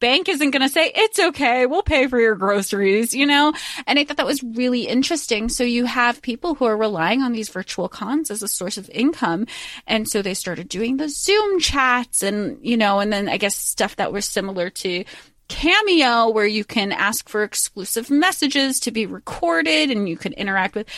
bank 0.01 0.28
isn't 0.28 0.51
going 0.51 0.62
to 0.62 0.68
say, 0.68 0.90
it's 0.94 1.18
okay. 1.18 1.64
We'll 1.64 1.84
pay 1.84 2.09
for 2.09 2.18
your 2.18 2.34
groceries, 2.34 3.14
you 3.14 3.24
know? 3.24 3.52
And 3.86 3.98
I 3.98 4.05
thought 4.05 4.16
that 4.16 4.26
was 4.26 4.43
really 4.43 4.89
interesting. 4.89 5.48
So 5.48 5.62
you 5.62 5.84
have 5.84 6.20
people 6.22 6.55
who 6.56 6.64
are 6.64 6.76
relying 6.76 7.22
on 7.22 7.32
these 7.32 7.48
virtual 7.48 7.89
cons 7.89 8.30
as 8.30 8.43
a 8.43 8.48
source 8.48 8.76
of 8.76 8.90
income. 8.90 9.47
And 9.86 10.09
so 10.09 10.20
they 10.20 10.34
started 10.34 10.68
doing 10.68 10.97
the 10.97 11.09
Zoom 11.09 11.60
chats 11.60 12.22
and, 12.24 12.59
you 12.62 12.76
know, 12.76 12.98
and 12.98 13.12
then 13.12 13.28
I 13.28 13.36
guess 13.36 13.55
stuff 13.55 13.97
that 13.97 14.12
was 14.12 14.24
similar 14.24 14.70
to 14.70 15.05
Cameo, 15.48 16.31
where 16.31 16.47
you 16.47 16.64
can 16.64 16.93
ask 16.93 17.28
for 17.28 17.43
exclusive 17.43 18.10
messages 18.10 18.81
to 18.81 18.90
be 18.90 19.06
recorded 19.06 19.90
and 19.90 20.09
you 20.09 20.16
can 20.16 20.32
interact 20.32 20.74
with. 20.74 20.89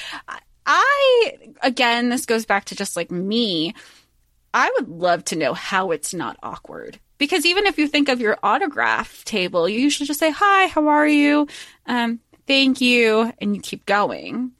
I, 0.67 1.39
again, 1.63 2.09
this 2.09 2.27
goes 2.27 2.47
back 2.47 2.67
to 2.67 2.77
just 2.77 2.97
like 2.97 3.11
me. 3.11 3.75
I 4.53 4.71
would 4.77 4.89
love 4.89 5.25
to 5.27 5.37
know 5.37 5.53
how 5.53 5.91
it's 5.91 6.15
not 6.15 6.39
awkward. 6.43 6.99
Because 7.19 7.47
even 7.47 7.67
if 7.67 7.79
you 7.79 7.87
think 7.87 8.09
of 8.09 8.21
your 8.21 8.39
autograph 8.43 9.25
table, 9.25 9.69
you 9.69 9.79
usually 9.79 10.07
just 10.07 10.21
say, 10.21 10.31
Hi, 10.31 10.67
how 10.67 10.89
are 10.89 11.07
you? 11.07 11.47
Um, 11.87 12.21
thank 12.47 12.81
you. 12.81 13.33
And 13.41 13.55
you 13.55 13.63
keep 13.63 13.87
going. 13.87 14.53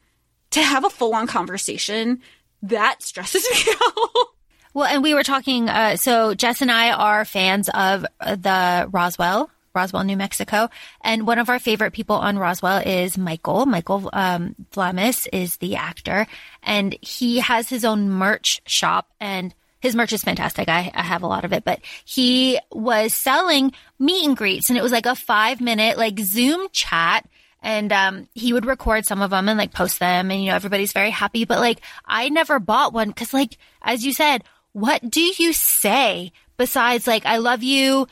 To 0.51 0.61
have 0.61 0.85
a 0.85 0.89
full 0.89 1.13
on 1.13 1.27
conversation, 1.27 2.21
that 2.61 3.03
stresses 3.03 3.43
me 3.67 3.73
out. 3.73 4.27
Well, 4.73 4.85
and 4.85 5.03
we 5.03 5.13
were 5.13 5.23
talking. 5.23 5.69
Uh, 5.69 5.95
so 5.95 6.33
Jess 6.33 6.61
and 6.61 6.71
I 6.71 6.91
are 6.91 7.25
fans 7.25 7.69
of 7.69 8.05
uh, 8.19 8.35
the 8.35 8.89
Roswell, 8.91 9.49
Roswell, 9.75 10.03
New 10.03 10.17
Mexico, 10.17 10.69
and 11.01 11.27
one 11.27 11.39
of 11.39 11.49
our 11.49 11.59
favorite 11.59 11.93
people 11.93 12.15
on 12.15 12.39
Roswell 12.39 12.77
is 12.85 13.17
Michael. 13.17 13.65
Michael 13.65 14.09
um, 14.13 14.55
Vlamis 14.73 15.27
is 15.31 15.57
the 15.57 15.75
actor, 15.75 16.25
and 16.63 16.95
he 17.01 17.39
has 17.39 17.69
his 17.69 17.85
own 17.85 18.09
merch 18.09 18.61
shop 18.65 19.11
and. 19.19 19.53
His 19.81 19.95
merch 19.95 20.13
is 20.13 20.23
fantastic. 20.23 20.67
I, 20.67 20.91
I 20.95 21.03
have 21.03 21.21
a 21.21 21.27
lot 21.27 21.45
of 21.45 21.53
it, 21.53 21.63
but 21.63 21.79
he 22.05 22.57
was 22.71 23.13
selling 23.13 23.71
meet 23.99 24.25
and 24.25 24.35
greets 24.35 24.69
and 24.69 24.79
it 24.79 24.81
was 24.81 24.91
like 24.91 25.05
a 25.05 25.13
five 25.13 25.61
minute 25.61 25.95
like 25.95 26.17
Zoom 26.17 26.69
chat 26.71 27.27
and 27.65 27.91
um, 27.91 28.29
he 28.35 28.53
would 28.53 28.65
record 28.65 29.05
some 29.05 29.23
of 29.23 29.31
them 29.31 29.49
and 29.49 29.57
like 29.57 29.73
post 29.73 29.99
them 29.99 30.31
and 30.31 30.41
you 30.41 30.49
know 30.49 30.55
everybody's 30.55 30.93
very 30.93 31.09
happy 31.09 31.43
but 31.43 31.59
like 31.59 31.81
i 32.05 32.29
never 32.29 32.59
bought 32.59 32.93
one 32.93 33.09
because 33.09 33.33
like 33.33 33.57
as 33.81 34.05
you 34.05 34.13
said 34.13 34.43
what 34.71 35.09
do 35.09 35.21
you 35.21 35.51
say 35.51 36.31
besides 36.57 37.07
like 37.07 37.25
i 37.25 37.37
love 37.37 37.63
you 37.63 38.07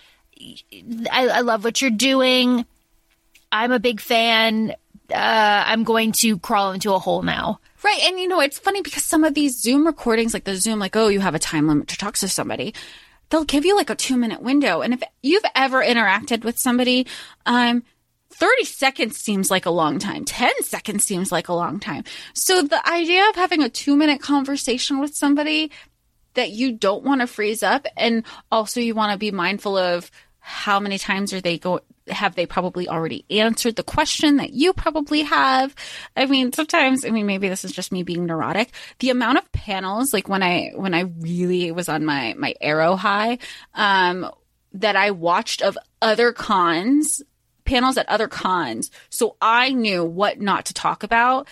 I, 1.12 1.28
I 1.28 1.42
love 1.42 1.64
what 1.64 1.82
you're 1.82 1.92
doing 1.92 2.66
i'm 3.52 3.72
a 3.72 3.80
big 3.80 4.00
fan 4.00 4.72
uh, 5.12 5.64
i'm 5.68 5.84
going 5.84 6.12
to 6.14 6.40
crawl 6.40 6.72
into 6.72 6.94
a 6.94 7.00
hole 7.00 7.22
now 7.22 7.60
Right. 7.84 8.00
And 8.04 8.18
you 8.18 8.30
know, 8.30 8.40
it's 8.40 8.60
funny 8.60 8.82
because 8.82 9.04
some 9.04 9.26
of 9.26 9.34
these 9.34 9.62
Zoom 9.62 9.86
recordings, 9.86 10.34
like 10.34 10.46
the 10.46 10.56
Zoom, 10.56 10.80
like, 10.80 10.96
oh, 10.96 11.10
you 11.10 11.20
have 11.20 11.36
a 11.36 11.40
time 11.40 11.68
limit 11.68 11.90
to 11.90 11.98
talk 11.98 12.16
to 12.16 12.30
somebody. 12.30 12.74
They'll 13.30 13.44
give 13.44 13.66
you 13.66 13.76
like 13.76 13.90
a 13.90 13.96
two 13.96 14.16
minute 14.16 14.42
window. 14.42 14.82
And 14.82 14.94
if 14.94 15.04
you've 15.22 15.44
ever 15.54 15.84
interacted 15.84 16.46
with 16.46 16.58
somebody, 16.58 17.08
um, 17.46 17.84
30 18.30 18.64
seconds 18.64 19.18
seems 19.18 19.52
like 19.52 19.66
a 19.66 19.72
long 19.72 20.00
time. 20.00 20.24
10 20.24 20.64
seconds 20.64 21.06
seems 21.06 21.32
like 21.32 21.50
a 21.50 21.54
long 21.54 21.80
time. 21.80 22.06
So 22.34 22.62
the 22.62 22.88
idea 22.88 23.28
of 23.30 23.36
having 23.36 23.62
a 23.62 23.70
two 23.70 23.98
minute 23.98 24.22
conversation 24.22 25.00
with 25.00 25.14
somebody 25.14 25.70
that 26.36 26.52
you 26.52 26.72
don't 26.72 27.04
want 27.04 27.22
to 27.22 27.28
freeze 27.28 27.64
up 27.64 27.86
and 27.98 28.24
also 28.52 28.80
you 28.80 28.96
want 28.96 29.12
to 29.12 29.18
be 29.18 29.30
mindful 29.30 29.78
of 29.78 30.10
how 30.46 30.78
many 30.78 30.98
times 30.98 31.32
are 31.32 31.40
they 31.40 31.58
go 31.58 31.80
have 32.10 32.36
they 32.36 32.46
probably 32.46 32.90
already 32.90 33.24
answered 33.30 33.78
the 33.78 33.84
question 33.84 34.36
that 34.36 34.52
you 34.52 34.74
probably 34.74 35.22
have? 35.22 35.74
I 36.18 36.26
mean 36.26 36.52
sometimes 36.52 37.06
i 37.06 37.12
mean 37.12 37.26
maybe 37.26 37.48
this 37.48 37.64
is 37.64 37.72
just 37.72 37.94
me 37.94 38.04
being 38.04 38.26
neurotic. 38.26 38.72
The 39.00 39.10
amount 39.10 39.38
of 39.38 39.50
panels 39.54 40.12
like 40.12 40.28
when 40.28 40.44
i 40.44 40.72
when 40.76 40.94
i 40.94 41.06
really 41.20 41.72
was 41.72 41.88
on 41.88 42.04
my 42.04 42.36
my 42.38 42.56
arrow 42.60 42.98
high 42.98 43.38
um 43.74 44.30
that 44.74 44.98
i 44.98 45.12
watched 45.12 45.62
of 45.62 45.78
other 46.02 46.34
cons 46.34 47.22
panels 47.64 47.98
at 47.98 48.10
other 48.10 48.28
cons. 48.28 48.92
So 49.10 49.38
i 49.42 49.70
knew 49.70 50.04
what 50.04 50.42
not 50.42 50.66
to 50.66 50.74
talk 50.74 51.04
about. 51.04 51.48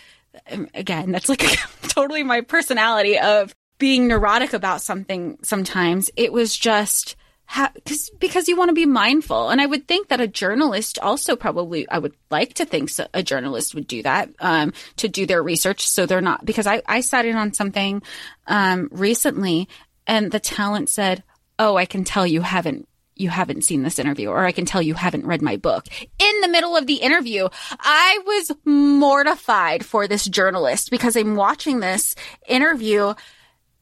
Um, 0.52 0.68
again 0.74 1.14
that's 1.14 1.30
like 1.30 1.46
totally 1.84 2.24
my 2.24 2.42
personality 2.42 3.18
of 3.18 3.56
being 3.78 4.10
neurotic 4.10 4.52
about 4.52 4.82
something 4.82 5.40
sometimes. 5.44 6.12
It 6.18 6.34
was 6.34 6.58
just 6.58 7.16
ha- 7.52 7.74
cause, 7.86 8.10
because 8.18 8.48
you 8.48 8.56
want 8.56 8.70
to 8.70 8.74
be 8.74 8.86
mindful 8.86 9.50
and 9.50 9.60
i 9.60 9.66
would 9.66 9.86
think 9.86 10.08
that 10.08 10.22
a 10.22 10.28
journalist 10.28 10.98
also 11.00 11.36
probably 11.36 11.88
i 11.90 12.00
would 12.00 12.16
like 12.30 12.54
to 12.54 12.66
think 12.66 12.90
so, 12.90 13.06
a 13.14 13.22
journalist 13.22 13.76
would 13.76 13.88
do 13.88 14.02
that 14.02 14.30
um, 14.40 14.72
to 14.96 15.10
do 15.10 15.26
their 15.26 15.44
research 15.44 15.86
so 15.86 16.06
they're 16.06 16.22
not 16.22 16.46
because 16.46 16.66
i, 16.66 16.82
I 16.86 17.02
sat 17.02 17.26
in 17.26 17.36
on 17.36 17.54
something 17.54 18.02
um, 18.48 18.88
recently 18.92 19.68
and 20.08 20.32
the 20.32 20.40
talent 20.40 20.88
said 20.90 21.24
oh 21.60 21.76
i 21.76 21.86
can 21.86 22.06
tell 22.06 22.26
you 22.26 22.40
haven't 22.40 22.88
you 23.16 23.30
haven't 23.30 23.64
seen 23.64 23.84
this 23.84 24.00
interview 24.00 24.30
or 24.30 24.46
I 24.46 24.52
can 24.52 24.66
tell 24.66 24.82
you 24.82 24.96
haven't 24.96 25.28
read 25.28 25.44
my 25.44 25.56
book. 25.56 25.86
In 26.18 26.42
the 26.42 26.48
middle 26.48 26.76
of 26.76 26.88
the 26.88 26.96
interview, 26.96 27.50
I 27.80 28.20
was 28.26 28.52
mortified 28.66 29.86
for 29.86 30.08
this 30.08 30.26
journalist 30.26 30.90
because 30.90 31.16
I'm 31.16 31.36
watching 31.36 31.82
this 31.82 32.16
interview 32.48 33.14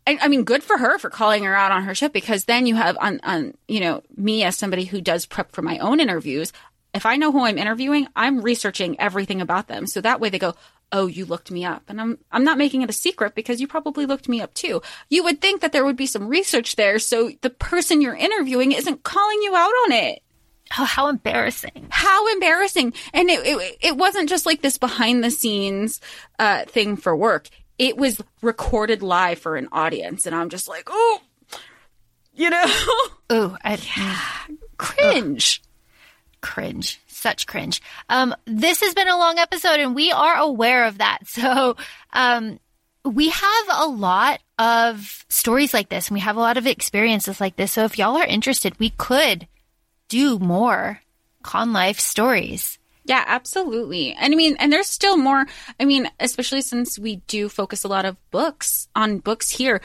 I, 0.10 0.26
I 0.26 0.28
mean, 0.28 0.44
good 0.44 0.64
for 0.64 0.76
her 0.76 0.98
for 0.98 1.12
calling 1.12 1.44
her 1.44 1.56
out 1.56 1.72
on 1.72 1.84
her 1.84 1.94
ship 1.94 2.14
because 2.14 2.46
then 2.46 2.66
you 2.66 2.76
have 2.76 2.98
on, 3.00 3.20
on, 3.22 3.54
you 3.68 3.80
know, 3.80 4.02
me 4.18 4.44
as 4.44 4.58
somebody 4.58 4.86
who 4.86 5.02
does 5.02 5.28
prep 5.28 5.52
for 5.52 5.62
my 5.62 5.78
own 5.78 6.00
interviews. 6.00 6.52
If 6.96 7.06
I 7.06 7.18
know 7.18 7.32
who 7.32 7.46
I'm 7.46 7.60
interviewing, 7.60 8.08
I'm 8.16 8.42
researching 8.42 9.00
everything 9.00 9.40
about 9.40 9.68
them. 9.68 9.86
So 9.86 10.02
that 10.02 10.20
way 10.20 10.30
they 10.30 10.40
go, 10.40 10.56
Oh, 10.92 11.06
you 11.06 11.26
looked 11.26 11.52
me 11.52 11.64
up. 11.64 11.84
And 11.88 12.02
I'm, 12.02 12.18
I'm 12.32 12.44
not 12.44 12.58
making 12.58 12.82
it 12.82 12.90
a 12.90 12.94
secret 12.94 13.36
because 13.36 13.62
you 13.62 13.68
probably 13.68 14.08
looked 14.08 14.28
me 14.28 14.42
up 14.42 14.56
too. 14.56 14.82
You 15.08 15.24
would 15.24 15.40
think 15.40 15.62
that 15.62 15.72
there 15.72 15.86
would 15.86 15.96
be 15.96 16.08
some 16.08 16.28
research 16.28 16.76
there. 16.78 16.98
So 16.98 17.30
the 17.42 17.52
person 17.52 18.02
you're 18.02 18.16
interviewing 18.16 18.72
isn't 18.72 19.04
calling 19.04 19.38
you 19.44 19.56
out 19.56 19.70
on 19.86 19.92
it. 19.92 20.24
oh 20.80 20.86
how 20.86 21.08
embarrassing 21.08 21.86
How 21.92 22.28
embarrassing. 22.34 22.94
And 23.14 23.30
it, 23.30 23.46
it, 23.46 23.78
it 23.82 23.98
wasn't 23.98 24.30
just 24.30 24.48
like 24.48 24.64
this 24.64 24.80
behind 24.80 25.24
the 25.24 25.30
scenes, 25.30 26.02
uh, 26.40 26.66
thing 26.66 26.98
for 26.98 27.16
work. 27.16 27.50
It 27.80 27.98
was 27.98 28.22
recorded 28.42 29.02
live 29.02 29.40
for 29.40 29.56
an 29.56 29.70
audience. 29.72 30.26
And 30.26 30.36
I'm 30.36 30.50
just 30.50 30.68
like, 30.68 30.88
oh, 30.88 31.22
you 32.36 32.50
know, 32.50 32.64
oh, 33.30 33.58
I, 33.64 33.78
cringe. 34.78 35.62
cringe. 36.42 37.00
Such 37.08 37.48
cringe. 37.48 37.82
Um, 38.10 38.36
this 38.46 38.82
has 38.82 38.94
been 38.94 39.10
a 39.10 39.18
long 39.18 39.40
episode 39.40 39.80
and 39.80 39.96
we 39.96 40.12
are 40.12 40.36
aware 40.36 40.86
of 40.86 41.00
that. 41.00 41.20
So, 41.28 41.76
um, 42.14 42.60
we 43.06 43.30
have 43.30 43.66
a 43.72 43.88
lot 43.88 44.42
of 44.58 45.26
stories 45.30 45.74
like 45.74 45.90
this 45.90 46.10
and 46.10 46.16
we 46.16 46.22
have 46.22 46.36
a 46.38 46.42
lot 46.42 46.58
of 46.58 46.68
experiences 46.68 47.40
like 47.40 47.56
this. 47.56 47.72
So 47.72 47.86
if 47.86 47.98
y'all 47.98 48.18
are 48.18 48.26
interested, 48.26 48.78
we 48.80 48.90
could 48.90 49.48
do 50.10 50.40
more 50.40 51.02
con 51.44 51.72
life 51.72 52.00
stories. 52.00 52.79
Yeah, 53.06 53.24
absolutely. 53.26 54.14
And 54.14 54.34
I 54.34 54.38
mean, 54.38 54.56
and 54.60 54.72
there's 54.72 54.88
still 54.88 55.18
more. 55.18 55.46
I 55.80 55.86
mean, 55.86 56.10
especially 56.20 56.62
since 56.62 57.00
we 57.00 57.18
do 57.28 57.50
focus 57.50 57.84
a 57.84 57.88
lot 57.88 58.06
of 58.06 58.18
books 58.30 58.88
on 58.96 59.20
books 59.20 59.50
here, 59.50 59.82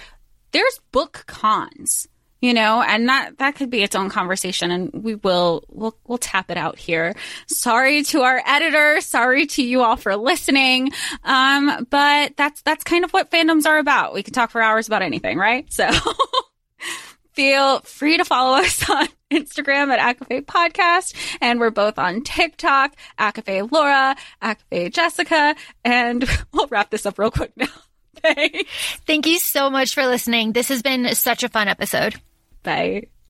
there's 0.52 0.80
book 0.92 1.24
cons, 1.26 2.06
you 2.40 2.52
know, 2.52 2.82
and 2.82 3.08
that 3.08 3.38
that 3.38 3.54
could 3.54 3.70
be 3.70 3.82
its 3.82 3.96
own 3.96 4.10
conversation 4.10 4.70
and 4.70 4.90
we 4.92 5.14
will 5.14 5.64
we'll 5.68 5.96
we'll 6.06 6.18
tap 6.18 6.50
it 6.50 6.56
out 6.56 6.78
here. 6.78 7.14
Sorry 7.46 8.02
to 8.04 8.22
our 8.22 8.42
editor, 8.46 9.00
sorry 9.00 9.46
to 9.46 9.62
you 9.62 9.82
all 9.82 9.96
for 9.96 10.14
listening. 10.16 10.92
Um, 11.24 11.86
but 11.90 12.36
that's 12.36 12.60
that's 12.62 12.84
kind 12.84 13.04
of 13.04 13.12
what 13.12 13.30
fandoms 13.30 13.64
are 13.66 13.78
about. 13.78 14.12
We 14.12 14.22
can 14.22 14.34
talk 14.34 14.50
for 14.50 14.60
hours 14.60 14.86
about 14.86 15.02
anything, 15.02 15.38
right? 15.38 15.72
So 15.72 15.88
feel 17.32 17.80
free 17.80 18.18
to 18.18 18.24
follow 18.24 18.58
us 18.58 18.88
on 18.90 19.08
Instagram 19.34 19.96
at 19.96 20.16
ACOFAE 20.16 20.46
Podcast. 20.46 21.14
And 21.40 21.60
we're 21.60 21.70
both 21.70 21.98
on 21.98 22.22
TikTok, 22.22 22.94
ACOFAE 23.18 23.70
Laura, 23.70 24.16
ACOFAE 24.42 24.92
Jessica. 24.92 25.54
And 25.84 26.28
we'll 26.52 26.68
wrap 26.68 26.90
this 26.90 27.06
up 27.06 27.18
real 27.18 27.30
quick 27.30 27.52
now. 27.56 27.66
Thanks. 28.16 28.70
Thank 29.06 29.26
you 29.26 29.38
so 29.38 29.70
much 29.70 29.94
for 29.94 30.06
listening. 30.06 30.52
This 30.52 30.68
has 30.68 30.82
been 30.82 31.14
such 31.14 31.42
a 31.42 31.48
fun 31.48 31.68
episode. 31.68 32.14
Bye. 32.62 33.08